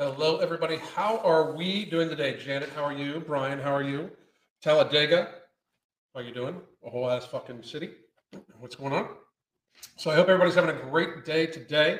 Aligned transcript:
Hello, 0.00 0.38
everybody. 0.38 0.76
How 0.76 1.18
are 1.24 1.56
we 1.56 1.84
doing 1.84 2.08
today? 2.08 2.36
Janet, 2.36 2.68
how 2.68 2.84
are 2.84 2.92
you? 2.92 3.18
Brian, 3.26 3.58
how 3.58 3.74
are 3.74 3.82
you? 3.82 4.08
Talladega, 4.62 5.28
how 6.14 6.20
are 6.20 6.22
you 6.22 6.32
doing? 6.32 6.60
A 6.86 6.88
whole 6.88 7.10
ass 7.10 7.26
fucking 7.26 7.64
city. 7.64 7.90
What's 8.60 8.76
going 8.76 8.92
on? 8.92 9.08
So 9.96 10.12
I 10.12 10.14
hope 10.14 10.28
everybody's 10.28 10.54
having 10.54 10.70
a 10.70 10.80
great 10.88 11.24
day 11.24 11.46
today. 11.46 11.98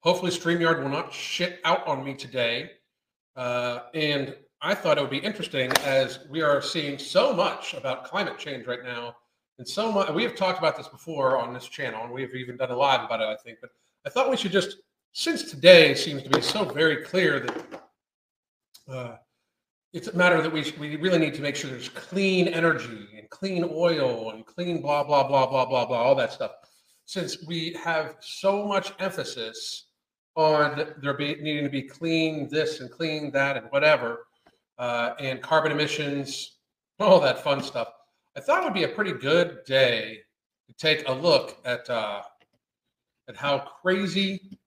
Hopefully, 0.00 0.30
StreamYard 0.30 0.82
will 0.82 0.90
not 0.90 1.14
shit 1.14 1.60
out 1.64 1.86
on 1.86 2.04
me 2.04 2.12
today. 2.12 2.72
Uh, 3.34 3.84
and 3.94 4.36
I 4.60 4.74
thought 4.74 4.98
it 4.98 5.00
would 5.00 5.08
be 5.08 5.16
interesting 5.16 5.72
as 5.86 6.18
we 6.28 6.42
are 6.42 6.60
seeing 6.60 6.98
so 6.98 7.32
much 7.32 7.72
about 7.72 8.04
climate 8.04 8.36
change 8.36 8.66
right 8.66 8.84
now. 8.84 9.16
And 9.58 9.66
so 9.66 9.90
much, 9.90 10.10
we 10.10 10.24
have 10.24 10.36
talked 10.36 10.58
about 10.58 10.76
this 10.76 10.88
before 10.88 11.38
on 11.38 11.54
this 11.54 11.68
channel, 11.68 12.04
and 12.04 12.12
we 12.12 12.20
have 12.20 12.34
even 12.34 12.58
done 12.58 12.70
a 12.70 12.76
live 12.76 13.02
about 13.02 13.22
it, 13.22 13.28
I 13.28 13.36
think. 13.42 13.60
But 13.62 13.70
I 14.04 14.10
thought 14.10 14.28
we 14.28 14.36
should 14.36 14.52
just, 14.52 14.76
since 15.12 15.50
today 15.50 15.94
seems 15.94 16.22
to 16.22 16.30
be 16.30 16.40
so 16.40 16.64
very 16.64 17.04
clear 17.04 17.40
that 17.40 17.82
uh, 18.88 19.16
it's 19.92 20.08
a 20.08 20.16
matter 20.16 20.40
that 20.40 20.52
we, 20.52 20.72
we 20.78 20.96
really 20.96 21.18
need 21.18 21.34
to 21.34 21.42
make 21.42 21.56
sure 21.56 21.70
there's 21.70 21.88
clean 21.88 22.48
energy 22.48 23.08
and 23.16 23.28
clean 23.30 23.68
oil 23.72 24.30
and 24.30 24.46
clean 24.46 24.80
blah, 24.80 25.02
blah, 25.02 25.26
blah, 25.26 25.46
blah, 25.46 25.66
blah, 25.66 25.84
blah, 25.84 25.98
all 25.98 26.14
that 26.14 26.32
stuff. 26.32 26.52
Since 27.06 27.44
we 27.46 27.76
have 27.82 28.16
so 28.20 28.64
much 28.66 28.92
emphasis 29.00 29.86
on 30.36 30.94
there 31.02 31.14
be, 31.14 31.34
needing 31.40 31.64
to 31.64 31.70
be 31.70 31.82
clean 31.82 32.48
this 32.48 32.80
and 32.80 32.90
clean 32.90 33.32
that 33.32 33.56
and 33.56 33.66
whatever, 33.70 34.26
uh, 34.78 35.14
and 35.18 35.42
carbon 35.42 35.72
emissions, 35.72 36.58
all 37.00 37.20
that 37.20 37.42
fun 37.42 37.62
stuff. 37.62 37.88
I 38.36 38.40
thought 38.40 38.62
it 38.62 38.64
would 38.64 38.74
be 38.74 38.84
a 38.84 38.88
pretty 38.88 39.12
good 39.12 39.58
day 39.66 40.20
to 40.68 40.74
take 40.74 41.08
a 41.08 41.12
look 41.12 41.58
at 41.64 41.90
uh, 41.90 42.22
at 43.28 43.36
how 43.36 43.58
crazy, 43.58 44.58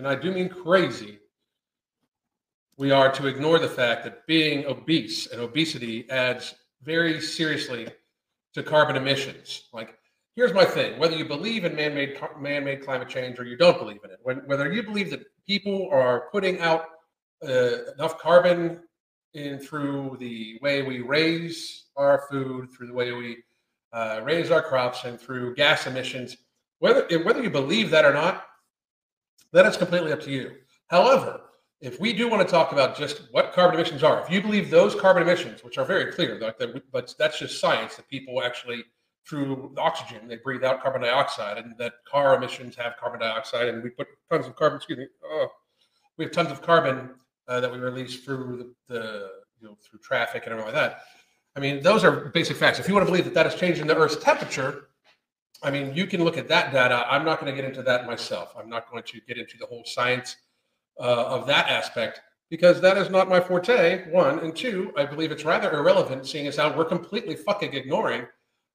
and 0.00 0.08
I 0.08 0.14
do 0.14 0.32
mean 0.32 0.48
crazy, 0.48 1.18
we 2.78 2.90
are 2.90 3.12
to 3.12 3.26
ignore 3.26 3.58
the 3.58 3.68
fact 3.68 4.02
that 4.04 4.26
being 4.26 4.64
obese 4.64 5.26
and 5.26 5.42
obesity 5.42 6.08
adds 6.08 6.54
very 6.82 7.20
seriously 7.20 7.86
to 8.54 8.62
carbon 8.62 8.96
emissions. 8.96 9.68
Like, 9.74 9.98
here's 10.36 10.54
my 10.54 10.64
thing: 10.64 10.98
whether 10.98 11.14
you 11.14 11.26
believe 11.26 11.66
in 11.66 11.76
man-made 11.76 12.18
man-made 12.38 12.82
climate 12.82 13.10
change 13.10 13.38
or 13.38 13.44
you 13.44 13.58
don't 13.58 13.78
believe 13.78 14.00
in 14.02 14.10
it, 14.10 14.20
when, 14.22 14.38
whether 14.46 14.72
you 14.72 14.82
believe 14.82 15.10
that 15.10 15.20
people 15.46 15.90
are 15.92 16.30
putting 16.32 16.60
out 16.60 16.86
uh, 17.46 17.92
enough 17.92 18.16
carbon 18.18 18.80
in 19.34 19.58
through 19.58 20.16
the 20.18 20.58
way 20.62 20.80
we 20.80 21.00
raise 21.00 21.88
our 21.96 22.24
food, 22.30 22.70
through 22.72 22.86
the 22.86 22.94
way 22.94 23.12
we 23.12 23.36
uh, 23.92 24.22
raise 24.24 24.50
our 24.50 24.62
crops, 24.62 25.04
and 25.04 25.20
through 25.20 25.54
gas 25.56 25.86
emissions. 25.86 26.38
Whether 26.78 27.22
whether 27.22 27.42
you 27.42 27.50
believe 27.50 27.90
that 27.90 28.06
or 28.06 28.14
not, 28.14 28.46
that 29.52 29.66
is 29.66 29.76
completely 29.76 30.12
up 30.12 30.20
to 30.22 30.30
you. 30.30 30.52
However, 30.88 31.40
if 31.80 31.98
we 31.98 32.12
do 32.12 32.28
want 32.28 32.46
to 32.46 32.50
talk 32.50 32.72
about 32.72 32.96
just 32.96 33.22
what 33.30 33.52
carbon 33.52 33.76
emissions 33.76 34.02
are, 34.02 34.20
if 34.20 34.30
you 34.30 34.42
believe 34.42 34.70
those 34.70 34.94
carbon 34.94 35.22
emissions, 35.22 35.64
which 35.64 35.78
are 35.78 35.84
very 35.84 36.12
clear, 36.12 36.38
like 36.38 36.58
that, 36.58 36.90
but 36.92 37.14
that's 37.18 37.38
just 37.38 37.60
science 37.60 37.96
that 37.96 38.06
people 38.08 38.42
actually 38.42 38.84
through 39.26 39.72
oxygen 39.78 40.26
they 40.26 40.36
breathe 40.36 40.64
out 40.64 40.82
carbon 40.82 41.02
dioxide, 41.02 41.58
and 41.58 41.74
that 41.78 41.94
car 42.10 42.36
emissions 42.36 42.76
have 42.76 42.96
carbon 42.98 43.20
dioxide, 43.20 43.68
and 43.68 43.82
we 43.82 43.90
put 43.90 44.08
tons 44.30 44.46
of 44.46 44.56
carbon. 44.56 44.76
Excuse 44.76 44.98
me. 44.98 45.06
Oh, 45.24 45.48
we 46.16 46.24
have 46.24 46.32
tons 46.32 46.50
of 46.50 46.60
carbon 46.62 47.10
uh, 47.48 47.60
that 47.60 47.72
we 47.72 47.78
release 47.78 48.24
through 48.24 48.74
the, 48.88 48.94
the, 48.94 49.28
you 49.60 49.68
know 49.68 49.76
through 49.82 50.00
traffic 50.00 50.42
and 50.44 50.52
everything 50.52 50.74
like 50.74 50.82
that. 50.90 51.00
I 51.56 51.60
mean, 51.60 51.82
those 51.82 52.04
are 52.04 52.26
basic 52.26 52.56
facts. 52.56 52.78
If 52.78 52.88
you 52.88 52.94
want 52.94 53.06
to 53.06 53.10
believe 53.10 53.24
that 53.24 53.34
that 53.34 53.46
is 53.46 53.54
changing 53.54 53.86
the 53.86 53.96
Earth's 53.96 54.16
temperature, 54.16 54.89
I 55.62 55.70
mean, 55.70 55.94
you 55.94 56.06
can 56.06 56.24
look 56.24 56.38
at 56.38 56.48
that 56.48 56.72
data. 56.72 57.06
I'm 57.08 57.24
not 57.24 57.40
going 57.40 57.54
to 57.54 57.56
get 57.60 57.68
into 57.68 57.82
that 57.82 58.06
myself. 58.06 58.54
I'm 58.58 58.68
not 58.68 58.90
going 58.90 59.02
to 59.02 59.20
get 59.28 59.36
into 59.36 59.58
the 59.58 59.66
whole 59.66 59.84
science 59.84 60.36
uh, 60.98 61.26
of 61.26 61.46
that 61.46 61.68
aspect 61.68 62.20
because 62.48 62.80
that 62.80 62.96
is 62.96 63.10
not 63.10 63.28
my 63.28 63.40
forte. 63.40 64.10
One 64.10 64.38
and 64.40 64.56
two, 64.56 64.92
I 64.96 65.04
believe 65.04 65.30
it's 65.30 65.44
rather 65.44 65.72
irrelevant, 65.72 66.26
seeing 66.26 66.46
as 66.46 66.56
how 66.56 66.76
we're 66.76 66.84
completely 66.84 67.36
fucking 67.36 67.74
ignoring 67.74 68.26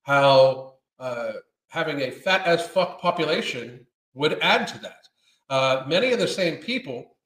how 0.04 0.76
uh, 1.00 1.34
having 1.70 2.02
a 2.02 2.12
fat 2.12 2.46
as 2.46 2.66
fuck 2.66 3.02
population 3.02 3.86
would 4.14 4.40
add 4.42 4.68
to 4.68 4.78
that. 4.80 5.08
Uh, 5.50 5.84
many 5.88 6.14
of 6.14 6.20
the 6.20 6.28
same 6.28 6.58
people 6.58 7.18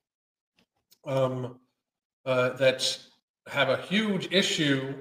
um, 1.05 1.59
uh, 2.25 2.49
that 2.51 2.97
have 3.47 3.69
a 3.69 3.77
huge 3.77 4.27
issue 4.31 4.93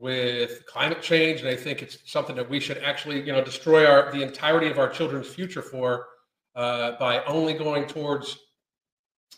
with 0.00 0.64
climate 0.66 1.02
change, 1.02 1.40
and 1.40 1.48
I 1.48 1.56
think 1.56 1.82
it's 1.82 1.98
something 2.10 2.34
that 2.36 2.48
we 2.48 2.58
should 2.58 2.78
actually, 2.78 3.20
you 3.20 3.32
know, 3.32 3.44
destroy 3.44 3.86
our 3.86 4.10
the 4.10 4.22
entirety 4.22 4.68
of 4.68 4.78
our 4.78 4.88
children's 4.88 5.28
future 5.28 5.62
for 5.62 6.06
uh, 6.56 6.92
by 6.98 7.22
only 7.24 7.54
going 7.54 7.86
towards 7.86 8.38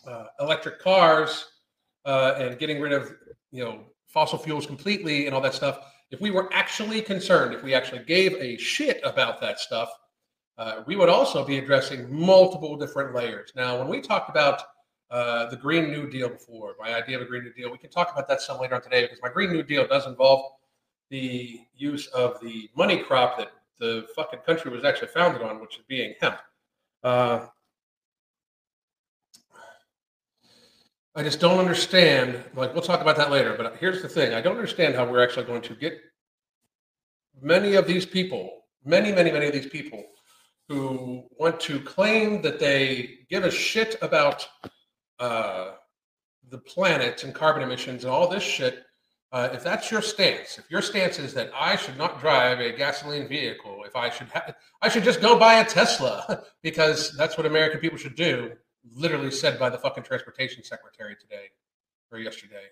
uh, 0.07 0.25
electric 0.39 0.79
cars 0.79 1.45
uh, 2.05 2.35
and 2.37 2.57
getting 2.59 2.81
rid 2.81 2.93
of, 2.93 3.11
you 3.51 3.63
know, 3.63 3.81
fossil 4.07 4.37
fuels 4.37 4.65
completely 4.65 5.25
and 5.25 5.35
all 5.35 5.41
that 5.41 5.53
stuff. 5.53 5.79
If 6.11 6.21
we 6.21 6.31
were 6.31 6.49
actually 6.53 7.01
concerned, 7.01 7.53
if 7.53 7.63
we 7.63 7.73
actually 7.73 8.03
gave 8.03 8.33
a 8.35 8.57
shit 8.57 9.01
about 9.03 9.41
that 9.41 9.59
stuff, 9.59 9.89
uh, 10.57 10.83
we 10.85 10.95
would 10.95 11.09
also 11.09 11.43
be 11.43 11.57
addressing 11.57 12.13
multiple 12.13 12.77
different 12.77 13.15
layers. 13.15 13.51
Now, 13.55 13.79
when 13.79 13.87
we 13.87 14.01
talked 14.01 14.29
about 14.29 14.63
uh, 15.13 15.47
the 15.51 15.55
Green 15.55 15.91
New 15.91 16.09
Deal 16.09 16.27
before, 16.27 16.73
my 16.79 16.95
idea 16.95 17.17
of 17.17 17.21
a 17.21 17.25
Green 17.25 17.43
New 17.43 17.53
Deal. 17.53 17.71
We 17.71 17.77
can 17.77 17.91
talk 17.91 18.11
about 18.11 18.27
that 18.27 18.41
some 18.41 18.59
later 18.59 18.73
on 18.73 18.81
today 18.81 19.03
because 19.03 19.19
my 19.21 19.29
Green 19.29 19.53
New 19.53 19.61
Deal 19.61 19.85
does 19.85 20.07
involve 20.07 20.53
the 21.11 21.61
use 21.75 22.07
of 22.07 22.39
the 22.41 22.67
money 22.75 22.97
crop 22.97 23.37
that 23.37 23.51
the 23.77 24.07
fucking 24.15 24.39
country 24.39 24.71
was 24.71 24.83
actually 24.83 25.09
founded 25.09 25.43
on, 25.43 25.61
which 25.61 25.77
is 25.77 25.83
being 25.87 26.15
hemp. 26.19 26.39
Uh, 27.03 27.45
I 31.15 31.21
just 31.21 31.39
don't 31.39 31.59
understand. 31.59 32.43
Like, 32.55 32.73
we'll 32.73 32.81
talk 32.81 33.01
about 33.01 33.17
that 33.17 33.29
later. 33.29 33.53
But 33.55 33.75
here's 33.75 34.01
the 34.01 34.09
thing 34.09 34.33
I 34.33 34.41
don't 34.41 34.55
understand 34.55 34.95
how 34.95 35.05
we're 35.05 35.23
actually 35.23 35.45
going 35.45 35.61
to 35.61 35.75
get 35.75 36.01
many 37.39 37.75
of 37.75 37.85
these 37.85 38.07
people, 38.07 38.63
many, 38.83 39.11
many, 39.11 39.31
many 39.31 39.45
of 39.45 39.53
these 39.53 39.67
people 39.67 40.03
who 40.67 41.25
want 41.37 41.59
to 41.59 41.79
claim 41.81 42.41
that 42.41 42.59
they 42.59 43.19
give 43.29 43.43
a 43.43 43.51
shit 43.51 43.95
about 44.01 44.47
uh, 45.19 45.71
the 46.49 46.57
planet 46.57 47.23
and 47.23 47.33
carbon 47.33 47.63
emissions 47.63 48.03
and 48.03 48.13
all 48.13 48.27
this 48.27 48.43
shit, 48.43 48.83
uh, 49.31 49.49
if 49.51 49.63
that's 49.63 49.89
your 49.89 50.01
stance, 50.01 50.59
if 50.59 50.69
your 50.69 50.81
stance 50.81 51.17
is 51.17 51.33
that 51.33 51.49
I 51.55 51.75
should 51.75 51.97
not 51.97 52.19
drive 52.19 52.59
a 52.59 52.71
gasoline 52.71 53.27
vehicle, 53.27 53.83
if 53.85 53.95
I 53.95 54.09
should 54.09 54.27
have, 54.29 54.55
I 54.81 54.89
should 54.89 55.03
just 55.03 55.21
go 55.21 55.39
buy 55.39 55.55
a 55.55 55.65
Tesla 55.65 56.43
because 56.61 57.15
that's 57.17 57.37
what 57.37 57.47
American 57.47 57.79
people 57.79 57.97
should 57.97 58.15
do. 58.15 58.51
Literally 58.93 59.31
said 59.31 59.57
by 59.57 59.69
the 59.69 59.77
fucking 59.77 60.03
transportation 60.03 60.63
secretary 60.63 61.15
today 61.19 61.47
or 62.11 62.19
yesterday. 62.19 62.65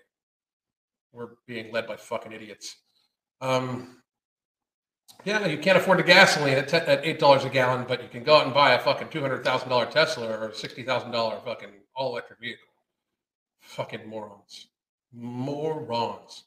We're 1.12 1.30
being 1.46 1.72
led 1.72 1.86
by 1.86 1.96
fucking 1.96 2.32
idiots. 2.32 2.76
Um, 3.40 4.01
yeah, 5.24 5.46
you 5.46 5.58
can't 5.58 5.78
afford 5.78 5.98
the 5.98 6.02
gasoline 6.02 6.58
at, 6.58 6.72
at 6.74 7.04
eight 7.04 7.20
dollars 7.20 7.44
a 7.44 7.48
gallon, 7.48 7.84
but 7.86 8.02
you 8.02 8.08
can 8.08 8.24
go 8.24 8.36
out 8.36 8.44
and 8.44 8.54
buy 8.54 8.72
a 8.72 8.78
fucking 8.78 9.08
two 9.08 9.20
hundred 9.20 9.44
thousand 9.44 9.68
dollar 9.68 9.86
Tesla 9.86 10.28
or 10.28 10.48
a 10.48 10.54
sixty 10.54 10.82
thousand 10.82 11.12
dollar 11.12 11.38
fucking 11.44 11.68
all 11.94 12.12
electric 12.12 12.40
vehicle. 12.40 12.66
Fucking 13.60 14.08
morons, 14.08 14.66
morons, 15.12 16.44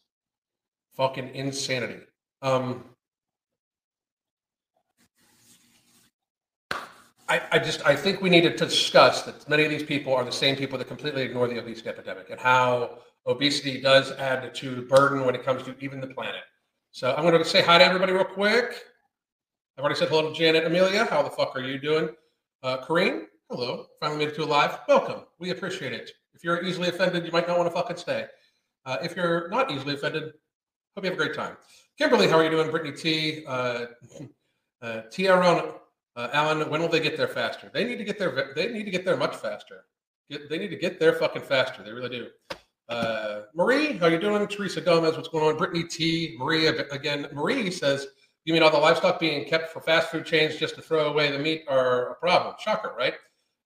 fucking 0.97 1.33
insanity. 1.33 2.01
Um, 2.41 2.83
I, 7.27 7.41
I 7.53 7.59
just 7.59 7.85
I 7.85 7.95
think 7.95 8.21
we 8.21 8.29
need 8.29 8.41
to 8.41 8.55
discuss 8.55 9.23
that 9.23 9.47
many 9.49 9.63
of 9.63 9.71
these 9.71 9.83
people 9.83 10.13
are 10.13 10.23
the 10.23 10.31
same 10.31 10.55
people 10.55 10.77
that 10.77 10.87
completely 10.87 11.23
ignore 11.23 11.47
the 11.47 11.59
obesity 11.59 11.89
epidemic 11.89 12.29
and 12.29 12.39
how 12.39 12.99
obesity 13.25 13.81
does 13.81 14.11
add 14.11 14.53
to 14.53 14.75
the 14.75 14.81
burden 14.81 15.25
when 15.25 15.33
it 15.33 15.43
comes 15.43 15.63
to 15.63 15.75
even 15.79 16.01
the 16.01 16.07
planet. 16.07 16.43
So 16.95 17.13
I'm 17.13 17.23
going 17.23 17.37
to 17.37 17.43
say 17.43 17.61
hi 17.61 17.77
to 17.77 17.83
everybody 17.83 18.13
real 18.13 18.23
quick. 18.23 18.85
I've 19.77 19.83
already 19.83 19.99
said 19.99 20.07
hello 20.07 20.29
to 20.29 20.33
Janet 20.33 20.63
Amelia. 20.63 21.03
How 21.03 21.21
the 21.21 21.29
fuck 21.29 21.53
are 21.57 21.61
you 21.61 21.77
doing? 21.77 22.07
Uh, 22.63 22.77
Kareem, 22.77 23.25
hello. 23.49 23.87
Finally 23.99 24.19
made 24.19 24.27
it 24.29 24.35
to 24.35 24.45
a 24.45 24.45
live. 24.45 24.79
Welcome. 24.87 25.23
We 25.37 25.49
appreciate 25.49 25.91
it. 25.91 26.11
If 26.33 26.41
you're 26.41 26.63
easily 26.63 26.87
offended, 26.87 27.25
you 27.25 27.33
might 27.33 27.49
not 27.49 27.57
want 27.57 27.69
to 27.69 27.75
fucking 27.75 27.97
stay. 27.97 28.27
Uh, 28.85 28.95
if 29.03 29.13
you're 29.13 29.49
not 29.49 29.71
easily 29.71 29.95
offended, 29.95 30.23
hope 30.95 31.03
you 31.03 31.09
have 31.11 31.19
a 31.19 31.21
great 31.21 31.35
time. 31.35 31.57
Kimberly, 31.97 32.29
how 32.29 32.37
are 32.37 32.45
you 32.45 32.49
doing? 32.49 32.71
Brittany 32.71 32.95
T. 32.95 33.43
Uh, 33.45 33.87
uh, 34.81 35.01
T. 35.11 35.27
Aaron, 35.27 35.73
uh, 36.15 36.29
Alan, 36.31 36.69
when 36.69 36.79
will 36.79 36.87
they 36.87 37.01
get 37.01 37.17
there 37.17 37.27
faster? 37.27 37.69
They 37.73 37.83
need 37.83 37.97
to 37.97 38.05
get 38.05 38.17
there. 38.17 38.53
They 38.55 38.71
need 38.71 38.85
to 38.85 38.91
get 38.91 39.03
there 39.03 39.17
much 39.17 39.35
faster. 39.35 39.83
Get, 40.29 40.49
they 40.49 40.57
need 40.57 40.69
to 40.69 40.77
get 40.77 40.97
there 40.97 41.11
fucking 41.11 41.41
faster. 41.41 41.83
They 41.83 41.91
really 41.91 42.07
do. 42.07 42.27
Uh, 42.87 43.41
Marie, 43.55 43.97
how 43.97 44.07
you 44.07 44.19
doing? 44.19 44.45
Teresa 44.47 44.79
Gomez, 44.79 45.15
what's 45.15 45.27
going 45.27 45.43
on? 45.43 45.57
Brittany 45.57 45.83
T. 45.83 46.35
Marie 46.37 46.67
again. 46.67 47.27
Marie 47.33 47.71
says, 47.71 48.07
"You 48.43 48.53
mean 48.53 48.61
all 48.61 48.69
the 48.69 48.77
livestock 48.77 49.19
being 49.19 49.45
kept 49.45 49.71
for 49.71 49.81
fast 49.81 50.09
food 50.09 50.25
chains 50.25 50.57
just 50.57 50.75
to 50.75 50.81
throw 50.81 51.07
away 51.07 51.31
the 51.31 51.39
meat 51.39 51.63
are 51.67 52.11
a 52.11 52.15
problem?" 52.15 52.55
Shocker, 52.59 52.93
right? 52.97 53.15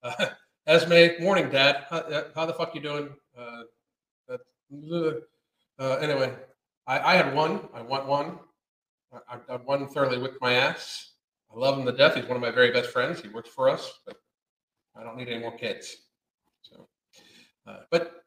Uh, 0.03 0.27
Esme, 0.67 1.21
morning, 1.21 1.49
Dad. 1.49 1.85
How, 1.89 1.97
uh, 1.97 2.23
how, 2.35 2.45
the 2.45 2.53
fuck 2.53 2.75
you 2.75 2.81
doing? 2.81 3.09
Uh, 3.37 3.63
uh, 5.79 5.95
anyway, 5.95 6.33
I, 6.85 6.99
I, 6.99 7.15
had 7.15 7.33
one. 7.33 7.67
I 7.73 7.81
want 7.81 8.05
one. 8.05 8.39
I, 9.27 9.37
I 9.49 9.55
one 9.57 9.87
thoroughly 9.87 10.19
whipped 10.19 10.41
my 10.41 10.53
ass. 10.53 11.13
I 11.51 11.57
love 11.57 11.77
him 11.77 11.85
to 11.85 11.91
death. 11.91 12.15
He's 12.15 12.25
one 12.25 12.35
of 12.35 12.41
my 12.41 12.51
very 12.51 12.71
best 12.71 12.91
friends. 12.91 13.21
He 13.21 13.29
works 13.29 13.49
for 13.49 13.67
us, 13.69 13.91
but 14.05 14.17
I 14.95 15.03
don't 15.03 15.17
need 15.17 15.27
any 15.27 15.39
more 15.39 15.57
kids. 15.57 15.95
So, 16.61 16.87
uh, 17.65 17.79
but 17.89 18.23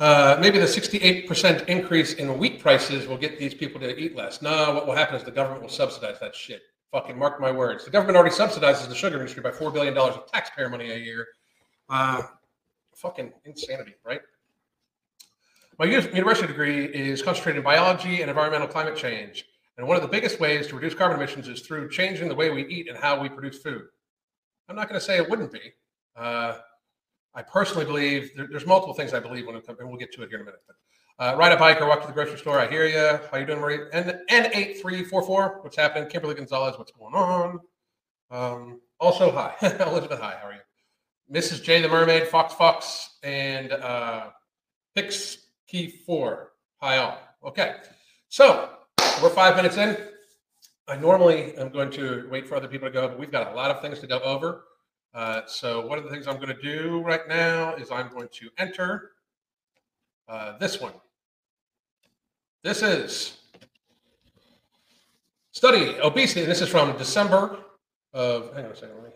maybe 0.00 0.58
the 0.58 0.66
68% 0.66 1.68
increase 1.68 2.14
in 2.14 2.38
wheat 2.38 2.60
prices 2.60 3.06
will 3.06 3.18
get 3.18 3.38
these 3.38 3.54
people 3.54 3.80
to 3.80 3.98
eat 3.98 4.14
less. 4.16 4.42
No, 4.42 4.74
what 4.74 4.86
will 4.86 4.94
happen 4.94 5.16
is 5.16 5.24
the 5.24 5.30
government 5.30 5.62
will 5.62 5.68
subsidize 5.68 6.20
that 6.20 6.34
shit. 6.34 6.62
Fucking 6.92 7.18
mark 7.18 7.40
my 7.40 7.50
words. 7.50 7.84
The 7.84 7.90
government 7.90 8.16
already 8.16 8.34
subsidizes 8.34 8.88
the 8.88 8.94
sugar 8.94 9.16
industry 9.16 9.42
by 9.42 9.50
$4 9.50 9.72
billion 9.72 9.96
of 9.98 10.30
taxpayer 10.32 10.70
money 10.70 10.90
a 10.90 10.96
year. 10.96 11.26
Uh, 11.88 12.22
fucking 12.94 13.32
insanity, 13.44 13.94
right? 14.04 14.20
My 15.78 15.84
university 15.84 16.46
degree 16.48 16.86
is 16.86 17.22
concentrated 17.22 17.58
in 17.58 17.64
biology 17.64 18.20
and 18.20 18.28
environmental 18.30 18.66
climate 18.66 18.96
change. 18.96 19.44
And 19.76 19.86
one 19.86 19.96
of 19.96 20.02
the 20.02 20.08
biggest 20.08 20.40
ways 20.40 20.66
to 20.68 20.74
reduce 20.74 20.94
carbon 20.94 21.16
emissions 21.16 21.46
is 21.46 21.60
through 21.60 21.90
changing 21.90 22.28
the 22.28 22.34
way 22.34 22.50
we 22.50 22.66
eat 22.66 22.88
and 22.88 22.98
how 22.98 23.20
we 23.20 23.28
produce 23.28 23.58
food. 23.58 23.82
I'm 24.68 24.74
not 24.74 24.88
going 24.88 24.98
to 24.98 25.04
say 25.04 25.18
it 25.18 25.30
wouldn't 25.30 25.52
be. 25.52 25.72
Uh, 26.16 26.58
I 27.34 27.42
personally 27.42 27.84
believe 27.84 28.30
there, 28.36 28.46
there's 28.50 28.66
multiple 28.66 28.94
things 28.94 29.14
I 29.14 29.20
believe 29.20 29.46
when 29.46 29.56
it 29.56 29.66
comes, 29.66 29.78
and 29.78 29.88
we'll 29.88 29.98
get 29.98 30.12
to 30.14 30.22
it 30.22 30.28
here 30.28 30.38
in 30.38 30.42
a 30.42 30.44
minute. 30.44 30.60
But, 30.66 30.76
uh, 31.20 31.36
ride 31.36 31.52
a 31.52 31.56
bike 31.56 31.80
or 31.80 31.86
walk 31.86 32.00
to 32.02 32.06
the 32.06 32.12
grocery 32.12 32.38
store. 32.38 32.58
I 32.58 32.68
hear 32.68 32.86
you. 32.86 33.18
How 33.30 33.38
you 33.38 33.46
doing, 33.46 33.60
Marie? 33.60 33.80
And 33.92 34.20
N8344. 34.30 35.64
What's 35.64 35.76
happening? 35.76 36.08
Kimberly 36.08 36.34
Gonzalez. 36.34 36.78
What's 36.78 36.92
going 36.92 37.14
on? 37.14 37.60
Um, 38.30 38.80
also, 39.00 39.30
hi. 39.32 39.54
Elizabeth, 39.80 40.20
hi. 40.20 40.36
How 40.40 40.48
are 40.48 40.52
you? 40.52 40.60
Mrs. 41.32 41.62
J 41.62 41.82
the 41.82 41.88
Mermaid, 41.88 42.28
Fox 42.28 42.54
Fox, 42.54 43.18
and 43.22 43.72
uh, 43.72 44.28
Pix 44.94 45.48
Key 45.66 45.88
4. 46.06 46.52
Hi, 46.80 46.98
all. 46.98 47.18
Okay. 47.44 47.76
So 48.28 48.70
we're 49.22 49.30
five 49.30 49.56
minutes 49.56 49.76
in. 49.76 49.96
I 50.86 50.96
normally 50.96 51.54
am 51.56 51.68
going 51.68 51.90
to 51.92 52.26
wait 52.30 52.48
for 52.48 52.56
other 52.56 52.68
people 52.68 52.88
to 52.88 52.92
go, 52.92 53.08
but 53.08 53.18
we've 53.18 53.30
got 53.30 53.52
a 53.52 53.54
lot 53.54 53.70
of 53.70 53.82
things 53.82 53.98
to 54.00 54.06
go 54.06 54.20
over. 54.20 54.64
Uh, 55.18 55.44
so 55.48 55.84
one 55.84 55.98
of 55.98 56.04
the 56.04 56.10
things 56.10 56.28
I'm 56.28 56.36
going 56.36 56.54
to 56.54 56.62
do 56.62 57.00
right 57.00 57.26
now 57.26 57.74
is 57.74 57.90
I'm 57.90 58.08
going 58.08 58.28
to 58.34 58.50
enter 58.56 59.14
uh, 60.28 60.56
this 60.58 60.80
one. 60.80 60.92
This 62.62 62.84
is 62.84 63.38
study 65.50 65.96
obesity. 66.00 66.46
This 66.46 66.60
is 66.60 66.68
from 66.68 66.96
December 66.96 67.58
of, 68.12 68.54
hang 68.54 68.66
on 68.66 68.70
a 68.70 68.76
second, 68.76 68.94
let 68.94 69.06
me, 69.06 69.10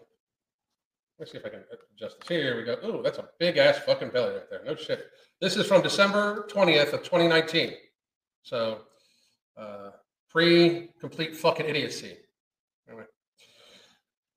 let 1.21 1.29
me 1.29 1.31
see 1.31 1.39
if 1.39 1.47
I 1.47 1.51
can 1.51 1.63
adjust 1.97 2.19
this. 2.19 2.29
Here 2.29 2.57
we 2.57 2.65
go. 2.65 2.79
Oh, 2.83 3.01
that's 3.01 3.19
a 3.19 3.29
big 3.39 3.59
ass 3.59 3.79
fucking 3.87 4.09
belly 4.09 4.35
right 4.35 4.51
there. 4.51 4.63
No 4.67 4.75
shit. 4.75 5.07
This 5.41 5.57
is 5.57 5.69
from 5.69 5.83
December 5.83 6.49
20th 6.51 6.95
of 6.95 7.05
2019. 7.05 7.75
So 8.43 8.81
uh, 9.57 9.91
pre-complete 10.29 11.37
fucking 11.37 11.67
idiocy. 11.67 12.17
Anyway. 12.89 13.05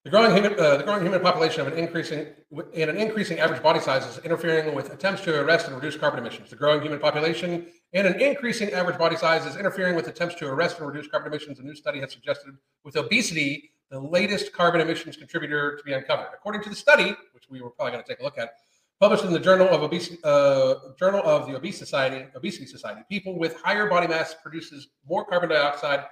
The 0.05 0.11
growing 0.11 0.35
human, 0.35 0.59
uh, 0.59 0.77
the 0.77 0.83
growing 0.83 1.01
human 1.01 1.19
population 1.19 1.61
of 1.61 1.67
an 1.67 1.79
increasing 1.79 2.27
in 2.73 2.89
an 2.89 2.95
increasing 2.95 3.39
average 3.39 3.63
body 3.63 3.79
size 3.79 4.05
is 4.05 4.23
interfering 4.23 4.75
with 4.75 4.93
attempts 4.93 5.23
to 5.23 5.41
arrest 5.41 5.65
and 5.65 5.75
reduce 5.75 5.97
carbon 5.97 6.19
emissions. 6.19 6.51
The 6.51 6.55
growing 6.55 6.83
human 6.83 6.99
population 6.99 7.65
and 7.91 8.05
an 8.05 8.21
increasing 8.21 8.71
average 8.71 8.99
body 8.99 9.15
size 9.15 9.47
is 9.47 9.55
interfering 9.55 9.95
with 9.95 10.07
attempts 10.07 10.35
to 10.35 10.47
arrest 10.47 10.77
and 10.77 10.87
reduce 10.87 11.07
carbon 11.07 11.31
emissions. 11.31 11.57
A 11.57 11.63
new 11.63 11.73
study 11.73 12.01
has 12.01 12.11
suggested 12.11 12.53
with 12.83 12.95
obesity 12.97 13.71
the 13.89 13.99
latest 13.99 14.53
carbon 14.53 14.79
emissions 14.79 15.17
contributor 15.17 15.75
to 15.75 15.83
be 15.83 15.93
uncovered. 15.93 16.27
According 16.35 16.61
to 16.61 16.69
the 16.69 16.75
study, 16.75 17.15
which 17.31 17.49
we 17.49 17.63
were 17.63 17.71
probably 17.71 17.93
going 17.93 18.03
to 18.03 18.07
take 18.07 18.19
a 18.19 18.23
look 18.23 18.37
at, 18.37 18.51
published 18.99 19.23
in 19.23 19.33
the 19.33 19.39
Journal 19.39 19.67
of 19.69 19.81
Obesity, 19.81 20.19
uh, 20.23 20.75
Journal 20.99 21.23
of 21.23 21.47
the 21.47 21.55
Obesity 21.55 21.83
Society, 21.83 22.27
Obesity 22.35 22.67
Society, 22.67 23.01
people 23.09 23.39
with 23.39 23.59
higher 23.59 23.89
body 23.89 24.05
mass 24.05 24.35
produces 24.35 24.89
more 25.09 25.25
carbon 25.25 25.49
dioxide 25.49 26.05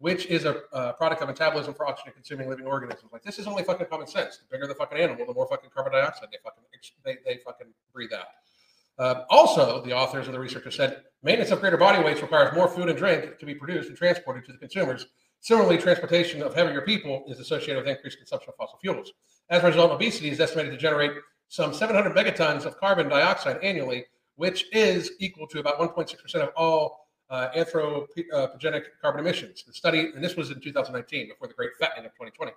which 0.00 0.26
is 0.26 0.46
a, 0.46 0.62
a 0.72 0.94
product 0.94 1.20
of 1.20 1.28
metabolism 1.28 1.74
for 1.74 1.86
oxygen 1.86 2.12
consuming 2.14 2.48
living 2.48 2.66
organisms. 2.66 3.12
Like 3.12 3.22
this 3.22 3.38
is 3.38 3.46
only 3.46 3.62
fucking 3.62 3.86
common 3.86 4.06
sense. 4.06 4.38
The 4.38 4.44
bigger 4.50 4.66
the 4.66 4.74
fucking 4.74 4.98
animal, 4.98 5.26
the 5.26 5.34
more 5.34 5.46
fucking 5.46 5.70
carbon 5.74 5.92
dioxide 5.92 6.28
they 6.32 6.38
fucking 6.42 6.62
they, 7.04 7.18
they 7.24 7.40
fucking 7.44 7.68
breathe 7.92 8.12
out. 8.12 8.26
Uh, 8.98 9.24
also, 9.28 9.82
the 9.82 9.92
authors 9.92 10.26
of 10.26 10.32
the 10.32 10.40
researcher 10.40 10.70
said 10.70 11.02
maintenance 11.22 11.50
of 11.50 11.60
greater 11.60 11.76
body 11.76 12.02
weights 12.02 12.22
requires 12.22 12.54
more 12.54 12.66
food 12.66 12.88
and 12.88 12.98
drink 12.98 13.38
to 13.38 13.44
be 13.46 13.54
produced 13.54 13.88
and 13.88 13.96
transported 13.96 14.44
to 14.46 14.52
the 14.52 14.58
consumers. 14.58 15.06
Similarly, 15.40 15.76
transportation 15.76 16.42
of 16.42 16.54
heavier 16.54 16.80
people 16.80 17.24
is 17.28 17.38
associated 17.38 17.84
with 17.84 17.94
increased 17.94 18.18
consumption 18.18 18.50
of 18.50 18.56
fossil 18.56 18.78
fuels. 18.78 19.12
As 19.50 19.62
a 19.62 19.66
result, 19.66 19.90
obesity 19.90 20.30
is 20.30 20.40
estimated 20.40 20.72
to 20.72 20.78
generate 20.78 21.12
some 21.48 21.74
700 21.74 22.14
megatons 22.14 22.64
of 22.64 22.78
carbon 22.78 23.08
dioxide 23.08 23.58
annually, 23.62 24.06
which 24.36 24.64
is 24.72 25.12
equal 25.18 25.46
to 25.48 25.60
about 25.60 25.78
1.6% 25.78 26.34
of 26.36 26.50
all 26.56 26.99
uh, 27.30 27.48
anthropogenic 27.56 28.84
carbon 29.00 29.20
emissions. 29.20 29.62
The 29.64 29.72
study, 29.72 30.10
and 30.14 30.22
this 30.22 30.36
was 30.36 30.50
in 30.50 30.60
2019, 30.60 31.28
before 31.28 31.48
the 31.48 31.54
great 31.54 31.70
fattening 31.78 32.06
of 32.06 32.12
2020. 32.12 32.52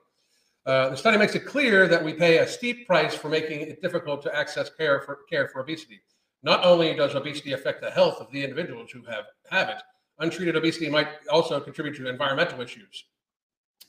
Uh, 0.65 0.89
the 0.89 0.97
study 0.97 1.17
makes 1.17 1.35
it 1.35 1.45
clear 1.45 1.87
that 1.87 2.03
we 2.03 2.13
pay 2.13 2.39
a 2.39 2.47
steep 2.47 2.87
price 2.87 3.13
for 3.13 3.29
making 3.29 3.61
it 3.61 3.81
difficult 3.81 4.21
to 4.23 4.35
access 4.35 4.69
care 4.69 5.01
for 5.01 5.19
care 5.29 5.47
for 5.49 5.59
obesity. 5.61 6.01
Not 6.41 6.65
only 6.65 6.93
does 6.95 7.15
obesity 7.15 7.53
affect 7.53 7.81
the 7.81 7.91
health 7.91 8.19
of 8.19 8.31
the 8.31 8.43
individuals 8.43 8.91
who 8.91 9.03
have, 9.03 9.25
have 9.49 9.69
it, 9.69 9.81
untreated 10.19 10.55
obesity 10.55 10.89
might 10.89 11.07
also 11.31 11.59
contribute 11.59 11.95
to 11.97 12.07
environmental 12.07 12.61
issues. 12.61 13.05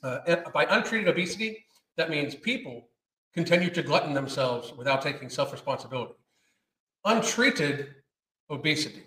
Uh, 0.03 0.37
by 0.53 0.67
untreated 0.71 1.09
obesity, 1.09 1.65
that 1.97 2.11
means 2.11 2.35
people 2.35 2.89
continue 3.33 3.71
to 3.71 3.83
glutton 3.83 4.13
themselves 4.13 4.73
without 4.77 5.01
taking 5.01 5.29
self 5.29 5.53
responsibility. 5.53 6.15
Untreated 7.05 7.95
obesity 8.51 9.05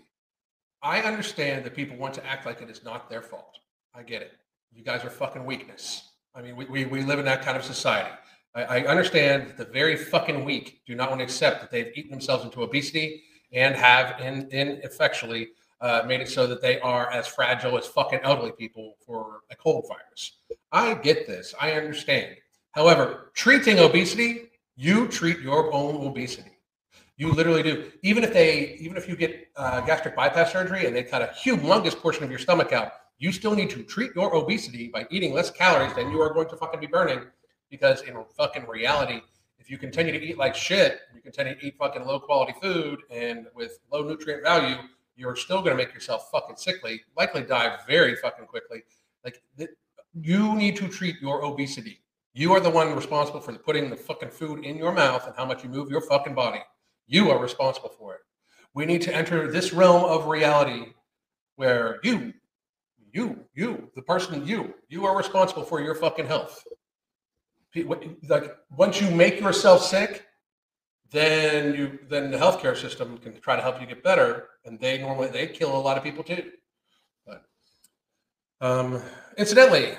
I 0.81 1.01
understand 1.01 1.65
that 1.65 1.75
people 1.75 1.97
want 1.97 2.13
to 2.15 2.25
act 2.25 2.45
like 2.45 2.61
it 2.61 2.69
is 2.69 2.83
not 2.83 3.09
their 3.09 3.21
fault. 3.21 3.59
I 3.95 4.03
get 4.03 4.21
it. 4.21 4.31
You 4.71 4.83
guys 4.83 5.03
are 5.03 5.09
fucking 5.09 5.43
weakness. 5.45 6.11
I 6.35 6.41
mean, 6.41 6.55
we, 6.55 6.65
we, 6.65 6.85
we 6.85 7.01
live 7.01 7.19
in 7.19 7.25
that 7.25 7.41
kind 7.41 7.57
of 7.57 7.63
society. 7.63 8.13
I, 8.53 8.63
I 8.63 8.85
understand 8.85 9.47
that 9.47 9.57
the 9.57 9.65
very 9.65 9.95
fucking 9.95 10.45
weak 10.45 10.81
do 10.85 10.95
not 10.95 11.09
want 11.09 11.19
to 11.19 11.23
accept 11.23 11.61
that 11.61 11.71
they've 11.71 11.91
eaten 11.95 12.11
themselves 12.11 12.43
into 12.43 12.61
obesity 12.61 13.23
and 13.51 13.75
have 13.75 14.19
in, 14.19 14.47
in 14.49 14.79
effectually 14.83 15.49
uh, 15.81 16.03
made 16.07 16.21
it 16.21 16.29
so 16.29 16.47
that 16.47 16.61
they 16.61 16.79
are 16.79 17.09
as 17.11 17.27
fragile 17.27 17.77
as 17.77 17.85
fucking 17.87 18.19
elderly 18.23 18.51
people 18.51 18.95
for 19.05 19.41
a 19.51 19.55
cold 19.55 19.85
virus. 19.87 20.39
I 20.71 20.95
get 20.95 21.27
this. 21.27 21.53
I 21.59 21.73
understand. 21.73 22.35
However, 22.71 23.31
treating 23.33 23.79
obesity, 23.79 24.49
you 24.75 25.07
treat 25.07 25.39
your 25.39 25.73
own 25.73 26.05
obesity. 26.05 26.51
You 27.15 27.31
literally 27.31 27.63
do. 27.63 27.91
Even 28.03 28.23
if 28.23 28.33
they, 28.33 28.75
even 28.79 28.95
if 28.95 29.07
you 29.07 29.15
get 29.15 29.46
uh, 29.57 29.81
gastric 29.81 30.15
bypass 30.15 30.51
surgery 30.51 30.85
and 30.85 30.95
they 30.95 31.03
cut 31.03 31.21
a 31.21 31.33
humongous 31.43 31.95
portion 31.95 32.23
of 32.23 32.29
your 32.29 32.39
stomach 32.39 32.71
out, 32.71 32.91
you 33.17 33.31
still 33.31 33.55
need 33.55 33.69
to 33.71 33.83
treat 33.83 34.11
your 34.15 34.33
obesity 34.35 34.87
by 34.87 35.05
eating 35.09 35.33
less 35.33 35.49
calories 35.49 35.93
than 35.95 36.11
you 36.11 36.21
are 36.21 36.33
going 36.33 36.47
to 36.49 36.55
fucking 36.55 36.79
be 36.79 36.87
burning. 36.87 37.21
Because 37.69 38.01
in 38.03 38.15
fucking 38.37 38.65
reality, 38.67 39.21
if 39.59 39.69
you 39.69 39.77
continue 39.77 40.13
to 40.13 40.23
eat 40.23 40.37
like 40.37 40.55
shit, 40.55 41.01
you 41.13 41.21
continue 41.21 41.55
to 41.55 41.65
eat 41.65 41.75
fucking 41.77 42.05
low 42.05 42.19
quality 42.19 42.53
food 42.61 43.01
and 43.11 43.47
with 43.55 43.79
low 43.91 44.07
nutrient 44.07 44.43
value, 44.43 44.77
you're 45.15 45.35
still 45.35 45.61
going 45.61 45.75
to 45.75 45.83
make 45.83 45.93
yourself 45.93 46.29
fucking 46.31 46.55
sickly, 46.55 47.01
likely 47.17 47.41
die 47.43 47.75
very 47.87 48.15
fucking 48.15 48.45
quickly. 48.45 48.83
Like 49.25 49.41
th- 49.57 49.71
you 50.13 50.55
need 50.55 50.75
to 50.77 50.87
treat 50.87 51.19
your 51.19 51.43
obesity. 51.43 52.01
You 52.33 52.53
are 52.53 52.59
the 52.59 52.69
one 52.69 52.95
responsible 52.95 53.41
for 53.41 53.51
putting 53.53 53.89
the 53.89 53.95
fucking 53.95 54.29
food 54.29 54.63
in 54.63 54.77
your 54.77 54.91
mouth 54.91 55.25
and 55.25 55.35
how 55.35 55.45
much 55.45 55.63
you 55.63 55.69
move 55.69 55.89
your 55.89 56.01
fucking 56.01 56.35
body. 56.35 56.59
You 57.07 57.31
are 57.31 57.39
responsible 57.39 57.89
for 57.89 58.13
it. 58.13 58.21
We 58.77 58.85
need 58.85 59.01
to 59.01 59.15
enter 59.15 59.51
this 59.51 59.73
realm 59.73 60.03
of 60.03 60.27
reality 60.27 60.93
where 61.55 61.99
you, 62.03 62.31
you, 63.11 63.43
you, 63.55 63.89
the 63.95 64.03
person 64.03 64.45
you, 64.45 64.75
you 64.87 65.03
are 65.07 65.17
responsible 65.17 65.63
for 65.63 65.81
your 65.81 65.95
fucking 65.95 66.27
health. 66.27 66.63
Like 68.29 68.55
once 68.69 69.01
you 69.01 69.09
make 69.09 69.39
yourself 69.39 69.81
sick, 69.81 70.27
then 71.09 71.73
you 71.73 71.97
then 72.07 72.29
the 72.29 72.37
healthcare 72.37 72.77
system 72.77 73.17
can 73.17 73.41
try 73.41 73.55
to 73.55 73.63
help 73.63 73.81
you 73.81 73.87
get 73.87 74.03
better, 74.03 74.49
and 74.63 74.79
they 74.79 74.99
normally 74.99 75.29
they 75.29 75.47
kill 75.47 75.75
a 75.75 75.83
lot 75.87 75.97
of 75.97 76.03
people 76.03 76.23
too. 76.23 76.51
But 77.25 77.45
um, 78.61 79.01
incidentally, 79.39 79.95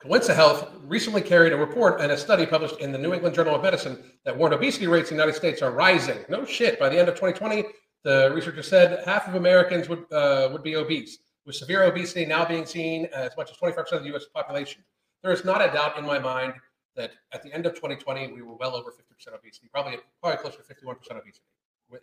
Coensa 0.00 0.36
Health 0.36 0.70
recently 0.84 1.20
carried 1.20 1.52
a 1.52 1.56
report 1.56 2.00
and 2.00 2.12
a 2.12 2.16
study 2.16 2.46
published 2.46 2.78
in 2.78 2.92
the 2.92 2.98
New 2.98 3.12
England 3.12 3.34
Journal 3.34 3.56
of 3.56 3.62
Medicine 3.62 3.98
that 4.24 4.36
warned 4.36 4.54
obesity 4.54 4.86
rates 4.86 5.10
in 5.10 5.16
the 5.16 5.22
United 5.22 5.36
States 5.36 5.62
are 5.62 5.72
rising. 5.72 6.18
No 6.28 6.44
shit. 6.44 6.78
By 6.78 6.88
the 6.90 6.98
end 6.98 7.08
of 7.08 7.16
2020, 7.16 7.64
the 8.04 8.30
researcher 8.34 8.62
said 8.62 9.02
half 9.04 9.26
of 9.26 9.34
Americans 9.34 9.88
would 9.88 10.10
uh, 10.12 10.48
would 10.52 10.62
be 10.62 10.76
obese, 10.76 11.18
with 11.46 11.56
severe 11.56 11.82
obesity 11.82 12.24
now 12.26 12.44
being 12.44 12.66
seen 12.66 13.06
as 13.06 13.36
much 13.36 13.50
as 13.50 13.56
25% 13.56 13.92
of 13.92 14.02
the 14.02 14.08
U.S. 14.10 14.24
population. 14.32 14.84
There 15.22 15.32
is 15.32 15.44
not 15.44 15.62
a 15.62 15.72
doubt 15.72 15.98
in 15.98 16.04
my 16.04 16.18
mind 16.18 16.54
that 16.96 17.12
at 17.32 17.42
the 17.42 17.52
end 17.52 17.66
of 17.66 17.74
2020, 17.74 18.32
we 18.32 18.42
were 18.42 18.54
well 18.54 18.76
over 18.76 18.90
50% 18.90 19.34
obesity, 19.34 19.68
probably 19.72 19.98
probably 20.22 20.38
closer 20.38 20.58
to 20.58 20.74
51% 20.74 20.96
obesity. 21.10 21.40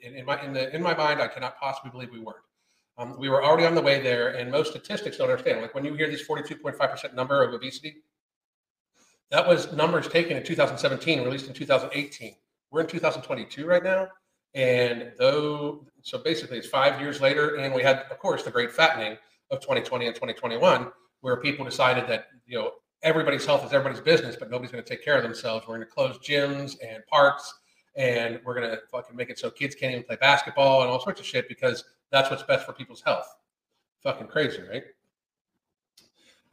In, 0.01 0.15
in 0.15 0.25
my 0.25 0.43
in 0.43 0.53
the 0.53 0.75
in 0.75 0.81
my 0.81 0.95
mind, 0.95 1.21
I 1.21 1.27
cannot 1.27 1.57
possibly 1.59 1.91
believe 1.91 2.11
we 2.11 2.19
weren't. 2.19 2.45
Um, 2.97 3.15
we 3.17 3.29
were 3.29 3.43
already 3.43 3.65
on 3.65 3.75
the 3.75 3.81
way 3.81 4.01
there, 4.01 4.29
and 4.29 4.51
most 4.51 4.71
statistics 4.71 5.17
don't 5.17 5.29
understand. 5.29 5.61
Like 5.61 5.73
when 5.73 5.85
you 5.85 5.93
hear 5.93 6.09
this 6.09 6.27
42.5% 6.27 7.13
number 7.13 7.43
of 7.43 7.53
obesity, 7.53 8.03
that 9.31 9.47
was 9.47 9.71
numbers 9.71 10.07
taken 10.07 10.35
in 10.35 10.43
2017, 10.43 11.23
released 11.23 11.47
in 11.47 11.53
2018. 11.53 12.35
We're 12.69 12.81
in 12.81 12.87
2022 12.87 13.65
right 13.65 13.83
now, 13.83 14.09
and 14.53 15.11
though 15.17 15.85
so 16.01 16.17
basically 16.17 16.57
it's 16.57 16.67
five 16.67 16.99
years 16.99 17.21
later, 17.21 17.55
and 17.55 17.73
we 17.73 17.83
had, 17.83 18.05
of 18.09 18.19
course, 18.19 18.43
the 18.43 18.51
great 18.51 18.71
fattening 18.71 19.17
of 19.51 19.59
2020 19.59 20.07
and 20.07 20.15
2021, 20.15 20.91
where 21.21 21.37
people 21.37 21.63
decided 21.63 22.07
that 22.07 22.27
you 22.47 22.57
know 22.57 22.71
everybody's 23.03 23.45
health 23.45 23.65
is 23.65 23.73
everybody's 23.73 24.01
business, 24.01 24.35
but 24.35 24.49
nobody's 24.49 24.71
going 24.71 24.83
to 24.83 24.89
take 24.89 25.03
care 25.03 25.15
of 25.15 25.23
themselves. 25.23 25.67
We're 25.67 25.75
going 25.75 25.87
to 25.87 25.93
close 25.93 26.17
gyms 26.19 26.75
and 26.83 27.05
parks 27.07 27.53
and 27.95 28.39
we're 28.45 28.53
gonna 28.53 28.77
fucking 28.91 29.15
make 29.15 29.29
it 29.29 29.37
so 29.37 29.49
kids 29.49 29.75
can't 29.75 29.91
even 29.91 30.03
play 30.03 30.15
basketball 30.15 30.81
and 30.81 30.89
all 30.89 31.01
sorts 31.01 31.19
of 31.19 31.25
shit 31.25 31.47
because 31.47 31.83
that's 32.09 32.29
what's 32.29 32.43
best 32.43 32.65
for 32.65 32.73
people's 32.73 33.01
health. 33.01 33.27
Fucking 34.03 34.27
crazy, 34.27 34.61
right? 34.69 34.83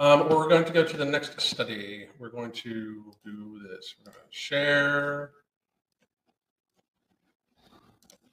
Um, 0.00 0.28
we're 0.28 0.48
going 0.48 0.64
to 0.64 0.72
go 0.72 0.84
to 0.84 0.96
the 0.96 1.04
next 1.04 1.40
study. 1.40 2.06
We're 2.20 2.30
going 2.30 2.52
to 2.52 3.12
do 3.24 3.60
this. 3.68 3.96
We're 3.98 4.12
going 4.12 4.16
to 4.16 4.30
share. 4.30 5.32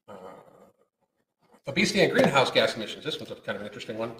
Uh, 0.08 0.14
obesity 1.68 2.02
and 2.02 2.12
greenhouse 2.12 2.52
gas 2.52 2.76
emissions. 2.76 3.04
This 3.04 3.20
one's 3.20 3.32
kind 3.46 3.56
of 3.56 3.62
an 3.62 3.68
interesting 3.68 3.98
one. 3.98 4.12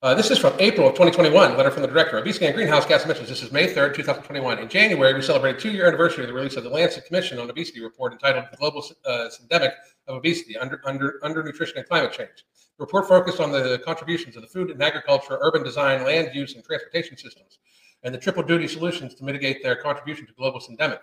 Uh, 0.00 0.14
this 0.14 0.30
is 0.30 0.38
from 0.38 0.54
April 0.60 0.86
of 0.86 0.94
2021, 0.94 1.56
letter 1.56 1.72
from 1.72 1.82
the 1.82 1.88
director. 1.88 2.18
Obesity 2.18 2.46
and 2.46 2.54
greenhouse 2.54 2.86
gas 2.86 3.04
emissions. 3.04 3.28
This 3.28 3.42
is 3.42 3.50
May 3.50 3.66
3rd, 3.66 3.96
2021. 3.96 4.60
In 4.60 4.68
January, 4.68 5.12
we 5.12 5.22
celebrated 5.22 5.60
two-year 5.60 5.88
anniversary 5.88 6.22
of 6.22 6.28
the 6.28 6.34
release 6.34 6.54
of 6.54 6.62
the 6.62 6.70
Lancet 6.70 7.04
Commission 7.04 7.40
on 7.40 7.50
Obesity 7.50 7.82
report 7.82 8.12
entitled 8.12 8.44
"The 8.52 8.56
Global 8.58 8.84
uh, 9.04 9.28
Syndemic 9.28 9.72
of 10.06 10.16
Obesity: 10.18 10.56
Under, 10.56 10.80
Under, 10.84 11.18
Undernutrition 11.24 11.78
and 11.78 11.88
Climate 11.88 12.12
Change." 12.12 12.44
The 12.78 12.84
report 12.84 13.08
focused 13.08 13.40
on 13.40 13.50
the 13.50 13.82
contributions 13.84 14.36
of 14.36 14.42
the 14.42 14.48
food 14.48 14.70
and 14.70 14.80
agriculture, 14.80 15.36
urban 15.40 15.64
design, 15.64 16.04
land 16.04 16.30
use, 16.32 16.54
and 16.54 16.62
transportation 16.62 17.16
systems, 17.16 17.58
and 18.04 18.14
the 18.14 18.18
triple 18.18 18.44
duty 18.44 18.68
solutions 18.68 19.16
to 19.16 19.24
mitigate 19.24 19.64
their 19.64 19.74
contribution 19.74 20.28
to 20.28 20.32
global 20.34 20.60
syndemic. 20.60 21.00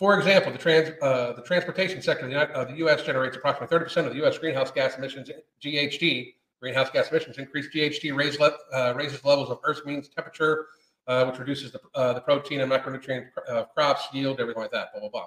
For 0.00 0.16
example, 0.18 0.50
the, 0.50 0.56
trans, 0.56 0.92
uh, 1.02 1.34
the 1.34 1.42
transportation 1.42 2.00
sector 2.00 2.24
of 2.24 2.30
the, 2.30 2.58
uh, 2.58 2.64
the 2.64 2.76
U.S. 2.78 3.02
generates 3.02 3.36
approximately 3.36 3.76
30% 3.78 4.06
of 4.06 4.12
the 4.12 4.16
U.S. 4.20 4.38
greenhouse 4.38 4.70
gas 4.70 4.96
emissions, 4.96 5.30
GHG. 5.62 6.36
Greenhouse 6.58 6.88
gas 6.88 7.10
emissions 7.10 7.36
increase 7.36 7.68
GHG 7.68 8.16
raise 8.16 8.40
le- 8.40 8.56
uh, 8.72 8.94
raises 8.96 9.22
levels 9.26 9.50
of 9.50 9.58
Earth's 9.62 9.84
mean 9.84 10.02
temperature, 10.02 10.68
uh, 11.06 11.26
which 11.26 11.38
reduces 11.38 11.72
the, 11.72 11.80
uh, 11.94 12.14
the 12.14 12.20
protein 12.22 12.62
and 12.62 12.72
macronutrient 12.72 13.26
uh, 13.46 13.64
crops, 13.64 14.08
yield, 14.14 14.40
everything 14.40 14.62
like 14.62 14.70
that, 14.70 14.88
blah, 14.94 15.06
blah, 15.06 15.10
blah. 15.10 15.26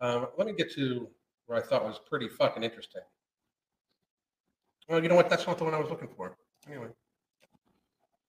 Um, 0.00 0.26
let 0.36 0.48
me 0.48 0.52
get 0.52 0.72
to 0.72 1.08
where 1.46 1.58
I 1.58 1.62
thought 1.62 1.84
was 1.84 2.00
pretty 2.10 2.26
fucking 2.26 2.64
interesting. 2.64 3.02
Well, 4.88 5.00
you 5.00 5.10
know 5.10 5.14
what? 5.14 5.30
That's 5.30 5.46
not 5.46 5.58
the 5.58 5.64
one 5.64 5.74
I 5.74 5.78
was 5.78 5.90
looking 5.90 6.08
for. 6.16 6.36
Anyway, 6.66 6.88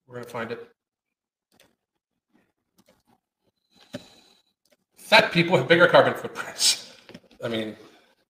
we're 0.06 0.14
going 0.14 0.24
to 0.24 0.30
find 0.30 0.52
it. 0.52 0.68
Fat 5.04 5.32
people 5.32 5.54
have 5.58 5.68
bigger 5.68 5.86
carbon 5.86 6.14
footprints. 6.14 6.96
I 7.44 7.48
mean, 7.48 7.76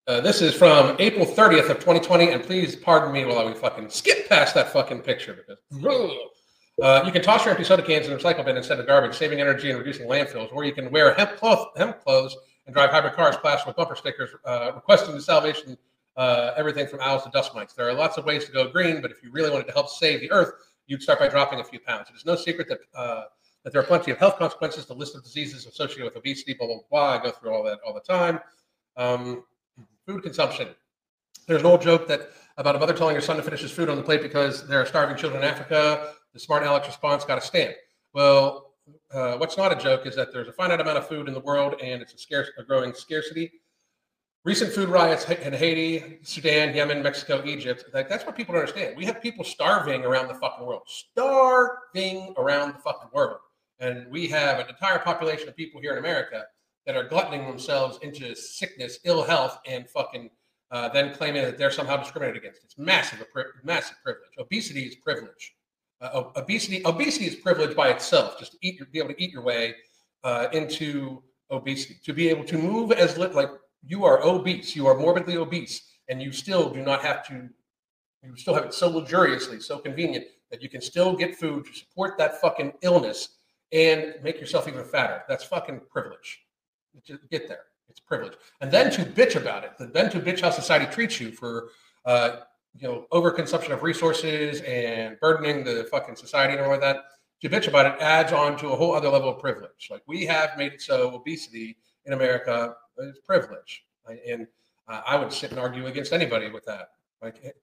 uh, 0.09 0.21
this 0.21 0.43
is 0.43 0.53
from 0.53 0.97
April 0.99 1.25
30th 1.25 1.71
of 1.71 1.79
2020, 1.79 2.33
and 2.33 2.43
please 2.43 2.75
pardon 2.75 3.13
me 3.13 3.25
while 3.25 3.39
I 3.39 3.55
fucking 3.55 3.91
skip 3.91 4.29
past 4.29 4.57
that 4.57 4.73
fucking 4.73 5.03
picture 5.03 5.35
because 5.35 5.59
uh, 6.83 7.03
you 7.07 7.13
can 7.13 7.23
toss 7.23 7.45
your 7.45 7.53
empty 7.53 7.63
soda 7.63 7.81
cans 7.85 8.09
in 8.09 8.13
a 8.13 8.17
recycle 8.17 8.45
bin 8.45 8.57
instead 8.57 8.81
of 8.81 8.89
garbage, 8.89 9.15
saving 9.15 9.41
energy 9.41 9.71
and 9.71 9.79
reducing 9.79 10.09
landfills. 10.09 10.53
Or 10.53 10.65
you 10.65 10.73
can 10.73 10.91
wear 10.91 11.15
hemp, 11.15 11.37
cloth, 11.37 11.69
hemp 11.77 12.01
clothes 12.01 12.37
and 12.67 12.75
drive 12.75 12.91
hybrid 12.91 13.15
cars 13.15 13.37
plastered 13.37 13.69
with 13.69 13.77
bumper 13.77 13.95
stickers 13.95 14.31
uh, 14.45 14.73
requesting 14.75 15.15
the 15.15 15.23
salvation 15.23 15.79
uh, 16.17 16.55
everything 16.57 16.89
from 16.89 16.99
owls 17.01 17.23
to 17.23 17.31
dust 17.31 17.55
mites. 17.55 17.73
There 17.75 17.89
are 17.89 17.95
lots 17.95 18.19
of 18.19 18.25
ways 18.25 18.47
to 18.47 18.53
go 18.53 18.67
green, 18.69 19.01
but 19.01 19.13
if 19.13 19.23
you 19.23 19.31
really 19.31 19.51
wanted 19.51 19.69
to 19.69 19.73
help 19.73 19.89
save 19.89 20.21
the 20.21 20.31
earth, 20.33 20.51
you'd 20.89 21.03
start 21.03 21.21
by 21.21 21.29
dropping 21.29 21.61
a 21.61 21.65
few 21.65 21.79
pounds. 21.79 22.09
It 22.11 22.17
is 22.17 22.27
no 22.27 22.35
secret 22.35 22.69
that 22.69 22.81
uh, 22.97 23.25
that 23.65 23.73
there 23.73 23.81
are 23.83 23.87
plenty 23.87 24.11
of 24.11 24.19
health 24.19 24.39
consequences. 24.39 24.87
The 24.87 24.95
list 24.95 25.17
of 25.17 25.25
diseases 25.25 25.67
associated 25.67 26.05
with 26.05 26.17
obesity, 26.17 26.55
blah 26.55 26.67
blah 26.67 26.79
blah. 26.91 27.19
I 27.19 27.23
go 27.23 27.31
through 27.31 27.53
all 27.53 27.63
that 27.65 27.79
all 27.87 27.95
the 27.95 28.01
time. 28.01 28.39
Um, 28.97 29.45
food 30.07 30.23
consumption. 30.23 30.69
There's 31.47 31.61
an 31.61 31.67
old 31.67 31.83
joke 31.83 32.07
that 32.09 32.31
about 32.57 32.77
a 32.77 32.79
mother 32.79 32.93
telling 32.93 33.15
her 33.15 33.21
son 33.21 33.37
to 33.37 33.43
finish 33.43 33.61
his 33.63 33.73
food 33.73 33.89
on 33.89 33.97
the 33.97 34.03
plate 34.03 34.23
because 34.23 34.67
there 34.67 34.81
are 34.81 34.87
starving 34.87 35.17
children 35.17 35.43
in 35.43 35.49
Africa. 35.49 36.13
The 36.33 36.41
smart 36.41 36.63
Alex 36.63 36.87
response 36.87 37.25
got 37.25 37.39
a 37.39 37.41
stamp. 37.41 37.75
Well, 38.13 38.75
uh, 39.13 39.37
what's 39.37 39.57
not 39.57 39.73
a 39.73 39.77
joke 39.77 40.07
is 40.07 40.15
that 40.17 40.33
there's 40.33 40.49
a 40.49 40.53
finite 40.53 40.81
amount 40.81 40.99
of 40.99 41.09
food 41.09 41.29
in 41.29 41.35
the 41.35 41.41
world 41.41 41.75
and 41.83 42.03
it's 42.03 42.15
a 42.15 42.19
scarce, 42.19 42.51
a 42.59 42.63
growing 42.63 42.93
scarcity. 42.93 43.53
Recent 44.45 44.73
food 44.73 44.91
riots 44.91 45.29
in 45.31 45.55
Haiti, 45.55 46.19
Sudan, 46.23 46.75
Yemen, 46.75 47.03
Mexico, 47.03 47.43
Egypt. 47.47 47.85
Like 47.95 48.09
that's 48.09 48.27
what 48.27 48.37
people 48.37 48.53
don't 48.53 48.61
understand. 48.61 48.97
We 48.97 49.07
have 49.07 49.23
people 49.23 49.43
starving 49.43 50.05
around 50.05 50.29
the 50.29 50.35
fucking 50.35 50.67
world, 50.67 50.83
starving 50.87 52.35
around 52.37 52.75
the 52.75 52.79
fucking 52.81 53.09
world, 53.13 53.39
and 53.81 54.11
we 54.11 54.29
have 54.29 54.61
an 54.61 54.69
entire 54.69 54.99
population 54.99 55.49
of 55.49 55.57
people 55.57 55.81
here 55.81 55.93
in 55.93 55.99
America 55.99 56.45
that 56.87 56.97
are 56.97 57.09
gluttoning 57.09 57.47
themselves 57.47 57.99
into 58.03 58.35
sickness, 58.35 58.99
ill 59.05 59.23
health, 59.23 59.59
and 59.67 59.89
fucking 59.89 60.31
uh, 60.71 60.89
then 60.89 61.15
claiming 61.15 61.43
that 61.43 61.57
they're 61.57 61.71
somehow 61.71 61.97
discriminated 61.97 62.43
against. 62.43 62.65
It's 62.65 62.77
massive, 62.79 63.25
massive 63.63 63.97
privilege. 64.03 64.31
Obesity 64.39 64.83
is 64.83 64.97
privilege. 64.97 65.55
Uh, 66.01 66.25
obesity, 66.37 66.83
obesity 66.85 67.27
is 67.27 67.37
privilege 67.37 67.77
by 67.77 67.89
itself. 67.91 68.39
Just 68.39 68.53
to 68.53 68.59
eat, 68.61 68.79
your, 68.79 68.87
be 68.87 68.99
able 68.99 69.11
to 69.11 69.23
eat 69.23 69.31
your 69.31 69.43
way 69.43 69.75
uh, 70.25 70.49
into 70.53 71.23
obesity, 71.51 71.97
to 72.05 72.13
be 72.13 72.29
able 72.29 72.45
to 72.45 72.59
move 72.59 72.93
as 72.93 73.17
li- 73.17 73.29
like 73.29 73.51
you 73.87 74.05
are 74.05 74.23
obese, 74.25 74.75
you 74.75 74.87
are 74.87 74.97
morbidly 74.97 75.37
obese, 75.37 75.83
and 76.09 76.21
you 76.21 76.33
still 76.33 76.71
do 76.71 76.83
not 76.83 77.03
have 77.03 77.27
to. 77.29 77.49
You 78.23 78.37
still 78.37 78.55
have 78.55 78.65
it 78.65 78.73
so 78.73 78.89
luxuriously, 78.89 79.61
so 79.61 79.79
convenient 79.79 80.25
that 80.51 80.63
you 80.63 80.71
can 80.71 80.81
still 80.81 81.15
get 81.15 81.37
food 81.37 81.67
to 81.67 81.75
support 81.75 82.17
that 82.17 82.41
fucking 82.41 82.73
illness 82.83 83.37
and 83.75 84.15
make 84.23 84.41
yourself 84.41 84.69
even 84.69 84.85
fatter. 84.85 85.23
That's 85.29 85.45
fucking 85.45 85.81
privilege. 85.91 86.47
Just 87.05 87.29
get 87.29 87.49
there. 87.49 87.65
It's 87.91 88.01
privilege. 88.01 88.35
And 88.61 88.71
then 88.71 88.91
to 88.93 89.05
bitch 89.05 89.37
about 89.37 89.65
it, 89.65 89.73
then 89.93 90.11
to 90.11 90.21
bitch 90.21 90.41
how 90.41 90.51
society 90.51 90.87
treats 90.91 91.21
you 91.21 91.33
for, 91.33 91.71
uh, 92.07 92.37
you 92.77 92.89
know, 92.89 93.07
overconsumption 93.13 93.71
of 93.71 93.83
resources 93.83 94.61
and 94.63 95.19
burdening 95.21 95.65
the 95.65 95.87
fucking 95.91 96.17
society 96.17 96.55
and 96.55 96.63
all 96.63 96.73
of 96.73 96.81
that. 96.81 97.05
To 97.43 97.51
bitch 97.51 97.69
about 97.69 97.87
it 97.87 98.01
adds 98.01 98.33
on 98.33 98.57
to 98.59 98.69
a 98.69 98.77
whole 98.77 98.95
other 98.95 99.11
level 99.11 99.29
of 99.29 99.41
privilege. 99.41 99.89
Like 99.91 100.03
we 100.07 100.25
have 100.25 100.57
made 100.57 100.73
it 100.73 100.81
so 100.81 101.15
obesity 101.15 101.77
in 102.07 102.15
America 102.15 102.75
is 102.99 103.19
privilege, 103.27 103.85
and 104.27 104.47
uh, 104.89 105.03
I 105.07 105.17
would 105.17 105.33
sit 105.33 105.51
and 105.51 105.61
argue 105.61 105.87
against 105.87 106.13
anybody 106.13 106.51
with 106.51 106.65
that. 106.65 106.91
Like 107.21 107.55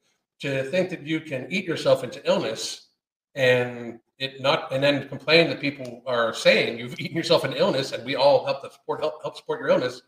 to 0.41 0.63
think 0.65 0.89
that 0.91 1.01
you 1.07 1.19
can 1.21 1.47
eat 1.49 1.65
yourself 1.65 2.03
into 2.03 2.21
illness 2.29 2.89
and 3.35 3.99
it 4.17 4.41
not 4.41 4.71
and 4.71 4.83
then 4.83 5.07
complain 5.07 5.49
that 5.49 5.59
people 5.59 6.03
are 6.05 6.33
saying 6.33 6.77
you've 6.77 6.99
eaten 6.99 7.15
yourself 7.15 7.43
an 7.43 7.53
illness 7.53 7.91
and 7.91 8.05
we 8.05 8.15
all 8.15 8.45
help 8.45 8.61
to 8.61 8.71
support 8.71 8.99
help, 8.99 9.21
help 9.21 9.35
support 9.35 9.59
your 9.59 9.69
illness 9.69 10.01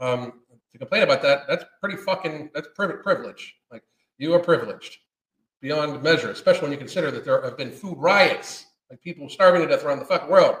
um, 0.00 0.40
to 0.72 0.78
complain 0.78 1.02
about 1.02 1.22
that 1.22 1.42
that's 1.48 1.64
pretty 1.80 1.96
fucking 1.96 2.50
that's 2.54 2.68
privilege. 2.74 3.54
Like 3.70 3.82
you 4.18 4.34
are 4.34 4.40
privileged 4.40 4.98
beyond 5.60 6.02
measure 6.02 6.30
especially 6.30 6.62
when 6.62 6.72
you 6.72 6.78
consider 6.78 7.10
that 7.10 7.24
there 7.24 7.40
have 7.42 7.56
been 7.56 7.70
food 7.70 7.96
riots 7.98 8.66
like 8.90 9.00
people 9.00 9.28
starving 9.28 9.62
to 9.62 9.68
death 9.68 9.84
around 9.84 9.98
the 9.98 10.04
fucking 10.04 10.28
world 10.28 10.56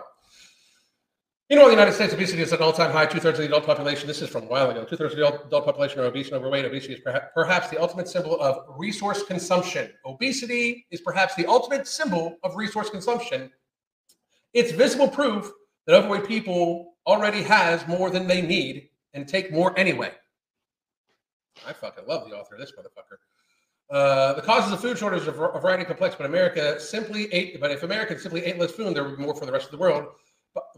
you 1.50 1.56
know, 1.56 1.66
the 1.66 1.72
United 1.72 1.92
States 1.92 2.14
obesity 2.14 2.40
is 2.40 2.52
at 2.54 2.60
an 2.60 2.64
all-time 2.64 2.90
high. 2.90 3.04
Two-thirds 3.04 3.38
of 3.38 3.42
the 3.42 3.48
adult 3.48 3.66
population. 3.66 4.06
This 4.06 4.22
is 4.22 4.30
from 4.30 4.44
a 4.44 4.46
while 4.46 4.70
ago. 4.70 4.84
Two-thirds 4.84 5.12
of 5.12 5.18
the 5.18 5.46
adult 5.46 5.66
population 5.66 6.00
are 6.00 6.04
obese 6.04 6.28
and 6.28 6.36
overweight. 6.36 6.64
Obesity 6.64 6.94
is 6.94 7.00
perhaps 7.34 7.68
the 7.68 7.78
ultimate 7.78 8.08
symbol 8.08 8.40
of 8.40 8.64
resource 8.78 9.22
consumption. 9.24 9.90
Obesity 10.06 10.86
is 10.90 11.02
perhaps 11.02 11.34
the 11.34 11.44
ultimate 11.46 11.86
symbol 11.86 12.38
of 12.44 12.56
resource 12.56 12.88
consumption. 12.88 13.52
It's 14.54 14.72
visible 14.72 15.08
proof 15.08 15.52
that 15.86 15.94
overweight 15.94 16.26
people 16.26 16.94
already 17.06 17.42
has 17.42 17.86
more 17.86 18.08
than 18.08 18.26
they 18.26 18.40
need 18.40 18.88
and 19.12 19.28
take 19.28 19.52
more 19.52 19.78
anyway. 19.78 20.12
I 21.66 21.74
fucking 21.74 22.06
love 22.06 22.26
the 22.26 22.34
author 22.34 22.54
of 22.54 22.60
this 22.60 22.72
motherfucker. 22.72 23.18
Uh, 23.90 24.32
the 24.32 24.40
causes 24.40 24.72
of 24.72 24.80
food 24.80 24.96
shortage 24.96 25.28
are 25.28 25.50
a 25.50 25.60
variety 25.60 25.82
of 25.82 25.88
complex, 25.88 26.16
but 26.16 26.24
America 26.24 26.80
simply 26.80 27.30
ate. 27.34 27.60
But 27.60 27.70
if 27.70 27.82
Americans 27.82 28.22
simply 28.22 28.42
ate 28.46 28.58
less 28.58 28.72
food, 28.72 28.96
there 28.96 29.04
would 29.04 29.18
be 29.18 29.22
more 29.22 29.34
for 29.34 29.44
the 29.44 29.52
rest 29.52 29.66
of 29.66 29.72
the 29.72 29.76
world 29.76 30.06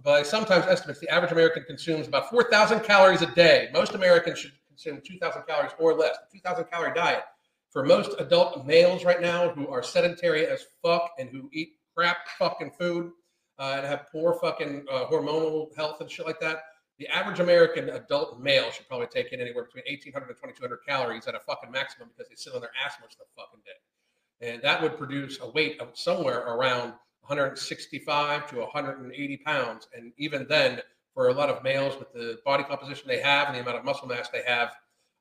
by 0.02 0.23
sometimes 0.23 0.66
estimates, 0.66 1.00
the 1.00 1.09
average 1.09 1.33
American 1.33 1.64
consumes 1.64 2.09
about 2.09 2.30
4,000 2.30 2.80
calories 2.80 3.23
a 3.23 3.26
day. 3.35 3.68
Most 3.73 3.95
Americans 3.95 4.38
should 4.38 4.52
consume 4.68 5.00
2,000 5.04 5.42
calories 5.47 5.73
or 5.78 5.95
less. 5.95 6.16
The 6.33 6.38
2,000 6.38 6.64
calorie 6.66 6.95
diet 6.95 7.25
for 7.71 7.85
most 7.85 8.14
adult 8.18 8.64
males 8.64 9.04
right 9.04 9.21
now 9.21 9.50
who 9.50 9.68
are 9.68 9.83
sedentary 9.83 10.47
as 10.47 10.64
fuck 10.83 11.11
and 11.18 11.28
who 11.28 11.50
eat 11.52 11.73
crap 11.95 12.16
fucking 12.38 12.73
food 12.78 13.11
uh, 13.59 13.75
and 13.76 13.87
have 13.87 14.06
poor 14.11 14.38
fucking 14.40 14.87
uh, 14.90 15.04
hormonal 15.06 15.75
health 15.76 16.00
and 16.00 16.11
shit 16.11 16.26
like 16.26 16.40
that. 16.40 16.62
The 16.99 17.06
average 17.09 17.40
American 17.40 17.90
adult 17.90 18.40
male 18.40 18.71
should 18.71 18.88
probably 18.88 19.09
take 19.09 19.33
in 19.33 19.40
anywhere 19.40 19.64
between 19.64 19.85
1,800 19.87 20.28
and 20.28 20.37
2,200 20.37 20.78
calories 20.87 21.26
at 21.26 21.35
a 21.35 21.40
fucking 21.40 21.71
maximum 21.71 22.09
because 22.09 22.30
they 22.30 22.37
sit 22.37 22.54
on 22.54 22.61
their 22.61 22.71
ass 22.83 22.95
most 23.00 23.18
of 23.21 23.26
the 23.26 23.42
fucking 23.42 23.61
day. 23.66 24.52
And 24.52 24.62
that 24.62 24.80
would 24.80 24.97
produce 24.97 25.38
a 25.40 25.50
weight 25.50 25.80
of 25.80 25.88
somewhere 25.92 26.40
around 26.40 26.95
165 27.26 28.50
to 28.50 28.56
180 28.56 29.37
pounds. 29.38 29.88
And 29.95 30.12
even 30.16 30.47
then, 30.49 30.80
for 31.12 31.28
a 31.28 31.33
lot 31.33 31.49
of 31.49 31.64
males 31.64 31.99
with 31.99 32.12
the 32.12 32.38
body 32.45 32.62
composition 32.62 33.09
they 33.09 33.21
have 33.21 33.49
and 33.49 33.56
the 33.56 33.61
amount 33.61 33.78
of 33.78 33.85
muscle 33.85 34.06
mass 34.06 34.28
they 34.28 34.42
have, 34.47 34.71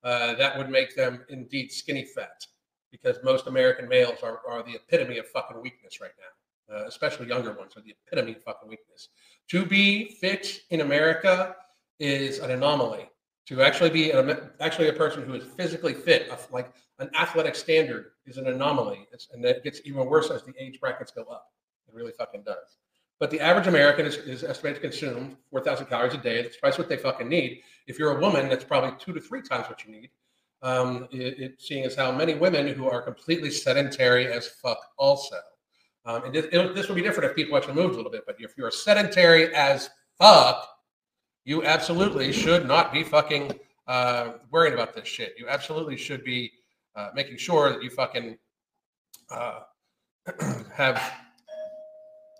uh, 0.03 0.35
that 0.35 0.57
would 0.57 0.69
make 0.69 0.95
them 0.95 1.25
indeed 1.29 1.71
skinny 1.71 2.05
fat 2.05 2.45
because 2.91 3.17
most 3.23 3.47
American 3.47 3.87
males 3.87 4.19
are, 4.21 4.41
are 4.47 4.61
the 4.61 4.75
epitome 4.75 5.17
of 5.17 5.27
fucking 5.27 5.61
weakness 5.61 5.99
right 5.99 6.11
now, 6.19 6.75
uh, 6.75 6.85
especially 6.85 7.27
younger 7.27 7.53
ones 7.53 7.73
are 7.75 7.81
the 7.81 7.95
epitome 8.07 8.33
of 8.33 8.43
fucking 8.43 8.69
weakness. 8.69 9.09
To 9.49 9.65
be 9.65 10.09
fit 10.21 10.61
in 10.69 10.81
America 10.81 11.55
is 11.99 12.39
an 12.39 12.51
anomaly. 12.51 13.09
To 13.47 13.61
actually 13.61 13.91
be 13.91 14.11
an, 14.11 14.37
actually 14.59 14.89
a 14.89 14.93
person 14.93 15.23
who 15.23 15.33
is 15.33 15.43
physically 15.43 15.93
fit, 15.93 16.31
like 16.51 16.73
an 16.99 17.09
athletic 17.17 17.55
standard, 17.55 18.11
is 18.25 18.37
an 18.37 18.47
anomaly. 18.47 19.07
It's, 19.11 19.27
and 19.33 19.43
it 19.45 19.63
gets 19.63 19.81
even 19.85 20.05
worse 20.07 20.31
as 20.31 20.43
the 20.43 20.53
age 20.59 20.79
brackets 20.79 21.11
go 21.11 21.23
up. 21.23 21.47
Really 21.95 22.11
fucking 22.11 22.43
does. 22.43 22.77
but 23.19 23.31
the 23.31 23.39
average 23.39 23.67
American 23.67 24.05
is, 24.05 24.17
is 24.17 24.43
estimated 24.43 24.81
to 24.81 24.89
consume 24.89 25.37
4,000 25.49 25.85
calories 25.85 26.13
a 26.13 26.17
day. 26.17 26.41
That's 26.41 26.57
twice 26.57 26.77
what 26.77 26.89
they 26.89 26.97
fucking 26.97 27.29
need. 27.29 27.61
If 27.87 27.97
you're 27.97 28.17
a 28.17 28.19
woman, 28.19 28.49
that's 28.49 28.65
probably 28.65 28.91
two 28.99 29.13
to 29.13 29.21
three 29.21 29.41
times 29.41 29.69
what 29.69 29.85
you 29.85 29.91
need. 29.91 30.09
Um, 30.61 31.07
it, 31.11 31.39
it, 31.39 31.61
seeing 31.61 31.85
as 31.85 31.95
how 31.95 32.11
many 32.11 32.33
women 32.33 32.67
who 32.67 32.89
are 32.89 33.01
completely 33.01 33.51
sedentary 33.51 34.27
as 34.27 34.47
fuck 34.47 34.79
also. 34.97 35.39
Um, 36.05 36.25
and 36.25 36.35
it, 36.35 36.53
it, 36.53 36.75
this 36.75 36.87
would 36.89 36.95
be 36.95 37.01
different 37.01 37.29
if 37.29 37.35
people 37.35 37.55
actually 37.55 37.75
moved 37.75 37.93
a 37.93 37.97
little 37.97 38.11
bit, 38.11 38.23
but 38.25 38.35
if 38.39 38.57
you're 38.57 38.71
sedentary 38.71 39.53
as 39.55 39.89
fuck, 40.19 40.67
you 41.45 41.63
absolutely 41.63 42.33
should 42.33 42.67
not 42.67 42.91
be 42.91 43.03
fucking 43.03 43.51
uh, 43.87 44.33
worrying 44.51 44.73
about 44.73 44.93
this 44.93 45.07
shit. 45.07 45.35
You 45.37 45.47
absolutely 45.47 45.97
should 45.97 46.23
be 46.23 46.51
uh, 46.95 47.09
making 47.13 47.37
sure 47.37 47.69
that 47.69 47.81
you 47.81 47.89
fucking 47.89 48.37
uh, 49.29 49.61
have. 50.73 51.01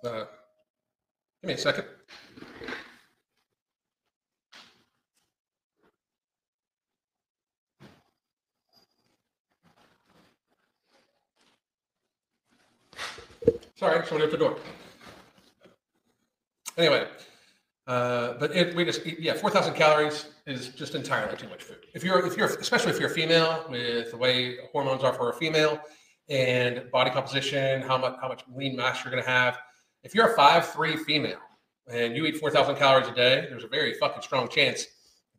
Uh, 0.06 0.26
give 1.42 1.48
me 1.48 1.54
a 1.54 1.58
second. 1.58 1.86
Sorry, 13.78 14.06
somebody 14.06 14.26
at 14.26 14.32
the 14.32 14.38
door. 14.38 14.58
Anyway, 16.78 17.08
uh, 17.88 18.34
but 18.40 18.56
it, 18.56 18.76
we 18.76 18.86
just 18.86 19.06
eat, 19.06 19.20
yeah, 19.20 19.34
four 19.34 19.50
thousand 19.50 19.74
calories 19.74 20.28
is 20.46 20.70
just 20.70 20.94
entirely 20.94 21.36
too 21.36 21.50
much 21.50 21.64
food. 21.64 21.78
If 21.94 22.04
you're 22.04 22.26
if 22.26 22.38
you're 22.38 22.48
especially 22.48 22.92
if 22.92 23.00
you're 23.00 23.10
a 23.10 23.14
female 23.14 23.66
with 23.70 24.12
the 24.12 24.18
way 24.18 24.58
hormones 24.72 25.04
are 25.04 25.14
for 25.14 25.30
a 25.30 25.34
female 25.34 25.80
and 26.30 26.90
body 26.92 27.10
composition, 27.10 27.82
how 27.82 27.98
much 27.98 28.16
how 28.22 28.28
much 28.28 28.44
lean 28.54 28.76
mass 28.76 29.04
you're 29.04 29.12
going 29.12 29.24
to 29.24 29.30
have. 29.30 29.58
If 30.06 30.14
you're 30.14 30.32
a 30.32 30.36
five 30.36 30.68
three 30.68 30.96
female 30.96 31.40
and 31.92 32.16
you 32.16 32.28
eat 32.28 32.38
four 32.38 32.52
thousand 32.52 32.76
calories 32.76 33.08
a 33.08 33.16
day, 33.16 33.48
there's 33.50 33.64
a 33.64 33.68
very 33.68 33.96
fucking 33.96 34.22
strong 34.22 34.48
chance 34.48 34.86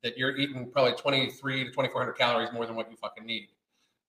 that 0.02 0.18
you're 0.18 0.36
eating 0.36 0.68
probably 0.72 0.92
twenty 0.94 1.30
three 1.30 1.62
to 1.64 1.70
twenty 1.70 1.88
four 1.88 2.00
hundred 2.00 2.14
calories 2.14 2.52
more 2.52 2.66
than 2.66 2.74
what 2.74 2.90
you 2.90 2.96
fucking 2.96 3.24
need 3.24 3.46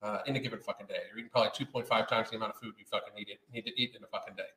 uh, 0.02 0.18
in 0.26 0.36
a 0.36 0.40
given 0.40 0.60
fucking 0.60 0.88
day. 0.88 0.96
You're 1.10 1.20
eating 1.20 1.30
probably 1.30 1.52
two 1.54 1.68
point 1.68 1.88
five 1.88 2.10
times 2.10 2.32
the 2.32 2.38
amount 2.38 2.56
of 2.56 2.60
food 2.60 2.74
you 2.80 2.86
fucking 2.92 3.14
need 3.16 3.30
it, 3.30 3.38
need 3.54 3.68
to 3.68 3.82
eat 3.82 3.96
in 3.96 4.04
a 4.04 4.08
fucking 4.08 4.34
day. 4.36 4.48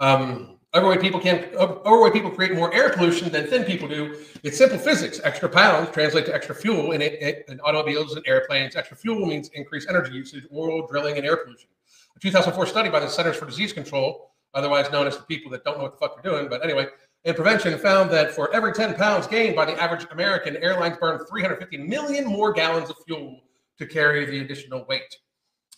Um, 0.00 0.58
overweight 0.74 1.00
people 1.00 1.20
can 1.20 1.44
overweight 1.54 2.12
people 2.12 2.32
create 2.32 2.52
more 2.52 2.74
air 2.74 2.90
pollution 2.90 3.30
than 3.30 3.46
thin 3.46 3.62
people 3.62 3.86
do. 3.86 4.18
It's 4.42 4.58
simple 4.58 4.78
physics. 4.78 5.20
Extra 5.22 5.48
pounds 5.48 5.90
translate 5.92 6.26
to 6.26 6.34
extra 6.34 6.56
fuel 6.56 6.90
in, 6.90 7.02
in 7.02 7.60
automobiles 7.60 8.16
and 8.16 8.26
airplanes. 8.26 8.74
Extra 8.74 8.96
fuel 8.96 9.24
means 9.24 9.48
increased 9.54 9.88
energy 9.88 10.12
usage, 10.12 10.44
oil 10.52 10.88
drilling, 10.88 11.18
and 11.18 11.24
air 11.24 11.36
pollution. 11.36 11.68
A 12.16 12.18
2004 12.18 12.66
study 12.66 12.90
by 12.90 12.98
the 12.98 13.08
Centers 13.08 13.36
for 13.36 13.46
Disease 13.46 13.72
Control, 13.72 14.32
otherwise 14.54 14.90
known 14.90 15.06
as 15.06 15.16
the 15.16 15.22
people 15.24 15.50
that 15.52 15.64
don't 15.64 15.78
know 15.78 15.84
what 15.84 15.92
the 15.92 15.98
fuck 15.98 16.22
they're 16.22 16.32
doing, 16.32 16.48
but 16.48 16.64
anyway, 16.64 16.86
in 17.24 17.34
prevention 17.34 17.76
found 17.78 18.10
that 18.10 18.30
for 18.30 18.54
every 18.54 18.72
10 18.72 18.94
pounds 18.94 19.26
gained 19.26 19.56
by 19.56 19.64
the 19.64 19.80
average 19.82 20.06
American, 20.12 20.56
airlines 20.58 20.96
burn 20.98 21.18
350 21.26 21.78
million 21.78 22.24
more 22.24 22.52
gallons 22.52 22.88
of 22.88 22.96
fuel 23.04 23.40
to 23.78 23.86
carry 23.86 24.24
the 24.24 24.40
additional 24.40 24.84
weight. 24.88 25.16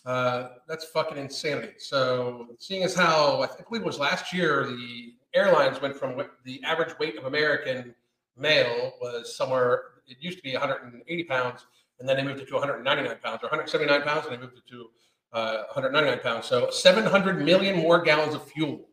Uh, 0.05 0.49
that's 0.67 0.85
fucking 0.85 1.17
insanity. 1.17 1.73
So, 1.77 2.47
seeing 2.59 2.83
as 2.83 2.95
how 2.95 3.41
I 3.41 3.47
think 3.47 3.67
it 3.71 3.83
was 3.83 3.99
last 3.99 4.31
year, 4.31 4.65
the 4.65 5.13
airlines 5.33 5.81
went 5.81 5.95
from 5.95 6.21
the 6.45 6.63
average 6.63 6.97
weight 6.99 7.17
of 7.17 7.25
American 7.25 7.93
male 8.37 8.93
was 9.01 9.35
somewhere. 9.35 9.83
It 10.07 10.17
used 10.21 10.37
to 10.37 10.43
be 10.43 10.53
180 10.53 11.23
pounds, 11.25 11.65
and 11.99 12.07
then 12.07 12.15
they 12.15 12.23
moved 12.23 12.39
it 12.39 12.47
to 12.47 12.53
199 12.53 13.17
pounds, 13.21 13.43
or 13.43 13.47
179 13.47 14.01
pounds, 14.03 14.25
and 14.25 14.35
they 14.35 14.41
moved 14.41 14.57
it 14.57 14.67
to 14.69 14.89
uh, 15.33 15.63
199 15.73 16.19
pounds. 16.19 16.47
So, 16.47 16.69
700 16.69 17.43
million 17.43 17.77
more 17.77 18.01
gallons 18.01 18.35
of 18.35 18.43
fuel 18.43 18.89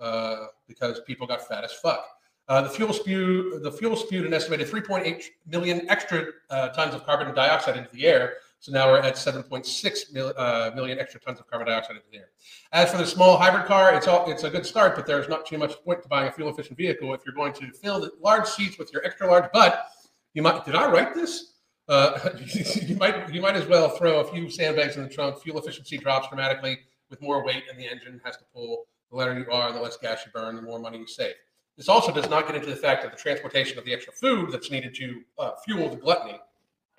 uh, 0.00 0.46
because 0.66 1.00
people 1.06 1.26
got 1.26 1.46
fat 1.46 1.64
as 1.64 1.72
fuck. 1.72 2.04
Uh, 2.48 2.60
the 2.62 2.68
fuel 2.68 2.92
spewed 2.92 3.62
the 3.62 3.70
fuel 3.70 3.94
spewed 3.94 4.26
an 4.26 4.34
estimated 4.34 4.66
3.8 4.66 5.22
million 5.46 5.88
extra 5.88 6.26
uh, 6.50 6.68
tons 6.70 6.94
of 6.94 7.06
carbon 7.06 7.32
dioxide 7.32 7.76
into 7.76 7.90
the 7.92 8.04
air, 8.04 8.38
so 8.58 8.72
now 8.72 8.90
we're 8.90 8.98
at 8.98 9.14
7.6 9.14 10.12
mil, 10.12 10.34
uh, 10.36 10.72
million 10.74 10.98
extra 10.98 11.20
tons 11.20 11.38
of 11.38 11.46
carbon 11.46 11.68
dioxide 11.68 11.94
in 11.94 12.02
the 12.10 12.18
air. 12.18 12.30
As 12.72 12.90
for 12.90 12.98
the 12.98 13.06
small 13.06 13.36
hybrid 13.36 13.66
car, 13.66 13.94
it's 13.94 14.08
all 14.08 14.28
it's 14.28 14.42
a 14.42 14.50
good 14.50 14.66
start, 14.66 14.96
but 14.96 15.06
there's 15.06 15.28
not 15.28 15.46
too 15.46 15.58
much 15.58 15.80
point 15.84 16.02
to 16.02 16.08
buying 16.08 16.28
a 16.28 16.32
fuel 16.32 16.48
efficient 16.50 16.76
vehicle 16.76 17.14
if 17.14 17.20
you're 17.24 17.34
going 17.34 17.52
to 17.52 17.70
fill 17.70 18.00
the 18.00 18.10
large 18.20 18.48
seats 18.48 18.78
with 18.78 18.92
your 18.92 19.04
extra 19.04 19.28
large 19.28 19.50
butt. 19.52 19.86
You 20.34 20.42
might 20.42 20.64
did 20.64 20.74
I 20.74 20.90
write 20.90 21.14
this? 21.14 21.54
Uh, 21.88 22.30
you 22.86 22.96
might 22.96 23.32
you 23.32 23.40
might 23.40 23.56
as 23.56 23.66
well 23.66 23.88
throw 23.88 24.20
a 24.20 24.24
few 24.32 24.48
sandbags 24.50 24.96
in 24.96 25.02
the 25.02 25.08
trunk. 25.08 25.40
Fuel 25.42 25.58
efficiency 25.58 25.98
drops 25.98 26.28
dramatically 26.28 26.78
with 27.08 27.20
more 27.20 27.44
weight, 27.44 27.64
and 27.70 27.78
the 27.78 27.88
engine 27.88 28.20
has 28.24 28.36
to 28.36 28.44
pull. 28.54 28.86
The 29.10 29.16
lighter 29.16 29.38
you 29.38 29.50
are, 29.50 29.72
the 29.72 29.80
less 29.80 29.96
gas 29.96 30.20
you 30.24 30.30
burn, 30.32 30.54
the 30.54 30.62
more 30.62 30.78
money 30.78 30.98
you 30.98 31.06
save. 31.06 31.34
This 31.76 31.88
also 31.88 32.12
does 32.12 32.30
not 32.30 32.46
get 32.46 32.54
into 32.54 32.68
the 32.70 32.76
fact 32.76 33.04
of 33.04 33.10
the 33.10 33.16
transportation 33.16 33.76
of 33.78 33.84
the 33.84 33.92
extra 33.92 34.12
food 34.12 34.52
that's 34.52 34.70
needed 34.70 34.94
to 34.96 35.22
uh, 35.38 35.50
fuel 35.64 35.88
the 35.88 35.96
gluttony 35.96 36.38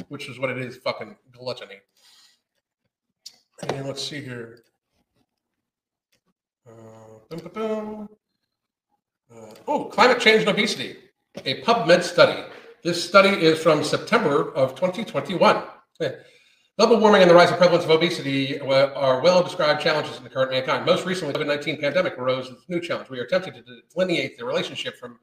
which 0.10 0.30
is 0.30 0.40
what 0.40 0.50
it 0.50 0.58
is 0.58 0.78
fucking 0.78 1.16
gluttony. 1.32 1.78
And 3.70 3.88
let's 3.88 4.04
see 4.04 4.22
here. 4.22 4.64
Uh, 6.68 6.72
boom, 7.30 7.40
boom, 7.40 7.52
boom. 7.54 8.10
Uh, 9.34 9.54
oh, 9.68 9.86
climate 9.86 10.20
change 10.20 10.42
and 10.42 10.50
obesity, 10.50 10.98
a 11.46 11.62
PubMed 11.62 12.04
study. 12.04 12.44
This 12.84 13.04
study 13.04 13.30
is 13.30 13.62
from 13.62 13.84
September 13.84 14.52
of 14.54 14.74
2021. 14.74 15.64
Global 16.80 17.00
warming 17.00 17.22
and 17.22 17.30
the 17.30 17.36
rising 17.36 17.58
prevalence 17.58 17.84
of 17.84 17.92
obesity 17.92 18.60
are 18.60 19.22
well 19.22 19.44
described 19.44 19.84
challenges 19.84 20.18
in 20.18 20.24
the 20.24 20.32
current 20.32 20.50
mankind. 20.50 20.84
Most 20.84 21.06
recently, 21.06 21.32
the 21.32 21.40
COVID 21.40 21.46
19 21.46 21.80
pandemic 21.80 22.18
arose 22.18 22.50
as 22.50 22.58
a 22.68 22.72
new 22.72 22.82
challenge. 22.82 23.08
We 23.12 23.20
are 23.20 23.24
attempting 23.24 23.54
to 23.54 23.64
delineate 23.94 24.36
the 24.36 24.46
relationship 24.46 24.98
from 24.98 25.20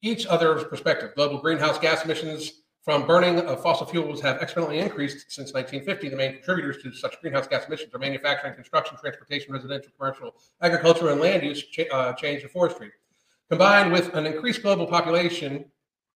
each 0.00 0.24
other's 0.24 0.64
perspective. 0.64 1.14
Global 1.14 1.36
greenhouse 1.36 1.78
gas 1.78 2.06
emissions 2.06 2.62
from 2.80 3.06
burning 3.06 3.38
of 3.40 3.62
fossil 3.62 3.84
fuels 3.84 4.22
have 4.22 4.40
exponentially 4.40 4.80
increased 4.80 5.30
since 5.30 5.52
1950. 5.52 6.08
The 6.08 6.16
main 6.16 6.32
contributors 6.36 6.82
to 6.84 6.92
such 6.94 7.20
greenhouse 7.20 7.46
gas 7.46 7.66
emissions 7.66 7.94
are 7.94 7.98
manufacturing, 7.98 8.54
construction, 8.54 8.96
transportation, 8.96 9.52
residential, 9.52 9.92
commercial, 9.98 10.36
agriculture, 10.62 11.10
and 11.10 11.20
land 11.20 11.42
use 11.42 11.62
ch- 11.64 11.80
uh, 11.92 12.14
change 12.14 12.44
and 12.44 12.50
forestry. 12.50 12.92
Combined 13.50 13.92
with 13.92 14.14
an 14.14 14.24
increased 14.24 14.62
global 14.62 14.86
population 14.86 15.66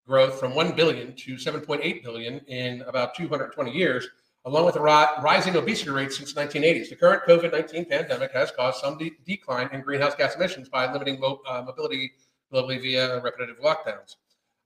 growth 0.09 0.39
from 0.39 0.55
1 0.55 0.75
billion 0.75 1.15
to 1.15 1.35
7.8 1.35 2.03
billion 2.03 2.39
in 2.47 2.81
about 2.81 3.15
220 3.15 3.71
years, 3.71 4.07
along 4.45 4.65
with 4.65 4.75
a 4.75 4.81
ri- 4.81 5.23
rising 5.23 5.55
obesity 5.55 5.91
rate 5.91 6.11
since 6.11 6.33
the 6.33 6.41
1980s. 6.41 6.89
The 6.89 6.95
current 6.95 7.23
COVID 7.27 7.51
19 7.51 7.85
pandemic 7.85 8.31
has 8.33 8.51
caused 8.51 8.79
some 8.79 8.97
de- 8.97 9.17
decline 9.25 9.69
in 9.71 9.81
greenhouse 9.81 10.15
gas 10.15 10.35
emissions 10.35 10.67
by 10.67 10.91
limiting 10.91 11.19
mo- 11.19 11.41
uh, 11.47 11.61
mobility 11.61 12.11
globally 12.51 12.81
via 12.81 13.21
repetitive 13.21 13.59
lockdowns 13.59 14.15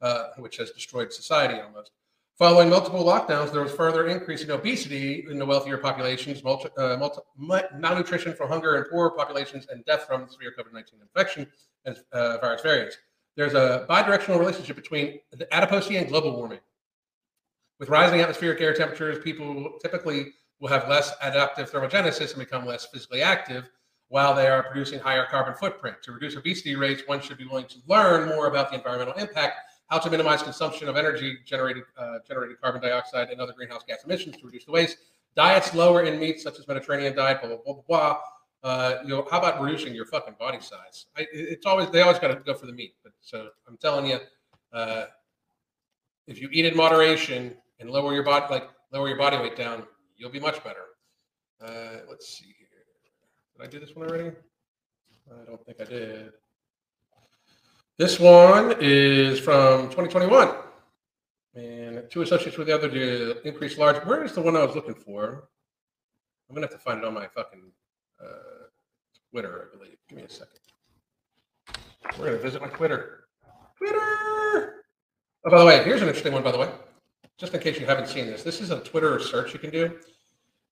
uh, 0.03 0.25
which 0.37 0.57
has 0.57 0.71
destroyed 0.71 1.11
society 1.11 1.59
almost. 1.59 1.91
Following 2.37 2.69
multiple 2.69 3.03
lockdowns, 3.03 3.51
there 3.51 3.61
was 3.61 3.71
further 3.71 4.07
increase 4.07 4.43
in 4.43 4.51
obesity 4.51 5.25
in 5.29 5.37
the 5.39 5.45
wealthier 5.45 5.77
populations, 5.77 6.43
multi, 6.43 6.67
uh, 6.77 6.97
multi, 6.97 7.21
malnutrition 7.37 8.33
from 8.33 8.49
hunger 8.49 8.75
in 8.77 8.83
poorer 8.91 9.11
populations, 9.11 9.67
and 9.69 9.85
death 9.85 10.05
from 10.07 10.27
severe 10.27 10.53
COVID 10.57 10.73
19 10.73 10.99
infection 11.01 11.47
and 11.85 11.97
uh, 12.11 12.37
virus 12.39 12.61
variants. 12.61 12.97
There's 13.35 13.53
a 13.53 13.85
bidirectional 13.89 14.39
relationship 14.39 14.75
between 14.75 15.19
adiposity 15.51 15.97
and 15.97 16.07
global 16.07 16.35
warming. 16.35 16.59
With 17.79 17.89
rising 17.89 18.21
atmospheric 18.21 18.61
air 18.61 18.73
temperatures, 18.73 19.23
people 19.23 19.77
typically 19.81 20.33
will 20.59 20.69
have 20.69 20.87
less 20.87 21.13
adaptive 21.21 21.71
thermogenesis 21.71 22.31
and 22.31 22.39
become 22.39 22.65
less 22.65 22.85
physically 22.85 23.21
active 23.21 23.69
while 24.09 24.35
they 24.35 24.47
are 24.47 24.63
producing 24.63 24.99
higher 24.99 25.25
carbon 25.29 25.55
footprint. 25.55 25.97
To 26.03 26.11
reduce 26.11 26.35
obesity 26.35 26.75
rates, 26.75 27.01
one 27.07 27.19
should 27.19 27.37
be 27.37 27.45
willing 27.45 27.65
to 27.65 27.77
learn 27.87 28.29
more 28.29 28.47
about 28.47 28.69
the 28.69 28.77
environmental 28.77 29.15
impact 29.15 29.57
how 29.87 29.99
to 29.99 30.09
minimize 30.09 30.41
consumption 30.41 30.87
of 30.87 30.97
energy 30.97 31.37
generated 31.45 31.83
uh, 31.97 32.19
generated 32.27 32.59
carbon 32.61 32.81
dioxide 32.81 33.29
and 33.29 33.39
other 33.41 33.53
greenhouse 33.53 33.83
gas 33.87 34.03
emissions 34.05 34.37
to 34.37 34.45
reduce 34.45 34.65
the 34.65 34.71
waste. 34.71 34.97
Diets 35.35 35.73
lower 35.73 36.03
in 36.03 36.19
meat, 36.19 36.39
such 36.39 36.59
as 36.59 36.67
Mediterranean 36.67 37.15
diet, 37.15 37.41
blah 37.41 37.49
blah 37.49 37.57
blah 37.57 37.73
blah. 37.73 37.83
blah. 37.87 38.19
Uh, 38.63 38.95
you 39.03 39.09
know, 39.09 39.27
how 39.29 39.39
about 39.39 39.61
reducing 39.61 39.93
your 39.93 40.05
fucking 40.05 40.35
body 40.39 40.59
size? 40.61 41.07
I, 41.17 41.27
it's 41.33 41.65
always 41.65 41.89
they 41.89 42.01
always 42.01 42.19
got 42.19 42.29
to 42.29 42.35
go 42.35 42.53
for 42.53 42.65
the 42.65 42.71
meat, 42.71 42.95
but 43.03 43.11
so 43.21 43.49
I'm 43.67 43.77
telling 43.77 44.05
you, 44.05 44.19
uh, 44.71 45.05
if 46.27 46.41
you 46.41 46.47
eat 46.51 46.65
in 46.65 46.75
moderation 46.75 47.55
and 47.79 47.89
lower 47.89 48.13
your 48.13 48.23
body 48.23 48.45
like 48.49 48.69
lower 48.93 49.09
your 49.09 49.17
body 49.17 49.37
weight 49.37 49.57
down, 49.57 49.83
you'll 50.15 50.31
be 50.31 50.39
much 50.39 50.63
better. 50.63 50.85
Uh, 51.61 51.99
let's 52.09 52.29
see 52.29 52.55
here. 52.57 52.67
Did 53.57 53.67
I 53.67 53.69
do 53.69 53.79
this 53.79 53.95
one 53.95 54.07
already? 54.09 54.31
I 55.29 55.45
don't 55.45 55.65
think 55.65 55.81
I 55.81 55.85
did. 55.85 56.31
This 57.97 58.19
one 58.19 58.75
is 58.79 59.39
from 59.39 59.83
2021. 59.89 60.55
And 61.55 62.03
two 62.09 62.23
associates 62.23 62.57
with 62.57 62.67
the 62.67 62.73
other 62.73 62.89
to 62.89 63.47
increase 63.47 63.77
large. 63.77 64.03
Where 64.05 64.23
is 64.23 64.33
the 64.33 64.41
one 64.41 64.55
I 64.55 64.65
was 64.65 64.75
looking 64.75 64.95
for? 64.95 65.49
I'm 66.49 66.55
to 66.55 66.61
have 66.61 66.71
to 66.71 66.77
find 66.77 66.99
it 66.99 67.05
on 67.05 67.13
my 67.13 67.27
fucking 67.27 67.71
uh, 68.23 68.67
Twitter, 69.31 69.69
I 69.73 69.77
believe. 69.77 69.97
Give 70.09 70.17
me 70.17 70.23
a 70.23 70.29
second. 70.29 70.59
We're 72.17 72.25
going 72.25 72.37
to 72.37 72.43
visit 72.43 72.61
my 72.61 72.67
Twitter. 72.69 73.25
Twitter! 73.77 74.83
Oh, 75.45 75.49
by 75.49 75.59
the 75.59 75.65
way, 75.65 75.83
here's 75.83 76.01
an 76.01 76.07
interesting 76.07 76.33
one, 76.33 76.43
by 76.43 76.51
the 76.51 76.57
way. 76.57 76.69
Just 77.37 77.53
in 77.53 77.59
case 77.59 77.79
you 77.79 77.85
haven't 77.85 78.07
seen 78.07 78.27
this, 78.27 78.43
this 78.43 78.61
is 78.61 78.71
a 78.71 78.79
Twitter 78.81 79.19
search 79.19 79.53
you 79.53 79.59
can 79.59 79.71
do. 79.71 79.99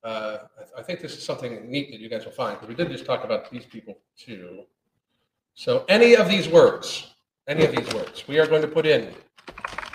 Uh, 0.03 0.37
I, 0.77 0.79
I 0.79 0.83
think 0.83 0.99
this 1.01 1.17
is 1.17 1.23
something 1.23 1.69
neat 1.69 1.91
that 1.91 1.99
you 1.99 2.09
guys 2.09 2.25
will 2.25 2.31
find 2.31 2.59
because 2.59 2.69
we 2.69 2.75
did 2.75 2.91
just 2.91 3.05
talk 3.05 3.23
about 3.23 3.51
these 3.51 3.65
people 3.65 3.97
too. 4.17 4.63
So 5.53 5.85
any 5.89 6.15
of 6.15 6.29
these 6.29 6.47
words, 6.47 7.13
any 7.47 7.65
of 7.65 7.75
these 7.75 7.93
words, 7.93 8.27
we 8.27 8.39
are 8.39 8.47
going 8.47 8.61
to 8.61 8.67
put 8.67 8.85
in 8.85 9.13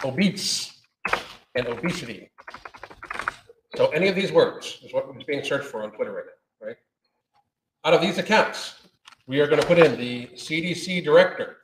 obese 0.05 0.83
and 1.55 1.67
obesity. 1.67 2.31
So 3.77 3.87
any 3.89 4.09
of 4.09 4.15
these 4.15 4.33
words 4.33 4.81
is 4.85 4.93
what 4.93 5.07
is 5.17 5.25
being 5.25 5.43
searched 5.45 5.67
for 5.67 5.83
on 5.83 5.93
Twitter 5.93 6.13
right 6.13 6.25
now, 6.27 6.67
right? 6.67 6.77
Out 7.87 7.95
of 7.95 8.01
these 8.01 8.19
accounts, 8.19 8.75
we 9.29 9.39
are 9.39 9.47
going 9.47 9.61
to 9.61 9.67
put 9.69 9.79
in 9.79 9.97
the 9.97 10.27
CDC 10.35 11.05
director. 11.05 11.59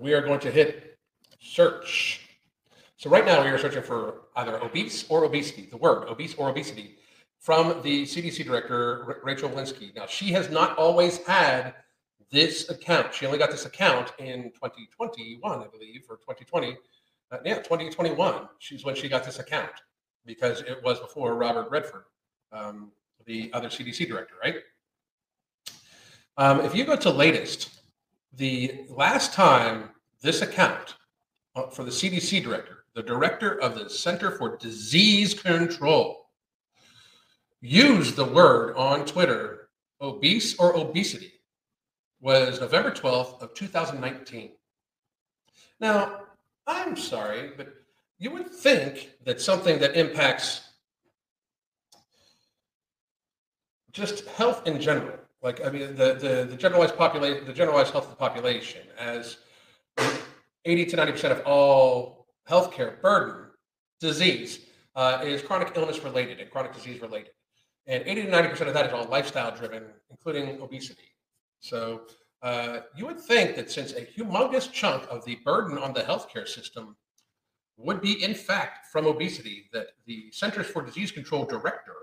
We 0.00 0.14
are 0.14 0.20
going 0.20 0.38
to 0.38 0.50
hit 0.52 0.96
search. 1.40 2.20
So 2.98 3.10
right 3.10 3.26
now 3.26 3.42
we 3.42 3.50
are 3.50 3.58
searching 3.58 3.82
for 3.82 4.28
either 4.36 4.62
obese 4.62 5.06
or 5.08 5.24
obesity, 5.24 5.66
the 5.72 5.76
word 5.76 6.06
obese 6.08 6.36
or 6.36 6.48
obesity, 6.48 6.98
from 7.40 7.82
the 7.82 8.04
CDC 8.04 8.44
director, 8.44 9.20
Rachel 9.24 9.50
Walensky. 9.50 9.92
Now, 9.96 10.06
she 10.06 10.30
has 10.30 10.50
not 10.50 10.78
always 10.78 11.18
had 11.26 11.74
this 12.30 12.70
account. 12.70 13.12
She 13.12 13.26
only 13.26 13.38
got 13.38 13.50
this 13.50 13.64
account 13.64 14.12
in 14.20 14.52
2021, 14.52 15.42
I 15.52 15.66
believe, 15.66 16.04
or 16.08 16.18
2020. 16.18 16.76
Uh, 17.32 17.38
yeah, 17.44 17.56
2021. 17.56 18.48
She's 18.60 18.84
when 18.84 18.94
she 18.94 19.08
got 19.08 19.24
this 19.24 19.40
account 19.40 19.72
because 20.24 20.60
it 20.60 20.80
was 20.84 21.00
before 21.00 21.34
Robert 21.34 21.68
Redfield, 21.72 22.04
um, 22.52 22.90
the 23.26 23.50
other 23.52 23.68
CDC 23.68 24.06
director, 24.08 24.34
right? 24.42 24.56
Um, 26.36 26.60
if 26.60 26.74
you 26.74 26.84
go 26.84 26.96
to 26.96 27.10
latest, 27.10 27.82
the 28.36 28.84
last 28.88 29.32
time 29.32 29.90
this 30.22 30.42
account 30.42 30.94
uh, 31.54 31.68
for 31.68 31.84
the 31.84 31.90
CDC 31.90 32.42
director 32.42 32.80
the 32.94 33.02
director 33.02 33.60
of 33.60 33.78
the 33.78 33.88
Center 33.88 34.30
for 34.32 34.56
Disease 34.56 35.34
Control, 35.34 36.28
used 37.60 38.16
the 38.16 38.24
word 38.24 38.74
on 38.76 39.04
Twitter, 39.04 39.68
obese 40.00 40.56
or 40.58 40.76
obesity, 40.76 41.32
was 42.20 42.60
November 42.60 42.90
12th 42.90 43.40
of 43.40 43.54
2019. 43.54 44.52
Now, 45.78 46.20
I'm 46.66 46.96
sorry, 46.96 47.52
but 47.56 47.68
you 48.18 48.30
would 48.32 48.50
think 48.50 49.10
that 49.24 49.40
something 49.40 49.78
that 49.78 49.96
impacts 49.96 50.69
just 53.92 54.26
health 54.28 54.66
in 54.66 54.80
general, 54.80 55.18
like 55.42 55.64
I 55.64 55.70
mean 55.70 55.94
the 55.96 56.14
the, 56.14 56.46
the 56.50 56.56
generalized 56.56 56.96
population, 56.96 57.44
the 57.44 57.52
generalized 57.52 57.92
health 57.92 58.04
of 58.04 58.10
the 58.10 58.16
population, 58.16 58.82
as 58.98 59.38
80 60.64 60.86
to 60.86 60.96
90 60.96 61.12
percent 61.12 61.32
of 61.32 61.46
all 61.46 62.26
healthcare 62.48 63.00
burden 63.00 63.46
disease 64.00 64.60
uh, 64.96 65.20
is 65.24 65.42
chronic 65.42 65.72
illness 65.76 66.02
related 66.02 66.40
and 66.40 66.50
chronic 66.50 66.72
disease 66.72 67.00
related. 67.00 67.30
And 67.86 68.02
80 68.06 68.22
to 68.26 68.30
90% 68.30 68.68
of 68.68 68.74
that 68.74 68.86
is 68.86 68.92
all 68.92 69.04
lifestyle 69.06 69.54
driven, 69.54 69.84
including 70.10 70.60
obesity. 70.60 71.16
So 71.60 72.02
uh, 72.42 72.80
you 72.96 73.06
would 73.06 73.20
think 73.20 73.56
that 73.56 73.70
since 73.70 73.92
a 73.92 74.06
humongous 74.06 74.70
chunk 74.70 75.04
of 75.10 75.24
the 75.24 75.36
burden 75.44 75.78
on 75.78 75.92
the 75.92 76.02
healthcare 76.02 76.46
system 76.46 76.96
would 77.76 78.00
be, 78.00 78.22
in 78.22 78.34
fact, 78.34 78.86
from 78.92 79.06
obesity, 79.06 79.68
that 79.72 79.88
the 80.06 80.30
Centers 80.32 80.66
for 80.66 80.82
Disease 80.82 81.10
Control 81.10 81.44
director 81.44 81.94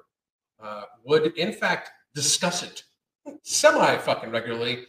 uh, 0.68 0.84
would, 1.06 1.38
in 1.38 1.54
fact, 1.54 1.92
discuss 2.14 2.64
it 2.64 2.84
semi 3.44 3.98
fucking 3.98 4.32
regularly, 4.32 4.86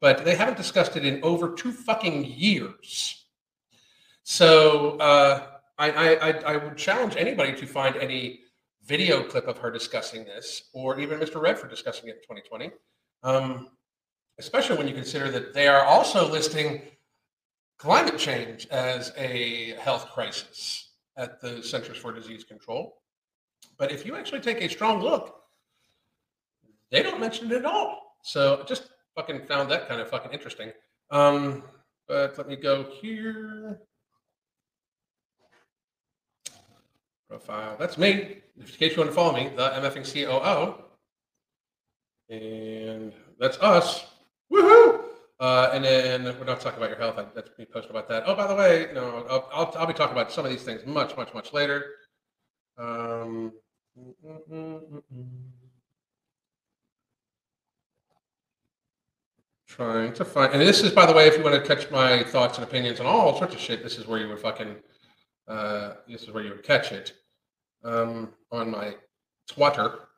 but 0.00 0.24
they 0.24 0.34
haven't 0.34 0.56
discussed 0.56 0.96
it 0.96 1.04
in 1.04 1.22
over 1.22 1.54
two 1.54 1.72
fucking 1.72 2.24
years. 2.24 3.26
So 4.24 4.98
uh, 4.98 5.46
I, 5.78 6.16
I, 6.16 6.30
I 6.52 6.56
would 6.56 6.76
challenge 6.76 7.16
anybody 7.16 7.54
to 7.54 7.66
find 7.66 7.96
any 7.96 8.40
video 8.84 9.22
clip 9.22 9.46
of 9.46 9.58
her 9.58 9.70
discussing 9.70 10.24
this, 10.24 10.70
or 10.72 10.98
even 11.00 11.18
Mr. 11.18 11.40
Redfield 11.40 11.70
discussing 11.70 12.08
it 12.08 12.16
in 12.16 12.36
2020. 12.36 12.70
Um, 13.22 13.68
especially 14.38 14.76
when 14.76 14.88
you 14.88 14.94
consider 14.94 15.30
that 15.30 15.52
they 15.52 15.68
are 15.68 15.84
also 15.84 16.28
listing 16.28 16.82
climate 17.78 18.18
change 18.18 18.66
as 18.68 19.12
a 19.16 19.74
health 19.74 20.06
crisis 20.10 20.92
at 21.16 21.40
the 21.40 21.62
Centers 21.62 21.96
for 21.96 22.12
Disease 22.12 22.44
Control. 22.44 23.01
But 23.78 23.92
if 23.92 24.06
you 24.06 24.16
actually 24.16 24.40
take 24.40 24.60
a 24.60 24.68
strong 24.68 25.02
look, 25.02 25.36
they 26.90 27.02
don't 27.02 27.20
mention 27.20 27.50
it 27.50 27.58
at 27.58 27.64
all. 27.64 28.16
So 28.22 28.64
just 28.66 28.88
fucking 29.14 29.46
found 29.46 29.70
that 29.70 29.88
kind 29.88 30.00
of 30.00 30.08
fucking 30.08 30.32
interesting. 30.32 30.72
Um, 31.10 31.64
but 32.06 32.36
let 32.38 32.48
me 32.48 32.56
go 32.56 32.84
here. 33.00 33.80
profile. 37.32 37.76
That's 37.78 37.96
me. 37.96 38.36
In 38.58 38.66
case 38.66 38.92
you 38.92 38.98
want 38.98 39.10
to 39.10 39.14
follow 39.14 39.32
me, 39.32 39.50
the 39.56 39.70
MFing 39.70 40.04
COO. 40.04 40.74
And 42.28 43.12
that's 43.38 43.56
us. 43.58 44.04
Woohoo! 44.52 45.00
Uh, 45.40 45.70
and 45.72 45.82
then 45.82 46.24
we're 46.38 46.44
not 46.44 46.60
talking 46.60 46.76
about 46.76 46.90
your 46.90 46.98
health. 46.98 47.18
I, 47.18 47.24
that's 47.34 47.48
me 47.58 47.64
posting 47.64 47.90
about 47.90 48.08
that. 48.10 48.24
Oh, 48.26 48.34
by 48.34 48.46
the 48.46 48.54
way, 48.54 48.88
no, 48.94 49.24
I'll, 49.30 49.48
I'll, 49.52 49.74
I'll, 49.78 49.86
be 49.86 49.94
talking 49.94 50.12
about 50.12 50.30
some 50.30 50.44
of 50.44 50.50
these 50.50 50.62
things 50.62 50.84
much, 50.84 51.16
much, 51.16 51.32
much 51.32 51.54
later. 51.54 51.86
Um, 52.78 53.52
trying 59.66 60.12
to 60.12 60.24
find, 60.24 60.52
and 60.52 60.60
this 60.60 60.82
is, 60.82 60.92
by 60.92 61.06
the 61.06 61.12
way, 61.12 61.26
if 61.26 61.36
you 61.36 61.44
want 61.44 61.54
to 61.54 61.74
catch 61.74 61.90
my 61.90 62.22
thoughts 62.22 62.58
and 62.58 62.66
opinions 62.66 63.00
on 63.00 63.06
all 63.06 63.36
sorts 63.38 63.54
of 63.54 63.60
shit, 63.60 63.82
this 63.82 63.98
is 63.98 64.06
where 64.06 64.20
you 64.20 64.28
would 64.28 64.38
fucking, 64.40 64.76
uh, 65.48 65.94
this 66.08 66.22
is 66.22 66.30
where 66.30 66.44
you 66.44 66.50
would 66.50 66.62
catch 66.62 66.92
it 66.92 67.12
um, 67.84 68.30
on 68.50 68.70
my 68.70 68.94
Twitter. 69.48 70.08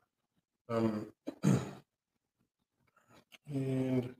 Um, 0.69 1.07
and 3.49 4.15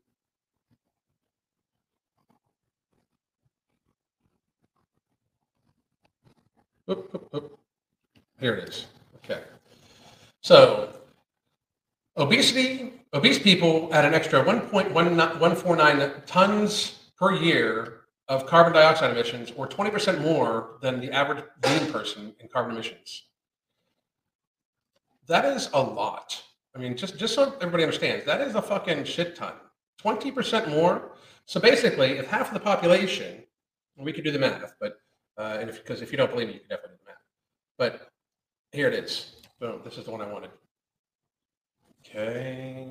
oop, 6.89 7.10
oop, 7.15 7.30
oop. 7.34 7.60
Here 8.39 8.56
it 8.56 8.69
is. 8.69 8.88
Okay. 9.17 9.41
So 10.41 10.93
obesity, 12.17 12.93
obese 13.13 13.39
people 13.39 13.89
add 13.93 14.06
an 14.06 14.13
extra 14.13 14.43
1.149 14.43 16.26
tons 16.26 17.10
per 17.17 17.34
year 17.34 18.02
of 18.28 18.45
carbon 18.48 18.74
dioxide 18.74 19.12
emissions, 19.12 19.52
or 19.56 19.67
20% 19.67 20.21
more 20.21 20.78
than 20.82 21.00
the 21.00 21.12
average 21.12 21.43
lean 21.63 21.91
person 21.91 22.34
in 22.39 22.48
carbon 22.48 22.71
emissions. 22.71 23.24
That 25.28 25.45
is 25.45 25.69
a 25.74 25.82
lot. 25.82 26.41
I 26.76 26.80
mean, 26.80 26.98
just 26.98 27.17
just 27.17 27.34
so 27.34 27.56
everybody 27.62 27.84
understands, 27.84 28.26
that 28.26 28.41
is 28.41 28.56
a 28.56 28.62
fucking 28.62 29.06
shit 29.06 29.36
ton. 29.36 29.54
Twenty 29.98 30.30
percent 30.32 30.69
more. 30.69 31.13
So 31.45 31.60
basically, 31.60 32.17
if 32.17 32.28
half 32.28 32.48
of 32.48 32.54
the 32.54 32.60
population, 32.60 33.43
we 33.98 34.12
could 34.12 34.24
do 34.24 34.32
the 34.32 34.39
math, 34.39 34.74
but 34.80 34.98
uh, 35.38 35.58
and 35.60 35.71
because 35.71 36.02
if, 36.02 36.10
if 36.10 36.12
you 36.12 36.17
don't 36.17 36.32
believe 36.32 36.48
me, 36.48 36.54
you 36.56 36.60
can 36.60 36.69
definitely 36.69 36.98
do 36.98 37.04
the 37.06 37.12
math. 37.12 37.21
But 37.78 38.10
here 38.76 38.90
it 38.90 38.94
is. 38.94 39.32
Boom. 39.60 39.80
This 39.86 39.98
is 39.98 40.04
the 40.04 40.12
one 40.12 40.22
I 40.22 40.28
wanted. 40.28 40.52
Okay. 42.06 42.90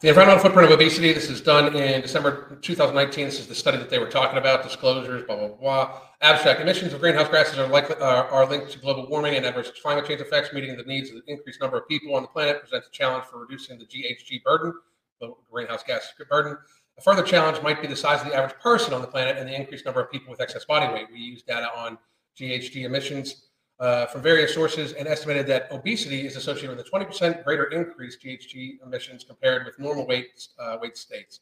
The 0.00 0.08
environmental 0.08 0.42
footprint 0.42 0.72
of 0.72 0.80
obesity, 0.80 1.12
this 1.12 1.28
is 1.28 1.42
done 1.42 1.76
in 1.76 2.00
December 2.00 2.56
2019. 2.62 3.26
This 3.26 3.38
is 3.38 3.46
the 3.46 3.54
study 3.54 3.76
that 3.76 3.90
they 3.90 3.98
were 3.98 4.08
talking 4.08 4.38
about, 4.38 4.62
disclosures, 4.62 5.24
blah, 5.26 5.36
blah, 5.36 5.48
blah. 5.48 6.00
Abstract 6.22 6.58
emissions 6.58 6.94
of 6.94 7.00
greenhouse 7.00 7.28
gases 7.28 7.58
are, 7.58 7.66
likely, 7.66 7.96
uh, 7.96 8.24
are 8.24 8.46
linked 8.46 8.70
to 8.70 8.78
global 8.78 9.06
warming 9.10 9.34
and 9.34 9.44
adverse 9.44 9.70
climate 9.82 10.06
change 10.06 10.22
effects. 10.22 10.54
Meeting 10.54 10.74
the 10.74 10.84
needs 10.84 11.10
of 11.10 11.16
the 11.16 11.22
increased 11.30 11.60
number 11.60 11.76
of 11.76 11.86
people 11.86 12.14
on 12.14 12.22
the 12.22 12.28
planet 12.28 12.60
presents 12.60 12.88
a 12.88 12.90
challenge 12.90 13.26
for 13.26 13.40
reducing 13.40 13.78
the 13.78 13.84
GHG 13.84 14.42
burden, 14.42 14.72
the 15.20 15.34
greenhouse 15.52 15.82
gas 15.82 16.10
burden. 16.30 16.56
A 16.96 17.02
further 17.02 17.22
challenge 17.22 17.62
might 17.62 17.82
be 17.82 17.86
the 17.86 17.94
size 17.94 18.22
of 18.22 18.28
the 18.28 18.34
average 18.34 18.58
person 18.58 18.94
on 18.94 19.02
the 19.02 19.06
planet 19.06 19.36
and 19.36 19.46
the 19.46 19.54
increased 19.54 19.84
number 19.84 20.00
of 20.00 20.10
people 20.10 20.30
with 20.30 20.40
excess 20.40 20.64
body 20.64 20.90
weight. 20.94 21.08
We 21.12 21.18
use 21.18 21.42
data 21.42 21.68
on 21.76 21.98
GHG 22.38 22.84
emissions 22.86 23.49
uh, 23.80 24.06
from 24.06 24.20
various 24.20 24.52
sources 24.52 24.92
and 24.92 25.08
estimated 25.08 25.46
that 25.46 25.72
obesity 25.72 26.26
is 26.26 26.36
associated 26.36 26.76
with 26.76 26.86
a 26.86 26.90
20% 26.90 27.42
greater 27.44 27.64
increase 27.64 28.16
GHG 28.22 28.82
emissions 28.84 29.24
compared 29.24 29.64
with 29.64 29.78
normal 29.78 30.06
weight, 30.06 30.48
uh, 30.58 30.76
weight 30.80 30.98
states. 30.98 31.40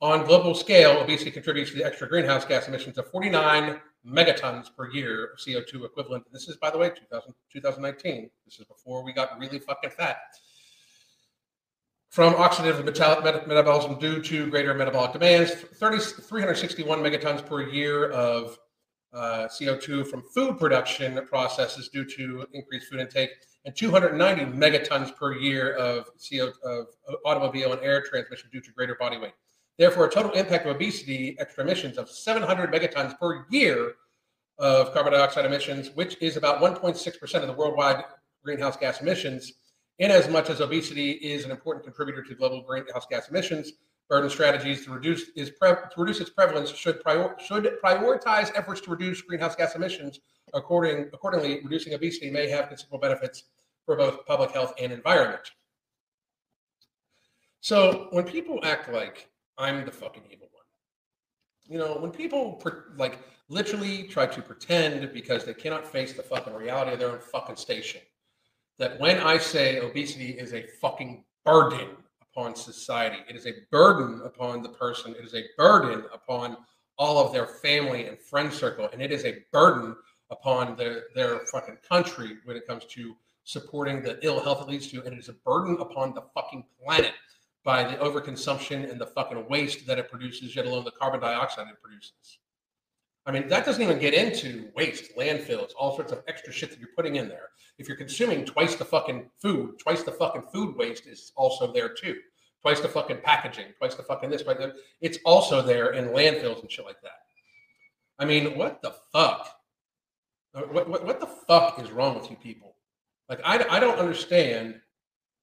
On 0.00 0.24
global 0.24 0.54
scale, 0.54 1.00
obesity 1.00 1.30
contributes 1.30 1.70
to 1.70 1.76
the 1.76 1.84
extra 1.84 2.08
greenhouse 2.08 2.44
gas 2.44 2.66
emissions 2.68 2.96
of 2.98 3.10
49 3.10 3.78
megatons 4.06 4.74
per 4.74 4.90
year 4.90 5.32
of 5.32 5.38
CO2 5.38 5.84
equivalent. 5.84 6.24
This 6.32 6.48
is, 6.48 6.56
by 6.56 6.70
the 6.70 6.78
way, 6.78 6.90
2000, 6.90 7.34
2019. 7.52 8.30
This 8.44 8.58
is 8.58 8.64
before 8.66 9.02
we 9.02 9.12
got 9.12 9.38
really 9.38 9.58
fucking 9.58 9.90
fat. 9.90 10.18
From 12.10 12.34
oxidative 12.34 12.84
metabolism 12.84 13.98
due 13.98 14.22
to 14.22 14.48
greater 14.48 14.72
metabolic 14.72 15.12
demands, 15.12 15.50
30, 15.50 15.98
361 15.98 17.00
megatons 17.00 17.44
per 17.44 17.62
year 17.62 18.10
of 18.10 18.58
uh, 19.16 19.48
CO2 19.48 20.06
from 20.06 20.22
food 20.34 20.58
production 20.58 21.24
processes 21.26 21.88
due 21.88 22.04
to 22.04 22.46
increased 22.52 22.88
food 22.88 23.00
intake, 23.00 23.30
and 23.64 23.74
290 23.74 24.44
megatons 24.56 25.14
per 25.16 25.34
year 25.34 25.74
of 25.74 26.08
CO 26.28 26.52
of 26.64 26.86
automobile 27.24 27.72
and 27.72 27.82
air 27.82 28.02
transmission 28.02 28.48
due 28.52 28.60
to 28.60 28.70
greater 28.72 28.94
body 28.94 29.18
weight. 29.18 29.32
Therefore, 29.78 30.06
a 30.06 30.10
total 30.10 30.32
impact 30.32 30.66
of 30.66 30.76
obesity 30.76 31.36
extra 31.38 31.64
emissions 31.64 31.98
of 31.98 32.10
700 32.10 32.72
megatons 32.72 33.18
per 33.18 33.46
year 33.50 33.94
of 34.58 34.92
carbon 34.92 35.12
dioxide 35.12 35.44
emissions, 35.44 35.90
which 35.94 36.16
is 36.22 36.36
about 36.36 36.60
1.6% 36.60 37.34
of 37.34 37.46
the 37.46 37.52
worldwide 37.52 38.04
greenhouse 38.42 38.76
gas 38.76 39.00
emissions. 39.00 39.52
In 39.98 40.10
as 40.10 40.28
much 40.28 40.50
as 40.50 40.60
obesity 40.60 41.12
is 41.12 41.44
an 41.44 41.50
important 41.50 41.84
contributor 41.84 42.22
to 42.22 42.34
global 42.34 42.62
greenhouse 42.62 43.06
gas 43.10 43.28
emissions, 43.28 43.72
burden 44.08 44.30
strategies 44.30 44.84
to 44.84 44.92
reduce 44.92 45.30
is 45.30 45.50
pre- 45.50 45.70
to 45.70 46.00
reduce 46.00 46.20
its 46.20 46.30
prevalence 46.30 46.70
should 46.70 47.00
prior, 47.02 47.34
should 47.44 47.76
prioritize 47.82 48.52
efforts 48.54 48.80
to 48.82 48.90
reduce 48.90 49.20
greenhouse 49.22 49.56
gas 49.56 49.74
emissions. 49.74 50.20
According 50.54 51.10
accordingly, 51.12 51.60
reducing 51.62 51.94
obesity 51.94 52.30
may 52.30 52.48
have 52.48 52.68
considerable 52.68 52.98
benefits 52.98 53.44
for 53.84 53.96
both 53.96 54.24
public 54.26 54.52
health 54.52 54.74
and 54.80 54.92
environment. 54.92 55.50
So 57.60 58.08
when 58.10 58.24
people 58.24 58.60
act 58.62 58.92
like 58.92 59.28
I'm 59.58 59.84
the 59.84 59.90
fucking 59.90 60.22
evil 60.30 60.48
one, 60.52 60.64
you 61.68 61.78
know, 61.78 61.98
when 61.98 62.12
people 62.12 62.62
like 62.96 63.18
literally 63.48 64.04
try 64.04 64.26
to 64.26 64.42
pretend 64.42 65.12
because 65.12 65.44
they 65.44 65.54
cannot 65.54 65.86
face 65.86 66.12
the 66.12 66.22
fucking 66.22 66.54
reality 66.54 66.92
of 66.92 66.98
their 67.00 67.10
own 67.10 67.18
fucking 67.18 67.56
station, 67.56 68.00
that 68.78 69.00
when 69.00 69.18
I 69.18 69.38
say 69.38 69.80
obesity 69.80 70.30
is 70.30 70.52
a 70.52 70.66
fucking 70.80 71.24
burden 71.44 71.88
upon 72.36 72.54
society, 72.54 73.18
it 73.28 73.34
is 73.34 73.46
a 73.46 73.52
burden 73.70 74.20
upon 74.24 74.62
the 74.62 74.68
person, 74.68 75.14
it 75.18 75.24
is 75.24 75.34
a 75.34 75.44
burden 75.56 76.04
upon 76.12 76.56
all 76.98 77.18
of 77.18 77.32
their 77.32 77.46
family 77.46 78.06
and 78.06 78.18
friend 78.18 78.52
circle, 78.52 78.88
and 78.92 79.00
it 79.00 79.10
is 79.10 79.24
a 79.24 79.38
burden 79.52 79.96
upon 80.30 80.76
their, 80.76 81.04
their 81.14 81.40
fucking 81.50 81.78
country 81.88 82.36
when 82.44 82.56
it 82.56 82.66
comes 82.66 82.84
to 82.84 83.16
supporting 83.44 84.02
the 84.02 84.18
ill 84.22 84.40
health 84.40 84.60
it 84.60 84.68
leads 84.68 84.88
to, 84.88 85.02
and 85.04 85.14
it 85.14 85.18
is 85.18 85.30
a 85.30 85.32
burden 85.32 85.78
upon 85.80 86.12
the 86.14 86.22
fucking 86.34 86.64
planet 86.84 87.12
by 87.64 87.82
the 87.82 87.96
overconsumption 87.96 88.90
and 88.90 89.00
the 89.00 89.06
fucking 89.06 89.48
waste 89.48 89.86
that 89.86 89.98
it 89.98 90.10
produces, 90.10 90.54
yet 90.54 90.66
alone 90.66 90.84
the 90.84 90.90
carbon 90.90 91.20
dioxide 91.20 91.68
it 91.68 91.80
produces. 91.82 92.38
I 93.26 93.32
mean, 93.32 93.48
that 93.48 93.64
doesn't 93.64 93.82
even 93.82 93.98
get 93.98 94.14
into 94.14 94.70
waste, 94.76 95.16
landfills, 95.16 95.72
all 95.76 95.96
sorts 95.96 96.12
of 96.12 96.22
extra 96.28 96.52
shit 96.52 96.70
that 96.70 96.78
you're 96.78 96.94
putting 96.94 97.16
in 97.16 97.28
there. 97.28 97.48
If 97.78 97.88
you're 97.88 97.96
consuming 97.96 98.44
twice 98.44 98.76
the 98.76 98.84
fucking 98.84 99.28
food, 99.42 99.80
twice 99.80 100.04
the 100.04 100.12
fucking 100.12 100.44
food 100.52 100.76
waste 100.76 101.06
is 101.06 101.32
also 101.36 101.72
there 101.72 101.88
too. 101.88 102.16
Twice 102.62 102.80
the 102.80 102.88
fucking 102.88 103.18
packaging, 103.22 103.66
twice 103.78 103.96
the 103.96 104.04
fucking 104.04 104.30
this, 104.30 104.42
the, 104.42 104.74
it's 105.00 105.18
also 105.24 105.60
there 105.60 105.92
in 105.92 106.06
landfills 106.06 106.60
and 106.62 106.70
shit 106.70 106.84
like 106.84 107.00
that. 107.02 107.18
I 108.18 108.24
mean, 108.24 108.56
what 108.56 108.80
the 108.80 108.94
fuck? 109.12 109.50
Uh, 110.54 110.62
what, 110.62 110.88
what, 110.88 111.04
what 111.04 111.20
the 111.20 111.26
fuck 111.26 111.80
is 111.80 111.90
wrong 111.90 112.18
with 112.18 112.30
you 112.30 112.36
people? 112.36 112.76
Like, 113.28 113.40
I, 113.44 113.64
I 113.68 113.80
don't 113.80 113.98
understand 113.98 114.80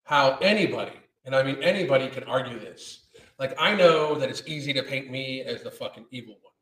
how 0.05 0.37
anybody, 0.41 0.99
and 1.25 1.35
I 1.35 1.43
mean 1.43 1.61
anybody, 1.61 2.07
can 2.07 2.23
argue 2.23 2.59
this. 2.59 3.07
Like, 3.39 3.55
I 3.59 3.75
know 3.75 4.15
that 4.15 4.29
it's 4.29 4.43
easy 4.47 4.73
to 4.73 4.83
paint 4.83 5.11
me 5.11 5.41
as 5.41 5.63
the 5.63 5.71
fucking 5.71 6.05
evil 6.11 6.37
one. 6.41 6.52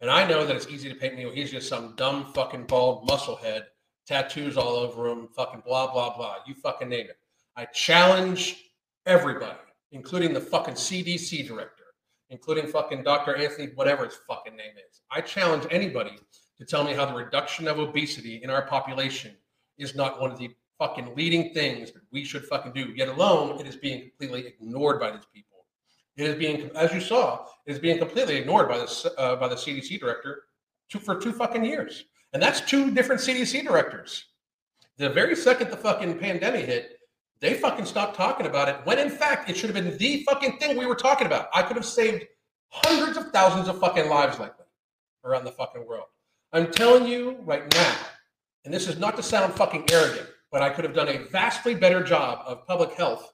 And 0.00 0.10
I 0.10 0.26
know 0.26 0.46
that 0.46 0.54
it's 0.54 0.68
easy 0.68 0.88
to 0.88 0.94
paint 0.94 1.16
me. 1.16 1.28
He's 1.34 1.50
just 1.50 1.68
some 1.68 1.94
dumb 1.96 2.32
fucking 2.32 2.64
bald 2.64 3.08
musclehead, 3.08 3.62
tattoos 4.06 4.56
all 4.56 4.76
over 4.76 5.08
him, 5.08 5.28
fucking 5.34 5.62
blah, 5.66 5.92
blah, 5.92 6.16
blah. 6.16 6.36
You 6.46 6.54
fucking 6.54 6.88
name 6.88 7.06
it. 7.06 7.18
I 7.56 7.64
challenge 7.66 8.70
everybody, 9.06 9.58
including 9.90 10.32
the 10.32 10.40
fucking 10.40 10.74
CDC 10.74 11.48
director, 11.48 11.84
including 12.30 12.68
fucking 12.68 13.02
Dr. 13.02 13.34
Anthony, 13.34 13.72
whatever 13.74 14.04
his 14.04 14.18
fucking 14.28 14.56
name 14.56 14.74
is. 14.88 15.00
I 15.10 15.20
challenge 15.20 15.66
anybody 15.70 16.16
to 16.58 16.64
tell 16.64 16.84
me 16.84 16.92
how 16.92 17.04
the 17.04 17.14
reduction 17.14 17.66
of 17.66 17.80
obesity 17.80 18.42
in 18.42 18.50
our 18.50 18.62
population 18.62 19.34
is 19.78 19.96
not 19.96 20.20
one 20.20 20.30
of 20.30 20.38
the 20.38 20.50
fucking 20.78 21.14
leading 21.16 21.52
things 21.52 21.90
that 21.90 22.02
we 22.12 22.24
should 22.24 22.44
fucking 22.44 22.72
do, 22.72 22.92
yet 22.94 23.08
alone 23.08 23.58
it 23.60 23.66
is 23.66 23.76
being 23.76 24.02
completely 24.02 24.46
ignored 24.46 25.00
by 25.00 25.10
these 25.10 25.26
people. 25.34 25.57
It 26.18 26.26
is 26.26 26.34
being, 26.34 26.68
as 26.74 26.92
you 26.92 27.00
saw, 27.00 27.46
is 27.64 27.78
being 27.78 27.98
completely 27.98 28.36
ignored 28.36 28.68
by 28.68 28.78
the 28.78 29.14
uh, 29.16 29.36
by 29.36 29.46
the 29.46 29.54
CDC 29.54 30.00
director 30.00 30.42
for 31.00 31.14
two 31.14 31.32
fucking 31.32 31.64
years, 31.64 32.04
and 32.32 32.42
that's 32.42 32.60
two 32.60 32.90
different 32.90 33.20
CDC 33.20 33.62
directors. 33.62 34.24
The 34.96 35.08
very 35.08 35.36
second 35.36 35.70
the 35.70 35.76
fucking 35.76 36.18
pandemic 36.18 36.66
hit, 36.66 36.98
they 37.38 37.54
fucking 37.54 37.84
stopped 37.84 38.16
talking 38.16 38.46
about 38.46 38.68
it. 38.68 38.78
When 38.82 38.98
in 38.98 39.10
fact, 39.10 39.48
it 39.48 39.56
should 39.56 39.72
have 39.72 39.84
been 39.84 39.96
the 39.96 40.24
fucking 40.24 40.58
thing 40.58 40.76
we 40.76 40.86
were 40.86 40.96
talking 40.96 41.28
about. 41.28 41.50
I 41.54 41.62
could 41.62 41.76
have 41.76 41.86
saved 41.86 42.24
hundreds 42.70 43.16
of 43.16 43.30
thousands 43.30 43.68
of 43.68 43.78
fucking 43.78 44.08
lives 44.08 44.40
like 44.40 44.56
that 44.58 44.66
around 45.24 45.44
the 45.44 45.52
fucking 45.52 45.86
world. 45.86 46.06
I'm 46.52 46.72
telling 46.72 47.06
you 47.06 47.36
right 47.44 47.72
now, 47.72 47.94
and 48.64 48.74
this 48.74 48.88
is 48.88 48.98
not 48.98 49.14
to 49.18 49.22
sound 49.22 49.54
fucking 49.54 49.84
arrogant, 49.92 50.26
but 50.50 50.62
I 50.62 50.70
could 50.70 50.84
have 50.84 50.94
done 50.94 51.08
a 51.08 51.28
vastly 51.30 51.76
better 51.76 52.02
job 52.02 52.40
of 52.44 52.66
public 52.66 52.94
health 52.94 53.32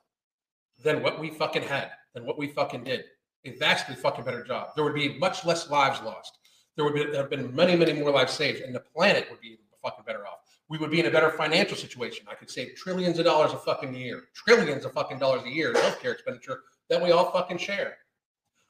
than 0.82 1.02
what 1.02 1.18
we 1.18 1.30
fucking 1.30 1.62
had 1.62 1.90
than 2.14 2.24
what 2.24 2.38
we 2.38 2.48
fucking 2.48 2.84
did. 2.84 3.04
A 3.44 3.56
vastly 3.56 3.94
fucking 3.94 4.24
better 4.24 4.44
job. 4.44 4.68
There 4.74 4.84
would 4.84 4.94
be 4.94 5.18
much 5.18 5.44
less 5.44 5.68
lives 5.68 6.00
lost. 6.02 6.38
There 6.76 6.84
would 6.84 6.94
be, 6.94 7.16
have 7.16 7.30
been 7.30 7.54
many, 7.54 7.76
many 7.76 7.92
more 7.92 8.10
lives 8.10 8.32
saved, 8.32 8.62
and 8.62 8.74
the 8.74 8.80
planet 8.80 9.26
would 9.30 9.40
be 9.40 9.58
fucking 9.84 10.04
better 10.04 10.26
off. 10.26 10.38
We 10.68 10.78
would 10.78 10.90
be 10.90 11.00
in 11.00 11.06
a 11.06 11.10
better 11.10 11.30
financial 11.30 11.76
situation. 11.76 12.26
I 12.30 12.34
could 12.34 12.50
save 12.50 12.74
trillions 12.74 13.18
of 13.18 13.26
dollars 13.26 13.52
a 13.52 13.58
fucking 13.58 13.94
year, 13.94 14.24
trillions 14.34 14.84
of 14.84 14.92
fucking 14.92 15.18
dollars 15.18 15.42
a 15.44 15.50
year 15.50 15.70
in 15.70 15.76
healthcare 15.76 16.12
expenditure 16.12 16.62
that 16.88 17.02
we 17.02 17.12
all 17.12 17.30
fucking 17.30 17.58
share. 17.58 17.98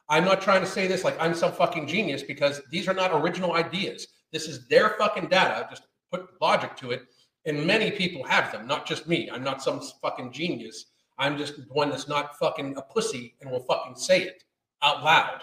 I'm 0.08 0.24
not 0.24 0.42
trying 0.42 0.60
to 0.60 0.66
say 0.66 0.86
this 0.86 1.04
like 1.04 1.16
I'm 1.20 1.34
some 1.34 1.52
fucking 1.52 1.86
genius 1.86 2.22
because 2.22 2.60
these 2.70 2.88
are 2.88 2.94
not 2.94 3.12
original 3.12 3.54
ideas. 3.54 4.08
This 4.32 4.48
is 4.48 4.66
their 4.68 4.90
fucking 4.90 5.28
data. 5.28 5.66
Just 5.70 5.84
put 6.12 6.28
logic 6.40 6.76
to 6.76 6.90
it. 6.90 7.02
And 7.46 7.66
many 7.66 7.90
people 7.90 8.24
have 8.24 8.50
them, 8.52 8.66
not 8.66 8.86
just 8.86 9.06
me. 9.06 9.30
I'm 9.30 9.44
not 9.44 9.62
some 9.62 9.80
fucking 10.02 10.32
genius 10.32 10.86
I'm 11.18 11.38
just 11.38 11.54
one 11.70 11.90
that's 11.90 12.08
not 12.08 12.38
fucking 12.38 12.76
a 12.76 12.82
pussy 12.82 13.34
and 13.40 13.50
will 13.50 13.60
fucking 13.60 13.96
say 13.96 14.22
it 14.22 14.44
out 14.82 15.04
loud. 15.04 15.42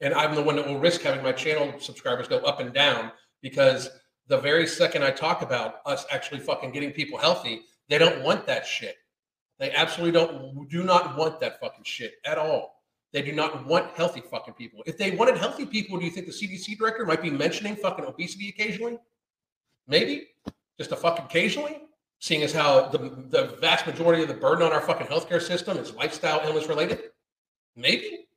And 0.00 0.14
I'm 0.14 0.34
the 0.34 0.42
one 0.42 0.56
that 0.56 0.66
will 0.66 0.78
risk 0.78 1.02
having 1.02 1.22
my 1.22 1.32
channel 1.32 1.78
subscribers 1.78 2.28
go 2.28 2.38
up 2.38 2.60
and 2.60 2.72
down 2.72 3.12
because 3.40 3.90
the 4.28 4.38
very 4.38 4.66
second 4.66 5.04
I 5.04 5.10
talk 5.10 5.42
about 5.42 5.76
us 5.86 6.06
actually 6.10 6.40
fucking 6.40 6.72
getting 6.72 6.92
people 6.92 7.18
healthy, 7.18 7.62
they 7.88 7.98
don't 7.98 8.22
want 8.22 8.46
that 8.46 8.66
shit. 8.66 8.96
They 9.58 9.70
absolutely 9.72 10.18
don't 10.18 10.68
do 10.68 10.82
not 10.82 11.16
want 11.16 11.40
that 11.40 11.60
fucking 11.60 11.84
shit 11.84 12.14
at 12.24 12.38
all. 12.38 12.82
They 13.12 13.22
do 13.22 13.32
not 13.32 13.66
want 13.66 13.94
healthy 13.94 14.22
fucking 14.22 14.54
people. 14.54 14.82
If 14.86 14.96
they 14.96 15.10
wanted 15.10 15.36
healthy 15.36 15.66
people, 15.66 15.98
do 15.98 16.04
you 16.04 16.10
think 16.10 16.26
the 16.26 16.32
CDC 16.32 16.78
director 16.78 17.04
might 17.04 17.22
be 17.22 17.30
mentioning 17.30 17.76
fucking 17.76 18.06
obesity 18.06 18.48
occasionally? 18.48 18.98
Maybe. 19.86 20.28
Just 20.78 20.92
a 20.92 20.96
fucking 20.96 21.26
occasionally? 21.26 21.82
Seeing 22.22 22.44
as 22.44 22.52
how 22.52 22.86
the, 22.86 22.98
the 23.30 23.56
vast 23.60 23.84
majority 23.84 24.22
of 24.22 24.28
the 24.28 24.34
burden 24.34 24.64
on 24.64 24.72
our 24.72 24.80
fucking 24.80 25.08
healthcare 25.08 25.42
system 25.42 25.76
is 25.76 25.92
lifestyle 25.94 26.40
illness 26.44 26.68
related? 26.68 27.00
Maybe. 27.74 28.28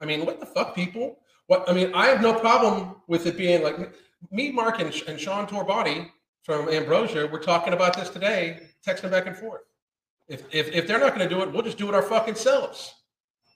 I 0.00 0.06
mean, 0.06 0.24
what 0.24 0.38
the 0.38 0.46
fuck, 0.46 0.74
people? 0.74 1.18
What 1.48 1.68
I 1.68 1.72
mean, 1.72 1.92
I 1.94 2.06
have 2.06 2.22
no 2.22 2.32
problem 2.32 2.94
with 3.08 3.26
it 3.26 3.36
being 3.36 3.64
like 3.64 3.92
me, 4.30 4.52
Mark, 4.52 4.80
and, 4.80 4.94
and 5.08 5.18
Sean 5.18 5.48
Torbati 5.48 6.10
from 6.44 6.68
Ambrosia. 6.68 7.28
We're 7.30 7.42
talking 7.42 7.72
about 7.72 7.96
this 7.96 8.08
today, 8.08 8.68
texting 8.86 9.10
back 9.10 9.26
and 9.26 9.36
forth. 9.36 9.62
If 10.28 10.44
if, 10.54 10.68
if 10.68 10.86
they're 10.86 11.00
not 11.00 11.16
going 11.16 11.28
to 11.28 11.34
do 11.34 11.42
it, 11.42 11.52
we'll 11.52 11.62
just 11.62 11.78
do 11.78 11.88
it 11.88 11.94
our 11.96 12.02
fucking 12.02 12.36
selves. 12.36 12.94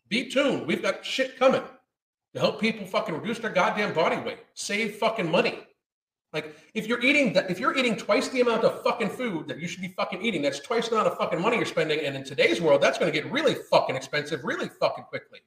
Be 0.08 0.28
tuned. 0.28 0.66
We've 0.66 0.82
got 0.82 1.04
shit 1.04 1.38
coming 1.38 1.62
to 2.34 2.40
help 2.40 2.60
people 2.60 2.84
fucking 2.84 3.14
reduce 3.14 3.38
their 3.38 3.50
goddamn 3.50 3.94
body 3.94 4.16
weight, 4.16 4.38
save 4.54 4.96
fucking 4.96 5.30
money. 5.30 5.60
Like 6.36 6.54
if 6.74 6.86
you're 6.86 7.02
eating 7.02 7.32
that, 7.32 7.50
if 7.50 7.58
you're 7.58 7.74
eating 7.74 7.96
twice 7.96 8.28
the 8.28 8.42
amount 8.42 8.62
of 8.64 8.82
fucking 8.82 9.08
food 9.08 9.48
that 9.48 9.58
you 9.58 9.66
should 9.66 9.80
be 9.80 9.88
fucking 9.88 10.20
eating, 10.20 10.42
that's 10.42 10.60
twice 10.60 10.86
the 10.88 10.94
amount 10.94 11.08
of 11.08 11.16
fucking 11.16 11.40
money 11.40 11.56
you're 11.56 11.64
spending. 11.64 12.00
And 12.04 12.14
in 12.14 12.24
today's 12.24 12.60
world, 12.60 12.82
that's 12.82 12.98
going 12.98 13.10
to 13.10 13.18
get 13.18 13.32
really 13.32 13.54
fucking 13.54 13.96
expensive, 13.96 14.44
really 14.44 14.68
fucking 14.68 15.04
quickly. 15.04 15.38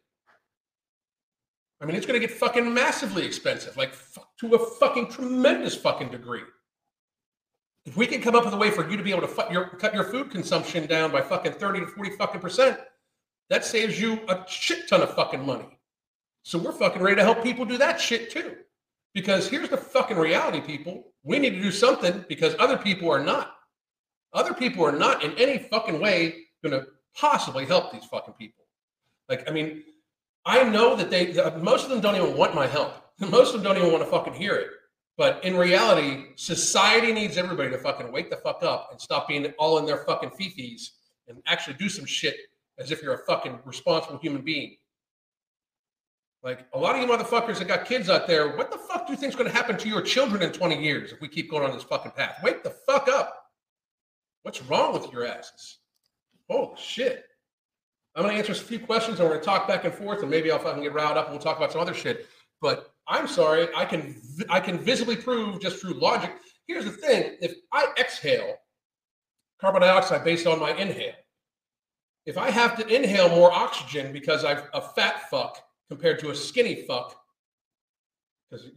I 1.80 1.86
mean, 1.86 1.96
it's 1.96 2.08
going 2.08 2.20
to 2.20 2.28
get 2.28 2.36
fucking 2.36 2.74
massively 2.74 3.24
expensive, 3.24 3.78
like 3.78 3.94
to 4.40 4.56
a 4.56 4.60
fucking 4.80 5.12
tremendous 5.12 5.76
fucking 5.76 6.10
degree. 6.10 6.42
If 7.86 7.96
we 7.96 8.08
can 8.08 8.20
come 8.20 8.36
up 8.36 8.46
with 8.46 8.56
a 8.56 8.58
way 8.58 8.72
for 8.72 8.90
you 8.90 8.98
to 8.98 9.04
be 9.04 9.12
able 9.12 9.22
to 9.22 9.28
fu- 9.28 9.52
your, 9.52 9.68
cut 9.68 9.94
your 9.94 10.06
food 10.06 10.32
consumption 10.32 10.88
down 10.88 11.12
by 11.12 11.22
fucking 11.22 11.54
30 11.54 11.82
to 11.82 11.88
40 11.88 12.18
fucking 12.18 12.42
percent, 12.42 12.80
that 13.52 13.64
saves 13.64 14.02
you 14.02 14.20
a 14.28 14.44
shit 14.48 14.88
ton 14.88 15.02
of 15.02 15.14
fucking 15.14 15.46
money. 15.46 15.80
So 16.44 16.58
we're 16.58 16.72
fucking 16.72 17.02
ready 17.02 17.18
to 17.18 17.24
help 17.24 17.44
people 17.44 17.64
do 17.66 17.78
that 17.78 18.02
shit 18.02 18.32
too. 18.32 18.56
Because 19.20 19.50
here's 19.50 19.68
the 19.68 19.76
fucking 19.76 20.16
reality, 20.16 20.62
people. 20.62 21.12
We 21.24 21.40
need 21.40 21.50
to 21.50 21.62
do 21.62 21.72
something 21.72 22.24
because 22.30 22.56
other 22.58 22.78
people 22.78 23.12
are 23.12 23.22
not. 23.22 23.54
Other 24.32 24.54
people 24.54 24.86
are 24.86 24.94
not 24.94 25.26
in 25.26 25.34
any 25.34 25.58
fucking 25.58 26.00
way 26.00 26.46
going 26.64 26.80
to 26.80 26.88
possibly 27.18 27.66
help 27.66 27.92
these 27.92 28.06
fucking 28.06 28.36
people. 28.36 28.64
Like, 29.28 29.50
I 29.50 29.52
mean, 29.52 29.84
I 30.46 30.64
know 30.64 30.96
that 30.96 31.10
they, 31.10 31.34
most 31.60 31.84
of 31.84 31.90
them 31.90 32.00
don't 32.00 32.16
even 32.16 32.38
want 32.38 32.56
my 32.56 32.66
help. 32.66 32.94
Most 33.20 33.54
of 33.54 33.62
them 33.62 33.64
don't 33.64 33.78
even 33.78 33.92
want 33.92 34.06
to 34.06 34.10
fucking 34.10 34.36
hear 34.36 34.56
it. 34.56 34.68
But 35.18 35.44
in 35.44 35.58
reality, 35.58 36.28
society 36.36 37.12
needs 37.12 37.36
everybody 37.36 37.70
to 37.72 37.78
fucking 37.78 38.14
wake 38.14 38.30
the 38.30 38.38
fuck 38.38 38.64
up 38.64 38.88
and 38.90 39.02
stop 39.02 39.28
being 39.28 39.46
all 39.60 39.80
in 39.80 39.86
their 39.86 39.98
fucking 40.06 40.30
fifis 40.30 40.92
and 41.28 41.40
actually 41.46 41.74
do 41.74 41.90
some 41.90 42.06
shit 42.06 42.38
as 42.78 42.90
if 42.90 43.04
you're 43.04 43.16
a 43.16 43.26
fucking 43.26 43.60
responsible 43.66 44.18
human 44.20 44.44
being. 44.44 44.78
Like 46.42 46.68
a 46.74 46.80
lot 46.80 46.96
of 46.96 47.02
you 47.02 47.08
motherfuckers 47.08 47.60
that 47.60 47.68
got 47.68 47.86
kids 47.86 48.10
out 48.10 48.26
there, 48.26 48.56
what 48.56 48.72
the 48.72 48.78
fuck 48.78 49.06
do 49.06 49.14
you 49.14 49.18
think 49.18 49.32
is 49.32 49.36
going 49.36 49.50
to 49.50 49.56
happen 49.56 49.78
to 49.78 49.90
your 49.90 50.02
children 50.02 50.42
in 50.42 50.52
20 50.52 50.82
years 50.82 51.12
if 51.12 51.20
we 51.20 51.28
keep 51.28 51.52
going 51.52 51.66
on 51.66 51.74
this 51.74 51.84
fucking 51.84 52.12
path? 52.12 52.40
Wake 52.44 52.64
the 52.64 52.70
fuck 52.70 53.10
up. 53.10 53.36
What's 54.44 54.62
wrong 54.64 54.94
with 54.94 55.12
your 55.12 55.26
asses? 55.26 55.80
Oh 56.50 56.74
shit. 56.78 57.26
I'm 58.16 58.24
going 58.24 58.34
to 58.34 58.40
answer 58.40 58.54
a 58.54 58.56
few 58.56 58.80
questions 58.80 59.20
and 59.20 59.28
we're 59.28 59.36
going 59.36 59.42
to 59.42 59.46
talk 59.46 59.68
back 59.68 59.84
and 59.84 59.94
forth 59.94 60.22
and 60.22 60.32
maybe 60.32 60.50
I'll 60.50 60.60
fucking 60.60 60.82
get 60.82 60.94
riled 60.94 61.18
up 61.18 61.26
and 61.26 61.34
we'll 61.34 61.44
talk 61.44 61.58
about 61.58 61.74
some 61.74 61.82
other 61.82 61.94
shit. 61.94 62.28
But 62.62 62.94
I'm 63.08 63.28
sorry, 63.28 63.68
I 63.76 63.86
can 63.86 64.16
I 64.50 64.60
can 64.60 64.78
visibly 64.78 65.16
prove 65.16 65.60
just 65.62 65.80
through 65.80 65.94
logic. 65.94 66.32
Here's 66.68 66.86
the 66.86 66.92
thing: 66.92 67.38
if 67.42 67.54
I 67.72 67.88
exhale 67.98 68.56
carbon 69.60 69.82
dioxide 69.82 70.24
based 70.24 70.46
on 70.46 70.60
my 70.60 70.72
inhale, 70.72 71.14
if 72.26 72.38
I 72.38 72.52
have 72.52 72.78
to 72.78 72.88
inhale 72.88 73.30
more 73.30 73.52
oxygen 73.52 74.12
because 74.12 74.44
I'm 74.44 74.60
a 74.74 74.82
fat 74.82 75.30
fuck 75.30 75.64
compared 75.90 76.20
to 76.20 76.30
a 76.30 76.36
skinny 76.36 76.86
fuck, 76.88 77.16
because 78.50 78.68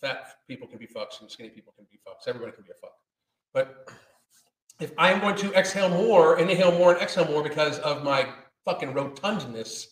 fat 0.00 0.36
people 0.48 0.66
can 0.66 0.78
be 0.78 0.86
fucks 0.86 1.20
and 1.20 1.30
skinny 1.30 1.50
people 1.50 1.74
can 1.76 1.86
be 1.90 1.98
fucks. 1.98 2.28
Everybody 2.28 2.52
can 2.52 2.64
be 2.64 2.70
a 2.70 2.80
fuck. 2.80 2.94
But 3.52 3.90
if 4.80 4.92
I'm 4.96 5.20
going 5.20 5.36
to 5.36 5.52
exhale 5.54 5.90
more, 5.90 6.38
inhale 6.38 6.72
more, 6.72 6.92
and 6.92 7.02
exhale 7.02 7.26
more 7.26 7.42
because 7.42 7.78
of 7.80 8.02
my 8.02 8.28
fucking 8.64 8.92
rotundness, 8.92 9.86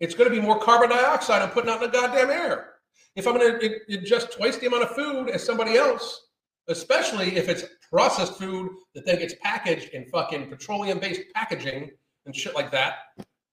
it's 0.00 0.14
going 0.14 0.28
to 0.28 0.34
be 0.34 0.40
more 0.40 0.58
carbon 0.58 0.90
dioxide 0.90 1.42
I'm 1.42 1.50
putting 1.50 1.70
out 1.70 1.82
in 1.82 1.90
the 1.90 1.96
goddamn 1.96 2.30
air. 2.30 2.72
If 3.16 3.28
I'm 3.28 3.38
going 3.38 3.60
to 3.60 3.80
ingest 3.90 4.32
twice 4.32 4.56
the 4.56 4.66
amount 4.66 4.82
of 4.82 4.90
food 4.90 5.30
as 5.30 5.44
somebody 5.44 5.76
else, 5.76 6.28
especially 6.68 7.36
if 7.36 7.48
it's 7.48 7.64
processed 7.90 8.38
food 8.38 8.72
that 8.94 9.06
then 9.06 9.18
gets 9.18 9.34
packaged 9.42 9.90
in 9.90 10.06
fucking 10.06 10.48
petroleum 10.48 10.98
based 10.98 11.22
packaging 11.34 11.90
and 12.26 12.34
shit 12.34 12.54
like 12.54 12.70
that. 12.72 12.94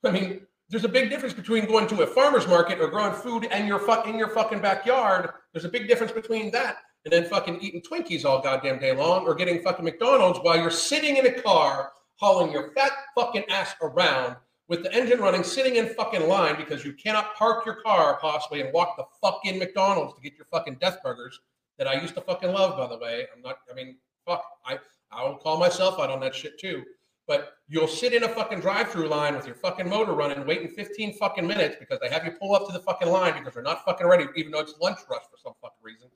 I 0.04 0.12
mean, 0.12 0.42
there's 0.72 0.86
a 0.86 0.90
big 0.90 1.10
difference 1.10 1.34
between 1.34 1.66
going 1.66 1.86
to 1.88 2.02
a 2.02 2.08
farmer's 2.08 2.48
market 2.48 2.80
or 2.80 2.88
growing 2.88 3.14
food 3.14 3.46
and 3.52 3.68
your 3.68 3.82
in 4.08 4.18
your 4.18 4.30
fucking 4.30 4.62
backyard. 4.62 5.30
There's 5.52 5.66
a 5.66 5.70
big 5.70 5.88
difference 5.88 6.14
between 6.14 6.50
that 6.52 6.78
and 7.04 7.12
then 7.12 7.26
fucking 7.26 7.60
eating 7.62 7.82
Twinkies 7.82 8.24
all 8.24 8.42
goddamn 8.42 8.80
day 8.80 8.96
long 8.96 9.26
or 9.26 9.36
getting 9.36 9.62
fucking 9.62 9.84
McDonald's 9.84 10.40
while 10.40 10.56
you're 10.58 10.72
sitting 10.72 11.18
in 11.18 11.26
a 11.26 11.42
car 11.42 11.92
hauling 12.16 12.54
your 12.54 12.72
fat 12.74 12.92
fucking 13.16 13.44
ass 13.50 13.74
around 13.82 14.38
with 14.70 14.84
the 14.84 14.94
engine 14.94 15.20
running, 15.20 15.44
sitting 15.44 15.76
in 15.76 15.88
fucking 15.88 16.30
line 16.30 16.56
because 16.56 16.86
you 16.86 16.94
cannot 16.94 17.36
park 17.36 17.66
your 17.66 17.82
car 17.82 18.18
possibly 18.22 18.62
and 18.62 18.72
walk 18.72 18.96
the 18.96 19.04
fucking 19.22 19.60
McDonald's 19.60 20.14
to 20.14 20.22
get 20.22 20.38
your 20.38 20.46
fucking 20.46 20.78
death 20.80 21.00
burgers 21.04 21.42
that 21.80 21.88
I 21.88 22.00
used 22.00 22.16
to 22.16 22.22
fucking 22.22 22.52
love, 22.54 22.78
by 22.78 22.88
the 22.88 22.98
way. 22.98 23.26
I'm 23.36 23.42
not, 23.42 23.58
I 23.70 23.74
mean, 23.74 23.98
fuck, 24.26 24.46
I, 24.66 24.80
I 25.12 25.28
will 25.28 25.36
call 25.36 25.58
myself 25.58 26.00
out 26.00 26.10
on 26.10 26.22
that 26.22 26.34
shit 26.34 26.58
too. 26.58 26.84
But 27.32 27.54
you'll 27.70 27.88
sit 27.88 28.12
in 28.12 28.26
a 28.26 28.28
fucking 28.28 28.60
drive-through 28.60 29.08
line 29.08 29.38
with 29.38 29.46
your 29.46 29.56
fucking 29.56 29.88
motor 29.88 30.12
running, 30.12 30.46
waiting 30.46 30.68
15 30.68 31.14
fucking 31.14 31.48
minutes 31.48 31.78
because 31.80 31.98
they 32.02 32.10
have 32.10 32.26
you 32.26 32.32
pull 32.32 32.54
up 32.54 32.68
to 32.68 32.74
the 32.74 32.82
fucking 32.82 33.08
line 33.08 33.36
because 33.36 33.54
they're 33.54 33.64
not 33.64 33.86
fucking 33.86 34.06
ready, 34.06 34.26
even 34.36 34.52
though 34.52 34.60
it's 34.60 34.74
lunch 34.82 34.98
rush 35.10 35.22
for 35.32 35.38
some 35.42 35.54
fucking 35.62 35.82
reason. 35.82 36.10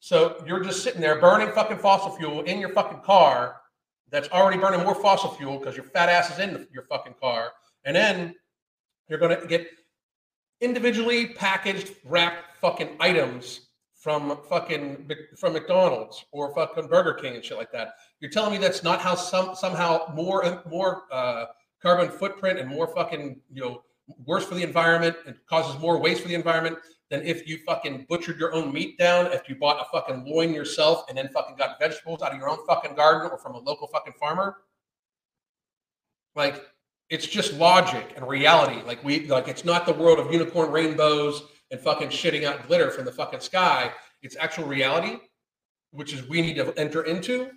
So 0.00 0.42
you're 0.46 0.64
just 0.64 0.82
sitting 0.82 1.02
there 1.02 1.20
burning 1.20 1.52
fucking 1.52 1.76
fossil 1.76 2.16
fuel 2.16 2.40
in 2.44 2.60
your 2.60 2.70
fucking 2.70 3.00
car 3.00 3.60
that's 4.10 4.30
already 4.30 4.56
burning 4.56 4.82
more 4.82 4.94
fossil 4.94 5.28
fuel 5.32 5.58
because 5.58 5.76
your 5.76 5.84
fat 5.84 6.08
ass 6.08 6.30
is 6.30 6.38
in 6.38 6.66
your 6.72 6.84
fucking 6.84 7.16
car. 7.20 7.52
And 7.84 7.94
then 7.94 8.34
you're 9.10 9.18
to 9.18 9.46
get 9.46 9.66
individually 10.62 11.26
packaged, 11.26 11.92
wrapped 12.06 12.56
fucking 12.56 12.96
items 13.00 13.66
from 13.92 14.38
fucking 14.48 15.10
from 15.36 15.52
McDonald's 15.52 16.24
or 16.32 16.54
fucking 16.54 16.86
Burger 16.86 17.12
King 17.12 17.34
and 17.34 17.44
shit 17.44 17.58
like 17.58 17.70
that. 17.72 17.96
You're 18.22 18.30
telling 18.30 18.52
me 18.52 18.58
that's 18.58 18.84
not 18.84 19.00
how 19.00 19.16
some 19.16 19.56
somehow 19.56 20.12
more 20.14 20.62
more 20.70 21.02
uh, 21.10 21.46
carbon 21.82 22.08
footprint 22.08 22.60
and 22.60 22.68
more 22.68 22.86
fucking 22.86 23.40
you 23.52 23.60
know 23.60 23.82
worse 24.24 24.44
for 24.44 24.54
the 24.54 24.62
environment 24.62 25.16
and 25.26 25.34
causes 25.46 25.78
more 25.80 25.98
waste 25.98 26.22
for 26.22 26.28
the 26.28 26.36
environment 26.36 26.78
than 27.10 27.22
if 27.22 27.48
you 27.48 27.58
fucking 27.66 28.06
butchered 28.08 28.38
your 28.38 28.54
own 28.54 28.72
meat 28.72 28.96
down, 28.96 29.26
if 29.32 29.48
you 29.48 29.56
bought 29.56 29.80
a 29.80 29.84
fucking 29.90 30.24
loin 30.24 30.54
yourself 30.54 31.04
and 31.08 31.18
then 31.18 31.28
fucking 31.30 31.56
got 31.56 31.80
vegetables 31.80 32.22
out 32.22 32.30
of 32.30 32.38
your 32.38 32.48
own 32.48 32.64
fucking 32.64 32.94
garden 32.94 33.28
or 33.28 33.38
from 33.38 33.56
a 33.56 33.58
local 33.58 33.88
fucking 33.88 34.12
farmer. 34.12 34.58
Like 36.36 36.64
it's 37.10 37.26
just 37.26 37.54
logic 37.54 38.12
and 38.14 38.28
reality. 38.28 38.86
Like 38.86 39.02
we 39.02 39.26
like 39.26 39.48
it's 39.48 39.64
not 39.64 39.84
the 39.84 39.94
world 39.94 40.20
of 40.20 40.32
unicorn 40.32 40.70
rainbows 40.70 41.42
and 41.72 41.80
fucking 41.80 42.10
shitting 42.10 42.44
out 42.44 42.68
glitter 42.68 42.92
from 42.92 43.04
the 43.04 43.12
fucking 43.12 43.40
sky. 43.40 43.90
It's 44.22 44.36
actual 44.38 44.66
reality, 44.66 45.16
which 45.90 46.12
is 46.12 46.28
we 46.28 46.40
need 46.40 46.54
to 46.54 46.72
enter 46.78 47.02
into 47.02 47.50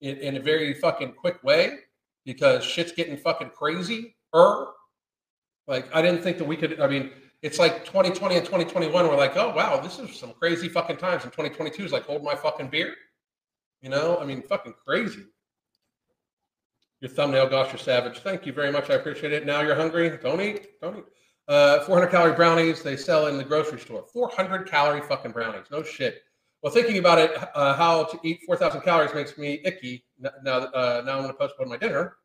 in, 0.00 0.16
in 0.18 0.36
a 0.36 0.40
very 0.40 0.74
fucking 0.74 1.14
quick 1.14 1.42
way 1.42 1.78
because 2.24 2.64
shit's 2.64 2.92
getting 2.92 3.16
fucking 3.16 3.50
crazy. 3.50 4.16
Er, 4.34 4.66
like 5.66 5.94
I 5.94 6.02
didn't 6.02 6.22
think 6.22 6.38
that 6.38 6.44
we 6.44 6.56
could. 6.56 6.80
I 6.80 6.86
mean, 6.86 7.12
it's 7.42 7.58
like 7.58 7.84
2020 7.84 8.36
and 8.36 8.44
2021. 8.44 9.08
We're 9.08 9.16
like, 9.16 9.36
oh 9.36 9.54
wow, 9.54 9.80
this 9.80 9.98
is 9.98 10.16
some 10.16 10.32
crazy 10.32 10.68
fucking 10.68 10.96
times. 10.96 11.24
And 11.24 11.32
2022 11.32 11.84
is 11.84 11.92
like, 11.92 12.04
hold 12.04 12.22
my 12.22 12.34
fucking 12.34 12.68
beer. 12.68 12.94
You 13.82 13.90
know, 13.90 14.18
I 14.18 14.24
mean, 14.24 14.42
fucking 14.42 14.74
crazy. 14.84 15.24
Your 17.00 17.10
thumbnail, 17.10 17.48
gosh, 17.48 17.72
you're 17.72 17.78
savage. 17.78 18.20
Thank 18.20 18.46
you 18.46 18.52
very 18.52 18.72
much. 18.72 18.88
I 18.90 18.94
appreciate 18.94 19.32
it. 19.32 19.44
Now 19.44 19.60
you're 19.60 19.74
hungry. 19.74 20.18
Don't 20.22 20.40
eat. 20.40 20.80
Don't 20.80 20.98
eat. 20.98 21.04
Uh, 21.46 21.80
400 21.80 22.10
calorie 22.10 22.34
brownies 22.34 22.82
they 22.82 22.96
sell 22.96 23.26
in 23.26 23.36
the 23.36 23.44
grocery 23.44 23.78
store. 23.78 24.04
400 24.12 24.68
calorie 24.68 25.02
fucking 25.02 25.30
brownies. 25.30 25.66
No 25.70 25.82
shit. 25.82 26.22
Well, 26.66 26.74
thinking 26.74 26.98
about 26.98 27.20
it, 27.20 27.30
uh, 27.54 27.74
how 27.74 28.02
to 28.02 28.18
eat 28.24 28.40
4,000 28.44 28.80
calories 28.80 29.14
makes 29.14 29.38
me 29.38 29.60
icky. 29.64 30.04
Now, 30.18 30.30
uh, 30.50 31.00
now 31.06 31.12
I'm 31.12 31.18
going 31.22 31.28
to 31.28 31.34
postpone 31.34 31.68
my 31.68 31.76
dinner. 31.76 32.16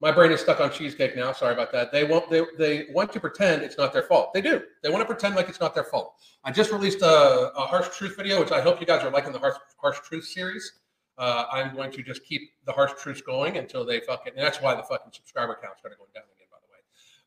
My 0.00 0.10
brain 0.10 0.32
is 0.32 0.40
stuck 0.40 0.60
on 0.60 0.70
cheesecake 0.70 1.14
now. 1.14 1.34
Sorry 1.34 1.52
about 1.52 1.70
that. 1.72 1.92
They 1.92 2.04
want 2.04 2.30
they, 2.30 2.40
they 2.56 2.86
want 2.90 3.12
to 3.12 3.20
pretend 3.20 3.60
it's 3.60 3.76
not 3.76 3.92
their 3.92 4.04
fault. 4.04 4.32
They 4.32 4.40
do. 4.40 4.62
They 4.82 4.88
want 4.88 5.02
to 5.02 5.04
pretend 5.04 5.36
like 5.36 5.50
it's 5.50 5.60
not 5.60 5.74
their 5.74 5.84
fault. 5.84 6.14
I 6.42 6.52
just 6.52 6.72
released 6.72 7.02
a, 7.02 7.52
a 7.54 7.66
harsh 7.66 7.94
truth 7.94 8.16
video, 8.16 8.40
which 8.40 8.50
I 8.50 8.62
hope 8.62 8.80
you 8.80 8.86
guys 8.86 9.04
are 9.04 9.10
liking 9.10 9.32
the 9.32 9.38
harsh, 9.38 9.56
harsh 9.76 9.98
truth 10.00 10.24
series. 10.24 10.72
Uh, 11.18 11.44
I'm 11.52 11.76
going 11.76 11.92
to 11.92 12.02
just 12.02 12.24
keep 12.24 12.40
the 12.64 12.72
harsh 12.72 12.92
truths 12.98 13.20
going 13.20 13.58
until 13.58 13.84
they 13.84 14.00
fucking. 14.00 14.32
And 14.38 14.42
that's 14.42 14.62
why 14.62 14.74
the 14.74 14.84
fucking 14.84 15.12
subscriber 15.12 15.58
count 15.62 15.76
started 15.78 15.98
going 15.98 16.12
down 16.14 16.24
again. 16.34 16.46
By 16.50 16.56
the 16.62 16.72
way, 16.72 16.80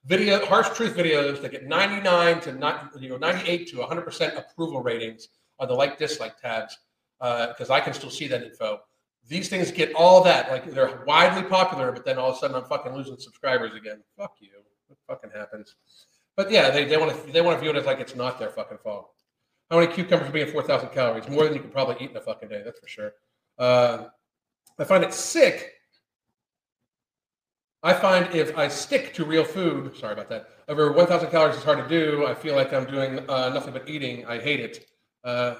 video 0.05 0.43
harsh 0.47 0.69
truth 0.75 0.97
videos 0.97 1.43
that 1.43 1.51
get 1.51 1.67
99 1.67 2.39
to 2.39 2.53
not 2.53 2.89
you 2.99 3.09
know 3.09 3.17
98 3.17 3.67
to 3.67 3.77
100 3.77 4.01
percent 4.01 4.35
approval 4.35 4.81
ratings 4.81 5.27
the 5.65 5.73
like 5.73 5.97
dislike 5.97 6.39
tabs 6.39 6.77
because 7.19 7.69
uh, 7.69 7.73
I 7.73 7.79
can 7.79 7.93
still 7.93 8.09
see 8.09 8.27
that 8.27 8.43
info. 8.43 8.79
These 9.27 9.49
things 9.49 9.71
get 9.71 9.93
all 9.93 10.23
that 10.23 10.49
like 10.51 10.71
they're 10.71 11.03
widely 11.05 11.43
popular, 11.43 11.91
but 11.91 12.03
then 12.05 12.17
all 12.17 12.31
of 12.31 12.37
a 12.37 12.39
sudden 12.39 12.55
I'm 12.55 12.65
fucking 12.65 12.93
losing 12.93 13.17
subscribers 13.17 13.75
again. 13.75 14.01
Fuck 14.17 14.35
you. 14.39 14.49
What 14.87 14.97
fucking 15.07 15.37
happens? 15.37 15.75
But 16.35 16.49
yeah, 16.49 16.69
they, 16.71 16.85
they 16.85 16.97
want 16.97 17.11
to 17.11 17.31
they 17.31 17.41
want 17.41 17.57
to 17.57 17.61
view 17.61 17.69
it 17.69 17.75
as 17.75 17.85
like 17.85 17.99
it's 17.99 18.15
not 18.15 18.39
their 18.39 18.49
fucking 18.49 18.79
fault. 18.83 19.11
How 19.69 19.79
many 19.79 19.93
cucumbers 19.93 20.27
are 20.27 20.33
being 20.33 20.51
4,000 20.51 20.89
calories? 20.89 21.29
More 21.29 21.45
than 21.45 21.53
you 21.53 21.61
could 21.61 21.71
probably 21.71 21.95
eat 22.01 22.11
in 22.11 22.17
a 22.17 22.21
fucking 22.21 22.49
day. 22.49 22.61
That's 22.63 22.79
for 22.79 22.89
sure. 22.89 23.13
Uh, 23.57 24.05
I 24.77 24.83
find 24.83 25.01
it 25.01 25.13
sick. 25.13 25.71
I 27.81 27.93
find 27.93 28.35
if 28.35 28.57
I 28.57 28.67
stick 28.67 29.13
to 29.13 29.23
real 29.23 29.45
food, 29.45 29.95
sorry 29.95 30.13
about 30.13 30.27
that, 30.29 30.49
over 30.67 30.91
1,000 30.91 31.31
calories 31.31 31.55
is 31.55 31.63
hard 31.63 31.77
to 31.77 31.87
do. 31.87 32.25
I 32.25 32.35
feel 32.35 32.55
like 32.55 32.73
I'm 32.73 32.85
doing 32.85 33.19
uh, 33.29 33.49
nothing 33.49 33.71
but 33.71 33.89
eating. 33.89 34.25
I 34.25 34.39
hate 34.39 34.59
it. 34.59 34.90
Uh, 35.23 35.55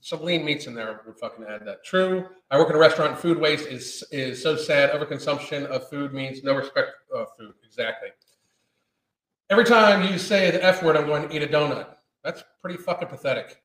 some 0.00 0.22
lean 0.22 0.44
meats 0.44 0.66
in 0.66 0.74
there 0.74 1.00
would 1.06 1.18
fucking 1.18 1.44
add 1.48 1.64
that. 1.66 1.84
True. 1.84 2.28
I 2.50 2.58
work 2.58 2.70
in 2.70 2.76
a 2.76 2.78
restaurant. 2.78 3.18
Food 3.18 3.38
waste 3.38 3.66
is 3.66 4.04
is 4.12 4.42
so 4.42 4.56
sad. 4.56 4.90
Overconsumption 4.90 5.66
of 5.66 5.88
food 5.88 6.12
means 6.12 6.44
no 6.44 6.54
respect 6.54 6.90
of 7.14 7.28
food. 7.38 7.54
Exactly. 7.64 8.10
Every 9.50 9.64
time 9.64 10.10
you 10.10 10.18
say 10.18 10.50
the 10.50 10.62
F 10.64 10.82
word, 10.82 10.96
I'm 10.96 11.06
going 11.06 11.28
to 11.28 11.34
eat 11.34 11.42
a 11.42 11.46
donut. 11.46 11.86
That's 12.22 12.44
pretty 12.60 12.78
fucking 12.78 13.08
pathetic. 13.08 13.62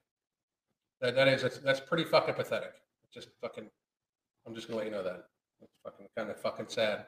That, 1.00 1.16
that 1.16 1.28
is, 1.28 1.60
that's 1.60 1.80
pretty 1.80 2.04
fucking 2.04 2.36
pathetic. 2.36 2.74
Just 3.12 3.30
fucking 3.42 3.68
I'm 4.46 4.56
just 4.56 4.68
gonna 4.68 4.78
let 4.78 4.86
you 4.86 4.92
know 4.92 5.04
that. 5.04 5.26
It's 5.62 5.74
fucking 5.84 6.08
kind 6.16 6.30
of 6.30 6.40
fucking 6.40 6.66
sad. 6.68 7.06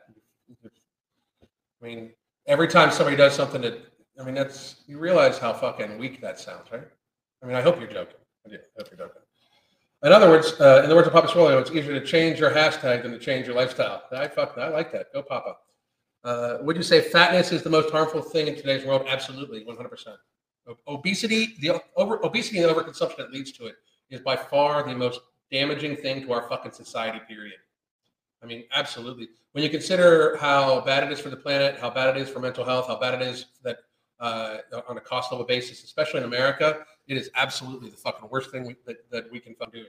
I 0.63 1.85
mean, 1.85 2.11
every 2.45 2.67
time 2.67 2.91
somebody 2.91 3.17
does 3.17 3.33
something 3.33 3.61
that 3.61 3.79
I 4.19 4.23
mean, 4.23 4.35
that's 4.35 4.83
you 4.87 4.99
realize 4.99 5.39
how 5.39 5.53
fucking 5.53 5.97
weak 5.97 6.21
that 6.21 6.39
sounds, 6.39 6.71
right? 6.71 6.87
I 7.41 7.45
mean, 7.45 7.55
I 7.55 7.61
hope 7.61 7.79
you're 7.79 7.89
joking. 7.89 8.17
You're. 8.47 8.59
In 10.03 10.11
other 10.11 10.29
words, 10.29 10.59
uh, 10.59 10.81
in 10.83 10.89
the 10.89 10.95
words 10.95 11.07
of 11.07 11.13
Papa 11.13 11.27
Swolio, 11.27 11.61
it's 11.61 11.71
easier 11.71 11.97
to 11.97 12.05
change 12.05 12.39
your 12.39 12.51
hashtag 12.51 13.03
than 13.03 13.11
to 13.11 13.19
change 13.19 13.47
your 13.47 13.55
lifestyle. 13.55 14.03
I 14.11 14.27
fuck, 14.27 14.57
I 14.57 14.67
like 14.67 14.91
that. 14.91 15.13
Go, 15.13 15.23
Papa. 15.23 15.55
Uh, 16.23 16.57
would 16.61 16.75
you 16.75 16.83
say 16.83 17.01
fatness 17.01 17.51
is 17.51 17.63
the 17.63 17.69
most 17.69 17.89
harmful 17.89 18.21
thing 18.21 18.47
in 18.47 18.55
today's 18.55 18.85
world? 18.85 19.05
Absolutely, 19.07 19.63
100%. 19.65 20.17
Obesity, 20.87 21.55
the 21.59 21.81
over 21.95 22.23
obesity 22.25 22.59
and 22.59 22.71
overconsumption 22.71 23.17
that 23.17 23.31
leads 23.31 23.51
to 23.53 23.65
it 23.65 23.75
is 24.09 24.21
by 24.21 24.35
far 24.35 24.83
the 24.83 24.95
most 24.95 25.19
damaging 25.51 25.95
thing 25.95 26.21
to 26.21 26.33
our 26.33 26.47
fucking 26.47 26.71
society, 26.71 27.19
period. 27.27 27.57
I 28.41 28.45
mean, 28.45 28.63
absolutely. 28.73 29.29
When 29.53 29.63
you 29.63 29.69
consider 29.69 30.37
how 30.37 30.81
bad 30.81 31.03
it 31.03 31.11
is 31.11 31.19
for 31.19 31.29
the 31.29 31.37
planet, 31.37 31.77
how 31.79 31.89
bad 31.89 32.15
it 32.15 32.21
is 32.21 32.29
for 32.29 32.39
mental 32.39 32.65
health, 32.65 32.87
how 32.87 32.99
bad 32.99 33.21
it 33.21 33.27
is 33.27 33.45
that 33.63 33.77
uh, 34.19 34.57
on 34.87 34.97
a 34.97 35.01
cost 35.01 35.31
level 35.31 35.45
basis, 35.45 35.83
especially 35.83 36.19
in 36.19 36.25
America, 36.25 36.85
it 37.07 37.17
is 37.17 37.29
absolutely 37.35 37.89
the 37.89 37.97
fucking 37.97 38.29
worst 38.29 38.51
thing 38.51 38.65
we, 38.65 38.75
that, 38.85 39.09
that 39.11 39.31
we 39.31 39.39
can 39.39 39.55
do. 39.71 39.85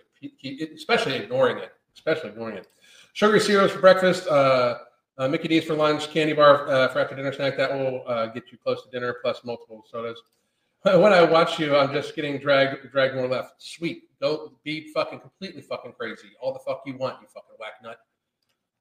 Especially 0.74 1.14
ignoring 1.14 1.58
it. 1.58 1.72
Especially 1.94 2.30
ignoring 2.30 2.56
it. 2.56 2.68
Sugary 3.12 3.40
cereals 3.40 3.70
for 3.70 3.80
breakfast. 3.80 4.26
Uh, 4.26 4.78
uh, 5.16 5.28
Mickey 5.28 5.46
D's 5.46 5.64
for 5.64 5.74
lunch. 5.74 6.10
Candy 6.10 6.32
bar 6.32 6.68
uh, 6.68 6.88
for 6.88 6.98
after 6.98 7.14
dinner 7.14 7.32
snack. 7.32 7.56
That 7.56 7.72
will 7.72 8.02
uh, 8.06 8.26
get 8.26 8.50
you 8.50 8.58
close 8.58 8.82
to 8.84 8.90
dinner, 8.90 9.16
plus 9.22 9.44
multiple 9.44 9.84
sodas. 9.88 10.20
when 10.82 11.12
I 11.12 11.22
watch 11.22 11.58
you, 11.58 11.76
I'm 11.76 11.92
just 11.92 12.16
getting 12.16 12.38
dragged 12.38 12.90
dragged 12.90 13.14
more 13.14 13.28
left. 13.28 13.62
Sweet. 13.62 14.08
don't 14.20 14.52
be 14.64 14.92
fucking 14.92 15.20
completely 15.20 15.62
fucking 15.62 15.92
crazy. 15.92 16.28
All 16.40 16.52
the 16.52 16.58
fuck 16.58 16.82
you 16.84 16.96
want, 16.96 17.20
you 17.20 17.28
fucking 17.32 17.56
whack 17.58 17.74
nut. 17.82 17.98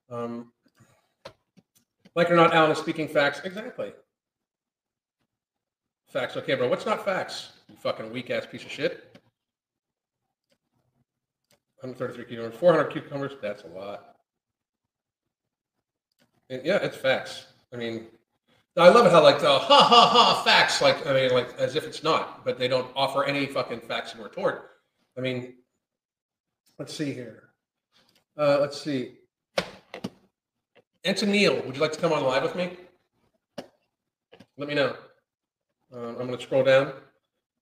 Um, 0.10 0.52
Like 2.16 2.30
or 2.30 2.36
not, 2.36 2.54
Alan 2.54 2.72
is 2.72 2.80
speaking 2.80 3.08
facts. 3.08 3.42
Exactly. 3.44 3.94
Facts. 6.14 6.38
Okay, 6.38 6.54
bro. 6.54 6.70
What's 6.70 6.86
not 6.86 7.04
facts? 7.04 7.54
You 7.68 7.76
fucking 7.76 8.14
weak 8.14 8.30
ass 8.30 8.46
piece 8.46 8.64
of 8.64 8.72
shit. 8.72 9.18
133 11.82 12.26
cucumbers, 12.26 12.60
400 12.60 12.92
cucumbers. 12.92 13.32
That's 13.42 13.64
a 13.64 13.68
lot. 13.68 14.16
And 16.52 16.64
yeah, 16.64 16.78
it's 16.78 16.96
facts. 16.96 17.48
I 17.74 17.78
mean, 17.78 18.06
I 18.78 18.90
love 18.90 19.08
it 19.08 19.12
how 19.12 19.24
like 19.24 19.40
the 19.40 19.48
ha 19.48 19.60
ha 19.60 20.10
ha 20.10 20.44
facts, 20.46 20.84
like 20.84 21.06
I 21.08 21.14
mean, 21.14 21.32
like 21.32 21.58
as 21.58 21.76
if 21.76 21.84
it's 21.84 22.04
not, 22.04 22.46
but 22.46 22.60
they 22.60 22.68
don't 22.68 22.92
offer 22.96 23.24
any 23.26 23.48
fucking 23.48 23.82
facts 23.82 24.14
in 24.14 24.22
retort. 24.22 24.70
I 25.18 25.22
mean, 25.22 25.56
let's 26.78 26.96
see 26.96 27.12
here. 27.12 27.50
Uh, 28.38 28.60
let's 28.62 28.80
see. 28.80 29.14
Anton 31.04 31.32
Neal, 31.32 31.56
would 31.66 31.76
you 31.76 31.82
like 31.82 31.92
to 31.94 32.00
come 32.00 32.14
on 32.14 32.24
live 32.24 32.44
with 32.44 32.56
me? 32.56 32.78
Let 34.58 34.70
me 34.70 34.76
know. 34.76 34.96
Um, 35.94 36.18
I'm 36.20 36.28
going 36.28 36.38
to 36.38 36.42
scroll 36.42 36.64
down. 36.64 36.94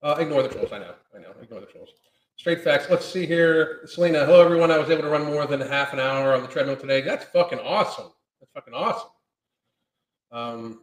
Uh, 0.02 0.16
ignore 0.20 0.42
the 0.42 0.50
trolls. 0.50 0.72
I 0.72 0.80
know. 0.80 0.94
I 1.16 1.20
know. 1.20 1.32
Ignore 1.42 1.60
the 1.60 1.66
trolls. 1.66 1.90
Straight 2.38 2.64
facts. 2.64 2.88
Let's 2.90 3.06
see 3.06 3.26
here. 3.26 3.82
Selena, 3.86 4.26
hello 4.26 4.44
everyone. 4.44 4.72
I 4.72 4.78
was 4.78 4.90
able 4.90 5.04
to 5.04 5.10
run 5.10 5.26
more 5.26 5.46
than 5.46 5.62
half 5.62 5.94
an 5.94 6.00
hour 6.00 6.34
on 6.34 6.42
the 6.42 6.48
treadmill 6.48 6.78
today. 6.78 7.02
That's 7.02 7.26
fucking 7.26 7.60
awesome. 7.60 8.12
That's 8.40 8.52
fucking 8.54 8.74
awesome. 8.74 9.10
Um, 10.32 10.82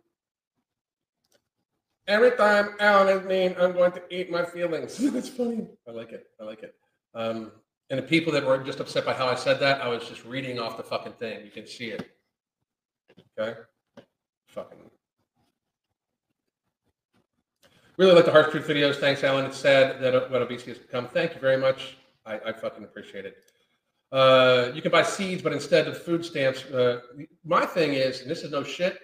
every 2.07 2.33
time 2.33 2.71
Alan 2.79 3.09
is 3.09 3.27
mean, 3.27 3.57
I'm 3.59 3.73
going 3.73 3.93
to 3.93 4.03
eat 4.11 4.31
my 4.31 4.45
feelings. 4.45 4.99
That's 5.13 5.29
funny. 5.29 5.67
I 5.89 5.91
like 5.91 6.13
it. 6.13 6.27
I 6.41 6.45
like 6.45 6.63
it. 6.63 6.75
Um, 7.15 7.51
and 7.91 7.99
the 7.99 8.05
people 8.05 8.33
that 8.35 8.47
were 8.47 8.59
just 8.59 8.81
upset 8.81 9.07
by 9.07 9.15
how 9.15 9.27
I 9.27 9.35
said 9.35 9.59
that, 9.61 9.81
I 9.81 9.89
was 9.89 10.07
just 10.07 10.25
reading 10.27 10.59
off 10.59 10.77
the 10.77 10.83
fucking 10.83 11.15
thing. 11.15 11.45
You 11.45 11.51
can 11.51 11.67
see 11.67 11.87
it. 11.87 12.11
Okay. 13.39 13.59
Fucking. 14.49 14.79
Really 17.99 18.15
like 18.15 18.27
the 18.27 18.31
Truth 18.31 18.69
videos. 18.69 18.95
Thanks, 18.95 19.25
Alan. 19.25 19.45
It's 19.45 19.59
sad 19.59 20.01
that 20.01 20.31
what 20.31 20.41
obesity 20.41 20.71
has 20.71 20.79
become. 20.79 21.09
Thank 21.09 21.35
you 21.35 21.41
very 21.41 21.57
much. 21.57 21.97
I, 22.25 22.39
I 22.47 22.53
fucking 22.53 22.85
appreciate 22.85 23.27
it. 23.27 23.39
Uh, 24.13 24.71
you 24.73 24.81
can 24.81 24.93
buy 24.93 25.03
seeds, 25.03 25.43
but 25.43 25.53
instead 25.53 25.89
of 25.89 26.01
food 26.01 26.25
stamps, 26.25 26.65
uh, 26.67 27.01
my 27.45 27.67
thing 27.67 27.95
is, 27.95 28.21
and 28.21 28.31
this 28.31 28.45
is 28.45 28.53
no 28.53 28.63
shit. 28.63 29.01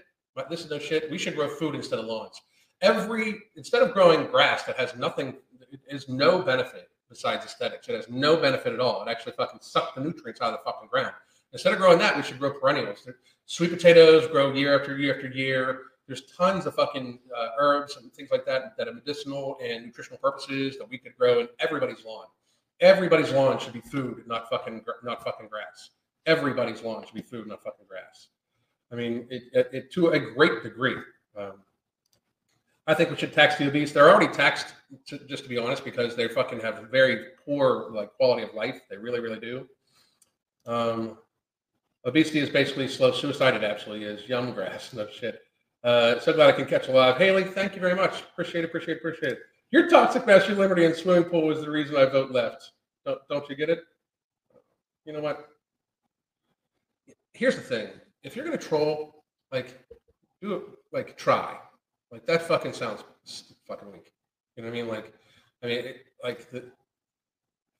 This 0.49 0.61
is 0.61 0.70
no 0.70 0.78
shit. 0.78 1.11
We 1.11 1.18
should 1.18 1.34
grow 1.34 1.49
food 1.49 1.74
instead 1.74 1.99
of 1.99 2.05
lawns. 2.05 2.40
Every 2.82 3.34
instead 3.57 3.82
of 3.82 3.92
growing 3.92 4.28
grass 4.28 4.62
that 4.62 4.76
has 4.76 4.95
nothing, 4.95 5.38
is 5.88 6.09
no 6.09 6.40
benefit 6.40 6.88
besides 7.09 7.45
aesthetics. 7.45 7.88
It 7.88 7.97
has 7.97 8.09
no 8.09 8.36
benefit 8.36 8.74
at 8.74 8.78
all. 8.78 9.03
It 9.03 9.11
actually 9.11 9.32
fucking 9.32 9.59
sucks 9.61 9.92
the 9.97 10.03
nutrients 10.03 10.40
out 10.40 10.53
of 10.53 10.61
the 10.61 10.70
fucking 10.70 10.88
ground. 10.88 11.14
Instead 11.53 11.72
of 11.72 11.80
growing 11.80 11.99
that, 11.99 12.16
we 12.16 12.22
should 12.22 12.38
grow 12.38 12.53
perennials. 12.53 13.09
Sweet 13.47 13.70
potatoes 13.70 14.28
grow 14.28 14.53
year 14.53 14.78
after 14.78 14.97
year 14.97 15.16
after 15.16 15.28
year. 15.28 15.80
There's 16.07 16.22
tons 16.36 16.66
of 16.66 16.74
fucking 16.74 17.18
uh, 17.34 17.48
herbs 17.59 17.96
and 17.96 18.12
things 18.12 18.30
like 18.30 18.44
that 18.46 18.76
that 18.76 18.88
are 18.88 18.92
medicinal 18.92 19.57
and 19.62 19.86
nutritional 19.86 20.18
purposes 20.18 20.76
that 20.78 20.88
we 20.88 20.98
could 20.98 21.16
grow 21.16 21.40
in 21.40 21.48
everybody's 21.61 22.05
lawn. 22.05 22.26
Everybody's 22.80 23.32
lawn 23.32 23.59
should 23.59 23.72
be 23.72 23.80
food, 23.80 24.24
not 24.26 24.48
fucking 24.50 24.84
not 25.02 25.24
fucking 25.24 25.48
grass. 25.48 25.90
Everybody's 26.26 26.82
lawn 26.82 27.05
should 27.05 27.14
be 27.14 27.22
food, 27.22 27.46
not 27.46 27.62
fucking 27.62 27.86
grass. 27.88 28.28
I 28.92 28.96
mean, 28.96 29.26
it, 29.30 29.44
it, 29.52 29.70
it 29.72 29.92
to 29.92 30.09
a 30.09 30.18
great 30.20 30.62
degree. 30.62 30.96
Um, 31.36 31.62
I 32.86 32.92
think 32.94 33.11
we 33.11 33.16
should 33.16 33.32
tax 33.32 33.57
the 33.57 33.68
obese. 33.68 33.92
They're 33.92 34.11
already 34.11 34.32
taxed, 34.32 34.74
to, 35.07 35.18
just 35.26 35.44
to 35.44 35.48
be 35.48 35.57
honest, 35.57 35.84
because 35.84 36.14
they 36.14 36.28
fucking 36.28 36.61
have 36.61 36.90
very 36.90 37.28
poor 37.44 37.90
like 37.90 38.12
quality 38.14 38.42
of 38.42 38.52
life. 38.55 38.82
They 38.90 38.98
really, 38.98 39.20
really 39.20 39.40
do. 39.40 39.66
Um, 40.66 41.18
obesity 42.05 42.40
is 42.40 42.50
basically 42.50 42.88
slow 42.88 43.12
suicide. 43.12 43.55
It 43.55 43.64
absolutely 43.64 44.07
is. 44.07 44.28
Yum 44.28 44.52
grass, 44.52 44.92
no 44.94 45.09
shit. 45.09 45.43
Uh, 45.85 46.18
so 46.18 46.32
glad 46.32 46.49
I 46.49 46.53
can 46.53 46.64
catch 46.64 46.89
a 46.89 46.93
live. 46.93 47.18
Haley, 47.18 47.45
thank 47.45 47.74
you 47.74 47.80
very 47.80 47.95
much. 47.95 48.22
Appreciate 48.22 48.64
it, 48.64 48.68
appreciate 48.68 48.95
it, 48.95 48.99
appreciate 48.99 49.32
it. 49.32 49.39
Your 49.70 49.89
toxic 49.89 50.26
masculinity 50.26 50.87
and 50.87 50.95
swimming 50.95 51.24
pool 51.24 51.47
was 51.47 51.61
the 51.61 51.70
reason 51.70 51.97
I 51.97 52.07
vote 52.07 52.30
left. 52.30 52.72
Don't, 53.05 53.20
don't 53.28 53.49
you 53.51 53.55
get 53.55 53.68
it? 53.68 53.80
You 55.05 55.12
know 55.12 55.20
what? 55.20 55.47
Here's 57.35 57.57
the 57.57 57.62
thing. 57.62 57.89
If 58.22 58.35
you're 58.35 58.47
going 58.47 58.57
to 58.57 58.64
troll, 58.64 59.24
like, 59.53 59.78
do 60.41 60.55
it, 60.55 60.62
like, 60.93 61.18
try. 61.18 61.59
Like, 62.11 62.24
that 62.26 62.43
fucking 62.43 62.72
sounds 62.72 63.05
fucking 63.68 63.93
weak. 63.93 64.12
You 64.57 64.62
know 64.62 64.70
what 64.70 64.78
I 64.78 64.82
mean? 64.82 64.89
Like, 64.89 65.12
I 65.62 65.66
mean, 65.66 65.78
it, 65.85 65.97
like, 66.22 66.51
the, 66.51 66.64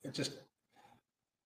it 0.03 0.13
just, 0.13 0.33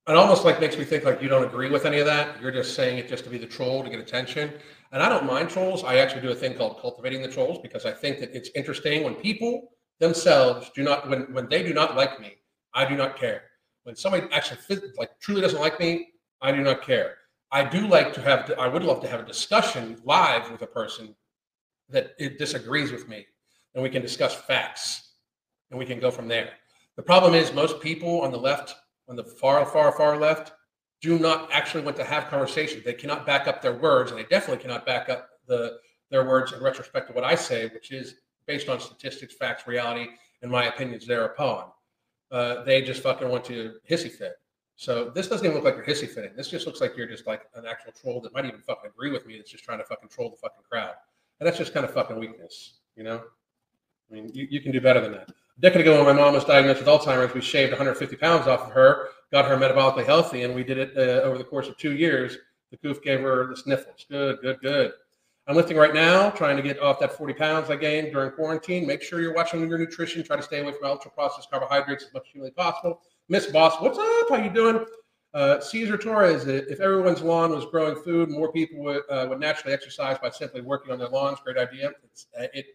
it 0.08 0.16
almost 0.16 0.44
like 0.44 0.60
makes 0.60 0.78
me 0.78 0.84
think 0.84 1.06
like 1.06 1.22
you 1.22 1.30
don't 1.30 1.44
agree 1.44 1.70
with 1.70 1.86
any 1.86 2.00
of 2.00 2.06
that. 2.08 2.42
You're 2.42 2.52
just 2.52 2.74
saying 2.74 2.98
it 2.98 3.08
just 3.08 3.24
to 3.26 3.30
be 3.30 3.38
the 3.38 3.46
troll 3.46 3.84
to 3.84 3.90
get 3.90 4.00
attention. 4.00 4.52
And 4.92 5.04
I 5.04 5.10
don't 5.10 5.26
mind 5.26 5.50
trolls. 5.50 5.84
I 5.84 5.98
actually 5.98 6.22
do 6.22 6.32
a 6.32 6.36
thing 6.36 6.56
called 6.56 6.80
cultivating 6.82 7.22
the 7.22 7.28
trolls 7.28 7.60
because 7.60 7.86
I 7.86 7.92
think 7.92 8.20
that 8.20 8.36
it's 8.36 8.50
interesting 8.56 9.04
when 9.04 9.16
people 9.16 9.70
themselves 10.00 10.72
do 10.76 10.84
not 10.84 11.10
when 11.10 11.34
when 11.34 11.48
they 11.48 11.62
do 11.62 11.74
not 11.74 11.96
like 11.96 12.20
me, 12.20 12.34
I 12.74 12.86
do 12.86 12.96
not 12.96 13.18
care. 13.18 13.44
When 13.84 13.96
somebody 13.96 14.28
actually 14.34 14.82
like 14.98 15.12
truly 15.20 15.42
doesn't 15.42 15.60
like 15.60 15.80
me, 15.80 16.10
I 16.42 16.52
do 16.52 16.62
not 16.62 16.82
care. 16.82 17.18
I 17.52 17.64
do 17.64 17.88
like 17.88 18.14
to 18.14 18.22
have 18.22 18.52
I 18.58 18.68
would 18.68 18.84
love 18.84 19.02
to 19.02 19.08
have 19.08 19.20
a 19.20 19.26
discussion 19.26 19.98
live 20.04 20.50
with 20.52 20.62
a 20.62 20.68
person 20.68 21.16
that 21.90 22.14
it 22.20 22.38
disagrees 22.38 22.92
with 22.92 23.08
me 23.08 23.26
and 23.74 23.84
we 23.84 23.90
can 23.90 24.02
discuss 24.02 24.36
facts 24.36 25.14
and 25.70 25.80
we 25.80 25.86
can 25.86 26.00
go 26.00 26.12
from 26.12 26.28
there. 26.28 26.52
The 26.96 27.04
problem 27.04 27.34
is 27.34 27.54
most 27.54 27.80
people 27.80 28.22
on 28.22 28.32
the 28.32 28.38
left 28.38 28.76
on 29.08 29.16
the 29.16 29.24
far, 29.24 29.66
far, 29.66 29.92
far 29.98 30.18
left 30.18 30.52
do 31.02 31.18
not 31.18 31.50
actually 31.52 31.84
want 31.84 31.96
to 31.98 32.04
have 32.04 32.28
conversations. 32.28 32.84
They 32.84 32.94
cannot 32.94 33.26
back 33.26 33.48
up 33.48 33.62
their 33.62 33.74
words, 33.74 34.12
and 34.12 34.20
they 34.20 34.26
definitely 34.26 34.62
cannot 34.62 34.86
back 34.86 35.10
up 35.10 35.30
the 35.48 35.78
their 36.10 36.28
words 36.28 36.54
in 36.54 36.62
retrospect 36.62 37.08
to 37.08 37.14
what 37.14 37.24
I 37.24 37.36
say, 37.36 37.68
which 37.68 37.92
is 37.92 38.16
based 38.48 38.68
on 38.68 38.80
statistics, 38.80 39.36
facts, 39.36 39.68
reality, 39.68 40.08
and 40.42 40.52
my 40.52 40.66
opinions 40.66 41.06
thereupon. 41.06 41.66
Uh, 42.32 42.64
they 42.64 42.82
just 42.82 43.04
fucking 43.04 43.30
want 43.30 43.46
to 43.46 43.76
hissy 43.90 44.12
fit. 44.12 44.34
So 44.76 45.12
this 45.14 45.28
doesn't 45.28 45.46
even 45.46 45.56
look 45.56 45.66
like 45.66 45.76
you're 45.76 45.86
hissy 45.86 46.08
fitting. 46.08 46.32
This 46.36 46.48
just 46.48 46.66
looks 46.66 46.82
like 46.82 46.96
you're 46.96 47.08
just 47.08 47.28
like 47.28 47.44
an 47.56 47.66
actual 47.68 47.92
troll 47.92 48.22
that 48.22 48.34
might 48.34 48.46
even 48.46 48.62
fucking 48.62 48.90
agree 48.90 49.12
with 49.12 49.26
me. 49.28 49.38
That's 49.38 49.52
just 49.52 49.64
trying 49.64 49.80
to 49.80 49.84
fucking 49.84 50.10
troll 50.10 50.30
the 50.30 50.38
fucking 50.38 50.64
crowd, 50.70 50.94
and 51.40 51.48
that's 51.48 51.58
just 51.58 51.74
kind 51.74 51.86
of 51.86 51.94
fucking 51.94 52.18
weakness, 52.18 52.80
you 52.96 53.04
know. 53.04 53.22
I 54.10 54.14
mean, 54.14 54.32
you, 54.34 54.48
you 54.50 54.62
can 54.62 54.72
do 54.72 54.82
better 54.82 55.02
than 55.02 55.12
that. 55.12 55.30
A 55.30 55.62
decade 55.62 55.82
ago, 55.82 55.98
when 56.04 56.16
my 56.16 56.22
mom 56.22 56.34
was 56.34 56.46
diagnosed 56.46 56.80
with 56.80 56.88
Alzheimer's, 56.88 57.34
we 57.34 57.42
shaved 57.42 57.72
150 57.72 58.16
pounds 58.16 58.48
off 58.48 58.62
of 58.62 58.72
her, 58.72 59.10
got 59.32 59.46
her 59.46 59.58
metabolically 59.58 60.06
healthy, 60.06 60.44
and 60.44 60.56
we 60.56 60.64
did 60.64 60.78
it 60.78 60.98
uh, 60.98 61.24
over 61.24 61.38
the 61.38 61.44
course 61.44 61.68
of 61.68 61.78
two 61.78 61.96
years. 61.96 62.38
The 62.72 62.78
goof 62.78 63.02
gave 63.02 63.22
her 63.22 63.48
the 63.48 63.58
sniffles. 63.58 64.06
Good, 64.10 64.40
good, 64.42 64.60
good. 64.62 64.92
I'm 65.48 65.56
lifting 65.56 65.78
right 65.78 65.94
now, 65.94 66.30
trying 66.30 66.58
to 66.58 66.62
get 66.62 66.80
off 66.80 67.00
that 67.00 67.14
40 67.14 67.34
pounds 67.34 67.70
I 67.72 67.76
gained 67.76 68.12
during 68.12 68.32
quarantine. 68.32 68.86
Make 68.86 69.02
sure 69.02 69.20
you're 69.20 69.34
watching 69.34 69.68
your 69.68 69.80
nutrition. 69.80 70.24
Try 70.24 70.36
to 70.38 70.44
stay 70.44 70.60
away 70.60 70.74
from 70.74 70.88
ultra 70.88 71.10
processed 71.10 71.50
carbohydrates 71.50 72.06
as 72.06 72.14
much 72.14 72.28
as 72.28 72.32
humanly 72.34 72.52
possible. 72.52 73.02
Miss 73.30 73.48
Boss, 73.48 73.82
what's 73.82 73.98
up? 73.98 74.30
How 74.30 74.44
you 74.44 74.52
doing? 74.52 74.86
Uh, 75.34 75.60
Caesar 75.60 75.98
Torres, 75.98 76.46
if 76.48 76.80
everyone's 76.80 77.22
lawn 77.22 77.52
was 77.52 77.66
growing 77.66 77.96
food, 78.04 78.30
more 78.30 78.52
people 78.52 78.84
would, 78.84 79.02
uh, 79.10 79.26
would 79.30 79.40
naturally 79.40 79.74
exercise 79.74 80.18
by 80.20 80.30
simply 80.30 80.62
working 80.62 80.92
on 80.92 81.00
their 81.00 81.10
lawns. 81.10 81.40
Great 81.44 81.58
idea. 81.58 81.92
It's, 82.04 82.28
uh, 82.40 82.46
it, 82.54 82.66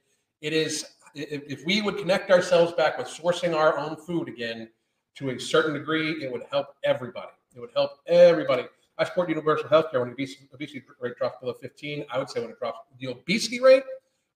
it 0.40 0.52
is 0.52 0.84
if 1.14 1.64
we 1.64 1.80
would 1.80 1.96
connect 1.96 2.30
ourselves 2.30 2.72
back 2.72 2.98
with 2.98 3.06
sourcing 3.06 3.54
our 3.54 3.78
own 3.78 3.96
food 3.96 4.28
again 4.28 4.68
to 5.16 5.30
a 5.30 5.40
certain 5.40 5.74
degree, 5.74 6.22
it 6.22 6.30
would 6.30 6.42
help 6.50 6.68
everybody. 6.84 7.32
It 7.54 7.60
would 7.60 7.70
help 7.74 7.92
everybody. 8.06 8.64
I 8.98 9.04
support 9.04 9.28
universal 9.28 9.68
health 9.68 9.90
care 9.90 10.00
when 10.00 10.08
the 10.08 10.14
obesity, 10.14 10.48
obesity 10.52 10.82
rate 11.00 11.16
drops 11.16 11.38
below 11.40 11.54
15. 11.54 12.04
I 12.10 12.18
would 12.18 12.30
say 12.30 12.40
when 12.40 12.50
it 12.50 12.58
drops 12.58 12.78
the 12.98 13.08
obesity 13.08 13.60
rate, 13.60 13.82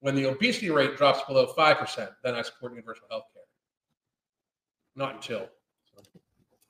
when 0.01 0.15
the 0.15 0.27
obesity 0.27 0.71
rate 0.71 0.97
drops 0.97 1.23
below 1.27 1.53
5%, 1.57 2.09
then 2.23 2.35
I 2.35 2.43
support 2.43 2.73
universal 2.73 3.07
health 3.11 3.25
care. 3.33 3.43
Not 4.95 5.17
until. 5.17 5.49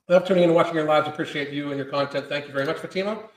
Love 0.09 0.27
tuning 0.27 0.45
in 0.45 0.51
and 0.51 0.57
watching 0.57 0.75
your 0.75 0.85
lives. 0.85 1.07
Appreciate 1.07 1.53
you 1.53 1.69
and 1.69 1.77
your 1.77 1.89
content. 1.89 2.29
Thank 2.29 2.47
you 2.47 2.53
very 2.53 2.65
much, 2.65 2.79
Fatima. 2.79 3.29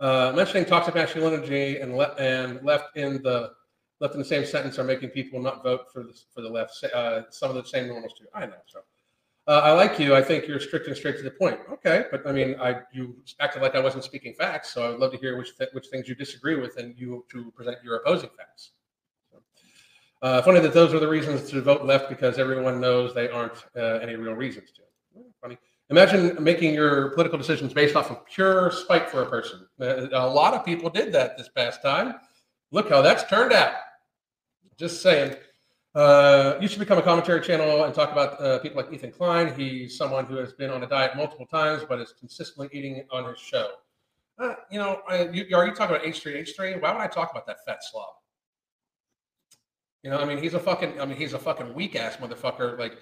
Uh, 0.00 0.32
mentioning 0.34 0.64
toxic 0.64 0.94
masculinity 0.94 1.78
and, 1.78 1.96
le- 1.96 2.14
and 2.18 2.62
left 2.62 2.96
in 2.96 3.22
the 3.22 3.52
left 4.00 4.14
in 4.14 4.20
the 4.20 4.24
same 4.24 4.44
sentence 4.44 4.78
are 4.78 4.84
making 4.84 5.10
people 5.10 5.40
not 5.40 5.62
vote 5.62 5.82
for 5.92 6.02
the, 6.02 6.12
for 6.34 6.40
the 6.40 6.48
left. 6.48 6.82
Uh, 6.84 7.22
some 7.30 7.48
of 7.50 7.56
the 7.56 7.64
same 7.64 7.88
normals 7.88 8.12
too. 8.18 8.24
I 8.34 8.46
know. 8.46 8.54
So 8.66 8.80
uh, 9.46 9.60
I 9.62 9.72
like 9.72 9.98
you. 9.98 10.14
I 10.14 10.22
think 10.22 10.46
you're 10.46 10.60
strict 10.60 10.86
and 10.86 10.96
straight 10.96 11.16
to 11.18 11.22
the 11.22 11.30
point. 11.30 11.60
Okay, 11.70 12.04
but 12.10 12.26
I 12.26 12.32
mean, 12.32 12.56
I 12.60 12.80
you 12.92 13.16
acted 13.40 13.62
like 13.62 13.74
I 13.74 13.80
wasn't 13.80 14.04
speaking 14.04 14.34
facts, 14.34 14.72
so 14.72 14.86
I 14.86 14.90
would 14.90 15.00
love 15.00 15.12
to 15.12 15.18
hear 15.18 15.36
which 15.36 15.56
th- 15.58 15.70
which 15.72 15.88
things 15.88 16.08
you 16.08 16.14
disagree 16.14 16.56
with, 16.56 16.78
and 16.78 16.98
you 16.98 17.24
to 17.30 17.50
present 17.50 17.78
your 17.84 17.96
opposing 17.96 18.30
facts. 18.36 18.70
Uh, 20.22 20.40
funny 20.40 20.58
that 20.60 20.72
those 20.72 20.94
are 20.94 20.98
the 20.98 21.08
reasons 21.08 21.50
to 21.50 21.60
vote 21.60 21.84
left 21.84 22.08
because 22.08 22.38
everyone 22.38 22.80
knows 22.80 23.14
they 23.14 23.28
aren't 23.28 23.66
uh, 23.76 23.98
any 24.00 24.16
real 24.16 24.32
reasons 24.32 24.70
to. 24.72 24.80
Funny. 25.42 25.58
Imagine 25.90 26.42
making 26.42 26.72
your 26.72 27.10
political 27.10 27.36
decisions 27.36 27.74
based 27.74 27.94
off 27.94 28.10
of 28.10 28.24
pure 28.24 28.70
spite 28.70 29.10
for 29.10 29.22
a 29.22 29.26
person. 29.26 29.66
Uh, 29.78 30.08
a 30.12 30.26
lot 30.26 30.54
of 30.54 30.64
people 30.64 30.88
did 30.88 31.12
that 31.12 31.36
this 31.36 31.50
past 31.50 31.82
time. 31.82 32.14
Look 32.70 32.88
how 32.88 33.02
that's 33.02 33.24
turned 33.24 33.52
out. 33.52 33.74
Just 34.78 35.02
saying. 35.02 35.36
Uh, 35.94 36.58
you 36.60 36.66
should 36.66 36.80
become 36.80 36.98
a 36.98 37.02
commentary 37.02 37.40
channel 37.40 37.84
and 37.84 37.94
talk 37.94 38.10
about 38.10 38.40
uh, 38.40 38.58
people 38.58 38.82
like 38.82 38.92
Ethan 38.92 39.12
Klein. 39.12 39.54
He's 39.54 39.96
someone 39.96 40.26
who 40.26 40.36
has 40.36 40.52
been 40.52 40.70
on 40.70 40.82
a 40.82 40.88
diet 40.88 41.16
multiple 41.16 41.46
times, 41.46 41.84
but 41.88 42.00
is 42.00 42.14
consistently 42.18 42.68
eating 42.72 43.04
on 43.12 43.28
his 43.28 43.38
show. 43.38 43.70
Uh, 44.36 44.54
you 44.72 44.78
know, 44.78 45.02
I, 45.08 45.28
you, 45.28 45.56
are 45.56 45.66
you 45.66 45.72
talking 45.72 45.94
about 45.94 46.04
H3, 46.04 46.42
H3? 46.42 46.82
Why 46.82 46.92
would 46.92 47.00
I 47.00 47.06
talk 47.06 47.30
about 47.30 47.46
that 47.46 47.58
fat 47.64 47.84
slob? 47.84 48.14
You 50.02 50.10
know, 50.10 50.18
I 50.18 50.24
mean, 50.24 50.38
he's 50.38 50.54
a 50.54 50.58
fucking, 50.58 51.00
I 51.00 51.06
mean, 51.06 51.16
he's 51.16 51.32
a 51.32 51.38
fucking 51.38 51.72
weak 51.72 51.94
ass 51.94 52.16
motherfucker. 52.16 52.76
Like, 52.76 52.98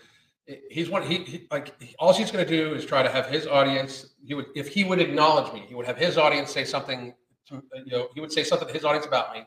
he's 0.71 0.91
one, 0.91 1.03
he, 1.03 1.19
he 1.25 1.47
like, 1.51 1.75
all 1.99 2.13
he's 2.13 2.31
going 2.31 2.45
to 2.45 2.51
do 2.51 2.75
is 2.75 2.85
try 2.85 3.03
to 3.03 3.09
have 3.09 3.27
his 3.27 3.47
audience. 3.47 4.15
He 4.23 4.35
would, 4.35 4.47
if 4.55 4.69
he 4.69 4.85
would 4.85 5.01
acknowledge 5.01 5.51
me, 5.55 5.65
he 5.67 5.75
would 5.75 5.87
have 5.87 5.97
his 5.97 6.19
audience 6.19 6.53
say 6.53 6.65
something, 6.65 7.15
to, 7.49 7.63
you 7.87 7.93
know, 7.93 8.09
he 8.15 8.21
would 8.21 8.31
say 8.31 8.45
something 8.45 8.69
to 8.69 8.75
his 8.75 8.85
audience 8.85 9.07
about 9.07 9.33
me. 9.33 9.45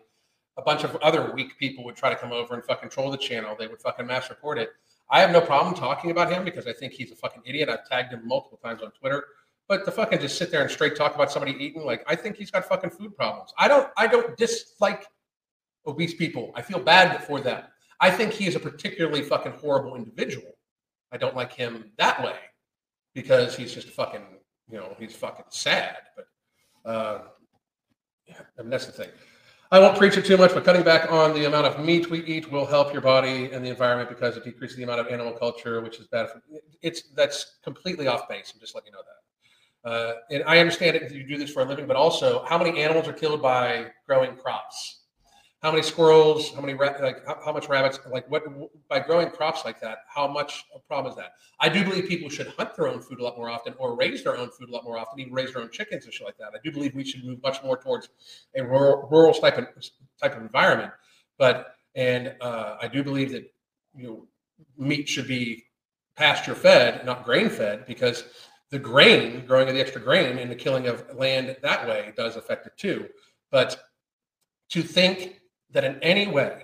A 0.58 0.62
bunch 0.62 0.84
of 0.84 0.96
other 0.98 1.32
weak 1.34 1.58
people 1.58 1.84
would 1.84 1.96
try 1.96 2.10
to 2.10 2.16
come 2.16 2.32
over 2.32 2.54
and 2.54 2.64
fucking 2.64 2.90
troll 2.90 3.12
the 3.12 3.18
channel. 3.18 3.56
They 3.58 3.68
would 3.68 3.82
fucking 3.82 4.08
mass 4.08 4.30
report 4.30 4.58
it. 4.58 4.70
I 5.10 5.20
have 5.20 5.32
no 5.32 5.42
problem 5.42 5.76
talking 5.76 6.12
about 6.12 6.32
him 6.32 6.44
because 6.44 6.66
I 6.66 6.74
think 6.74 6.94
he's 6.94 7.12
a 7.12 7.16
fucking 7.16 7.44
idiot. 7.46 7.70
I've 7.70 7.88
tagged 7.88 8.14
him 8.14 8.28
multiple 8.28 8.60
times 8.64 8.82
on 8.82 8.92
Twitter. 8.92 9.26
But 9.68 9.86
to 9.86 9.92
fucking 9.92 10.20
just 10.20 10.38
sit 10.38 10.52
there 10.52 10.62
and 10.62 10.70
straight 10.70 10.96
talk 10.96 11.16
about 11.16 11.32
somebody 11.32 11.56
eating, 11.64 11.84
like 11.84 12.04
I 12.08 12.16
think 12.16 12.36
he's 12.36 12.52
got 12.52 12.66
fucking 12.66 12.92
food 12.92 13.16
problems. 13.16 13.54
I 13.58 13.68
don't 13.68 13.90
I 13.98 14.08
don't 14.08 14.38
dislike 14.38 15.08
obese 15.88 16.14
people. 16.14 16.52
I 16.56 16.62
feel 16.62 16.80
bad 16.80 17.24
for 17.24 17.42
them. 17.42 17.64
I 18.00 18.12
think 18.12 18.34
he 18.34 18.48
is 18.48 18.56
a 18.56 18.60
particularly 18.60 19.22
fucking 19.22 19.54
horrible 19.54 19.96
individual. 19.96 20.52
I 21.12 21.18
don't 21.18 21.36
like 21.36 21.54
him 21.54 21.92
that 21.98 22.24
way 22.24 22.36
because 23.14 23.56
he's 23.56 23.74
just 23.74 23.90
fucking, 23.90 24.22
you 24.70 24.78
know, 24.78 24.96
he's 25.00 25.16
fucking 25.16 25.46
sad. 25.50 25.98
But 26.16 26.28
uh, 26.90 27.22
yeah, 28.28 28.42
I 28.60 28.62
mean, 28.62 28.70
that's 28.70 28.86
the 28.86 28.92
thing. 28.92 29.10
I 29.72 29.80
won't 29.80 29.98
preach 29.98 30.16
it 30.16 30.26
too 30.26 30.38
much, 30.38 30.54
but 30.54 30.64
cutting 30.64 30.84
back 30.84 31.12
on 31.12 31.34
the 31.34 31.46
amount 31.46 31.66
of 31.66 31.84
meat 31.84 32.10
we 32.10 32.24
eat 32.26 32.52
will 32.52 32.66
help 32.66 32.94
your 32.94 33.02
body 33.02 33.52
and 33.52 33.66
the 33.66 33.70
environment 33.70 34.10
because 34.10 34.38
it 34.38 34.44
decreases 34.44 34.78
the 34.78 34.84
amount 34.84 35.00
of 35.00 35.08
animal 35.08 35.34
culture, 35.34 35.82
which 35.82 36.00
is 36.00 36.08
bad 36.08 36.30
for 36.30 36.42
it's 36.82 37.10
that's 37.16 37.58
completely 37.64 38.08
off 38.08 38.30
base. 38.30 38.52
I'm 38.54 38.60
just 38.60 38.76
letting 38.76 38.92
you 38.92 38.94
know 38.94 39.04
that. 39.04 39.90
Uh, 39.90 40.14
and 40.32 40.44
I 40.46 40.60
understand 40.60 40.96
it 40.96 41.10
that 41.10 41.16
you 41.16 41.28
do 41.28 41.38
this 41.38 41.52
for 41.52 41.62
a 41.62 41.66
living, 41.66 41.88
but 41.88 41.96
also 41.96 42.44
how 42.46 42.58
many 42.58 42.82
animals 42.82 43.08
are 43.08 43.14
killed 43.14 43.42
by 43.42 43.88
growing 44.08 44.36
crops? 44.36 45.05
How 45.66 45.72
many 45.72 45.82
squirrels? 45.82 46.54
How 46.54 46.62
many 46.62 46.76
like 46.76 47.26
how, 47.26 47.40
how, 47.44 47.52
much 47.52 47.68
rabbits? 47.70 48.00
Like 48.08 48.30
what 48.30 48.44
by 48.88 49.00
growing 49.00 49.32
crops 49.32 49.66
like 49.66 49.82
that? 49.82 49.98
How 50.08 50.28
much 50.28 50.64
a 50.76 50.78
problem 50.78 51.12
is 51.12 51.18
that? 51.18 51.32
I 51.60 51.70
do 51.70 51.84
believe 51.84 52.08
people 52.08 52.30
should 52.30 52.50
hunt 52.50 52.76
their 52.76 52.88
own 52.88 53.02
food 53.02 53.20
a 53.20 53.24
lot 53.24 53.36
more 53.36 53.50
often, 53.50 53.74
or 53.80 53.96
raise 53.96 54.24
their 54.24 54.38
own 54.38 54.52
food 54.52 54.70
a 54.70 54.72
lot 54.72 54.84
more 54.84 55.00
often, 55.00 55.20
even 55.20 55.34
raise 55.34 55.54
their 55.54 55.64
own 55.64 55.72
chickens 55.72 56.06
and 56.06 56.14
shit 56.14 56.24
like 56.24 56.38
that. 56.38 56.50
I 56.54 56.60
do 56.64 56.72
believe 56.72 56.94
we 56.94 57.04
should 57.04 57.26
move 57.26 57.42
much 57.42 57.64
more 57.64 57.78
towards 57.78 58.10
a 58.56 58.64
rural, 58.64 59.08
rural 59.10 59.34
type 59.34 59.58
of 59.58 59.66
type 60.22 60.36
of 60.36 60.44
environment. 60.44 60.92
But 61.40 61.74
and 61.96 62.36
uh, 62.42 62.76
I 62.80 62.88
do 62.88 63.04
believe 63.04 63.32
that 63.32 63.52
you 63.96 64.08
know 64.08 64.28
meat 64.78 65.10
should 65.10 65.28
be 65.28 65.64
pasture 66.16 66.54
fed, 66.54 67.08
not 67.08 67.26
grain 67.26 67.50
fed, 67.50 67.88
because 67.88 68.26
the 68.70 68.78
grain, 68.78 69.48
growing 69.48 69.68
of 69.68 69.74
the 69.74 69.82
extra 69.82 70.00
grain 70.00 70.38
and 70.38 70.52
the 70.52 70.56
killing 70.56 70.86
of 70.86 71.04
land 71.16 71.58
that 71.64 71.88
way 71.88 72.14
does 72.16 72.36
affect 72.36 72.68
it 72.68 72.74
too. 72.78 73.10
But 73.50 73.82
to 74.70 74.84
think 74.84 75.42
that 75.76 75.84
in 75.84 76.02
any 76.02 76.28
way, 76.28 76.64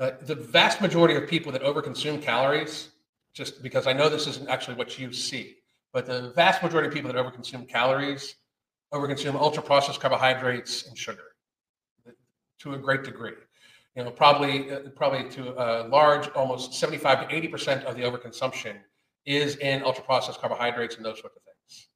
uh, 0.00 0.12
the 0.22 0.34
vast 0.34 0.80
majority 0.80 1.14
of 1.14 1.28
people 1.28 1.52
that 1.52 1.62
overconsume 1.62 2.20
calories, 2.20 2.88
just 3.32 3.62
because 3.62 3.86
I 3.86 3.92
know 3.92 4.08
this 4.08 4.26
isn't 4.26 4.48
actually 4.48 4.76
what 4.76 4.98
you 4.98 5.12
see, 5.12 5.56
but 5.92 6.06
the 6.06 6.32
vast 6.34 6.62
majority 6.62 6.88
of 6.88 6.94
people 6.94 7.12
that 7.12 7.18
overconsume 7.18 7.68
calories 7.68 8.34
overconsume 8.92 9.34
ultra 9.34 9.62
processed 9.62 10.00
carbohydrates 10.00 10.86
and 10.88 10.96
sugar 10.96 11.34
to 12.60 12.72
a 12.72 12.78
great 12.78 13.04
degree. 13.04 13.34
You 13.94 14.04
know, 14.04 14.10
probably 14.10 14.70
uh, 14.70 14.80
probably 14.96 15.28
to 15.30 15.52
a 15.62 15.86
large, 15.88 16.28
almost 16.30 16.74
75 16.74 17.28
to 17.28 17.34
80 17.34 17.48
percent 17.48 17.84
of 17.84 17.96
the 17.96 18.02
overconsumption 18.02 18.76
is 19.26 19.56
in 19.56 19.82
ultra 19.82 20.04
processed 20.04 20.40
carbohydrates 20.40 20.96
and 20.96 21.04
those 21.04 21.20
sorts 21.20 21.36
of 21.36 21.42
things. 21.42 21.88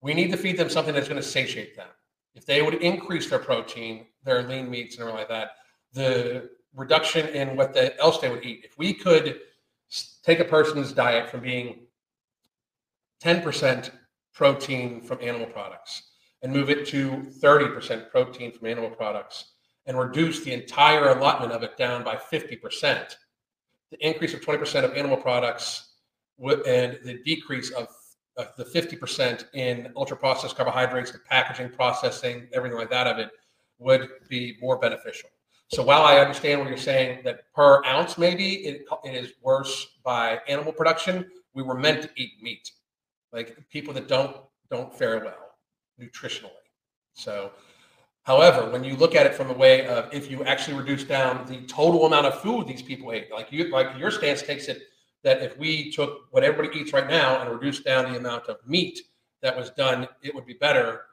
We 0.00 0.14
need 0.14 0.30
to 0.30 0.38
feed 0.38 0.56
them 0.56 0.70
something 0.70 0.94
that's 0.94 1.08
going 1.08 1.20
to 1.20 1.28
satiate 1.28 1.76
them. 1.76 1.88
If 2.34 2.46
they 2.46 2.62
would 2.62 2.74
increase 2.74 3.28
their 3.28 3.38
protein, 3.38 4.06
their 4.24 4.42
lean 4.42 4.70
meats 4.70 4.96
and 4.96 5.02
everything 5.02 5.18
like 5.18 5.28
that, 5.28 5.50
the 5.94 6.50
reduction 6.74 7.28
in 7.28 7.56
what 7.56 7.72
the, 7.72 7.98
else 8.00 8.18
they 8.18 8.28
would 8.28 8.44
eat. 8.44 8.64
If 8.64 8.76
we 8.76 8.92
could 8.92 9.40
take 10.22 10.40
a 10.40 10.44
person's 10.44 10.92
diet 10.92 11.30
from 11.30 11.40
being 11.40 11.86
10% 13.22 13.90
protein 14.34 15.00
from 15.00 15.18
animal 15.22 15.46
products 15.46 16.02
and 16.42 16.52
move 16.52 16.68
it 16.68 16.86
to 16.88 17.26
30% 17.40 18.10
protein 18.10 18.52
from 18.52 18.66
animal 18.66 18.90
products 18.90 19.52
and 19.86 19.98
reduce 19.98 20.40
the 20.44 20.52
entire 20.52 21.10
allotment 21.10 21.52
of 21.52 21.62
it 21.62 21.76
down 21.76 22.02
by 22.02 22.16
50%, 22.16 23.16
the 23.90 24.06
increase 24.06 24.34
of 24.34 24.40
20% 24.40 24.84
of 24.84 24.94
animal 24.94 25.16
products 25.16 25.92
and 26.38 26.98
the 27.04 27.20
decrease 27.24 27.70
of 27.70 27.88
the 28.56 28.64
50% 28.64 29.44
in 29.54 29.92
ultra 29.96 30.16
processed 30.16 30.56
carbohydrates, 30.56 31.12
the 31.12 31.18
packaging, 31.20 31.70
processing, 31.70 32.48
everything 32.52 32.76
like 32.76 32.90
that 32.90 33.06
of 33.06 33.18
it 33.18 33.30
would 33.78 34.08
be 34.28 34.56
more 34.60 34.76
beneficial. 34.76 35.30
So 35.68 35.82
while 35.82 36.02
I 36.02 36.18
understand 36.18 36.60
what 36.60 36.68
you're 36.68 36.76
saying 36.78 37.20
that 37.24 37.52
per 37.54 37.84
ounce 37.84 38.18
maybe 38.18 38.66
it, 38.66 38.86
it 39.04 39.14
is 39.14 39.32
worse 39.42 39.98
by 40.04 40.40
animal 40.48 40.72
production, 40.72 41.30
we 41.54 41.62
were 41.62 41.74
meant 41.74 42.02
to 42.02 42.10
eat 42.16 42.42
meat. 42.42 42.70
Like 43.32 43.56
people 43.70 43.92
that 43.94 44.08
don't 44.08 44.36
don't 44.70 44.96
fare 44.96 45.18
well 45.18 45.56
nutritionally. 46.00 46.50
So 47.14 47.52
however, 48.24 48.70
when 48.70 48.84
you 48.84 48.96
look 48.96 49.14
at 49.14 49.26
it 49.26 49.34
from 49.34 49.48
the 49.48 49.54
way 49.54 49.86
of 49.86 50.12
if 50.12 50.30
you 50.30 50.44
actually 50.44 50.76
reduce 50.76 51.04
down 51.04 51.46
the 51.46 51.62
total 51.62 52.06
amount 52.06 52.26
of 52.26 52.40
food 52.40 52.66
these 52.66 52.82
people 52.82 53.12
ate, 53.12 53.32
like 53.32 53.50
you 53.50 53.70
like 53.70 53.98
your 53.98 54.10
stance 54.10 54.42
takes 54.42 54.68
it 54.68 54.82
that 55.22 55.42
if 55.42 55.56
we 55.58 55.90
took 55.90 56.26
what 56.30 56.44
everybody 56.44 56.78
eats 56.78 56.92
right 56.92 57.08
now 57.08 57.40
and 57.40 57.50
reduced 57.50 57.84
down 57.84 58.12
the 58.12 58.18
amount 58.18 58.46
of 58.48 58.58
meat 58.66 59.00
that 59.40 59.56
was 59.56 59.70
done, 59.70 60.06
it 60.22 60.34
would 60.34 60.46
be 60.46 60.54
better 60.54 61.06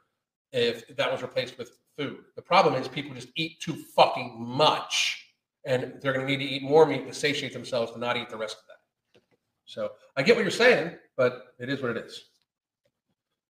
if 0.52 0.86
that 0.96 1.10
was 1.10 1.22
replaced 1.22 1.56
with 1.58 1.78
food. 1.96 2.18
The 2.36 2.42
problem 2.42 2.74
is 2.74 2.88
people 2.88 3.14
just 3.14 3.28
eat 3.36 3.60
too 3.60 3.74
fucking 3.74 4.36
much 4.38 5.26
and 5.64 5.94
they're 6.00 6.12
going 6.12 6.26
to 6.26 6.30
need 6.30 6.44
to 6.44 6.50
eat 6.50 6.62
more 6.62 6.86
meat 6.86 7.06
to 7.06 7.14
satiate 7.14 7.52
themselves 7.52 7.92
to 7.92 7.98
not 7.98 8.16
eat 8.16 8.28
the 8.28 8.36
rest 8.36 8.56
of 8.56 8.64
that. 8.66 9.20
So 9.64 9.92
I 10.16 10.22
get 10.22 10.36
what 10.36 10.42
you're 10.42 10.50
saying, 10.50 10.92
but 11.16 11.54
it 11.58 11.68
is 11.68 11.80
what 11.80 11.96
it 11.96 12.04
is. 12.04 12.24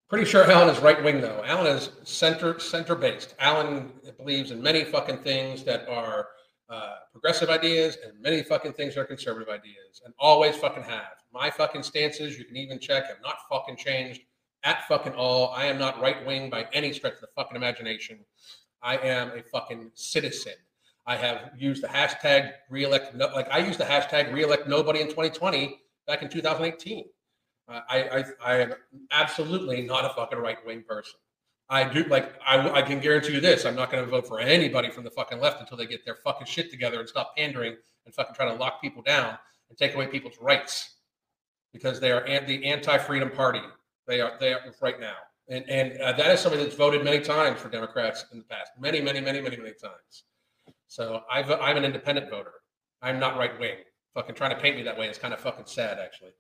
Pretty 0.09 0.27
sure 0.27 0.49
Alan 0.51 0.69
is 0.69 0.81
right 0.81 1.03
wing 1.03 1.23
though. 1.23 1.43
Alan 1.45 1.75
is 1.75 1.91
center 2.05 2.61
center 2.61 2.95
based. 2.95 3.35
Alan 3.39 3.93
believes 4.19 4.51
in 4.51 4.63
many 4.63 4.85
fucking 4.85 5.19
things 5.19 5.65
that 5.65 5.89
are 5.89 6.29
uh, 6.69 6.97
progressive 7.13 7.49
ideas 7.49 7.97
and 8.05 8.21
many 8.21 8.43
fucking 8.43 8.75
things 8.75 8.97
are 8.97 9.05
conservative 9.05 9.49
ideas 9.49 10.03
and 10.05 10.13
always 10.19 10.55
fucking 10.57 10.83
have. 10.83 11.23
My 11.33 11.51
fucking 11.51 11.83
stances, 11.83 12.39
you 12.39 12.45
can 12.45 12.57
even 12.57 12.79
check, 12.79 13.07
have 13.09 13.23
not 13.23 13.37
fucking 13.51 13.77
changed 13.77 14.21
at 14.65 14.87
fucking 14.89 15.15
all. 15.15 15.51
I 15.51 15.67
am 15.67 15.79
not 15.79 16.01
right 16.01 16.25
wing 16.27 16.51
by 16.51 16.67
any 16.73 16.93
stretch 16.93 17.15
of 17.15 17.21
the 17.21 17.29
fucking 17.37 17.57
imagination. 17.57 18.21
I 18.83 18.97
am 18.97 19.31
a 19.31 19.43
fucking 19.43 19.91
citizen. 19.95 20.55
I 21.07 21.17
have 21.17 21.53
used 21.57 21.83
the 21.83 21.89
hashtag 21.89 22.53
reelect, 22.71 23.15
no, 23.15 23.27
like 23.29 23.51
I 23.51 23.59
used 23.59 23.79
the 23.79 23.85
hashtag 23.85 24.33
reelect 24.33 24.69
nobody 24.69 25.01
in 25.01 25.09
2020 25.09 25.81
back 26.07 26.23
in 26.23 26.29
2018. 26.29 27.05
Uh, 27.69 27.81
I, 27.89 28.03
I, 28.03 28.25
I 28.45 28.57
am 28.59 28.75
absolutely 29.11 29.83
not 29.83 30.05
a 30.05 30.11
fucking 30.11 30.39
right 30.39 30.59
wing 30.67 30.85
person. 30.87 31.15
I 31.69 31.85
do 31.85 32.05
like 32.05 32.35
I, 32.47 32.69
I 32.71 32.83
can 32.83 33.01
guarantee 33.01 33.33
you 33.33 33.41
this: 33.41 33.65
I'm 33.65 33.77
not 33.77 33.91
going 33.91 34.05
to 34.05 34.11
vote 34.11 34.27
for 34.27 34.41
anybody 34.41 34.91
from 34.91 35.05
the 35.05 35.11
fucking 35.11 35.41
left 35.41 35.61
until 35.61 35.77
they 35.77 35.87
get 35.87 36.05
their 36.05 36.17
fucking 36.17 36.47
shit 36.47 36.71
together 36.71 37.01
and 37.01 37.09
stop 37.09 37.35
pandering 37.37 37.77
and 38.05 38.15
fucking 38.15 38.35
trying 38.35 38.51
to 38.51 38.61
lock 38.61 38.83
people 38.83 39.01
down 39.03 39.39
and 39.69 39.79
take 39.79 39.95
away 39.95 40.07
people's 40.07 40.37
rights 40.41 40.97
because 41.73 41.99
they 41.99 42.13
are 42.13 42.25
the 42.47 42.65
anti-freedom 42.67 43.31
party. 43.31 43.63
They 44.07 44.21
are 44.21 44.33
they 44.41 44.53
are 44.53 44.61
right 44.81 45.01
now, 45.01 45.17
and 45.49 45.65
and 45.69 46.01
uh, 46.01 46.13
that 46.13 46.31
is 46.31 46.41
something 46.41 46.61
that's 46.61 46.75
voted 46.75 47.05
many 47.05 47.21
times 47.21 47.61
for 47.61 47.69
Democrats 47.69 48.25
in 48.33 48.39
the 48.39 48.45
past, 48.45 48.73
many 48.79 49.01
many 49.01 49.21
many 49.21 49.41
many 49.41 49.57
many 49.57 49.73
times. 49.73 50.25
So 50.89 51.23
i 51.31 51.43
I'm 51.43 51.77
an 51.77 51.85
independent 51.85 52.31
voter. 52.31 52.53
I'm 53.01 53.19
not 53.19 53.37
right 53.37 53.59
wing. 53.59 53.77
Fucking 54.15 54.35
trying 54.35 54.55
to 54.55 54.61
paint 54.61 54.77
me 54.77 54.83
that 54.83 54.99
way 54.99 55.09
is 55.09 55.19
kind 55.19 55.33
of 55.33 55.41
fucking 55.41 55.65
sad, 55.67 55.99
actually. 55.99 56.33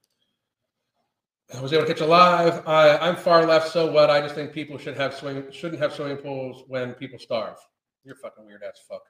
I 1.54 1.60
was 1.60 1.72
able 1.72 1.84
to 1.84 1.92
catch 1.92 2.00
a 2.00 2.06
live. 2.06 2.66
I, 2.66 3.08
am 3.08 3.16
far 3.16 3.46
left, 3.46 3.72
so 3.72 3.90
what? 3.90 4.10
I 4.10 4.20
just 4.20 4.34
think 4.34 4.52
people 4.52 4.78
should 4.78 4.96
have 4.96 5.14
swing 5.14 5.44
shouldn't 5.50 5.80
have 5.82 5.92
swimming 5.92 6.16
pools 6.18 6.64
when 6.66 6.92
people 6.94 7.18
starve. 7.18 7.56
You're 8.04 8.16
fucking 8.16 8.46
weird 8.46 8.62
ass 8.62 8.80
fuck. 8.88 9.02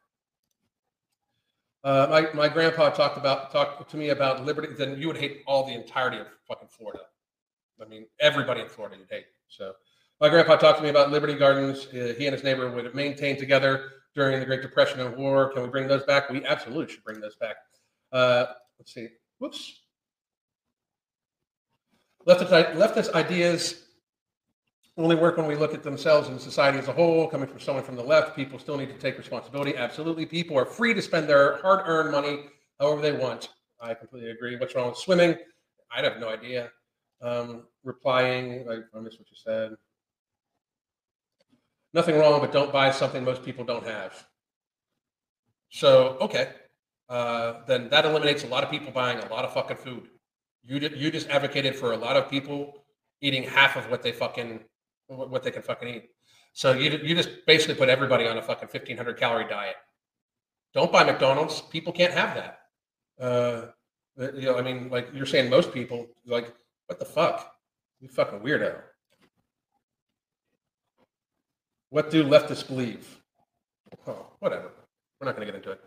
Uh, 1.84 2.06
my 2.10 2.32
my 2.34 2.48
grandpa 2.48 2.90
talked 2.90 3.16
about 3.16 3.52
talked 3.52 3.90
to 3.90 3.96
me 3.96 4.10
about 4.10 4.44
liberty. 4.44 4.74
Then 4.76 4.98
you 4.98 5.08
would 5.08 5.16
hate 5.16 5.42
all 5.46 5.66
the 5.66 5.74
entirety 5.74 6.18
of 6.18 6.26
fucking 6.48 6.68
Florida. 6.68 7.04
I 7.82 7.88
mean, 7.88 8.06
everybody 8.20 8.60
in 8.60 8.68
Florida 8.68 8.96
you'd 8.98 9.08
hate. 9.10 9.26
So 9.48 9.72
my 10.20 10.28
grandpa 10.28 10.56
talked 10.56 10.78
to 10.78 10.84
me 10.84 10.90
about 10.90 11.10
Liberty 11.10 11.34
Gardens. 11.34 11.86
Uh, 11.86 12.14
he 12.16 12.26
and 12.26 12.34
his 12.34 12.44
neighbor 12.44 12.70
would 12.70 12.94
maintain 12.94 13.36
together 13.36 13.90
during 14.14 14.38
the 14.38 14.46
Great 14.46 14.62
Depression 14.62 15.00
and 15.00 15.16
War. 15.16 15.52
Can 15.52 15.62
we 15.62 15.68
bring 15.68 15.88
those 15.88 16.04
back? 16.04 16.30
We 16.30 16.44
absolutely 16.44 16.92
should 16.92 17.04
bring 17.04 17.20
those 17.20 17.36
back. 17.36 17.56
Uh, 18.12 18.46
let's 18.78 18.94
see. 18.94 19.08
Whoops. 19.38 19.80
Leftist, 22.26 22.74
leftist 22.74 23.12
ideas 23.14 23.86
only 24.96 25.16
work 25.16 25.38
when 25.38 25.46
we 25.46 25.56
look 25.56 25.74
at 25.74 25.82
themselves 25.82 26.28
and 26.28 26.40
society 26.40 26.78
as 26.78 26.86
a 26.86 26.92
whole. 26.92 27.26
Coming 27.26 27.48
from 27.48 27.58
someone 27.58 27.82
from 27.82 27.96
the 27.96 28.02
left, 28.02 28.36
people 28.36 28.58
still 28.58 28.76
need 28.76 28.90
to 28.90 28.98
take 28.98 29.18
responsibility. 29.18 29.76
Absolutely. 29.76 30.26
People 30.26 30.56
are 30.58 30.66
free 30.66 30.94
to 30.94 31.02
spend 31.02 31.28
their 31.28 31.56
hard 31.62 31.80
earned 31.86 32.12
money 32.12 32.44
however 32.78 33.00
they 33.00 33.12
want. 33.12 33.48
I 33.80 33.94
completely 33.94 34.30
agree. 34.30 34.56
What's 34.56 34.74
wrong 34.74 34.90
with 34.90 34.98
swimming? 34.98 35.36
I'd 35.90 36.04
have 36.04 36.20
no 36.20 36.28
idea. 36.28 36.70
Um, 37.22 37.62
replying, 37.84 38.68
I, 38.68 38.80
I 38.96 39.00
missed 39.00 39.18
what 39.18 39.30
you 39.30 39.36
said. 39.36 39.76
nothing 41.94 42.16
wrong, 42.18 42.40
but 42.40 42.52
don't 42.52 42.72
buy 42.72 42.90
something 42.90 43.24
most 43.24 43.44
people 43.44 43.64
don't 43.64 43.86
have. 43.86 44.26
So, 45.70 46.18
okay, 46.20 46.50
uh, 47.08 47.64
then 47.66 47.88
that 47.90 48.04
eliminates 48.04 48.44
a 48.44 48.46
lot 48.46 48.64
of 48.64 48.70
people 48.70 48.92
buying 48.92 49.18
a 49.18 49.28
lot 49.28 49.44
of 49.44 49.52
fucking 49.54 49.76
food. 49.76 50.08
You 50.64 50.78
you 50.94 51.10
just 51.10 51.28
advocated 51.28 51.74
for 51.76 51.92
a 51.92 51.96
lot 51.96 52.16
of 52.16 52.30
people 52.30 52.84
eating 53.20 53.42
half 53.42 53.76
of 53.76 53.90
what 53.90 54.02
they 54.02 54.12
fucking 54.12 54.60
what 55.08 55.42
they 55.42 55.50
can 55.50 55.62
fucking 55.62 55.88
eat. 55.88 56.10
So 56.52 56.72
you 56.72 56.90
you 57.02 57.14
just 57.14 57.30
basically 57.46 57.74
put 57.74 57.88
everybody 57.88 58.26
on 58.26 58.38
a 58.38 58.42
fucking 58.42 58.68
fifteen 58.68 58.96
hundred 58.96 59.18
calorie 59.18 59.48
diet. 59.48 59.76
Don't 60.74 60.92
buy 60.92 61.04
McDonald's. 61.04 61.60
People 61.62 61.92
can't 61.92 62.12
have 62.14 62.34
that. 62.36 62.60
Uh, 63.20 63.66
you 64.34 64.42
know, 64.42 64.58
I 64.58 64.62
mean, 64.62 64.88
like 64.90 65.08
you're 65.12 65.26
saying, 65.26 65.50
most 65.50 65.72
people 65.72 66.06
like 66.26 66.54
what 66.92 66.98
the 66.98 67.06
fuck? 67.06 67.54
You 68.00 68.08
fucking 68.08 68.40
weirdo. 68.40 68.76
What 71.88 72.10
do 72.10 72.22
leftists 72.22 72.66
believe? 72.66 73.18
Oh, 74.06 74.26
whatever. 74.40 74.70
We're 75.18 75.26
not 75.26 75.36
going 75.36 75.46
to 75.46 75.52
get 75.52 75.56
into 75.56 75.70
it. 75.70 75.80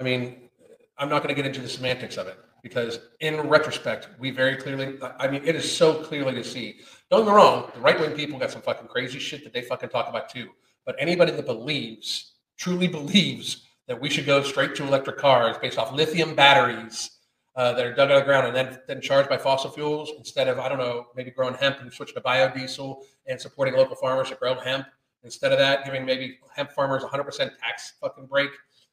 I 0.00 0.02
mean, 0.02 0.48
I'm 0.96 1.10
not 1.10 1.22
going 1.22 1.34
to 1.34 1.40
get 1.40 1.46
into 1.46 1.60
the 1.60 1.68
semantics 1.68 2.16
of 2.16 2.26
it 2.26 2.38
because, 2.62 3.00
in 3.20 3.38
retrospect, 3.48 4.08
we 4.18 4.30
very 4.30 4.56
clearly, 4.56 4.98
I 5.18 5.28
mean, 5.28 5.42
it 5.44 5.56
is 5.56 5.70
so 5.70 6.02
clearly 6.02 6.32
to 6.36 6.44
see. 6.44 6.80
Don't 7.10 7.24
get 7.24 7.30
me 7.30 7.36
wrong, 7.36 7.70
the 7.74 7.80
right 7.80 8.00
wing 8.00 8.12
people 8.12 8.38
got 8.38 8.50
some 8.50 8.62
fucking 8.62 8.88
crazy 8.88 9.18
shit 9.18 9.44
that 9.44 9.52
they 9.52 9.60
fucking 9.60 9.90
talk 9.90 10.08
about 10.08 10.30
too. 10.30 10.48
But 10.86 10.96
anybody 10.98 11.32
that 11.32 11.44
believes, 11.44 12.32
truly 12.56 12.88
believes, 12.88 13.66
that 13.88 14.00
we 14.00 14.08
should 14.08 14.24
go 14.24 14.42
straight 14.42 14.74
to 14.76 14.86
electric 14.86 15.18
cars 15.18 15.58
based 15.58 15.76
off 15.76 15.92
lithium 15.92 16.34
batteries 16.34 17.10
uh, 17.56 17.72
that 17.72 17.84
are 17.84 17.94
dug 17.94 18.10
out 18.10 18.16
of 18.16 18.22
the 18.22 18.26
ground 18.26 18.46
and 18.46 18.56
then, 18.56 18.78
then 18.86 19.00
charged 19.00 19.28
by 19.28 19.36
fossil 19.36 19.70
fuels 19.70 20.12
instead 20.18 20.48
of, 20.48 20.58
I 20.58 20.68
don't 20.68 20.78
know, 20.78 21.06
maybe 21.16 21.30
growing 21.30 21.54
hemp 21.54 21.80
and 21.80 21.92
switching 21.92 22.14
to 22.14 22.20
biodiesel 22.20 23.02
and 23.26 23.40
supporting 23.40 23.74
local 23.74 23.96
farmers 23.96 24.28
to 24.30 24.36
grow 24.36 24.54
hemp. 24.54 24.86
Instead 25.22 25.52
of 25.52 25.58
that, 25.58 25.84
giving 25.84 26.04
maybe 26.04 26.38
hemp 26.54 26.72
farmers 26.72 27.02
100% 27.02 27.50
tax 27.58 27.94
fucking 28.00 28.26
break 28.26 28.50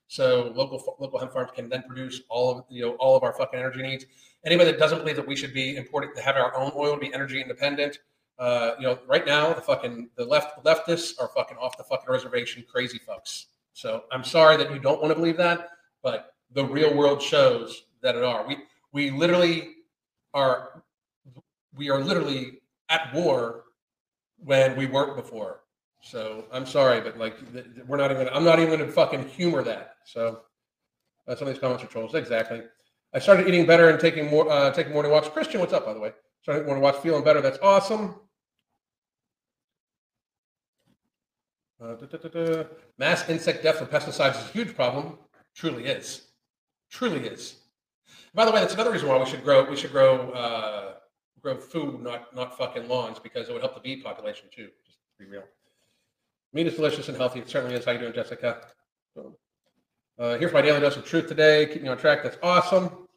so 0.07 0.53
local 0.55 0.95
local 0.99 1.19
hemp 1.19 1.33
farms 1.33 1.51
can 1.53 1.69
then 1.69 1.83
produce 1.83 2.21
all 2.29 2.57
of 2.57 2.65
you 2.69 2.81
know 2.81 2.91
all 2.93 3.15
of 3.15 3.23
our 3.23 3.33
fucking 3.33 3.59
energy 3.59 3.81
needs. 3.81 4.05
Anybody 4.45 4.71
that 4.71 4.79
doesn't 4.79 4.99
believe 4.99 5.17
that 5.17 5.27
we 5.27 5.35
should 5.35 5.53
be 5.53 5.75
importing 5.75 6.11
to 6.15 6.21
have 6.21 6.35
our 6.35 6.55
own 6.55 6.71
oil 6.75 6.93
to 6.93 6.99
be 6.99 7.13
energy 7.13 7.41
independent, 7.41 7.99
uh, 8.39 8.71
you 8.79 8.87
know, 8.87 8.99
right 9.07 9.25
now 9.25 9.51
the 9.51 9.61
fucking 9.61 10.09
the 10.15 10.23
left 10.23 10.63
leftists 10.63 11.19
are 11.19 11.29
fucking 11.35 11.57
off 11.57 11.77
the 11.77 11.83
fucking 11.83 12.09
reservation, 12.09 12.63
crazy 12.71 12.99
fucks. 12.99 13.45
So 13.73 14.03
I'm 14.11 14.23
sorry 14.23 14.55
that 14.57 14.71
you 14.71 14.79
don't 14.79 15.01
want 15.01 15.11
to 15.11 15.15
believe 15.15 15.37
that, 15.37 15.69
but 16.01 16.35
the 16.53 16.65
real 16.65 16.95
world 16.95 17.21
shows 17.21 17.83
that 18.01 18.15
it 18.15 18.23
are. 18.23 18.45
We 18.47 18.57
we 18.91 19.11
literally 19.11 19.75
are 20.33 20.83
we 21.75 21.89
are 21.89 21.99
literally 21.99 22.59
at 22.89 23.13
war 23.13 23.65
when 24.37 24.75
we 24.75 24.85
weren't 24.85 25.15
before. 25.15 25.61
So 26.01 26.45
I'm 26.51 26.65
sorry, 26.65 27.01
but 27.01 27.17
like 27.17 27.35
we're 27.87 27.97
not 27.97 28.11
even. 28.11 28.29
I'm 28.29 28.43
not 28.43 28.59
even 28.59 28.79
to 28.79 28.87
fucking 28.87 29.27
humor 29.29 29.63
that. 29.63 29.95
So 30.05 30.41
uh, 31.27 31.35
some 31.35 31.47
of 31.47 31.53
these 31.53 31.61
comments 31.61 31.83
are 31.83 31.87
trolls. 31.87 32.15
Exactly. 32.15 32.61
I 33.13 33.19
started 33.19 33.47
eating 33.47 33.65
better 33.65 33.89
and 33.89 33.99
taking 33.99 34.29
more 34.29 34.49
uh, 34.49 34.71
taking 34.71 34.93
morning 34.93 35.11
walks. 35.11 35.27
Christian, 35.27 35.59
what's 35.59 35.73
up? 35.73 35.85
By 35.85 35.93
the 35.93 35.99
way, 35.99 36.13
started 36.41 36.65
morning 36.65 36.83
walks, 36.83 36.99
feeling 36.99 37.23
better. 37.23 37.41
That's 37.41 37.59
awesome. 37.61 38.15
Uh, 41.79 41.93
da, 41.93 42.17
da, 42.17 42.29
da, 42.29 42.63
Mass 42.97 43.29
insect 43.29 43.61
death 43.61 43.77
from 43.77 43.87
pesticides 43.87 44.39
is 44.41 44.49
a 44.49 44.51
huge 44.51 44.75
problem. 44.75 45.17
Truly 45.53 45.85
is. 45.85 46.27
Truly 46.89 47.27
is. 47.27 47.57
By 48.37 48.45
the 48.45 48.51
way, 48.51 48.59
that's 48.59 48.75
another 48.75 48.91
reason 48.91 49.09
why 49.09 49.17
we 49.17 49.25
should 49.25 49.43
grow. 49.43 49.67
We 49.67 49.75
should 49.75 49.91
grow 49.91 50.29
uh, 50.29 50.93
grow 51.41 51.57
food, 51.57 52.03
not 52.03 52.35
not 52.35 52.55
fucking 52.55 52.87
lawns, 52.87 53.17
because 53.17 53.49
it 53.49 53.51
would 53.51 53.63
help 53.63 53.73
the 53.73 53.79
bee 53.79 53.99
population 53.99 54.47
too. 54.55 54.69
Just 54.85 54.99
to 55.17 55.25
be 55.25 55.27
real. 55.27 55.41
Meat 56.53 56.67
is 56.67 56.75
delicious 56.75 57.09
and 57.09 57.17
healthy. 57.17 57.39
It 57.39 57.49
certainly 57.49 57.75
is. 57.75 57.83
How 57.83 57.93
you 57.93 57.97
doing, 57.97 58.13
Jessica? 58.13 58.61
Uh, 60.19 60.37
here's 60.37 60.53
my 60.53 60.61
daily 60.61 60.79
dose 60.79 60.97
of 60.97 61.03
truth 61.03 61.25
today. 61.25 61.65
Keep 61.65 61.81
me 61.81 61.89
on 61.89 61.97
track. 61.97 62.21
That's 62.21 62.37
awesome. 62.43 63.07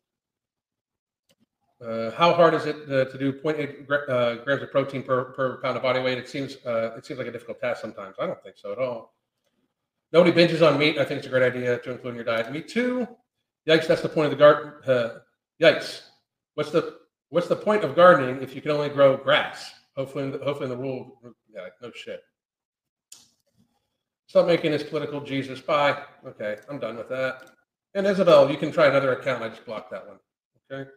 Uh, 1.87 2.12
how 2.12 2.33
hard 2.33 2.55
is 2.55 2.64
it 2.64 2.77
uh, 2.91 3.05
to 3.05 3.18
do 3.18 3.31
0.8 3.31 3.91
uh, 4.09 4.43
grams 4.43 4.62
of 4.62 4.71
protein 4.71 5.03
per, 5.03 5.33
per 5.33 5.59
pound 5.61 5.77
of 5.77 5.83
body 5.83 6.01
weight? 6.01 6.16
It 6.16 6.31
seems 6.31 6.57
uh, 6.64 6.97
it 6.97 7.05
seems 7.05 7.18
like 7.18 7.29
a 7.29 7.33
difficult 7.33 7.61
task 7.61 7.83
sometimes. 7.83 8.16
I 8.18 8.27
don't 8.27 8.43
think 8.43 8.57
so 8.57 8.73
at 8.73 8.79
all. 8.79 9.12
Nobody 10.14 10.33
binges 10.33 10.66
on 10.66 10.79
meat. 10.79 10.97
I 10.97 11.05
think 11.05 11.18
it's 11.18 11.27
a 11.27 11.31
great 11.31 11.43
idea 11.43 11.77
to 11.77 11.91
include 11.91 12.12
in 12.12 12.16
your 12.16 12.25
diet. 12.25 12.51
Me 12.51 12.62
too. 12.62 13.07
Yikes! 13.71 13.87
That's 13.87 14.03
the 14.03 14.09
point 14.09 14.27
of 14.27 14.31
the 14.33 14.37
garden. 14.37 14.73
Uh, 14.85 15.21
yikes! 15.62 16.03
What's 16.55 16.73
the 16.73 16.97
what's 17.29 17.47
the 17.47 17.55
point 17.55 17.85
of 17.85 17.95
gardening 17.95 18.43
if 18.43 18.57
you 18.57 18.61
can 18.61 18.73
only 18.73 18.89
grow 18.89 19.16
grass? 19.16 19.73
Hopefully, 19.97 20.37
hopefully 20.43 20.68
the 20.68 20.77
rule. 20.77 21.21
Yeah, 21.55 21.68
no 21.81 21.93
shit. 21.95 22.21
Stop 24.27 24.49
making 24.49 24.73
this 24.73 24.83
political 24.83 25.21
Jesus. 25.21 25.61
Bye. 25.61 26.03
Okay, 26.27 26.57
I'm 26.68 26.81
done 26.81 26.97
with 26.97 27.09
that. 27.11 27.53
And 27.95 28.09
Isabel, 28.09 28.51
you 28.51 28.57
can 28.57 28.73
try 28.73 28.89
another 28.89 29.12
account. 29.12 29.45
I 29.45 29.49
just 29.49 29.64
blocked 29.64 29.93
that 29.93 30.05
one. 30.05 30.18
Okay. 30.73 30.91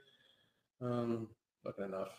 Um, 0.82 1.28
looking 1.64 1.86
enough. 1.86 2.10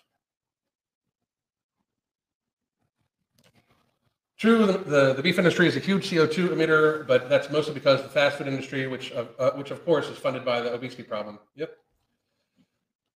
True, 4.45 4.67
the, 4.67 4.77
the, 4.77 5.15
the, 5.15 5.23
beef 5.23 5.39
industry 5.39 5.67
is 5.67 5.75
a 5.75 5.81
huge 5.81 6.11
CO2 6.11 6.49
emitter, 6.49 7.07
but 7.07 7.31
that's 7.31 7.49
mostly 7.49 7.73
because 7.73 8.03
the 8.03 8.11
fast 8.11 8.37
food 8.37 8.47
industry, 8.47 8.87
which 8.87 9.11
uh, 9.13 9.25
uh, 9.39 9.53
which 9.53 9.71
of 9.71 9.83
course 9.87 10.07
is 10.09 10.19
funded 10.19 10.45
by 10.45 10.61
the 10.61 10.71
obesity 10.71 11.03
problem. 11.03 11.39
Yep. 11.57 11.75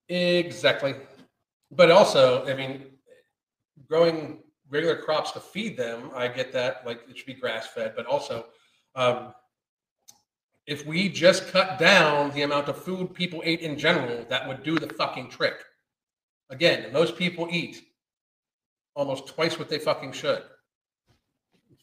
Exactly. 0.08 0.94
But 1.70 1.90
also, 1.90 2.46
I 2.46 2.54
mean, 2.54 2.86
growing 3.86 4.38
regular 4.70 4.96
crops 4.96 5.32
to 5.32 5.40
feed 5.40 5.76
them, 5.76 6.10
I 6.14 6.28
get 6.28 6.50
that. 6.54 6.86
Like 6.86 7.02
it 7.10 7.18
should 7.18 7.26
be 7.26 7.34
grass 7.34 7.66
fed, 7.66 7.92
but 7.94 8.06
also, 8.06 8.46
um, 8.94 9.34
if 10.66 10.86
we 10.86 11.10
just 11.10 11.48
cut 11.48 11.78
down 11.78 12.30
the 12.30 12.40
amount 12.40 12.68
of 12.68 12.82
food 12.82 13.12
people 13.12 13.42
ate 13.44 13.60
in 13.60 13.78
general, 13.78 14.24
that 14.30 14.48
would 14.48 14.62
do 14.62 14.78
the 14.78 14.88
fucking 14.94 15.28
trick. 15.28 15.62
Again, 16.48 16.90
most 16.90 17.18
people 17.18 17.48
eat 17.50 17.82
almost 18.94 19.26
twice 19.26 19.58
what 19.58 19.68
they 19.68 19.78
fucking 19.78 20.12
should. 20.12 20.42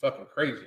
Fucking 0.02 0.26
crazy. 0.34 0.66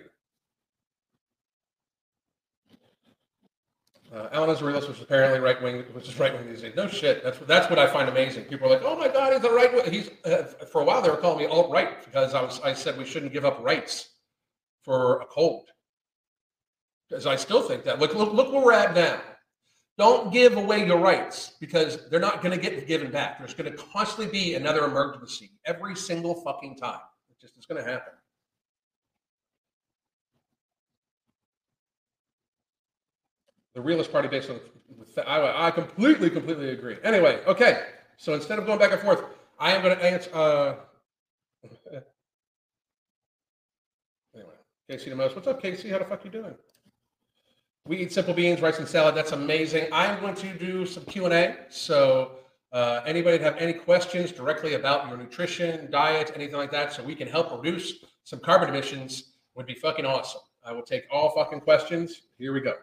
Uh, 4.12 4.28
Alan 4.32 4.48
is 4.48 4.62
which 4.62 4.74
is 4.74 5.02
apparently 5.02 5.38
right 5.38 5.62
wing, 5.62 5.84
which 5.92 6.08
is 6.08 6.18
right 6.18 6.32
wing 6.32 6.48
these 6.48 6.62
days. 6.62 6.74
No 6.74 6.88
shit. 6.88 7.22
That's 7.22 7.38
that's 7.40 7.68
what 7.68 7.78
I 7.78 7.86
find 7.86 8.08
amazing. 8.08 8.44
People 8.44 8.68
are 8.68 8.70
like, 8.70 8.82
"Oh 8.82 8.98
my 8.98 9.08
god, 9.08 9.34
he's 9.34 9.44
a 9.44 9.52
right 9.52 9.72
wing." 9.72 9.92
He's 9.92 10.10
uh, 10.24 10.44
for 10.72 10.80
a 10.80 10.84
while 10.84 11.02
they 11.02 11.10
were 11.10 11.16
calling 11.16 11.44
me 11.44 11.46
alt 11.46 11.70
right 11.70 12.02
because 12.02 12.32
I 12.34 12.40
was 12.40 12.58
I 12.62 12.72
said 12.72 12.96
we 12.96 13.04
shouldn't 13.04 13.34
give 13.34 13.44
up 13.44 13.62
rights 13.62 14.08
for 14.82 15.20
a 15.20 15.26
cold. 15.26 15.68
Because 17.08 17.26
I 17.26 17.36
still 17.36 17.62
think 17.62 17.84
that. 17.84 17.98
Look, 17.98 18.14
look, 18.14 18.32
look 18.32 18.52
where 18.52 18.64
we're 18.64 18.72
at 18.72 18.94
now. 18.94 19.20
Don't 19.98 20.32
give 20.32 20.56
away 20.56 20.86
your 20.86 20.98
rights 20.98 21.52
because 21.60 22.08
they're 22.08 22.20
not 22.20 22.42
going 22.42 22.56
to 22.56 22.62
get 22.62 22.86
given 22.86 23.10
back. 23.10 23.38
There's 23.38 23.54
going 23.54 23.70
to 23.70 23.76
constantly 23.76 24.30
be 24.30 24.54
another 24.54 24.84
emergency 24.84 25.50
every 25.64 25.96
single 25.96 26.36
fucking 26.42 26.76
time. 26.76 27.00
It 27.30 27.40
just 27.40 27.58
is 27.58 27.66
going 27.66 27.82
to 27.82 27.90
happen. 27.90 28.12
The 33.78 33.84
realist 33.84 34.10
party 34.10 34.26
based 34.26 34.50
on 34.50 34.58
I, 35.24 35.68
I 35.68 35.70
completely, 35.70 36.30
completely 36.30 36.70
agree. 36.70 36.96
Anyway, 37.04 37.40
okay. 37.46 37.84
So 38.16 38.34
instead 38.34 38.58
of 38.58 38.66
going 38.66 38.80
back 38.80 38.90
and 38.90 39.00
forth, 39.00 39.22
I 39.58 39.72
am 39.72 39.82
going 39.82 39.96
to 39.96 40.04
answer. 40.04 40.30
Uh, 40.34 40.74
anyway, 44.34 44.54
Casey 44.90 45.10
the 45.10 45.16
most. 45.16 45.36
What's 45.36 45.46
up, 45.46 45.62
Casey? 45.62 45.90
How 45.90 45.98
the 45.98 46.04
fuck 46.04 46.24
you 46.24 46.30
doing? 46.30 46.54
We 47.86 47.98
eat 47.98 48.12
simple 48.12 48.34
beans, 48.34 48.60
rice, 48.60 48.80
and 48.80 48.88
salad. 48.88 49.14
That's 49.14 49.32
amazing. 49.32 49.88
I'm 49.92 50.20
going 50.20 50.34
to 50.36 50.52
do 50.54 50.84
some 50.84 51.04
Q 51.04 51.26
and 51.26 51.34
A. 51.34 51.56
So 51.68 52.32
uh, 52.72 53.02
anybody 53.06 53.38
have 53.38 53.56
any 53.58 53.74
questions 53.74 54.32
directly 54.32 54.74
about 54.74 55.08
your 55.08 55.16
nutrition, 55.16 55.88
diet, 55.90 56.32
anything 56.34 56.56
like 56.56 56.72
that, 56.72 56.92
so 56.92 57.04
we 57.04 57.14
can 57.14 57.28
help 57.28 57.52
reduce 57.52 58.04
some 58.24 58.40
carbon 58.40 58.70
emissions, 58.70 59.34
would 59.54 59.66
be 59.66 59.74
fucking 59.74 60.04
awesome. 60.04 60.42
I 60.64 60.72
will 60.72 60.82
take 60.82 61.04
all 61.12 61.30
fucking 61.30 61.60
questions. 61.60 62.22
Here 62.38 62.52
we 62.52 62.60
go. 62.60 62.74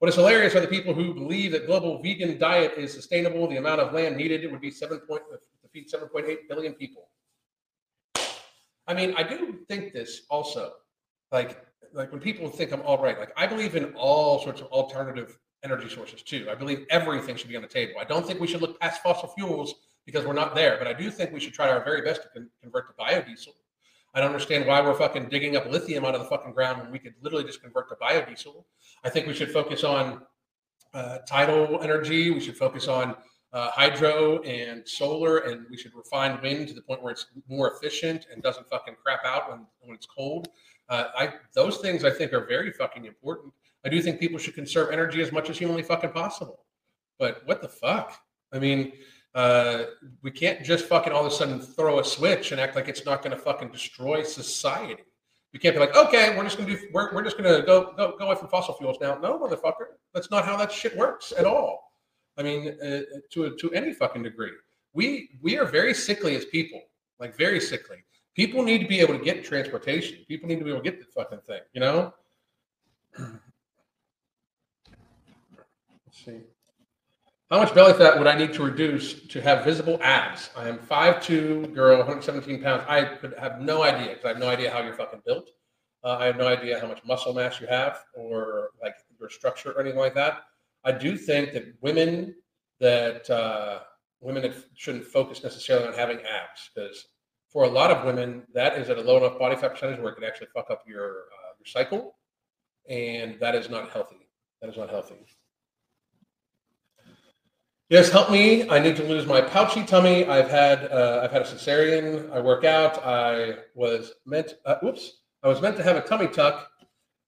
What 0.00 0.08
is 0.08 0.14
hilarious 0.14 0.54
are 0.54 0.60
the 0.60 0.66
people 0.66 0.94
who 0.94 1.12
believe 1.12 1.52
that 1.52 1.66
global 1.66 2.02
vegan 2.02 2.38
diet 2.38 2.72
is 2.78 2.90
sustainable. 2.90 3.46
The 3.46 3.58
amount 3.58 3.82
of 3.82 3.92
land 3.92 4.16
needed 4.16 4.50
would 4.50 4.62
be 4.62 4.70
seven 4.70 4.98
point 5.00 5.20
uh, 5.30 5.36
to 5.36 5.68
feed 5.74 5.90
7.8 5.90 6.48
billion 6.48 6.72
people. 6.72 7.10
I 8.86 8.94
mean, 8.94 9.12
I 9.18 9.22
do 9.22 9.58
think 9.68 9.92
this 9.92 10.22
also. 10.30 10.72
Like, 11.30 11.62
like 11.92 12.10
when 12.12 12.20
people 12.20 12.48
think 12.48 12.72
I'm 12.72 12.80
all 12.80 12.96
right, 12.96 13.18
like 13.18 13.32
I 13.36 13.46
believe 13.46 13.76
in 13.76 13.92
all 13.92 14.42
sorts 14.42 14.62
of 14.62 14.68
alternative 14.68 15.38
energy 15.62 15.90
sources 15.90 16.22
too. 16.22 16.48
I 16.50 16.54
believe 16.54 16.86
everything 16.88 17.36
should 17.36 17.50
be 17.50 17.56
on 17.56 17.62
the 17.62 17.68
table. 17.68 18.00
I 18.00 18.04
don't 18.04 18.26
think 18.26 18.40
we 18.40 18.46
should 18.46 18.62
look 18.62 18.80
past 18.80 19.02
fossil 19.02 19.28
fuels 19.28 19.74
because 20.06 20.24
we're 20.24 20.32
not 20.32 20.54
there, 20.54 20.78
but 20.78 20.86
I 20.86 20.94
do 20.94 21.10
think 21.10 21.30
we 21.30 21.40
should 21.40 21.52
try 21.52 21.68
our 21.68 21.84
very 21.84 22.00
best 22.00 22.22
to 22.22 22.28
con- 22.30 22.48
convert 22.62 22.88
to 22.88 22.94
biodiesel. 22.94 23.48
I 24.14 24.20
don't 24.20 24.28
understand 24.28 24.66
why 24.66 24.80
we're 24.80 24.94
fucking 24.94 25.28
digging 25.28 25.56
up 25.56 25.66
lithium 25.66 26.04
out 26.04 26.14
of 26.14 26.20
the 26.20 26.28
fucking 26.28 26.52
ground 26.52 26.82
when 26.82 26.90
we 26.90 26.98
could 26.98 27.14
literally 27.22 27.44
just 27.44 27.62
convert 27.62 27.88
to 27.90 27.94
biodiesel. 27.96 28.64
I 29.04 29.10
think 29.10 29.26
we 29.26 29.34
should 29.34 29.50
focus 29.50 29.84
on 29.84 30.22
uh, 30.94 31.18
tidal 31.28 31.80
energy. 31.82 32.30
We 32.30 32.40
should 32.40 32.56
focus 32.56 32.88
on 32.88 33.14
uh, 33.52 33.70
hydro 33.70 34.40
and 34.42 34.86
solar, 34.88 35.38
and 35.38 35.66
we 35.70 35.76
should 35.76 35.94
refine 35.94 36.40
wind 36.42 36.68
to 36.68 36.74
the 36.74 36.82
point 36.82 37.02
where 37.02 37.12
it's 37.12 37.26
more 37.48 37.72
efficient 37.72 38.26
and 38.32 38.42
doesn't 38.42 38.68
fucking 38.68 38.96
crap 39.02 39.20
out 39.24 39.50
when, 39.50 39.66
when 39.80 39.94
it's 39.94 40.06
cold. 40.06 40.48
Uh, 40.88 41.04
I 41.16 41.32
those 41.54 41.78
things 41.78 42.04
I 42.04 42.10
think 42.10 42.32
are 42.32 42.44
very 42.44 42.72
fucking 42.72 43.04
important. 43.04 43.52
I 43.84 43.88
do 43.88 44.02
think 44.02 44.20
people 44.20 44.38
should 44.38 44.54
conserve 44.54 44.90
energy 44.90 45.22
as 45.22 45.32
much 45.32 45.48
as 45.48 45.58
humanly 45.58 45.82
fucking 45.82 46.10
possible. 46.10 46.64
But 47.18 47.42
what 47.46 47.62
the 47.62 47.68
fuck? 47.68 48.20
I 48.52 48.58
mean, 48.58 48.92
uh, 49.34 49.84
we 50.22 50.30
can't 50.30 50.64
just 50.64 50.86
fucking 50.86 51.12
all 51.12 51.24
of 51.24 51.32
a 51.32 51.34
sudden 51.34 51.60
throw 51.60 52.00
a 52.00 52.04
switch 52.04 52.52
and 52.52 52.60
act 52.60 52.74
like 52.74 52.88
it's 52.88 53.04
not 53.04 53.22
going 53.22 53.36
to 53.36 53.42
fucking 53.42 53.70
destroy 53.70 54.22
society. 54.22 54.96
We 55.52 55.58
can't 55.58 55.74
be 55.74 55.80
like, 55.80 55.96
okay, 55.96 56.36
we're 56.36 56.44
just 56.44 56.58
going 56.58 56.68
to 56.68 56.76
do, 56.76 56.88
we're, 56.92 57.12
we're 57.12 57.24
just 57.24 57.36
going 57.36 57.52
to 57.52 57.66
go, 57.66 57.92
go 57.96 58.16
go 58.16 58.26
away 58.26 58.36
from 58.36 58.48
fossil 58.48 58.74
fuels 58.74 58.98
now. 59.00 59.16
No, 59.16 59.38
motherfucker, 59.38 59.96
that's 60.14 60.30
not 60.30 60.44
how 60.44 60.56
that 60.56 60.70
shit 60.70 60.96
works 60.96 61.32
at 61.36 61.44
all. 61.44 61.92
I 62.36 62.42
mean, 62.42 62.76
uh, 62.80 63.00
to 63.32 63.44
a, 63.44 63.56
to 63.56 63.72
any 63.72 63.92
fucking 63.92 64.22
degree, 64.22 64.52
we 64.92 65.30
we 65.42 65.58
are 65.58 65.64
very 65.64 65.92
sickly 65.94 66.36
as 66.36 66.44
people, 66.44 66.80
like 67.18 67.36
very 67.36 67.60
sickly. 67.60 67.98
People 68.34 68.62
need 68.62 68.78
to 68.78 68.86
be 68.86 69.00
able 69.00 69.18
to 69.18 69.24
get 69.24 69.44
transportation. 69.44 70.24
People 70.28 70.48
need 70.48 70.58
to 70.60 70.64
be 70.64 70.70
able 70.70 70.80
to 70.80 70.90
get 70.90 71.00
the 71.00 71.06
fucking 71.06 71.40
thing, 71.40 71.60
you 71.72 71.80
know. 71.80 72.14
Let's 73.18 73.38
see. 76.24 76.40
How 77.50 77.58
much 77.58 77.74
belly 77.74 77.94
fat 77.94 78.16
would 78.16 78.28
I 78.28 78.38
need 78.38 78.52
to 78.54 78.62
reduce 78.62 79.26
to 79.26 79.40
have 79.40 79.64
visible 79.64 79.98
abs? 80.02 80.50
I 80.56 80.68
am 80.68 80.78
5'2", 80.78 81.74
girl, 81.74 81.96
117 81.98 82.62
pounds. 82.62 82.84
I 82.86 83.02
could 83.02 83.34
have 83.40 83.60
no 83.60 83.82
idea 83.82 84.10
because 84.10 84.24
I 84.24 84.28
have 84.28 84.38
no 84.38 84.48
idea 84.48 84.70
how 84.70 84.82
you're 84.82 84.94
fucking 84.94 85.22
built. 85.26 85.50
Uh, 86.04 86.16
I 86.20 86.26
have 86.26 86.36
no 86.36 86.46
idea 86.46 86.78
how 86.78 86.86
much 86.86 87.04
muscle 87.04 87.34
mass 87.34 87.60
you 87.60 87.66
have 87.66 88.04
or 88.14 88.70
like 88.80 88.94
your 89.18 89.28
structure 89.28 89.72
or 89.72 89.80
anything 89.80 89.98
like 89.98 90.14
that. 90.14 90.44
I 90.84 90.92
do 90.92 91.16
think 91.16 91.52
that 91.54 91.74
women 91.80 92.36
that 92.78 93.28
uh, 93.28 93.80
women 94.20 94.54
shouldn't 94.76 95.04
focus 95.04 95.42
necessarily 95.42 95.88
on 95.88 95.94
having 95.94 96.18
abs 96.18 96.70
because 96.72 97.08
for 97.48 97.64
a 97.64 97.68
lot 97.68 97.90
of 97.90 98.04
women 98.04 98.44
that 98.54 98.78
is 98.78 98.90
at 98.90 98.96
a 98.96 99.02
low 99.02 99.16
enough 99.16 99.40
body 99.40 99.56
fat 99.56 99.72
percentage 99.72 99.98
where 99.98 100.12
it 100.12 100.14
can 100.14 100.24
actually 100.24 100.46
fuck 100.54 100.70
up 100.70 100.84
your 100.86 101.10
uh, 101.10 101.52
your 101.58 101.66
cycle, 101.66 102.14
and 102.88 103.40
that 103.40 103.56
is 103.56 103.68
not 103.68 103.90
healthy. 103.90 104.28
That 104.62 104.70
is 104.70 104.76
not 104.76 104.88
healthy. 104.88 105.16
Yes, 107.90 108.08
help 108.08 108.30
me. 108.30 108.70
I 108.70 108.78
need 108.78 108.94
to 108.98 109.02
lose 109.02 109.26
my 109.26 109.40
pouchy 109.40 109.82
tummy. 109.82 110.24
I've 110.24 110.48
had 110.48 110.84
uh, 110.92 111.22
I've 111.24 111.32
had 111.32 111.42
a 111.42 111.44
cesarean. 111.44 112.30
I 112.32 112.38
work 112.38 112.62
out. 112.62 113.04
I 113.04 113.56
was 113.74 114.12
meant. 114.24 114.54
Uh, 114.64 114.76
whoops. 114.80 115.22
I 115.42 115.48
was 115.48 115.60
meant 115.60 115.76
to 115.76 115.82
have 115.82 115.96
a 115.96 116.00
tummy 116.00 116.28
tuck. 116.28 116.70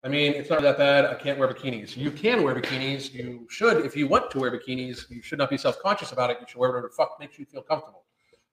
I 0.04 0.08
mean, 0.08 0.34
it's 0.34 0.50
not 0.50 0.62
that 0.62 0.78
bad. 0.78 1.04
I 1.04 1.14
can't 1.14 1.36
wear 1.36 1.52
bikinis. 1.52 1.96
You 1.96 2.12
can 2.12 2.44
wear 2.44 2.54
bikinis. 2.54 3.12
You 3.12 3.44
should, 3.50 3.84
if 3.84 3.96
you 3.96 4.06
want 4.06 4.30
to 4.30 4.38
wear 4.38 4.52
bikinis. 4.52 5.10
You 5.10 5.20
should 5.20 5.38
not 5.38 5.50
be 5.50 5.58
self-conscious 5.58 6.12
about 6.12 6.30
it. 6.30 6.36
You 6.40 6.46
should 6.48 6.58
wear 6.58 6.70
whatever 6.70 6.86
the 6.86 6.94
fuck 6.94 7.16
makes 7.18 7.40
you 7.40 7.44
feel 7.44 7.62
comfortable. 7.62 8.04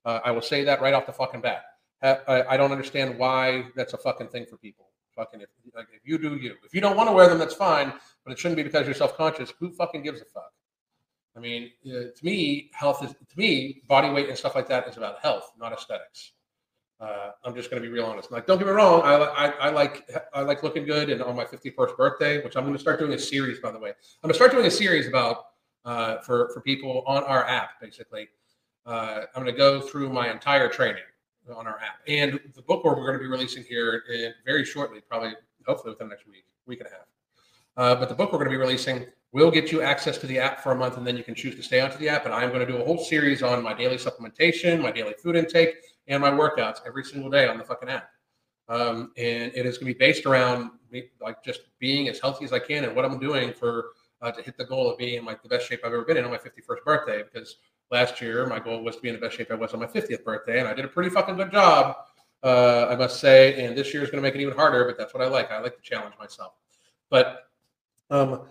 Uh, 0.04 0.18
I 0.24 0.32
will 0.32 0.42
say 0.42 0.64
that 0.64 0.80
right 0.80 0.94
off 0.94 1.06
the 1.06 1.12
fucking 1.12 1.42
bat. 1.42 1.62
I, 2.02 2.42
I 2.48 2.56
don't 2.56 2.72
understand 2.72 3.18
why 3.20 3.66
that's 3.76 3.92
a 3.92 3.98
fucking 3.98 4.30
thing 4.30 4.46
for 4.46 4.56
people. 4.56 4.86
Fucking 5.14 5.42
if, 5.42 5.48
like, 5.76 5.86
if 5.92 6.00
you 6.04 6.18
do 6.18 6.34
you. 6.34 6.56
If 6.64 6.74
you 6.74 6.80
don't 6.80 6.96
want 6.96 7.08
to 7.08 7.12
wear 7.12 7.28
them, 7.28 7.38
that's 7.38 7.54
fine. 7.54 7.92
But 8.24 8.32
it 8.32 8.38
shouldn't 8.40 8.56
be 8.56 8.64
because 8.64 8.86
you're 8.86 8.96
self-conscious. 8.96 9.52
Who 9.60 9.70
fucking 9.70 10.02
gives 10.02 10.20
a 10.20 10.24
fuck? 10.24 10.50
I 11.36 11.40
mean, 11.40 11.70
uh, 11.86 12.10
to 12.14 12.24
me, 12.24 12.70
health 12.72 13.04
is 13.04 13.12
to 13.12 13.38
me, 13.38 13.82
body 13.86 14.10
weight 14.10 14.28
and 14.28 14.36
stuff 14.36 14.54
like 14.54 14.68
that 14.68 14.88
is 14.88 14.96
about 14.96 15.20
health, 15.20 15.52
not 15.58 15.72
aesthetics. 15.72 16.32
Uh, 17.00 17.30
I'm 17.44 17.54
just 17.54 17.70
going 17.70 17.82
to 17.82 17.88
be 17.88 17.92
real 17.92 18.04
honest. 18.04 18.30
Like, 18.30 18.46
don't 18.46 18.58
get 18.58 18.66
me 18.66 18.72
wrong, 18.72 19.00
I, 19.02 19.14
I, 19.14 19.46
I, 19.48 19.70
like 19.70 20.10
I 20.34 20.42
like 20.42 20.62
looking 20.62 20.84
good, 20.84 21.08
and 21.08 21.22
on 21.22 21.34
my 21.34 21.44
51st 21.44 21.96
birthday, 21.96 22.44
which 22.44 22.56
I'm 22.56 22.64
going 22.64 22.74
to 22.74 22.80
start 22.80 22.98
doing 22.98 23.12
a 23.14 23.18
series, 23.18 23.58
by 23.58 23.70
the 23.70 23.78
way, 23.78 23.90
I'm 23.90 24.28
going 24.28 24.32
to 24.32 24.34
start 24.34 24.50
doing 24.50 24.66
a 24.66 24.70
series 24.70 25.08
about 25.08 25.46
uh, 25.86 26.18
for 26.18 26.50
for 26.52 26.60
people 26.60 27.02
on 27.06 27.24
our 27.24 27.46
app. 27.46 27.80
Basically, 27.80 28.28
uh, 28.84 29.22
I'm 29.34 29.42
going 29.42 29.46
to 29.46 29.58
go 29.58 29.80
through 29.80 30.10
my 30.10 30.30
entire 30.30 30.68
training 30.68 31.02
on 31.54 31.66
our 31.66 31.78
app, 31.78 32.00
and 32.06 32.38
the 32.54 32.62
book 32.62 32.84
we're 32.84 32.94
going 32.96 33.14
to 33.14 33.18
be 33.18 33.28
releasing 33.28 33.64
here 33.64 34.02
in, 34.12 34.34
very 34.44 34.64
shortly, 34.64 35.00
probably 35.00 35.32
hopefully 35.66 35.92
within 35.92 36.08
the 36.08 36.14
next 36.14 36.26
week, 36.26 36.44
week 36.66 36.80
and 36.80 36.88
a 36.88 36.90
half. 36.90 37.06
Uh, 37.80 37.94
but 37.94 38.10
the 38.10 38.14
book 38.14 38.30
we're 38.30 38.36
going 38.36 38.50
to 38.50 38.50
be 38.50 38.58
releasing 38.58 39.06
will 39.32 39.50
get 39.50 39.72
you 39.72 39.80
access 39.80 40.18
to 40.18 40.26
the 40.26 40.38
app 40.38 40.62
for 40.62 40.72
a 40.72 40.74
month, 40.74 40.98
and 40.98 41.06
then 41.06 41.16
you 41.16 41.24
can 41.24 41.34
choose 41.34 41.54
to 41.54 41.62
stay 41.62 41.80
onto 41.80 41.96
the 41.96 42.10
app. 42.10 42.26
And 42.26 42.34
I'm 42.34 42.50
going 42.50 42.60
to 42.60 42.70
do 42.70 42.76
a 42.76 42.84
whole 42.84 42.98
series 42.98 43.42
on 43.42 43.62
my 43.62 43.72
daily 43.72 43.96
supplementation, 43.96 44.82
my 44.82 44.90
daily 44.90 45.14
food 45.14 45.34
intake, 45.34 45.76
and 46.06 46.20
my 46.20 46.30
workouts 46.30 46.80
every 46.86 47.04
single 47.04 47.30
day 47.30 47.48
on 47.48 47.56
the 47.56 47.64
fucking 47.64 47.88
app. 47.88 48.10
Um, 48.68 49.12
and 49.16 49.50
it 49.54 49.64
is 49.64 49.78
going 49.78 49.94
to 49.94 49.98
be 49.98 49.98
based 49.98 50.26
around 50.26 50.72
me, 50.92 51.04
like 51.22 51.42
just 51.42 51.62
being 51.78 52.06
as 52.08 52.20
healthy 52.20 52.44
as 52.44 52.52
I 52.52 52.58
can 52.58 52.84
and 52.84 52.94
what 52.94 53.06
I'm 53.06 53.18
doing 53.18 53.54
for 53.54 53.92
uh, 54.20 54.30
to 54.30 54.42
hit 54.42 54.58
the 54.58 54.66
goal 54.66 54.90
of 54.90 54.98
being 54.98 55.14
in 55.14 55.24
like 55.24 55.42
the 55.42 55.48
best 55.48 55.66
shape 55.66 55.80
I've 55.82 55.94
ever 55.94 56.04
been 56.04 56.18
in 56.18 56.24
on 56.26 56.30
my 56.30 56.36
51st 56.36 56.84
birthday. 56.84 57.22
Because 57.22 57.56
last 57.90 58.20
year 58.20 58.46
my 58.46 58.58
goal 58.58 58.84
was 58.84 58.96
to 58.96 59.00
be 59.00 59.08
in 59.08 59.14
the 59.14 59.20
best 59.22 59.38
shape 59.38 59.50
I 59.50 59.54
was 59.54 59.72
on 59.72 59.80
my 59.80 59.86
50th 59.86 60.22
birthday, 60.22 60.58
and 60.58 60.68
I 60.68 60.74
did 60.74 60.84
a 60.84 60.88
pretty 60.88 61.08
fucking 61.08 61.36
good 61.36 61.50
job, 61.50 61.96
uh, 62.42 62.88
I 62.90 62.96
must 62.96 63.20
say. 63.20 63.64
And 63.64 63.74
this 63.74 63.94
year 63.94 64.02
is 64.02 64.10
going 64.10 64.22
to 64.22 64.28
make 64.28 64.34
it 64.34 64.42
even 64.42 64.54
harder, 64.54 64.84
but 64.84 64.98
that's 64.98 65.14
what 65.14 65.22
I 65.22 65.28
like. 65.28 65.50
I 65.50 65.60
like 65.60 65.76
to 65.76 65.82
challenge 65.82 66.14
myself. 66.20 66.52
But 67.08 67.49
um, 68.10 68.42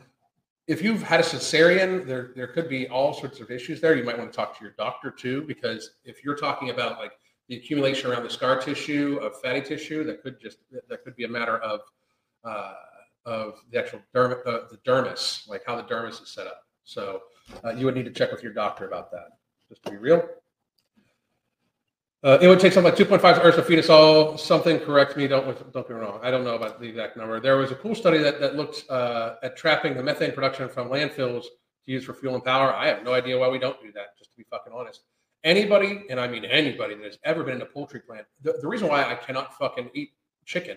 if 0.68 0.84
you've 0.84 1.02
had 1.02 1.20
a 1.20 1.24
cesarean, 1.24 2.06
there 2.06 2.32
there 2.36 2.48
could 2.48 2.70
be 2.70 2.88
all 2.90 3.14
sorts 3.14 3.40
of 3.40 3.50
issues 3.50 3.82
there. 3.82 3.96
You 3.96 4.04
might 4.04 4.18
want 4.18 4.32
to 4.32 4.36
talk 4.36 4.58
to 4.58 4.64
your 4.64 4.74
doctor 4.78 5.10
too, 5.10 5.44
because 5.44 5.92
if 6.04 6.24
you're 6.24 6.36
talking 6.36 6.70
about 6.70 7.00
like 7.00 7.14
the 7.48 7.58
accumulation 7.58 8.12
around 8.12 8.24
the 8.24 8.30
scar 8.30 8.60
tissue 8.60 9.20
of 9.22 9.42
fatty 9.42 9.62
tissue, 9.62 10.04
that 10.04 10.22
could 10.22 10.40
just 10.40 10.60
that 10.88 11.04
could 11.04 11.16
be 11.16 11.24
a 11.24 11.28
matter 11.28 11.58
of 11.58 11.82
uh, 12.44 12.74
of 13.26 13.64
the 13.72 13.80
actual 13.80 14.00
derm, 14.16 14.40
uh, 14.46 14.68
the 14.70 14.78
dermis, 14.86 15.48
like 15.48 15.64
how 15.66 15.76
the 15.76 15.84
dermis 15.84 16.22
is 16.22 16.30
set 16.30 16.48
up. 16.48 16.64
So 16.84 17.24
uh, 17.64 17.72
you 17.72 17.86
would 17.86 17.96
need 17.96 18.06
to 18.06 18.12
check 18.12 18.32
with 18.32 18.44
your 18.44 18.54
doctor 18.54 18.88
about 18.88 19.12
that, 19.12 19.30
just 19.68 19.84
to 19.84 19.92
be 19.92 19.98
real. 19.98 20.28
Uh, 22.22 22.38
it 22.42 22.50
would 22.50 22.60
take 22.60 22.74
something 22.74 22.92
like 22.92 23.00
2.5 23.00 23.44
Earths 23.44 23.56
to 23.56 23.64
feed 23.64 23.80
us 23.80 23.90
all. 23.90 24.38
Something 24.38 24.80
correct 24.80 25.16
me. 25.16 25.26
Don't 25.28 25.46
don't 25.72 25.88
get 25.88 25.96
me 25.96 26.02
wrong. 26.02 26.20
I 26.22 26.30
don't 26.30 26.44
know 26.44 26.56
about 26.56 26.82
the 26.82 26.88
exact 26.88 27.16
number. 27.16 27.40
There 27.40 27.56
was 27.56 27.72
a 27.72 27.76
cool 27.76 27.96
study 27.96 28.18
that 28.18 28.42
that 28.42 28.56
looked 28.56 28.90
uh, 28.90 29.36
at 29.42 29.56
trapping 29.56 29.96
the 29.96 30.04
methane 30.04 30.34
production 30.34 30.68
from 30.68 30.90
landfills 30.90 31.44
to 31.44 31.92
use 31.92 32.04
for 32.04 32.14
fuel 32.14 32.36
and 32.36 32.44
power. 32.44 32.74
I 32.74 32.88
have 32.88 33.04
no 33.04 33.14
idea 33.14 33.38
why 33.38 33.48
we 33.48 33.58
don't 33.58 33.82
do 33.82 33.94
that. 33.94 34.18
Just 34.18 34.32
to 34.32 34.38
be 34.38 34.44
fucking 34.50 34.74
honest. 34.74 35.04
Anybody, 35.46 36.04
and 36.10 36.20
I 36.20 36.28
mean 36.28 36.44
anybody 36.44 36.96
that 36.96 37.06
has 37.06 37.18
ever 37.24 37.46
been 37.46 37.56
in 37.56 37.62
a 37.62 37.66
poultry 37.66 38.02
plant, 38.02 38.26
the, 38.42 38.54
the 38.62 38.68
reason 38.68 38.90
why 38.90 39.10
I 39.10 39.16
cannot 39.16 39.58
fucking 39.58 39.90
eat 39.94 40.10
chicken 40.46 40.76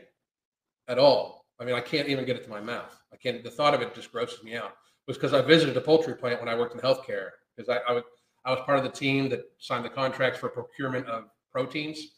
at 0.87 0.99
all. 0.99 1.47
I 1.59 1.65
mean, 1.65 1.75
I 1.75 1.81
can't 1.81 2.09
even 2.09 2.25
get 2.25 2.37
it 2.37 2.45
to 2.45 2.51
my 2.51 2.61
mouth. 2.61 2.97
I 3.13 3.17
can't. 3.17 3.43
The 3.43 3.51
thought 3.51 3.75
of 3.75 3.83
it 3.83 3.95
just 3.97 4.13
grosses 4.13 4.45
me 4.45 4.55
out. 4.55 4.75
Was 5.09 5.17
because 5.17 5.35
I 5.35 5.43
visited 5.43 5.77
a 5.77 5.81
poultry 5.81 6.15
plant 6.15 6.39
when 6.39 6.49
I 6.49 6.57
worked 6.57 6.77
in 6.77 6.81
healthcare 6.81 7.31
because 7.57 7.69
I, 7.69 7.79
I 7.89 7.95
would 7.95 8.05
I 8.45 8.51
was 8.51 8.61
part 8.65 8.79
of 8.79 8.85
the 8.85 8.91
team 8.91 9.29
that 9.29 9.45
signed 9.59 9.85
the 9.85 9.91
contracts 9.91 10.39
for 10.39 10.49
procurement 10.49 11.07
of 11.07 11.25
proteins 11.51 12.17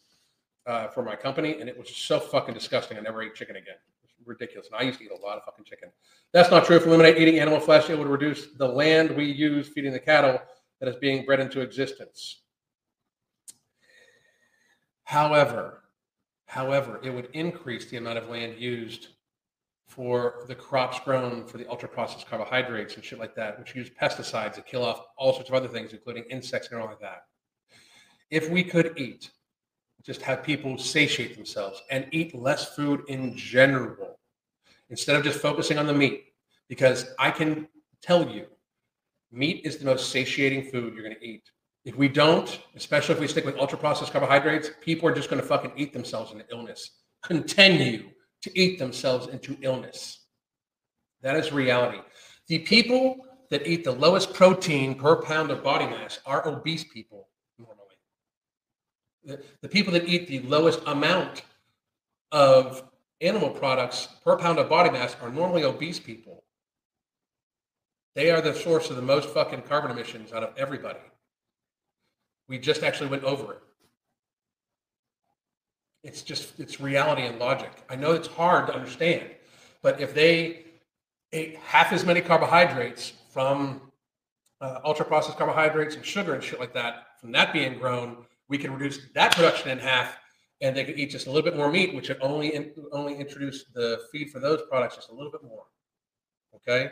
uh, 0.66 0.88
for 0.88 1.02
my 1.02 1.16
company, 1.16 1.60
and 1.60 1.68
it 1.68 1.76
was 1.76 1.90
so 1.90 2.18
fucking 2.18 2.54
disgusting. 2.54 2.96
I 2.96 3.00
never 3.00 3.22
ate 3.22 3.34
chicken 3.34 3.56
again. 3.56 3.74
Ridiculous. 4.24 4.68
And 4.68 4.80
I 4.80 4.84
used 4.84 4.98
to 5.00 5.04
eat 5.04 5.10
a 5.10 5.26
lot 5.26 5.36
of 5.36 5.44
fucking 5.44 5.66
chicken. 5.66 5.90
That's 6.32 6.50
not 6.50 6.64
true. 6.64 6.76
If 6.76 6.86
we 6.86 6.88
eliminate 6.88 7.18
eating 7.18 7.40
animal 7.40 7.60
flesh, 7.60 7.90
it 7.90 7.98
would 7.98 8.08
reduce 8.08 8.46
the 8.56 8.66
land 8.66 9.10
we 9.10 9.26
use 9.26 9.68
feeding 9.68 9.92
the 9.92 10.00
cattle 10.00 10.40
that 10.80 10.88
is 10.88 10.96
being 10.96 11.26
bred 11.26 11.40
into 11.40 11.60
existence. 11.60 12.40
However, 15.04 15.84
however, 16.46 17.00
it 17.02 17.10
would 17.10 17.28
increase 17.34 17.90
the 17.90 17.98
amount 17.98 18.16
of 18.16 18.30
land 18.30 18.58
used 18.58 19.08
for 19.86 20.44
the 20.48 20.54
crops 20.54 20.98
grown 21.00 21.46
for 21.46 21.58
the 21.58 21.68
ultra 21.68 21.88
processed 21.88 22.26
carbohydrates 22.26 22.94
and 22.94 23.04
shit 23.04 23.18
like 23.18 23.34
that, 23.34 23.58
which 23.58 23.74
use 23.74 23.90
pesticides 23.90 24.54
to 24.54 24.62
kill 24.62 24.84
off 24.84 25.04
all 25.16 25.32
sorts 25.32 25.48
of 25.48 25.54
other 25.54 25.68
things, 25.68 25.92
including 25.92 26.24
insects 26.30 26.68
and 26.70 26.80
all 26.80 26.86
like 26.86 27.00
that. 27.00 27.24
If 28.30 28.50
we 28.50 28.64
could 28.64 28.98
eat, 28.98 29.30
just 30.02 30.22
have 30.22 30.42
people 30.42 30.76
satiate 30.78 31.36
themselves 31.36 31.82
and 31.90 32.06
eat 32.10 32.34
less 32.34 32.74
food 32.74 33.02
in 33.08 33.36
general, 33.36 34.18
instead 34.90 35.16
of 35.16 35.24
just 35.24 35.40
focusing 35.40 35.78
on 35.78 35.86
the 35.86 35.94
meat, 35.94 36.24
because 36.68 37.06
I 37.18 37.30
can 37.30 37.68
tell 38.02 38.28
you, 38.28 38.46
meat 39.32 39.62
is 39.64 39.78
the 39.78 39.84
most 39.84 40.10
satiating 40.10 40.70
food 40.70 40.94
you're 40.94 41.04
going 41.04 41.16
to 41.16 41.26
eat. 41.26 41.42
If 41.84 41.96
we 41.96 42.08
don't, 42.08 42.60
especially 42.76 43.14
if 43.14 43.20
we 43.20 43.28
stick 43.28 43.44
with 43.44 43.58
ultra 43.58 43.78
processed 43.78 44.12
carbohydrates, 44.12 44.70
people 44.80 45.08
are 45.08 45.14
just 45.14 45.28
going 45.28 45.40
to 45.40 45.46
fucking 45.46 45.72
eat 45.76 45.92
themselves 45.92 46.32
into 46.32 46.44
illness. 46.50 46.90
Continue 47.22 48.10
to 48.44 48.58
eat 48.58 48.78
themselves 48.78 49.26
into 49.26 49.56
illness. 49.62 50.20
That 51.22 51.36
is 51.36 51.50
reality. 51.50 51.98
The 52.48 52.58
people 52.58 53.26
that 53.50 53.66
eat 53.66 53.84
the 53.84 53.92
lowest 53.92 54.34
protein 54.34 54.94
per 54.96 55.22
pound 55.22 55.50
of 55.50 55.64
body 55.64 55.86
mass 55.86 56.20
are 56.26 56.46
obese 56.46 56.84
people 56.84 57.28
normally. 57.58 57.96
The, 59.24 59.42
the 59.62 59.68
people 59.68 59.94
that 59.94 60.06
eat 60.06 60.28
the 60.28 60.40
lowest 60.40 60.80
amount 60.86 61.42
of 62.32 62.82
animal 63.22 63.48
products 63.48 64.08
per 64.22 64.36
pound 64.36 64.58
of 64.58 64.68
body 64.68 64.90
mass 64.90 65.16
are 65.22 65.30
normally 65.30 65.64
obese 65.64 65.98
people. 65.98 66.44
They 68.14 68.30
are 68.30 68.42
the 68.42 68.54
source 68.54 68.90
of 68.90 68.96
the 68.96 69.02
most 69.02 69.30
fucking 69.30 69.62
carbon 69.62 69.90
emissions 69.90 70.34
out 70.34 70.42
of 70.42 70.52
everybody. 70.58 71.00
We 72.46 72.58
just 72.58 72.82
actually 72.82 73.08
went 73.08 73.24
over 73.24 73.54
it. 73.54 73.62
It's 76.04 76.22
just 76.22 76.60
it's 76.60 76.80
reality 76.80 77.22
and 77.22 77.38
logic. 77.38 77.72
I 77.88 77.96
know 77.96 78.12
it's 78.12 78.28
hard 78.28 78.66
to 78.68 78.74
understand, 78.74 79.24
but 79.82 80.00
if 80.00 80.14
they 80.14 80.66
ate 81.32 81.56
half 81.56 81.92
as 81.92 82.04
many 82.04 82.20
carbohydrates 82.20 83.14
from 83.30 83.90
uh, 84.60 84.80
ultra 84.84 85.06
processed 85.06 85.38
carbohydrates 85.38 85.96
and 85.96 86.04
sugar 86.04 86.34
and 86.34 86.44
shit 86.44 86.60
like 86.60 86.74
that, 86.74 87.06
from 87.20 87.32
that 87.32 87.52
being 87.54 87.78
grown, 87.78 88.26
we 88.48 88.58
can 88.58 88.72
reduce 88.72 88.98
that 89.14 89.34
production 89.34 89.70
in 89.70 89.78
half 89.78 90.18
and 90.60 90.76
they 90.76 90.84
could 90.84 90.98
eat 90.98 91.10
just 91.10 91.26
a 91.26 91.30
little 91.30 91.42
bit 91.42 91.56
more 91.56 91.70
meat, 91.70 91.94
which 91.94 92.08
would 92.08 92.20
only 92.20 92.54
in, 92.54 92.72
only 92.92 93.16
introduce 93.16 93.64
the 93.74 94.00
feed 94.12 94.30
for 94.30 94.40
those 94.40 94.60
products 94.68 94.96
just 94.96 95.10
a 95.10 95.14
little 95.14 95.32
bit 95.32 95.42
more. 95.42 95.64
Okay, 96.54 96.90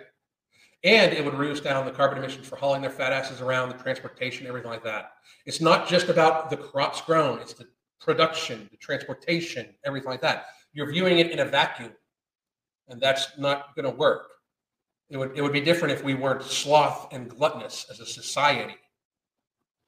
and 0.85 1.13
it 1.13 1.25
would 1.25 1.35
reduce 1.35 1.61
down 1.61 1.85
the 1.85 1.93
carbon 1.93 2.19
emissions 2.19 2.47
for 2.47 2.57
hauling 2.57 2.81
their 2.81 2.91
fat 2.91 3.13
asses 3.13 3.41
around, 3.41 3.69
the 3.69 3.75
transportation, 3.75 4.47
everything 4.47 4.71
like 4.71 4.83
that. 4.85 5.13
It's 5.47 5.61
not 5.61 5.87
just 5.87 6.09
about 6.09 6.51
the 6.51 6.57
crops 6.57 7.01
grown; 7.03 7.39
it's 7.39 7.53
the 7.53 7.69
production, 8.05 8.69
the 8.71 8.77
transportation, 8.77 9.67
everything 9.85 10.11
like 10.11 10.21
that. 10.23 10.47
You're 10.73 10.91
viewing 10.91 11.19
it 11.19 11.31
in 11.31 11.39
a 11.41 11.45
vacuum, 11.45 11.93
and 12.89 13.01
that's 13.01 13.39
not 13.39 13.75
going 13.77 13.85
to 13.85 13.97
work. 13.97 14.29
It 15.11 15.17
would 15.19 15.37
it 15.37 15.43
would 15.43 15.53
be 15.53 15.61
different 15.61 15.93
if 15.93 16.03
we 16.03 16.15
weren't 16.15 16.43
sloth 16.43 17.13
and 17.13 17.29
gluttonous 17.29 17.87
as 17.91 18.01
a 18.01 18.07
society. 18.07 18.77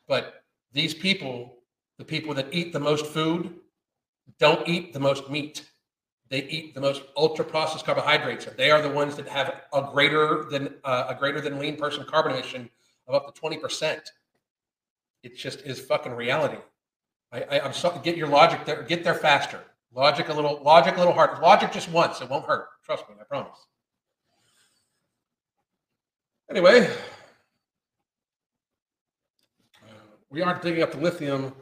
But 0.06 0.42
these 0.72 0.92
people, 0.92 1.56
the 1.98 2.04
people 2.04 2.34
that 2.34 2.48
eat 2.52 2.72
the 2.72 2.80
most 2.80 3.06
food, 3.06 3.54
don't 4.38 4.68
eat 4.68 4.92
the 4.92 5.00
most 5.00 5.30
meat. 5.30 5.64
They 6.28 6.42
eat 6.44 6.74
the 6.74 6.80
most 6.80 7.02
ultra 7.16 7.44
processed 7.44 7.86
carbohydrates. 7.86 8.46
And 8.46 8.56
they 8.56 8.70
are 8.70 8.82
the 8.82 8.90
ones 8.90 9.16
that 9.16 9.28
have 9.28 9.62
a 9.72 9.88
greater 9.92 10.44
than 10.50 10.74
uh, 10.84 11.06
a 11.08 11.14
greater 11.14 11.40
than 11.40 11.58
lean 11.58 11.76
person 11.76 12.04
carbon 12.04 12.32
emission 12.32 12.68
of 13.06 13.14
up 13.14 13.26
to 13.26 13.40
twenty 13.40 13.56
percent. 13.56 14.02
It 15.22 15.36
just 15.36 15.62
is 15.62 15.80
fucking 15.80 16.12
reality. 16.12 16.58
I, 17.34 17.42
I, 17.50 17.66
am 17.66 17.72
sorry. 17.72 17.98
Get 18.02 18.16
your 18.16 18.28
logic 18.28 18.64
there. 18.64 18.82
Get 18.84 19.02
there 19.02 19.14
faster. 19.14 19.60
Logic 19.92 20.28
a 20.28 20.32
little. 20.32 20.60
Logic 20.62 20.94
a 20.94 20.98
little 20.98 21.12
hard. 21.12 21.40
Logic 21.40 21.72
just 21.72 21.90
once. 21.90 22.20
It 22.20 22.30
won't 22.30 22.46
hurt. 22.46 22.68
Trust 22.84 23.08
me. 23.08 23.16
I 23.20 23.24
promise. 23.24 23.58
Anyway, 26.48 26.86
uh, 29.82 29.86
we 30.30 30.42
aren't 30.42 30.62
digging 30.62 30.82
up 30.82 30.92
the 30.92 30.98
lithium 30.98 31.52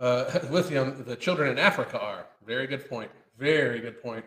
uh, 0.00 0.40
lithium 0.50 1.04
the 1.06 1.14
children 1.14 1.50
in 1.50 1.58
Africa 1.58 2.00
are. 2.00 2.26
Very 2.44 2.66
good 2.66 2.88
point. 2.88 3.10
Very 3.38 3.80
good 3.80 4.02
point. 4.02 4.24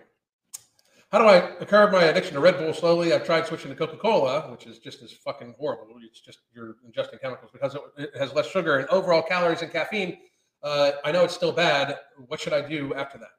How 1.12 1.20
do 1.20 1.28
I 1.28 1.64
curb 1.66 1.92
my 1.92 2.04
addiction 2.04 2.34
to 2.34 2.40
Red 2.40 2.58
Bull 2.58 2.74
slowly? 2.74 3.14
I've 3.14 3.26
tried 3.26 3.46
switching 3.46 3.70
to 3.70 3.76
Coca 3.76 3.98
Cola, 3.98 4.50
which 4.52 4.66
is 4.66 4.80
just 4.80 5.02
as 5.02 5.12
fucking 5.12 5.56
horrible. 5.60 5.88
It's 6.02 6.20
just 6.20 6.40
you're 6.54 6.76
ingesting 6.88 7.22
chemicals 7.22 7.52
because 7.54 7.78
it, 7.98 8.12
has 8.18 8.34
less 8.34 8.48
sugar 8.48 8.78
and 8.78 8.90
overall 8.90 9.22
calories 9.22 9.62
and 9.62 9.72
caffeine. 9.72 10.18
Uh, 10.64 10.92
I 11.04 11.12
know 11.12 11.24
it's 11.24 11.36
still 11.36 11.52
bad. 11.52 11.98
What 12.28 12.40
should 12.40 12.54
I 12.54 12.62
do 12.68 12.94
after 12.96 13.18
that? 13.20 13.30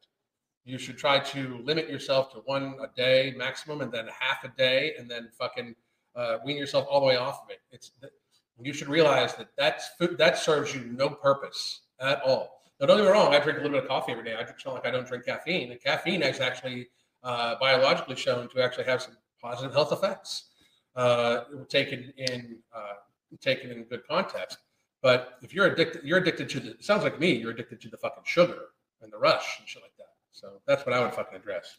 You 0.64 0.79
should 0.79 0.99
try 0.99 1.19
to 1.21 1.59
limit 1.64 1.89
yourself 1.89 2.33
to 2.33 2.39
one 2.39 2.77
a 2.83 2.89
day 2.97 3.35
maximum, 3.37 3.81
and 3.81 3.93
then 3.93 4.09
half 4.09 4.45
a 4.45 4.49
day, 4.57 4.95
and 4.99 5.11
then 5.11 5.29
fucking 5.39 5.75
uh, 6.14 6.39
wean 6.45 6.57
yourself 6.57 6.87
all 6.91 7.01
the 7.01 7.07
way 7.07 7.17
off 7.17 7.43
of 7.45 7.51
it. 7.51 7.61
It's 7.71 7.93
you 8.61 8.73
should 8.73 8.89
realize 8.89 9.35
that 9.35 9.49
that's 9.57 9.91
food 9.99 10.17
that 10.19 10.39
serves 10.39 10.75
you 10.75 10.85
no 10.85 11.11
purpose 11.11 11.83
at 12.01 12.23
all. 12.23 12.62
Now, 12.81 12.87
don't 12.87 12.99
get 12.99 13.05
me 13.05 13.11
wrong, 13.11 13.35
I 13.35 13.39
drink 13.39 13.59
a 13.59 13.62
little 13.62 13.77
bit 13.77 13.85
of 13.85 13.89
coffee 13.89 14.12
every 14.12 14.25
day. 14.25 14.35
I 14.35 14.43
drink 14.43 14.64
like 14.67 14.87
I 14.87 14.91
don't 14.91 15.07
drink 15.07 15.25
caffeine. 15.25 15.71
And 15.71 15.81
caffeine 15.81 16.23
is 16.23 16.41
actually 16.41 16.89
uh, 17.23 17.57
biologically 17.59 18.17
shown 18.17 18.49
to 18.51 18.62
actually 18.62 18.85
have 18.85 19.03
some 19.03 19.17
positive 19.41 19.73
health 19.73 19.93
effects, 19.93 20.51
uh, 20.95 21.41
taken 21.69 22.12
in 22.17 22.59
uh, 22.75 22.95
taken 23.41 23.71
in 23.71 23.85
good 23.85 24.07
context. 24.07 24.59
But 25.07 25.39
if 25.41 25.55
you're 25.55 25.67
addicted, 25.67 26.03
you're 26.03 26.19
addicted 26.19 26.49
to 26.49 26.59
the. 26.59 26.77
sounds 26.81 27.05
like 27.05 27.21
me. 27.21 27.31
You're 27.31 27.53
addicted 27.53 27.81
to 27.83 27.89
the 27.89 27.97
fucking 27.97 28.25
sugar 28.27 28.71
and 29.01 29.13
the 29.13 29.17
rush 29.17 29.61
and 29.61 29.69
shit 29.69 29.81
like 29.81 29.97
that. 29.99 30.09
So 30.33 30.61
that's 30.67 30.85
what 30.85 30.97
I 30.97 31.01
would 31.01 31.15
fucking 31.15 31.39
address. 31.39 31.77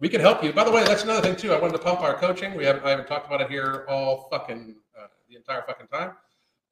We 0.00 0.08
can 0.08 0.20
help 0.20 0.42
you. 0.42 0.52
By 0.52 0.64
the 0.64 0.72
way, 0.72 0.82
that's 0.82 1.04
another 1.04 1.20
thing 1.20 1.36
too. 1.36 1.52
I 1.52 1.60
wanted 1.60 1.74
to 1.74 1.78
pump 1.78 2.00
our 2.00 2.14
coaching. 2.14 2.56
We 2.56 2.64
haven't 2.64 2.84
I 2.84 2.90
haven't 2.90 3.06
talked 3.06 3.28
about 3.28 3.40
it 3.40 3.48
here 3.48 3.86
all 3.88 4.26
fucking 4.32 4.74
uh, 4.98 5.06
the 5.28 5.36
entire 5.36 5.62
fucking 5.62 5.86
time. 5.86 6.14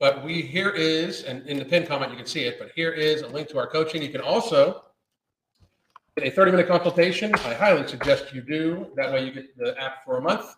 But 0.01 0.25
we 0.25 0.43
here 0.43 0.71
is, 0.71 1.23
and 1.23 1.47
in 1.47 1.61
the 1.61 1.65
pin 1.65 1.87
comment 1.87 2.11
you 2.11 2.17
can 2.17 2.27
see 2.27 2.43
it, 2.43 2.59
but 2.59 2.73
here 2.75 2.91
is 2.91 3.23
a 3.23 3.29
link 3.29 3.47
to 3.51 3.59
our 3.59 3.69
coaching. 3.69 4.03
You 4.03 4.11
can 4.11 4.21
also 4.21 4.83
get 6.17 6.27
a 6.27 6.31
30 6.33 6.51
minute 6.51 6.67
consultation. 6.67 7.33
I 7.37 7.55
highly 7.55 7.87
suggest 7.87 8.35
you 8.35 8.43
do. 8.43 8.89
That 8.97 9.13
way 9.13 9.27
you 9.27 9.31
get 9.31 9.57
the 9.57 9.81
app 9.81 10.05
for 10.05 10.19
a 10.19 10.23
month. 10.23 10.57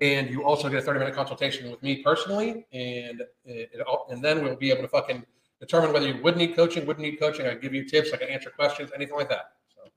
And 0.00 0.28
you 0.28 0.44
also 0.44 0.68
get 0.68 0.78
a 0.78 0.82
30 0.82 0.98
minute 0.98 1.14
consultation 1.14 1.70
with 1.70 1.82
me 1.82 2.02
personally. 2.02 2.66
And 2.72 3.20
it, 3.44 3.70
it, 3.72 3.86
and 4.10 4.22
then 4.22 4.42
we'll 4.42 4.56
be 4.56 4.70
able 4.70 4.82
to 4.82 4.88
fucking 4.88 5.24
determine 5.60 5.92
whether 5.92 6.06
you 6.06 6.22
would 6.22 6.36
need 6.36 6.56
coaching, 6.56 6.84
wouldn't 6.86 7.04
need 7.04 7.18
coaching. 7.18 7.46
I 7.46 7.54
give 7.54 7.74
you 7.74 7.84
tips, 7.84 8.12
I 8.12 8.16
can 8.16 8.28
answer 8.28 8.50
questions, 8.50 8.90
anything 8.94 9.16
like 9.16 9.28
that. 9.28 9.52
So 9.74 9.90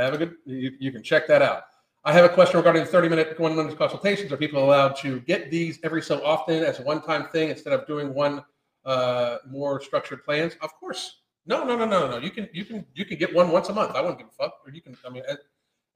have 0.00 0.14
a 0.14 0.18
good, 0.18 0.36
you, 0.44 0.72
you 0.78 0.92
can 0.92 1.02
check 1.02 1.26
that 1.28 1.40
out. 1.40 1.64
I 2.04 2.12
have 2.12 2.24
a 2.24 2.28
question 2.28 2.56
regarding 2.56 2.84
the 2.84 2.90
30 2.90 3.08
minute 3.08 3.38
one 3.38 3.56
minute 3.56 3.76
consultations. 3.76 4.32
Are 4.32 4.36
people 4.36 4.62
allowed 4.64 4.96
to 4.98 5.20
get 5.20 5.50
these 5.50 5.78
every 5.82 6.02
so 6.02 6.24
often 6.24 6.62
as 6.62 6.78
a 6.80 6.82
one 6.82 7.02
time 7.02 7.28
thing 7.28 7.50
instead 7.50 7.72
of 7.72 7.86
doing 7.86 8.14
one 8.14 8.44
uh, 8.84 9.38
more 9.46 9.80
structured 9.80 10.24
plans? 10.24 10.54
Of 10.62 10.74
course. 10.74 11.20
No, 11.46 11.64
no, 11.64 11.76
no, 11.76 11.84
no, 11.84 12.08
no. 12.08 12.18
You 12.18 12.30
can 12.30 12.48
you 12.52 12.64
can 12.64 12.86
you 12.94 13.04
can 13.04 13.18
get 13.18 13.34
one 13.34 13.50
once 13.50 13.68
a 13.68 13.72
month. 13.72 13.94
I 13.94 14.00
wouldn't 14.00 14.18
give 14.18 14.28
a 14.28 14.30
fuck. 14.30 14.54
Or 14.64 14.72
you 14.72 14.80
can. 14.80 14.96
I 15.04 15.10
mean, 15.10 15.22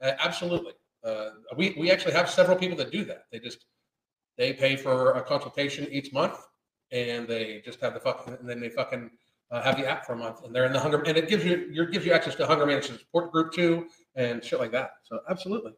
uh, 0.03 0.11
absolutely. 0.19 0.73
Uh, 1.05 1.31
we 1.57 1.75
we 1.79 1.91
actually 1.91 2.13
have 2.13 2.31
several 2.31 2.57
people 2.57 2.77
that 2.77 2.91
do 2.91 3.05
that. 3.05 3.25
They 3.31 3.39
just 3.39 3.67
they 4.37 4.53
pay 4.53 4.77
for 4.77 5.13
a 5.13 5.23
consultation 5.23 5.87
each 5.91 6.13
month, 6.13 6.39
and 6.91 7.27
they 7.27 7.63
just 7.65 7.81
have 7.81 7.95
the 7.95 8.01
fucking 8.01 8.35
and 8.35 8.49
then 8.49 8.61
they 8.61 8.69
fucking 8.69 9.11
uh, 9.51 9.63
have 9.63 9.77
the 9.77 9.87
app 9.87 10.07
for 10.07 10.13
a 10.13 10.17
month, 10.17 10.45
and 10.45 10.55
they're 10.55 10.65
in 10.65 10.73
the 10.73 10.81
hunger 10.81 11.03
and 11.03 11.17
it 11.17 11.29
gives 11.29 11.45
you 11.45 11.69
your 11.71 11.87
gives 11.87 12.07
you 12.07 12.13
access 12.13 12.35
to 12.37 12.47
hunger 12.47 12.67
management 12.67 13.01
support 13.01 13.33
group 13.33 13.53
too 13.53 13.87
and 14.15 14.43
shit 14.45 14.59
like 14.59 14.73
that. 14.73 14.93
So 15.05 15.21
absolutely. 15.29 15.73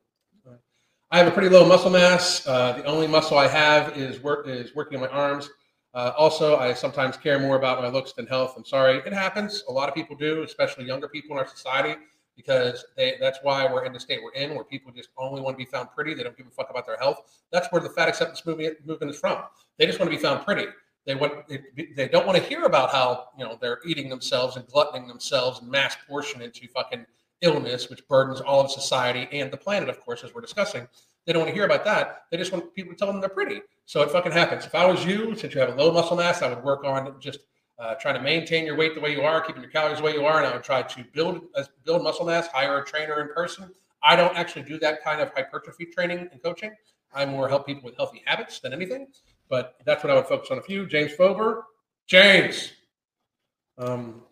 I 1.10 1.18
have 1.18 1.28
a 1.28 1.30
pretty 1.30 1.48
low 1.48 1.64
muscle 1.64 1.90
mass. 1.90 2.44
Uh, 2.44 2.72
the 2.72 2.84
only 2.86 3.06
muscle 3.06 3.38
I 3.38 3.46
have 3.46 3.96
is 3.96 4.20
work 4.20 4.48
is 4.48 4.74
working 4.74 4.96
on 4.98 5.02
my 5.02 5.08
arms. 5.08 5.48
Uh, 5.92 6.10
also, 6.18 6.56
I 6.56 6.74
sometimes 6.74 7.16
care 7.16 7.38
more 7.38 7.54
about 7.54 7.80
my 7.80 7.88
looks 7.88 8.12
than 8.12 8.26
health. 8.26 8.54
I'm 8.56 8.64
sorry, 8.64 8.96
it 8.98 9.12
happens. 9.12 9.62
A 9.68 9.72
lot 9.72 9.88
of 9.88 9.94
people 9.94 10.16
do, 10.16 10.42
especially 10.42 10.86
younger 10.86 11.08
people 11.08 11.36
in 11.36 11.38
our 11.38 11.46
society, 11.46 11.94
because 12.37 12.85
they, 12.97 13.14
that's 13.20 13.39
why 13.43 13.70
we're 13.70 13.85
in 13.85 13.93
the 13.93 14.01
state 14.01 14.20
we're 14.22 14.32
in, 14.32 14.55
where 14.55 14.64
people 14.64 14.93
just 14.93 15.11
only 15.16 15.41
want 15.41 15.59
to 15.59 15.64
be 15.64 15.70
found 15.70 15.89
pretty. 15.95 16.14
They 16.14 16.22
don't 16.22 16.37
give 16.37 16.47
a 16.47 16.51
fuck 16.51 16.70
about 16.70 16.87
their 16.87 16.99
health. 16.99 17.22
That's 17.53 17.68
where 17.70 17.80
the 17.80 17.89
fat 17.89 18.09
acceptance 18.09 18.45
movement, 18.45 18.87
movement 18.87 19.12
is 19.12 19.18
from. 19.18 19.43
They 19.78 19.87
just 19.87 19.99
want 19.99 20.11
to 20.11 20.16
be 20.16 20.22
found 20.22 20.45
pretty. 20.45 20.66
They 21.07 21.14
want 21.14 21.47
they, 21.49 21.61
they 21.97 22.09
don't 22.09 22.26
want 22.26 22.39
to 22.39 22.45
hear 22.45 22.64
about 22.64 22.91
how 22.91 23.28
you 23.39 23.45
know 23.45 23.59
they're 23.61 23.80
eating 23.85 24.09
themselves 24.09 24.57
and 24.57 24.66
gluttoning 24.66 25.07
themselves 25.07 25.61
and 25.61 25.70
mass 25.70 25.97
portion 26.09 26.41
into 26.41 26.66
fucking 26.68 27.05
illness, 27.43 27.91
which 27.91 28.07
burdens 28.09 28.41
all 28.41 28.61
of 28.61 28.70
society 28.70 29.28
and 29.32 29.51
the 29.51 29.57
planet, 29.57 29.89
of 29.89 30.01
course, 30.01 30.24
as 30.24 30.35
we're 30.35 30.41
discussing. 30.41 30.89
They 31.26 31.32
don't 31.32 31.43
want 31.43 31.51
to 31.51 31.55
hear 31.55 31.64
about 31.64 31.85
that. 31.85 32.22
They 32.30 32.37
just 32.37 32.53
want 32.53 32.74
people 32.74 32.93
to 32.93 32.99
tell 32.99 33.09
them 33.09 33.20
they're 33.20 33.28
pretty. 33.28 33.61
So 33.87 34.03
it 34.03 34.11
fucking 34.11 34.32
happens. 34.32 34.64
If 34.66 34.74
I 34.74 34.87
was 34.87 35.05
you, 35.05 35.35
since 35.35 35.55
you 35.55 35.61
have 35.61 35.70
a 35.70 35.74
low 35.74 35.93
muscle 35.93 36.16
mass, 36.16 36.43
I 36.43 36.49
would 36.49 36.64
work 36.64 36.85
on 36.85 37.14
just 37.20 37.41
uh, 37.78 37.94
trying 37.96 38.14
to 38.14 38.22
maintain 38.22 38.64
your 38.64 38.76
weight 38.76 38.94
the 38.94 39.00
way 39.00 39.12
you 39.12 39.22
are, 39.22 39.40
keeping 39.40 39.62
your 39.62 39.70
calories 39.70 39.98
the 39.98 40.04
way 40.04 40.12
you 40.12 40.24
are, 40.24 40.38
and 40.38 40.46
I 40.46 40.52
would 40.52 40.62
try 40.62 40.82
to 40.82 41.04
build 41.12 41.42
uh, 41.56 41.64
build 41.84 42.02
muscle 42.02 42.26
mass, 42.26 42.46
hire 42.48 42.78
a 42.78 42.84
trainer 42.84 43.20
in 43.20 43.34
person. 43.34 43.70
I 44.02 44.16
don't 44.16 44.36
actually 44.36 44.62
do 44.62 44.78
that 44.80 45.02
kind 45.02 45.20
of 45.20 45.32
hypertrophy 45.34 45.86
training 45.86 46.28
and 46.30 46.42
coaching. 46.42 46.72
I 47.14 47.24
more 47.24 47.48
help 47.48 47.66
people 47.66 47.84
with 47.84 47.96
healthy 47.96 48.22
habits 48.26 48.60
than 48.60 48.72
anything. 48.72 49.06
But 49.48 49.76
that's 49.84 50.02
what 50.02 50.10
I 50.10 50.14
would 50.14 50.26
focus 50.26 50.50
on. 50.50 50.58
A 50.58 50.62
few 50.62 50.86
James 50.86 51.12
Fober, 51.12 51.62
James. 52.06 52.72
Um, 53.78 54.22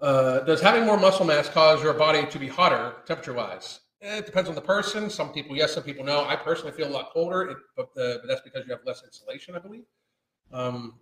uh, 0.00 0.40
does 0.40 0.60
having 0.60 0.84
more 0.86 0.96
muscle 0.96 1.26
mass 1.26 1.48
cause 1.48 1.82
your 1.82 1.92
body 1.92 2.26
to 2.26 2.38
be 2.38 2.48
hotter 2.48 2.94
temperature 3.06 3.34
wise? 3.34 3.80
It 4.00 4.24
depends 4.24 4.48
on 4.48 4.54
the 4.54 4.62
person. 4.62 5.10
Some 5.10 5.32
people, 5.32 5.54
yes, 5.54 5.74
some 5.74 5.82
people 5.82 6.04
no. 6.04 6.24
I 6.24 6.34
personally 6.34 6.72
feel 6.72 6.88
a 6.88 6.90
lot 6.90 7.10
colder, 7.12 7.54
but, 7.76 7.88
uh, 7.98 8.18
but 8.18 8.26
that's 8.26 8.40
because 8.40 8.64
you 8.66 8.72
have 8.72 8.80
less 8.86 9.02
insulation, 9.04 9.54
I 9.54 9.58
believe. 9.58 9.84
Um, 10.52 10.94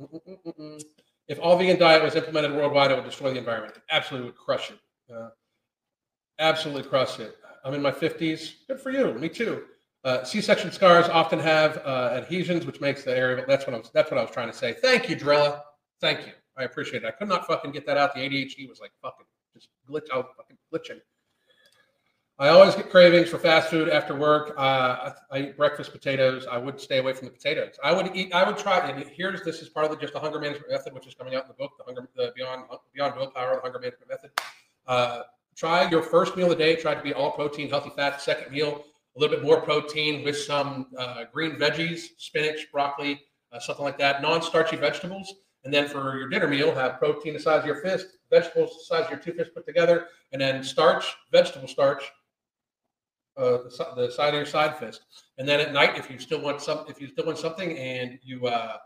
mm, 0.00 0.20
mm, 0.28 0.58
mm, 0.58 0.82
if 1.28 1.38
all 1.40 1.56
vegan 1.56 1.78
diet 1.78 2.02
was 2.02 2.14
implemented 2.14 2.52
worldwide, 2.52 2.90
it 2.90 2.94
would 2.94 3.04
destroy 3.04 3.30
the 3.32 3.38
environment. 3.38 3.74
Absolutely 3.90 4.30
would 4.30 4.36
crush 4.36 4.70
it. 4.70 4.78
Uh, 5.12 5.28
absolutely 6.38 6.88
crush 6.88 7.18
it. 7.20 7.36
I'm 7.64 7.74
in 7.74 7.82
my 7.82 7.92
50s. 7.92 8.54
Good 8.68 8.80
for 8.80 8.90
you. 8.90 9.14
Me 9.14 9.28
too. 9.28 9.64
Uh, 10.04 10.22
C-section 10.22 10.70
scars 10.70 11.08
often 11.08 11.38
have 11.38 11.78
uh, 11.78 12.10
adhesions, 12.12 12.66
which 12.66 12.80
makes 12.80 13.04
the 13.04 13.16
area. 13.16 13.42
That's 13.48 13.66
what 13.66 13.74
I 13.74 13.78
was. 13.78 13.90
That's 13.94 14.10
what 14.10 14.18
I 14.18 14.22
was 14.22 14.30
trying 14.30 14.50
to 14.50 14.56
say. 14.56 14.74
Thank 14.74 15.08
you, 15.08 15.16
Drella. 15.16 15.62
Thank 16.00 16.26
you. 16.26 16.32
I 16.58 16.64
appreciate 16.64 17.04
it. 17.04 17.06
I 17.06 17.10
could 17.10 17.28
not 17.28 17.46
fucking 17.46 17.72
get 17.72 17.86
that 17.86 17.96
out. 17.96 18.14
The 18.14 18.20
ADHD 18.20 18.68
was 18.68 18.80
like 18.80 18.92
fucking 19.00 19.24
just 19.54 19.68
glitch 19.88 20.14
out, 20.14 20.28
fucking 20.36 20.58
glitching. 20.72 21.00
I 22.36 22.48
always 22.48 22.74
get 22.74 22.90
cravings 22.90 23.28
for 23.28 23.38
fast 23.38 23.70
food 23.70 23.88
after 23.88 24.12
work. 24.12 24.54
Uh, 24.58 25.12
I, 25.30 25.38
eat 25.38 25.56
breakfast 25.56 25.92
potatoes. 25.92 26.46
I 26.50 26.58
would 26.58 26.80
stay 26.80 26.98
away 26.98 27.12
from 27.12 27.28
the 27.28 27.32
potatoes. 27.32 27.78
I 27.82 27.92
would 27.92 28.10
eat. 28.16 28.34
I 28.34 28.42
would 28.42 28.58
try. 28.58 28.80
And 28.88 29.08
here's 29.08 29.42
this 29.42 29.62
is 29.62 29.68
part 29.68 29.86
of 29.86 29.92
the, 29.92 29.96
just 29.98 30.14
the 30.14 30.18
hunger 30.18 30.40
management 30.40 30.68
method, 30.68 30.94
which 30.94 31.06
is 31.06 31.14
coming 31.14 31.36
out 31.36 31.42
in 31.44 31.48
the 31.48 31.54
book, 31.54 31.72
the 31.78 31.84
hunger, 31.84 32.08
the 32.16 32.32
beyond 32.34 32.64
beyond 32.92 33.14
willpower, 33.14 33.54
the 33.54 33.60
hunger 33.62 33.78
management 33.78 34.10
method. 34.10 34.30
Uh, 34.88 35.22
try 35.54 35.88
your 35.88 36.02
first 36.02 36.36
meal 36.36 36.50
of 36.50 36.58
the 36.58 36.64
day. 36.64 36.74
Try 36.74 36.96
to 36.96 37.02
be 37.02 37.14
all 37.14 37.30
protein, 37.30 37.70
healthy 37.70 37.90
fat. 37.94 38.20
Second 38.20 38.52
meal, 38.52 38.84
a 39.14 39.20
little 39.20 39.36
bit 39.36 39.44
more 39.44 39.60
protein 39.60 40.24
with 40.24 40.36
some 40.36 40.88
uh, 40.98 41.24
green 41.32 41.52
veggies, 41.52 42.00
spinach, 42.18 42.66
broccoli, 42.72 43.20
uh, 43.52 43.60
something 43.60 43.84
like 43.84 43.98
that. 43.98 44.22
Non-starchy 44.22 44.76
vegetables. 44.76 45.32
And 45.62 45.72
then 45.72 45.88
for 45.88 46.18
your 46.18 46.28
dinner 46.28 46.48
meal, 46.48 46.74
have 46.74 46.98
protein 46.98 47.32
the 47.32 47.38
size 47.38 47.60
of 47.60 47.66
your 47.66 47.80
fist, 47.80 48.08
vegetables 48.28 48.76
the 48.76 48.96
size 48.96 49.04
of 49.04 49.10
your 49.10 49.20
two 49.20 49.32
fists 49.32 49.54
put 49.54 49.64
together, 49.64 50.08
and 50.32 50.42
then 50.42 50.62
starch, 50.62 51.14
vegetable 51.32 51.68
starch, 51.68 52.02
uh, 53.36 53.58
the, 53.64 53.92
the, 53.96 54.10
side 54.10 54.28
of 54.28 54.34
your 54.34 54.46
side 54.46 54.78
fist. 54.78 55.02
And 55.38 55.48
then 55.48 55.60
at 55.60 55.72
night, 55.72 55.96
if 55.96 56.10
you 56.10 56.18
still 56.18 56.40
want 56.40 56.60
some, 56.60 56.84
if 56.88 57.00
you 57.00 57.08
still 57.08 57.26
want 57.26 57.38
something, 57.38 57.76
and 57.76 58.18
you 58.22 58.46
uh, 58.46 58.76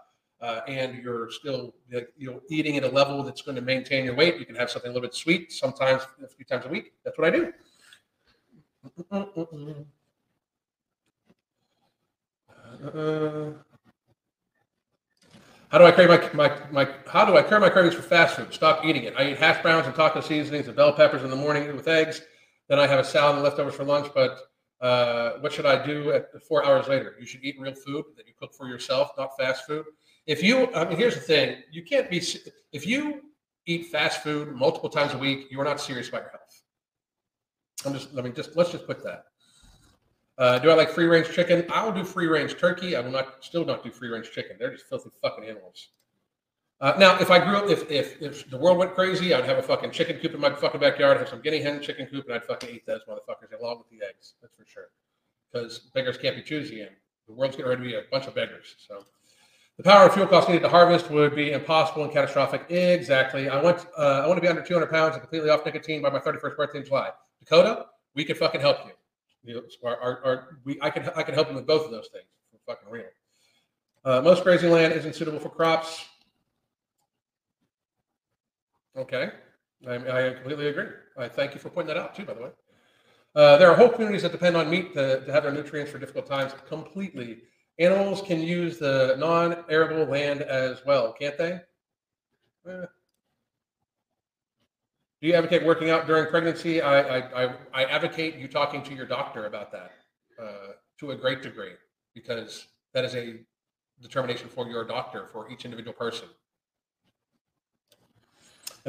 uh, 0.40 0.60
and 0.66 1.02
you're 1.02 1.30
still 1.30 1.74
you 1.90 2.06
know 2.20 2.40
eating 2.48 2.76
at 2.76 2.84
a 2.84 2.88
level 2.88 3.22
that's 3.22 3.42
going 3.42 3.56
to 3.56 3.62
maintain 3.62 4.04
your 4.04 4.14
weight, 4.14 4.38
you 4.38 4.46
can 4.46 4.56
have 4.56 4.70
something 4.70 4.90
a 4.90 4.94
little 4.94 5.06
bit 5.06 5.14
sweet, 5.14 5.52
sometimes 5.52 6.02
a 6.24 6.28
few 6.28 6.44
times 6.44 6.64
a 6.64 6.68
week. 6.68 6.92
That's 7.04 7.18
what 7.18 7.28
I 7.28 7.36
do. 7.36 7.52
Uh, 12.94 13.50
how 15.68 15.76
do 15.76 15.84
I 15.84 15.92
carry 15.92 16.08
my, 16.08 16.30
my, 16.32 16.56
my 16.70 16.88
how 17.06 17.24
do 17.24 17.36
I 17.36 17.42
carry 17.42 17.60
my 17.60 17.68
cravings 17.68 17.94
for 17.94 18.02
fast 18.02 18.36
food? 18.36 18.54
Stop 18.54 18.84
eating 18.84 19.02
it. 19.02 19.14
I 19.18 19.30
eat 19.30 19.38
hash 19.38 19.60
browns 19.62 19.86
and 19.86 19.94
taco 19.94 20.20
seasonings 20.20 20.66
and 20.66 20.76
bell 20.76 20.92
peppers 20.92 21.22
in 21.22 21.30
the 21.30 21.36
morning 21.36 21.74
with 21.76 21.88
eggs. 21.88 22.22
Then 22.68 22.78
I 22.78 22.86
have 22.86 22.98
a 22.98 23.04
salad 23.04 23.36
and 23.36 23.44
leftovers 23.44 23.74
for 23.74 23.84
lunch. 23.84 24.10
But 24.14 24.38
uh, 24.80 25.38
what 25.40 25.52
should 25.52 25.66
I 25.66 25.84
do 25.84 26.12
at 26.12 26.30
four 26.46 26.64
hours 26.64 26.88
later? 26.88 27.16
You 27.18 27.26
should 27.26 27.42
eat 27.42 27.58
real 27.58 27.74
food 27.74 28.04
that 28.16 28.26
you 28.26 28.34
cook 28.38 28.54
for 28.54 28.68
yourself, 28.68 29.10
not 29.16 29.36
fast 29.38 29.66
food. 29.66 29.84
If 30.26 30.42
you, 30.42 30.72
I 30.74 30.84
mean, 30.84 30.98
here's 30.98 31.14
the 31.14 31.20
thing: 31.20 31.62
you 31.70 31.82
can't 31.82 32.10
be 32.10 32.22
if 32.72 32.86
you 32.86 33.22
eat 33.66 33.86
fast 33.86 34.22
food 34.22 34.54
multiple 34.54 34.88
times 34.88 35.14
a 35.14 35.18
week, 35.18 35.48
you 35.50 35.60
are 35.60 35.64
not 35.64 35.80
serious 35.80 36.08
about 36.08 36.22
your 36.22 36.30
health. 36.30 36.62
I'm 37.84 37.92
just, 37.92 38.08
I 38.16 38.22
mean, 38.22 38.34
just 38.34 38.56
let's 38.56 38.70
just 38.72 38.86
put 38.86 39.02
that. 39.04 39.24
Uh, 40.36 40.58
do 40.58 40.70
I 40.70 40.74
like 40.74 40.90
free 40.90 41.06
range 41.06 41.30
chicken? 41.30 41.64
I'll 41.68 41.92
do 41.92 42.04
free 42.04 42.26
range 42.26 42.56
turkey. 42.58 42.94
I 42.94 43.00
will 43.00 43.10
not 43.10 43.44
still 43.44 43.64
not 43.64 43.82
do 43.82 43.90
free 43.90 44.08
range 44.08 44.30
chicken. 44.30 44.56
They're 44.58 44.72
just 44.72 44.86
filthy 44.86 45.10
fucking 45.20 45.44
animals. 45.44 45.88
Uh, 46.80 46.94
now, 46.96 47.18
if 47.18 47.30
I 47.30 47.40
grew 47.40 47.56
up, 47.56 47.68
if, 47.68 47.90
if 47.90 48.22
if 48.22 48.48
the 48.50 48.56
world 48.56 48.78
went 48.78 48.94
crazy, 48.94 49.34
I'd 49.34 49.44
have 49.44 49.58
a 49.58 49.62
fucking 49.62 49.90
chicken 49.90 50.18
coop 50.18 50.32
in 50.34 50.40
my 50.40 50.50
fucking 50.50 50.80
backyard. 50.80 51.16
I'd 51.16 51.20
have 51.20 51.28
some 51.28 51.40
guinea 51.40 51.60
hen 51.60 51.82
chicken 51.82 52.06
coop, 52.06 52.26
and 52.26 52.34
I'd 52.34 52.44
fucking 52.44 52.70
eat 52.70 52.86
those 52.86 53.00
motherfuckers 53.08 53.58
along 53.58 53.78
with 53.78 53.90
the 53.90 54.06
eggs. 54.06 54.34
That's 54.40 54.54
for 54.54 54.64
sure. 54.64 54.90
Because 55.52 55.78
beggars 55.92 56.18
can't 56.18 56.36
be 56.36 56.42
choosy, 56.42 56.82
and 56.82 56.90
the 57.26 57.32
world's 57.32 57.56
getting 57.56 57.70
ready 57.70 57.82
to 57.82 57.88
be 57.88 57.94
a 57.96 58.02
bunch 58.12 58.28
of 58.28 58.34
beggars. 58.36 58.76
So, 58.86 59.04
the 59.76 59.82
power 59.82 60.06
of 60.06 60.14
fuel 60.14 60.28
costs 60.28 60.48
needed 60.48 60.62
to 60.62 60.68
harvest 60.68 61.10
would 61.10 61.34
be 61.34 61.50
impossible 61.50 62.04
and 62.04 62.12
catastrophic. 62.12 62.70
Exactly. 62.70 63.48
I 63.48 63.60
want 63.60 63.84
uh, 63.98 64.22
I 64.22 64.28
want 64.28 64.36
to 64.36 64.42
be 64.42 64.48
under 64.48 64.62
200 64.62 64.88
pounds 64.88 65.14
and 65.14 65.20
completely 65.20 65.50
off 65.50 65.64
nicotine 65.66 66.00
by 66.00 66.10
my 66.10 66.20
31st 66.20 66.56
birthday 66.56 66.78
in 66.78 66.84
July. 66.84 67.10
Dakota, 67.40 67.86
we 68.14 68.24
can 68.24 68.36
fucking 68.36 68.60
help 68.60 68.78
you. 68.86 68.92
You 69.42 69.54
know, 69.54 69.62
our, 69.82 69.96
our, 70.00 70.24
our, 70.24 70.58
we, 70.64 70.78
I 70.80 70.90
can 70.90 71.10
I 71.16 71.24
can 71.24 71.34
help 71.34 71.48
you 71.48 71.56
with 71.56 71.66
both 71.66 71.84
of 71.84 71.90
those 71.90 72.08
things. 72.12 72.26
For 72.52 72.74
fucking 72.74 72.88
real. 72.88 73.06
Uh, 74.04 74.20
most 74.20 74.44
grazing 74.44 74.70
land 74.70 74.92
isn't 74.92 75.16
suitable 75.16 75.40
for 75.40 75.48
crops. 75.48 76.06
Okay, 78.98 79.30
I, 79.86 79.94
I 79.94 80.34
completely 80.34 80.68
agree. 80.68 80.88
I 81.16 81.28
thank 81.28 81.54
you 81.54 81.60
for 81.60 81.70
pointing 81.70 81.94
that 81.94 82.02
out 82.02 82.16
too. 82.16 82.24
By 82.24 82.34
the 82.34 82.42
way, 82.42 82.50
uh, 83.36 83.56
there 83.56 83.70
are 83.70 83.76
whole 83.76 83.88
communities 83.88 84.22
that 84.22 84.32
depend 84.32 84.56
on 84.56 84.68
meat 84.68 84.92
to, 84.94 85.24
to 85.24 85.32
have 85.32 85.44
their 85.44 85.52
nutrients 85.52 85.92
for 85.92 85.98
difficult 85.98 86.26
times. 86.26 86.52
Completely, 86.66 87.38
animals 87.78 88.20
can 88.20 88.40
use 88.40 88.78
the 88.78 89.14
non-arable 89.18 90.04
land 90.06 90.42
as 90.42 90.84
well, 90.84 91.12
can't 91.12 91.38
they? 91.38 91.60
Eh. 92.66 92.86
Do 95.20 95.26
you 95.26 95.34
advocate 95.34 95.64
working 95.64 95.90
out 95.90 96.06
during 96.06 96.26
pregnancy? 96.26 96.80
I, 96.80 97.18
I, 97.18 97.54
I, 97.74 97.84
advocate 97.84 98.36
you 98.36 98.46
talking 98.46 98.82
to 98.84 98.94
your 98.94 99.06
doctor 99.06 99.46
about 99.46 99.72
that 99.72 99.92
uh, 100.40 100.72
to 100.98 101.10
a 101.12 101.16
great 101.16 101.42
degree 101.42 101.72
because 102.14 102.66
that 102.94 103.04
is 103.04 103.14
a 103.14 103.40
determination 104.00 104.48
for 104.48 104.68
your 104.68 104.84
doctor 104.84 105.26
for 105.32 105.50
each 105.50 105.64
individual 105.64 105.94
person. 105.94 106.28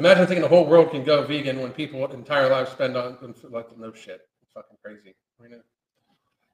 Imagine 0.00 0.26
thinking 0.26 0.40
the 0.40 0.48
whole 0.48 0.64
world 0.64 0.92
can 0.92 1.04
go 1.04 1.22
vegan 1.26 1.60
when 1.60 1.72
people 1.72 2.10
entire 2.10 2.48
lives 2.48 2.70
spend 2.70 2.96
on 2.96 3.18
like 3.50 3.76
no 3.76 3.92
shit. 3.92 4.22
It's 4.42 4.50
fucking 4.54 4.78
crazy. 4.82 5.14
I 5.38 5.42
mean, 5.42 5.60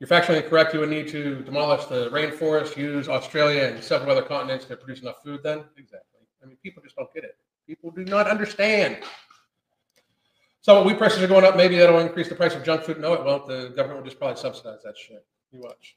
you're 0.00 0.08
factually 0.08 0.42
incorrect. 0.42 0.74
You 0.74 0.80
would 0.80 0.88
need 0.88 1.06
to 1.08 1.42
demolish 1.42 1.84
the 1.84 2.10
rainforest, 2.10 2.76
use 2.76 3.08
Australia 3.08 3.62
and 3.72 3.84
several 3.84 4.10
other 4.10 4.22
continents 4.22 4.64
to 4.64 4.76
produce 4.76 5.00
enough 5.00 5.22
food. 5.22 5.44
Then 5.44 5.62
exactly. 5.78 6.26
I 6.42 6.46
mean, 6.46 6.56
people 6.60 6.82
just 6.82 6.96
don't 6.96 7.12
get 7.14 7.22
it. 7.22 7.36
People 7.68 7.92
do 7.92 8.04
not 8.04 8.26
understand. 8.26 8.96
So 10.62 10.82
wheat 10.82 10.98
prices 10.98 11.22
are 11.22 11.28
going 11.28 11.44
up. 11.44 11.56
Maybe 11.56 11.76
that'll 11.76 12.00
increase 12.00 12.28
the 12.28 12.34
price 12.34 12.56
of 12.56 12.64
junk 12.64 12.82
food. 12.82 12.98
No, 12.98 13.12
it 13.12 13.24
won't. 13.24 13.46
The 13.46 13.72
government 13.76 14.00
will 14.00 14.06
just 14.06 14.18
probably 14.18 14.40
subsidize 14.40 14.80
that 14.82 14.98
shit. 14.98 15.24
You 15.52 15.60
watch. 15.60 15.96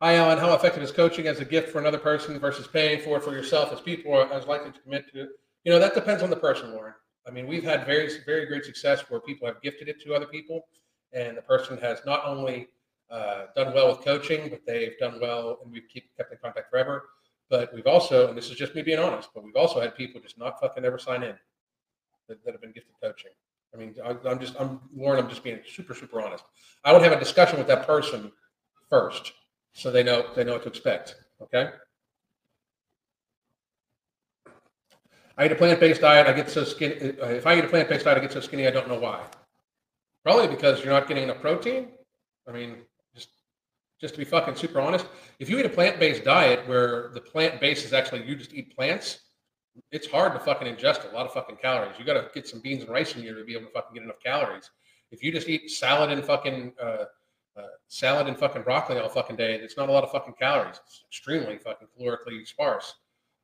Hi, 0.00 0.14
Alan. 0.14 0.38
How 0.38 0.54
effective 0.54 0.82
is 0.82 0.92
coaching 0.92 1.26
as 1.26 1.40
a 1.40 1.44
gift 1.44 1.68
for 1.68 1.78
another 1.78 1.98
person 1.98 2.38
versus 2.38 2.66
paying 2.66 3.02
for 3.02 3.18
it 3.18 3.22
for 3.22 3.32
yourself 3.32 3.70
as 3.70 3.82
people 3.82 4.14
are 4.14 4.32
as 4.32 4.46
likely 4.46 4.72
to 4.72 4.80
commit 4.80 5.12
to 5.12 5.24
it? 5.24 5.28
You 5.66 5.72
know, 5.72 5.80
that 5.80 5.94
depends 5.94 6.22
on 6.22 6.30
the 6.30 6.36
person, 6.36 6.70
Lauren. 6.70 6.94
I 7.26 7.32
mean, 7.32 7.48
we've 7.48 7.64
had 7.64 7.84
very, 7.84 8.08
very 8.24 8.46
great 8.46 8.64
success 8.64 9.00
where 9.08 9.18
people 9.18 9.48
have 9.48 9.60
gifted 9.60 9.88
it 9.88 10.00
to 10.02 10.14
other 10.14 10.26
people, 10.26 10.68
and 11.12 11.36
the 11.36 11.42
person 11.42 11.76
has 11.78 11.98
not 12.06 12.24
only 12.24 12.68
uh, 13.10 13.46
done 13.56 13.74
well 13.74 13.88
with 13.88 14.04
coaching, 14.04 14.48
but 14.48 14.60
they've 14.64 14.96
done 15.00 15.18
well, 15.20 15.58
and 15.64 15.72
we've 15.72 15.88
keep, 15.92 16.16
kept 16.16 16.30
in 16.30 16.38
contact 16.40 16.70
forever. 16.70 17.08
But 17.50 17.74
we've 17.74 17.88
also, 17.88 18.28
and 18.28 18.38
this 18.38 18.48
is 18.48 18.56
just 18.56 18.76
me 18.76 18.82
being 18.82 19.00
honest, 19.00 19.30
but 19.34 19.42
we've 19.42 19.56
also 19.56 19.80
had 19.80 19.96
people 19.96 20.20
just 20.20 20.38
not 20.38 20.60
fucking 20.60 20.84
ever 20.84 20.98
sign 20.98 21.24
in 21.24 21.34
that, 22.28 22.44
that 22.44 22.52
have 22.52 22.60
been 22.60 22.70
gifted 22.70 22.94
coaching. 23.02 23.32
I 23.74 23.76
mean, 23.76 23.96
I, 24.04 24.30
am 24.30 24.38
just, 24.38 24.54
I'm 24.60 24.78
Lauren. 24.94 25.18
I'm 25.18 25.28
just 25.28 25.42
being 25.42 25.58
super, 25.68 25.94
super 25.94 26.22
honest. 26.22 26.44
I 26.84 26.92
would 26.92 27.02
have 27.02 27.10
a 27.10 27.18
discussion 27.18 27.58
with 27.58 27.66
that 27.66 27.88
person 27.88 28.30
first, 28.88 29.32
so 29.72 29.90
they 29.90 30.04
know 30.04 30.26
they 30.36 30.44
know 30.44 30.52
what 30.52 30.62
to 30.62 30.68
expect. 30.68 31.16
Okay. 31.42 31.70
I 35.36 35.46
eat 35.46 35.52
a 35.52 35.56
plant-based 35.56 36.00
diet. 36.00 36.26
I 36.26 36.32
get 36.32 36.50
so 36.50 36.64
skinny. 36.64 36.94
If 36.94 37.46
I 37.46 37.58
eat 37.58 37.64
a 37.64 37.68
plant-based 37.68 38.04
diet, 38.04 38.18
I 38.18 38.20
get 38.20 38.32
so 38.32 38.40
skinny. 38.40 38.66
I 38.66 38.70
don't 38.70 38.88
know 38.88 38.98
why. 38.98 39.24
Probably 40.24 40.48
because 40.48 40.82
you're 40.82 40.92
not 40.92 41.06
getting 41.06 41.24
enough 41.24 41.40
protein. 41.40 41.88
I 42.48 42.52
mean, 42.52 42.78
just 43.14 43.28
just 44.00 44.14
to 44.14 44.18
be 44.18 44.24
fucking 44.24 44.56
super 44.56 44.80
honest, 44.80 45.06
if 45.38 45.50
you 45.50 45.58
eat 45.58 45.66
a 45.66 45.70
plant-based 45.70 46.24
diet 46.24 46.66
where 46.66 47.10
the 47.14 47.20
plant 47.20 47.60
base 47.60 47.84
is 47.84 47.92
actually 47.92 48.24
you 48.24 48.34
just 48.34 48.54
eat 48.54 48.74
plants, 48.74 49.20
it's 49.92 50.06
hard 50.06 50.32
to 50.32 50.40
fucking 50.40 50.74
ingest 50.74 51.10
a 51.10 51.14
lot 51.14 51.26
of 51.26 51.32
fucking 51.32 51.56
calories. 51.56 51.98
You 51.98 52.04
got 52.04 52.14
to 52.14 52.28
get 52.34 52.48
some 52.48 52.60
beans 52.60 52.82
and 52.82 52.90
rice 52.90 53.14
in 53.14 53.22
you 53.22 53.34
to 53.34 53.44
be 53.44 53.54
able 53.54 53.66
to 53.66 53.72
fucking 53.72 53.94
get 53.94 54.02
enough 54.04 54.20
calories. 54.24 54.70
If 55.10 55.22
you 55.22 55.32
just 55.32 55.48
eat 55.48 55.70
salad 55.70 56.10
and 56.10 56.24
fucking 56.24 56.72
uh, 56.82 57.04
uh, 57.56 57.62
salad 57.88 58.26
and 58.26 58.38
fucking 58.38 58.62
broccoli 58.62 58.98
all 58.98 59.08
fucking 59.08 59.36
day, 59.36 59.54
it's 59.54 59.76
not 59.76 59.88
a 59.88 59.92
lot 59.92 60.02
of 60.02 60.10
fucking 60.10 60.34
calories. 60.38 60.80
It's 60.86 61.04
extremely 61.08 61.58
fucking 61.58 61.88
calorically 61.98 62.46
sparse. 62.46 62.94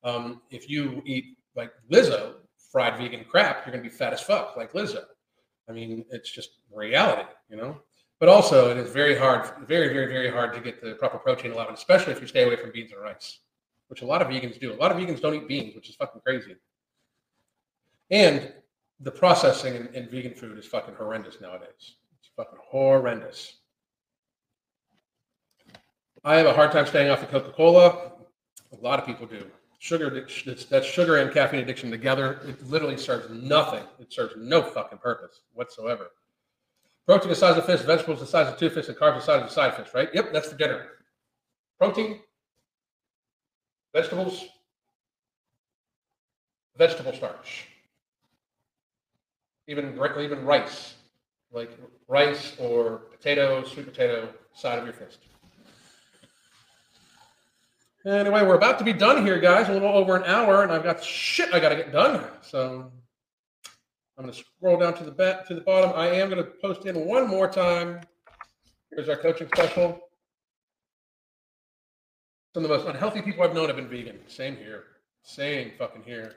Um, 0.05 0.43
if 0.51 0.69
you 0.69 1.03
eat 1.07 1.37
like 1.57 1.73
Lizzo 1.91 2.35
fried 2.71 2.97
vegan 2.97 3.25
crap, 3.25 3.67
you're 3.67 3.73
gonna 3.73 3.83
be 3.83 3.95
fat 3.95 4.13
as 4.13 4.21
fuck 4.21 4.57
like 4.57 4.73
Lizzo. 4.73 5.05
I 5.69 5.73
mean, 5.73 6.05
it's 6.11 6.31
just 6.31 6.61
reality, 6.73 7.29
you 7.49 7.57
know. 7.57 7.81
But 8.19 8.29
also, 8.29 8.71
it 8.71 8.77
is 8.77 8.91
very 8.91 9.17
hard, 9.17 9.51
very, 9.67 9.93
very, 9.93 10.07
very 10.07 10.31
hard 10.31 10.55
to 10.55 10.61
get 10.61 10.81
the 10.81 10.95
proper 10.95 11.19
protein 11.19 11.53
allowance, 11.53 11.81
especially 11.81 12.13
if 12.13 12.21
you 12.21 12.27
stay 12.27 12.45
away 12.45 12.57
from 12.57 12.71
beans 12.71 12.93
and 12.93 13.03
rice 13.03 13.41
which 13.93 14.01
a 14.01 14.07
lot 14.07 14.23
of 14.23 14.29
vegans 14.29 14.59
do. 14.59 14.73
A 14.73 14.77
lot 14.77 14.91
of 14.91 14.97
vegans 14.97 15.21
don't 15.21 15.35
eat 15.35 15.47
beans, 15.47 15.75
which 15.75 15.91
is 15.91 15.97
fucking 15.97 16.23
crazy. 16.23 16.57
And 18.11 18.51
the 19.01 19.11
processing 19.11 19.75
in, 19.75 19.89
in 19.89 20.09
vegan 20.09 20.33
food 20.33 20.57
is 20.57 20.65
fucking 20.65 20.95
horrendous 20.95 21.43
nowadays. 21.43 21.97
It's 22.19 22.31
fucking 22.35 22.59
horrendous. 22.65 23.59
I 26.25 26.37
have 26.37 26.47
a 26.47 26.55
hard 26.55 26.73
time 26.73 26.87
staying 26.87 27.11
off 27.11 27.23
of 27.23 27.29
Coca 27.29 27.53
Cola. 27.53 28.13
A 28.73 28.77
lot 28.81 28.99
of 28.99 29.05
people 29.05 29.27
do. 29.27 29.45
Sugar 29.83 30.07
addiction, 30.07 30.57
that's 30.71 30.87
sugar 30.87 31.17
and 31.17 31.33
caffeine 31.33 31.59
addiction 31.59 31.91
together. 31.91 32.39
It 32.47 32.65
literally 32.71 32.97
serves 32.97 33.29
nothing. 33.31 33.83
It 33.99 34.13
serves 34.13 34.35
no 34.37 34.63
fucking 34.63 34.99
purpose 34.99 35.41
whatsoever. 35.55 36.13
Protein 37.05 37.31
the 37.31 37.35
size 37.35 37.59
of 37.59 37.67
fish, 37.67 37.81
vegetables 37.81 38.21
the 38.21 38.27
size 38.27 38.47
of 38.47 38.57
two 38.57 38.71
fish, 38.71 38.87
and 38.87 38.97
carbs 38.97 39.17
the 39.17 39.23
size 39.23 39.43
of 39.43 39.51
side 39.51 39.75
fish, 39.75 39.89
right? 39.93 40.09
Yep, 40.15 40.33
that's 40.33 40.51
for 40.51 40.57
dinner. 40.57 40.87
Protein, 41.81 42.21
vegetables, 43.93 44.45
vegetable 46.79 47.13
starch, 47.13 47.67
even 49.67 49.99
even 50.21 50.45
rice, 50.45 50.95
like 51.51 51.77
rice 52.07 52.55
or 52.61 52.99
potato, 53.11 53.65
sweet 53.65 53.87
potato, 53.87 54.33
side 54.55 54.79
of 54.79 54.85
your 54.85 54.95
fist. 54.95 55.19
Anyway, 58.05 58.43
we're 58.43 58.57
about 58.57 58.79
to 58.81 58.85
be 58.85 58.93
done 58.93 59.25
here, 59.25 59.39
guys. 59.39 59.69
A 59.69 59.73
little 59.73 59.89
over 59.89 60.17
an 60.17 60.25
hour, 60.25 60.65
and 60.65 60.73
I've 60.73 60.83
got 60.83 61.03
shit 61.03 61.55
I 61.55 61.61
got 61.61 61.69
to 61.69 61.77
get 61.77 61.93
done. 61.93 62.25
So 62.41 62.91
I'm 64.19 64.25
going 64.25 64.35
to 64.35 64.45
scroll 64.59 64.79
down 64.79 64.95
to 64.95 65.05
the 65.05 65.45
to 65.47 65.55
the 65.55 65.61
bottom. 65.61 65.93
I 65.95 66.09
am 66.09 66.29
going 66.29 66.43
to 66.43 66.51
post 66.61 66.85
in 66.87 67.07
one 67.07 67.29
more 67.29 67.49
time. 67.49 68.01
Here's 68.91 69.09
our 69.09 69.17
coaching 69.17 69.49
special. 69.55 70.01
Some 72.55 72.65
of 72.65 72.71
the 72.71 72.77
most 72.77 72.87
unhealthy 72.87 73.23
people 73.23 73.45
I've 73.45 73.55
known 73.55 73.69
have 73.69 73.77
been 73.77 73.89
vegan. 73.89 74.19
Same 74.27 74.57
here. 74.57 74.85
Same 75.23 75.71
fucking 75.79 76.03
here. 76.03 76.35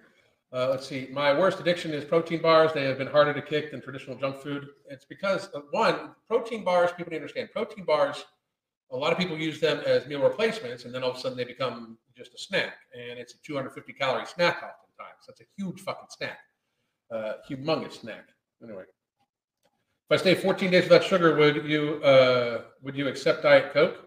Uh, 0.54 0.70
let's 0.70 0.88
see. 0.88 1.10
My 1.12 1.38
worst 1.38 1.60
addiction 1.60 1.92
is 1.92 2.06
protein 2.06 2.42
bars. 2.42 2.72
They 2.74 2.86
have 2.86 3.00
been 3.00 3.08
harder 3.08 3.34
to 3.34 3.42
kick 3.42 3.72
than 3.72 3.82
traditional 3.82 4.16
junk 4.16 4.38
food. 4.38 4.68
It's 4.88 5.04
because 5.04 5.50
uh, 5.56 5.62
one, 5.72 6.12
protein 6.28 6.64
bars. 6.64 6.92
People 6.96 7.12
need 7.12 7.18
to 7.18 7.24
understand 7.24 7.50
protein 7.52 7.86
bars. 7.86 8.24
A 8.92 8.96
lot 8.96 9.12
of 9.12 9.18
people 9.18 9.38
use 9.38 9.60
them 9.60 9.82
as 9.86 10.06
meal 10.08 10.22
replacements, 10.22 10.86
and 10.86 10.94
then 10.94 11.04
all 11.04 11.12
of 11.12 11.18
a 11.18 11.20
sudden 11.20 11.38
they 11.38 11.44
become 11.44 11.98
just 12.16 12.34
a 12.34 12.38
snack, 12.38 12.76
and 12.94 13.20
it's 13.20 13.34
a 13.34 13.38
250 13.44 13.94
calorie 13.94 14.26
snack 14.26 14.58
oftentimes. 14.58 15.26
That's 15.28 15.42
a 15.42 15.46
huge 15.58 15.82
fucking 15.82 16.08
snack, 16.10 16.40
uh, 17.12 17.34
humongous 17.50 18.02
snack. 18.02 18.30
Anyway, 18.64 18.84
if 20.10 20.12
I 20.12 20.18
stay 20.18 20.36
14 20.36 20.72
days 20.72 20.84
without 20.84 21.04
sugar, 21.04 21.36
would 21.36 21.66
you 21.66 22.02
uh, 22.04 22.62
would 22.82 22.96
you 22.96 23.08
accept 23.08 23.44
Diet 23.44 23.74
Coke? 23.74 24.06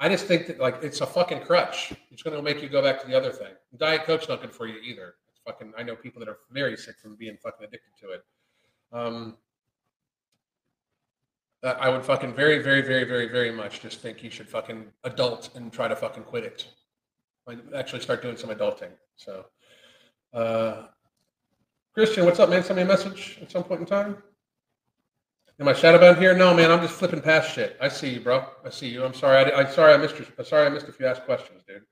I 0.00 0.08
just 0.08 0.26
think 0.26 0.46
that 0.46 0.58
like 0.58 0.78
it's 0.82 1.00
a 1.00 1.06
fucking 1.06 1.42
crutch. 1.42 1.92
It's 2.10 2.22
going 2.22 2.36
to 2.36 2.42
make 2.42 2.62
you 2.62 2.68
go 2.68 2.82
back 2.82 3.00
to 3.02 3.06
the 3.06 3.16
other 3.16 3.32
thing. 3.32 3.52
Diet 3.76 4.04
Coke's 4.04 4.28
not 4.28 4.40
good 4.40 4.54
for 4.54 4.66
you 4.66 4.80
either. 4.80 5.14
It's 5.30 5.40
fucking. 5.44 5.72
I 5.76 5.82
know 5.82 5.96
people 5.96 6.20
that 6.20 6.28
are 6.28 6.38
very 6.50 6.76
sick 6.76 6.96
from 6.98 7.16
being 7.16 7.36
fucking 7.42 7.66
addicted 7.66 7.92
to 8.00 8.10
it. 8.12 8.22
Um, 8.92 9.36
uh, 11.62 11.74
I 11.80 11.88
would 11.88 12.04
fucking 12.04 12.34
very, 12.34 12.62
very, 12.62 12.82
very, 12.82 13.04
very, 13.04 13.28
very 13.28 13.50
much 13.50 13.80
just 13.80 14.00
think 14.00 14.22
you 14.22 14.30
should 14.30 14.48
fucking 14.48 14.86
adult 15.04 15.50
and 15.54 15.72
try 15.72 15.88
to 15.88 15.96
fucking 15.96 16.24
quit 16.24 16.44
it. 16.44 16.66
Actually 17.74 18.00
start 18.00 18.22
doing 18.22 18.36
some 18.36 18.50
adulting. 18.50 18.90
So, 19.16 19.46
uh, 20.32 20.86
Christian, 21.94 22.26
what's 22.26 22.38
up, 22.38 22.50
man? 22.50 22.62
Send 22.62 22.76
me 22.76 22.82
a 22.82 22.86
message 22.86 23.38
at 23.42 23.50
some 23.50 23.64
point 23.64 23.80
in 23.80 23.86
time. 23.86 24.18
Am 25.60 25.66
I 25.66 25.72
shadow 25.72 25.98
bound 25.98 26.18
here? 26.18 26.36
No, 26.36 26.54
man. 26.54 26.70
I'm 26.70 26.80
just 26.80 26.94
flipping 26.94 27.20
past 27.20 27.52
shit. 27.52 27.76
I 27.80 27.88
see 27.88 28.10
you, 28.10 28.20
bro. 28.20 28.44
I 28.64 28.70
see 28.70 28.88
you. 28.88 29.04
I'm 29.04 29.14
sorry. 29.14 29.52
I, 29.52 29.62
am 29.62 29.72
sorry. 29.72 29.92
I 29.92 29.96
missed. 29.96 30.16
Your, 30.16 30.28
I'm 30.38 30.44
sorry. 30.44 30.66
I 30.66 30.68
missed 30.68 30.86
if 30.86 31.00
you 31.00 31.06
asked 31.06 31.24
questions, 31.24 31.62
dude. 31.66 31.82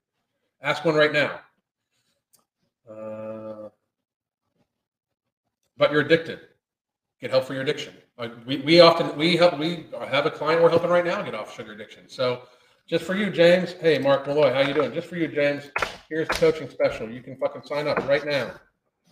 Ask 0.61 0.85
one 0.85 0.95
right 0.95 1.11
now. 1.11 1.41
Uh, 2.89 3.69
but 5.75 5.91
you're 5.91 6.01
addicted. 6.01 6.39
Get 7.19 7.31
help 7.31 7.43
for 7.43 7.53
your 7.53 7.63
addiction. 7.63 7.93
Uh, 8.17 8.29
we, 8.47 8.57
we 8.57 8.79
often 8.79 9.15
we 9.15 9.35
help. 9.35 9.59
We 9.59 9.85
have 10.09 10.25
a 10.25 10.31
client 10.31 10.63
we're 10.63 10.69
helping 10.69 10.89
right 10.89 11.05
now 11.05 11.21
get 11.21 11.35
off 11.35 11.55
sugar 11.55 11.73
addiction. 11.73 12.09
So, 12.09 12.43
just 12.87 13.05
for 13.05 13.15
you, 13.15 13.29
James. 13.29 13.73
Hey, 13.73 13.99
Mark 13.99 14.25
Malloy, 14.25 14.51
how 14.51 14.61
you 14.61 14.73
doing? 14.73 14.91
Just 14.91 15.07
for 15.07 15.17
you, 15.17 15.27
James. 15.27 15.69
Here's 16.09 16.27
the 16.27 16.33
coaching 16.35 16.69
special. 16.69 17.09
You 17.09 17.21
can 17.21 17.37
fucking 17.37 17.61
sign 17.63 17.87
up 17.87 17.97
right 18.07 18.25
now. 18.25 18.53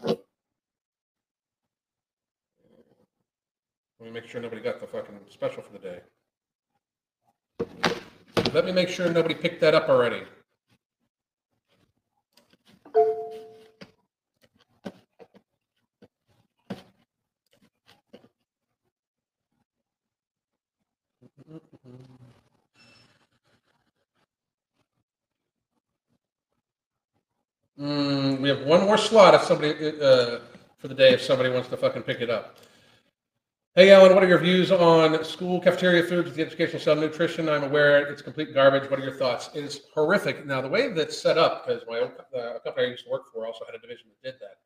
Let 0.06 0.18
me 3.99 4.12
make 4.12 4.28
sure 4.28 4.41
nobody 4.41 4.62
got 4.62 4.82
the 4.82 4.88
fucking 4.88 5.20
special 5.30 5.62
for 5.62 5.72
the 5.72 5.80
day. 5.80 5.99
Let 8.53 8.66
me 8.66 8.72
make 8.72 8.89
sure 8.89 9.10
nobody 9.10 9.36
picked 9.36 9.62
that 9.62 9.76
up 9.76 9.88
already. 9.89 10.24
Mm, 27.80 28.39
we 28.39 28.49
have 28.49 28.61
one 28.61 28.86
more 28.86 28.97
slot 28.97 29.34
if 29.34 29.43
somebody 29.43 29.73
uh, 30.01 30.39
for 30.78 30.88
the 30.88 30.93
day 30.93 31.13
if 31.13 31.21
somebody 31.21 31.49
wants 31.49 31.67
to 31.69 31.78
fucking 31.78 32.03
pick 32.03 32.21
it 32.21 32.30
up. 32.30 32.57
Hey, 33.76 33.91
Alan, 33.91 34.13
what 34.13 34.23
are 34.23 34.28
your 34.28 34.39
views 34.39 34.71
on 34.71 35.21
school 35.26 35.59
cafeteria 35.59 36.03
foods 36.03 36.28
with 36.28 36.36
the 36.36 36.41
educational 36.41 36.80
sub 36.80 36.97
nutrition? 36.97 37.49
I'm 37.49 37.65
aware 37.65 38.07
it's 38.07 38.21
complete 38.21 38.53
garbage. 38.53 38.89
What 38.89 39.01
are 39.01 39.03
your 39.03 39.17
thoughts? 39.17 39.49
It 39.53 39.65
is 39.65 39.82
horrific. 39.93 40.45
Now, 40.45 40.61
the 40.61 40.69
way 40.69 40.93
that's 40.93 41.21
set 41.21 41.38
up, 41.38 41.67
because 41.67 41.84
my 41.86 41.99
uh, 41.99 42.59
company 42.59 42.88
I 42.88 42.91
used 42.91 43.03
to 43.03 43.09
work 43.11 43.23
for 43.34 43.45
also 43.45 43.65
had 43.65 43.76
a 43.76 43.80
division 43.80 44.07
that 44.07 44.32
did 44.32 44.39
that. 44.39 44.59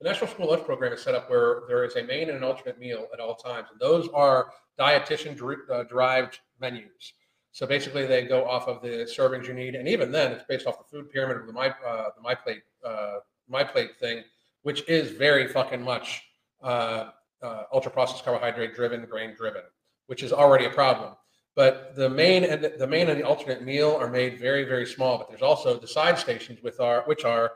The 0.00 0.08
National 0.08 0.28
School 0.28 0.48
Lunch 0.48 0.64
Program 0.64 0.92
is 0.92 1.00
set 1.00 1.14
up 1.14 1.30
where 1.30 1.62
there 1.68 1.84
is 1.84 1.94
a 1.94 2.02
main 2.02 2.28
and 2.28 2.38
an 2.38 2.42
alternate 2.42 2.80
meal 2.80 3.06
at 3.12 3.20
all 3.20 3.36
times, 3.36 3.68
and 3.70 3.78
those 3.78 4.08
are 4.12 4.50
dietitian 4.76 5.40
uh, 5.70 5.84
derived 5.84 6.40
menus. 6.60 7.12
So 7.56 7.66
basically, 7.66 8.04
they 8.04 8.24
go 8.24 8.46
off 8.46 8.68
of 8.68 8.82
the 8.82 9.08
servings 9.10 9.46
you 9.46 9.54
need, 9.54 9.76
and 9.76 9.88
even 9.88 10.12
then, 10.12 10.30
it's 10.30 10.44
based 10.46 10.66
off 10.66 10.76
the 10.76 10.84
food 10.84 11.08
pyramid 11.08 11.38
of 11.38 11.46
the 11.46 11.54
my 11.54 11.70
uh, 11.70 12.10
the 12.14 12.20
my 12.20 12.34
plate 12.34 12.60
uh, 12.84 13.20
my 13.48 13.64
plate 13.64 13.98
thing, 13.98 14.24
which 14.60 14.86
is 14.90 15.12
very 15.12 15.48
fucking 15.48 15.82
much 15.82 16.24
uh, 16.62 17.12
uh, 17.42 17.62
ultra 17.72 17.90
processed 17.90 18.22
carbohydrate 18.24 18.74
driven, 18.74 19.06
grain 19.06 19.34
driven, 19.34 19.62
which 20.06 20.22
is 20.22 20.34
already 20.34 20.66
a 20.66 20.70
problem. 20.70 21.14
But 21.54 21.96
the 21.96 22.10
main 22.10 22.44
and 22.44 22.72
the 22.78 22.86
main 22.86 23.08
and 23.08 23.18
the 23.18 23.26
alternate 23.26 23.62
meal 23.62 23.96
are 23.98 24.10
made 24.10 24.38
very 24.38 24.64
very 24.64 24.84
small. 24.84 25.16
But 25.16 25.30
there's 25.30 25.40
also 25.40 25.78
the 25.78 25.88
side 25.88 26.18
stations 26.18 26.62
with 26.62 26.78
our 26.78 27.04
which 27.06 27.24
are 27.24 27.52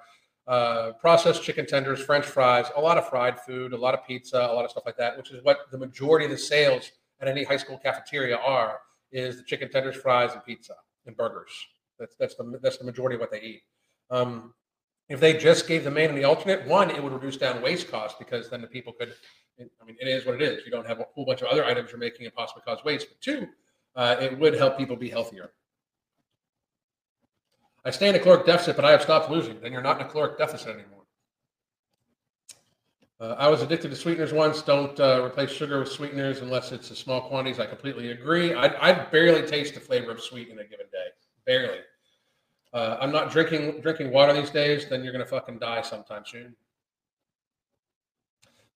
uh, 0.46 0.92
processed 0.98 1.42
chicken 1.42 1.66
tenders, 1.66 2.03
French 2.03 2.24
fries, 2.24 2.64
a 2.74 2.80
lot 2.80 2.96
of 2.96 3.07
fried 3.07 3.38
food, 3.38 3.74
a 3.74 3.76
lot 3.76 3.92
of 3.92 4.07
pizza, 4.07 4.38
a 4.51 4.55
lot 4.55 4.64
of 4.64 4.70
stuff 4.70 4.84
like 4.86 4.96
that, 4.96 5.18
which 5.18 5.30
is 5.30 5.44
what 5.44 5.70
the 5.70 5.76
majority 5.76 6.24
of 6.24 6.30
the 6.30 6.38
sales 6.38 6.90
at 7.20 7.28
any 7.28 7.44
high 7.44 7.59
school 7.59 7.76
cafeteria 7.76 8.38
are 8.38 8.80
is 9.12 9.36
the 9.36 9.42
chicken 9.44 9.70
tenders, 9.70 9.96
fries, 9.96 10.32
and 10.32 10.44
pizza 10.44 10.74
and 11.06 11.16
burgers. 11.16 11.50
That's 11.98 12.14
that's 12.18 12.34
the 12.36 12.58
that's 12.62 12.78
the 12.78 12.84
majority 12.84 13.16
of 13.16 13.20
what 13.20 13.30
they 13.30 13.40
eat. 13.40 13.62
Um, 14.11 14.54
if 15.08 15.18
they 15.18 15.34
just 15.34 15.66
gave 15.66 15.84
the 15.84 15.90
main 15.90 16.11
and 16.11 16.18
the 16.18 16.24
alternate, 16.24 16.66
one, 16.66 16.90
it 16.90 17.02
would 17.02 17.12
reduce 17.12 17.36
down 17.36 17.61
waste 17.62 17.90
costs 17.90 18.16
because 18.18 18.48
then 18.48 18.61
the 18.61 18.68
people 18.68 18.92
could 18.92 19.12
I 19.61 19.84
mean, 19.84 19.96
it 20.00 20.08
is 20.08 20.24
what 20.24 20.36
it 20.36 20.42
is. 20.42 20.64
You 20.64 20.70
don't 20.70 20.86
have 20.86 21.00
a 21.00 21.06
whole 21.14 21.26
bunch 21.26 21.42
of 21.42 21.48
other 21.48 21.64
items 21.64 21.90
you're 21.90 21.98
making 21.98 22.26
and 22.26 22.34
possibly 22.34 22.62
cause 22.62 22.82
waste. 22.84 23.08
But 23.08 23.20
two, 23.20 23.48
uh, 23.96 24.16
it 24.20 24.38
would 24.38 24.54
help 24.54 24.78
people 24.78 24.96
be 24.96 25.11
healthier. 25.11 25.52
I 27.84 27.90
stay 27.90 28.08
in 28.08 28.14
a 28.14 28.18
caloric 28.18 28.46
deficit, 28.46 28.76
but 28.76 28.84
I 28.84 28.90
have 28.90 29.02
stopped 29.02 29.30
losing. 29.30 29.61
Then 29.61 29.72
you're 29.72 29.82
not 29.82 30.00
in 30.00 30.06
a 30.06 30.11
caloric 30.11 30.38
deficit 30.38 30.68
anymore. 30.68 30.99
Uh, 33.21 33.37
I 33.39 33.49
was 33.49 33.61
addicted 33.61 33.91
to 33.91 33.97
sweeteners 33.97 34.33
once. 34.33 34.62
Don't 34.62 34.99
uh, 34.99 35.23
replace 35.23 35.51
sugar 35.51 35.79
with 35.79 35.91
sweeteners 35.91 36.41
unless 36.41 36.73
it's 36.73 36.91
a 36.91 36.97
small 36.97 37.21
quantities. 37.21 37.61
I 37.61 37.66
completely 37.66 38.12
agree. 38.12 38.55
I, 38.55 38.66
I 38.81 38.93
barely 38.93 39.47
taste 39.47 39.75
the 39.75 39.81
flavor 39.81 40.11
of 40.11 40.23
sweet 40.23 40.49
in 40.49 40.59
a 40.59 40.64
given 40.64 40.87
day. 40.91 41.09
Barely. 41.45 41.81
Uh, 42.73 42.97
I'm 42.99 43.12
not 43.12 43.31
drinking 43.31 43.83
drinking 43.83 44.11
water 44.11 44.33
these 44.33 44.49
days. 44.49 44.89
Then 44.89 45.05
you're 45.05 45.12
gonna 45.12 45.27
fucking 45.27 45.59
die 45.59 45.83
sometime 45.83 46.23
soon. 46.25 46.57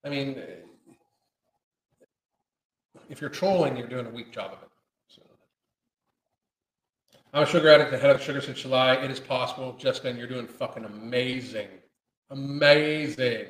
I 0.05 0.11
mean, 0.11 0.43
if 3.09 3.23
you're 3.23 3.31
trolling, 3.31 3.79
you're 3.79 3.89
doing 3.89 4.05
a 4.05 4.11
weak 4.11 4.31
job 4.31 4.53
of 4.53 4.59
it. 4.63 4.69
So. 5.09 5.23
I'm 7.33 7.45
a 7.45 7.47
sugar 7.47 7.71
addict. 7.71 7.95
I 7.95 7.97
had 7.97 8.17
a 8.17 8.21
sugar 8.21 8.43
since 8.43 8.61
July. 8.61 8.95
It 8.97 9.11
is 9.11 9.21
possible. 9.21 9.79
And 10.05 10.19
you're 10.19 10.27
doing 10.27 10.47
fucking 10.47 10.85
amazing. 10.85 11.69
Amazing. 12.29 13.47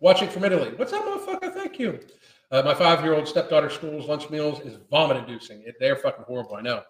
Watching 0.00 0.30
from 0.30 0.44
Italy. 0.44 0.72
What's 0.76 0.94
up, 0.94 1.04
motherfucker? 1.04 1.52
Thank 1.52 1.78
you. 1.78 2.00
Uh, 2.50 2.62
my 2.62 2.72
five-year-old 2.72 3.28
stepdaughter's 3.28 3.74
school's 3.74 4.08
lunch 4.08 4.30
meals 4.30 4.60
is 4.60 4.78
vomit-inducing. 4.90 5.62
they're 5.78 5.96
fucking 5.96 6.24
horrible. 6.24 6.56
I 6.56 6.62
know. 6.62 6.82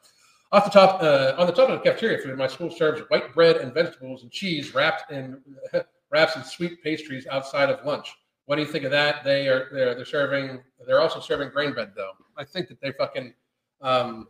Off 0.53 0.65
the 0.65 0.71
top, 0.71 1.03
uh, 1.03 1.35
on 1.37 1.49
the 1.49 1.53
top 1.53 1.69
of 1.69 1.79
the 1.79 1.85
cafeteria 1.85 2.19
food, 2.19 2.39
my 2.39 2.47
school 2.47 2.71
serves 2.71 3.01
white 3.09 3.35
bread 3.35 3.57
and 3.57 3.75
vegetables 3.75 4.23
and 4.23 4.31
cheese 4.31 4.75
wrapped 4.75 5.11
in 5.11 5.41
wraps 6.11 6.37
and 6.37 6.45
sweet 6.45 6.83
pastries 6.85 7.27
outside 7.27 7.69
of 7.69 7.85
lunch. 7.85 8.15
What 8.47 8.57
do 8.57 8.63
you 8.63 8.69
think 8.69 8.85
of 8.85 8.93
that? 8.93 9.25
They 9.25 9.49
are 9.49 9.69
they're 9.73 9.95
they're 9.95 10.05
serving. 10.05 10.61
They're 10.87 11.01
also 11.01 11.21
serving 11.21 11.51
grain 11.51 11.73
bread 11.73 11.93
though. 11.97 12.13
I 12.37 12.45
think 12.45 12.69
that 12.69 12.81
they 12.81 12.93
fucking. 12.93 13.35
Um, 13.81 14.29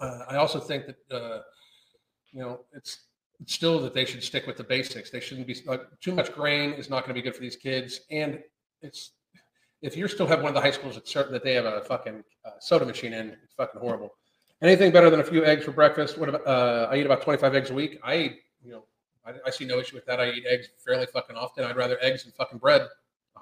uh, 0.00 0.20
I 0.28 0.36
also 0.36 0.58
think 0.58 0.86
that 0.86 1.16
uh, 1.16 1.40
you 2.32 2.40
know 2.40 2.64
it's 2.72 3.05
still 3.44 3.80
that 3.80 3.94
they 3.94 4.04
should 4.04 4.22
stick 4.22 4.46
with 4.46 4.56
the 4.56 4.64
basics. 4.64 5.10
They 5.10 5.20
shouldn't 5.20 5.46
be 5.46 5.56
like 5.66 5.82
too 6.00 6.14
much 6.14 6.32
grain 6.32 6.72
is 6.72 6.88
not 6.88 7.04
going 7.04 7.14
to 7.14 7.14
be 7.14 7.22
good 7.22 7.34
for 7.34 7.42
these 7.42 7.56
kids. 7.56 8.00
And 8.10 8.40
it's 8.82 9.12
if 9.82 9.96
you 9.96 10.08
still 10.08 10.26
have 10.26 10.40
one 10.40 10.48
of 10.48 10.54
the 10.54 10.60
high 10.60 10.70
schools 10.70 10.94
that 10.94 11.06
certain 11.06 11.32
that 11.32 11.44
they 11.44 11.54
have 11.54 11.66
a 11.66 11.82
fucking 11.82 12.24
uh, 12.44 12.50
soda 12.60 12.86
machine 12.86 13.12
in, 13.12 13.36
it's 13.44 13.54
fucking 13.54 13.80
horrible. 13.80 14.14
Anything 14.62 14.90
better 14.90 15.10
than 15.10 15.20
a 15.20 15.24
few 15.24 15.44
eggs 15.44 15.64
for 15.64 15.72
breakfast? 15.72 16.16
What 16.16 16.30
about, 16.30 16.46
uh, 16.46 16.88
I 16.90 16.96
eat 16.96 17.06
about 17.06 17.22
25 17.22 17.54
eggs 17.54 17.70
a 17.70 17.74
week. 17.74 17.98
I 18.02 18.16
eat, 18.16 18.40
you 18.64 18.72
know, 18.72 18.84
I, 19.26 19.32
I, 19.46 19.50
see 19.50 19.66
no 19.66 19.78
issue 19.78 19.94
with 19.94 20.06
that. 20.06 20.18
I 20.18 20.30
eat 20.30 20.44
eggs 20.48 20.68
fairly 20.82 21.06
fucking 21.06 21.36
often. 21.36 21.64
I'd 21.64 21.76
rather 21.76 21.98
eggs 22.00 22.24
than 22.24 22.32
fucking 22.32 22.58
bread 22.58 22.86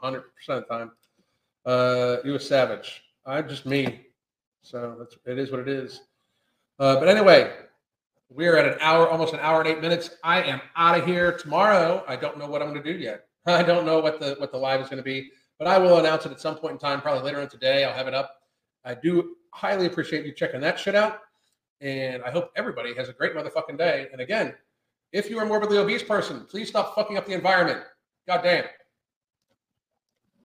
100% 0.03 0.17
of 0.17 0.23
the 0.47 0.63
time. 0.63 0.91
Uh, 1.65 2.17
you 2.25 2.35
a 2.35 2.41
savage. 2.41 3.05
I'm 3.25 3.49
just 3.49 3.65
me. 3.65 4.07
So 4.63 4.97
that's, 4.99 5.17
it 5.25 5.39
is 5.39 5.51
what 5.53 5.61
it 5.61 5.69
is. 5.69 6.01
Uh, 6.81 6.97
but 6.97 7.09
anyway, 7.09 7.53
we're 8.31 8.57
at 8.57 8.67
an 8.67 8.79
hour, 8.81 9.09
almost 9.09 9.35
an 9.35 9.41
hour 9.41 9.61
and 9.61 9.69
eight 9.69 9.81
minutes. 9.81 10.11
I 10.23 10.43
am 10.43 10.61
out 10.77 10.99
of 10.99 11.07
here 11.07 11.37
tomorrow. 11.37 12.05
I 12.09 12.17
don't 12.17 12.39
know 12.39 12.49
what 12.49 12.63
I'm 12.63 12.69
going 12.71 12.83
to 12.83 12.93
do 12.93 12.99
yet. 12.99 13.27
I 13.47 13.63
don't 13.63 13.85
know 13.85 14.01
what 14.01 14.21
the 14.21 14.37
what 14.39 14.53
the 14.53 14.59
live 14.59 14.81
is 14.81 14.89
going 14.89 14.99
to 14.99 15.05
be, 15.05 15.31
but 15.59 15.69
I 15.69 15.79
will 15.79 15.99
announce 15.99 16.27
it 16.27 16.33
at 16.33 16.41
some 16.41 16.57
point 16.57 16.73
in 16.73 16.79
time, 16.79 17.01
probably 17.01 17.23
later 17.23 17.41
on 17.41 17.49
today. 17.49 17.85
I'll 17.85 17.95
have 17.95 18.09
it 18.09 18.15
up. 18.15 18.35
I 18.85 18.95
do 18.95 19.37
highly 19.53 19.87
appreciate 19.87 20.27
you 20.27 20.33
checking 20.33 20.61
that 20.61 20.79
shit 20.79 20.95
out, 20.95 21.21
and 21.81 22.23
I 22.23 22.31
hope 22.31 22.51
everybody 22.57 22.95
has 22.95 23.09
a 23.09 23.13
great 23.13 23.35
motherfucking 23.35 23.79
day. 23.79 24.09
And 24.13 24.21
again, 24.21 24.55
if 25.13 25.31
you 25.31 25.39
are 25.39 25.45
a 25.45 25.47
morbidly 25.47 25.79
obese 25.79 26.03
person, 26.03 26.45
please 26.49 26.69
stop 26.69 26.95
fucking 26.95 27.17
up 27.17 27.27
the 27.27 27.33
environment. 27.33 27.83
God 28.27 28.43
damn. 28.43 28.65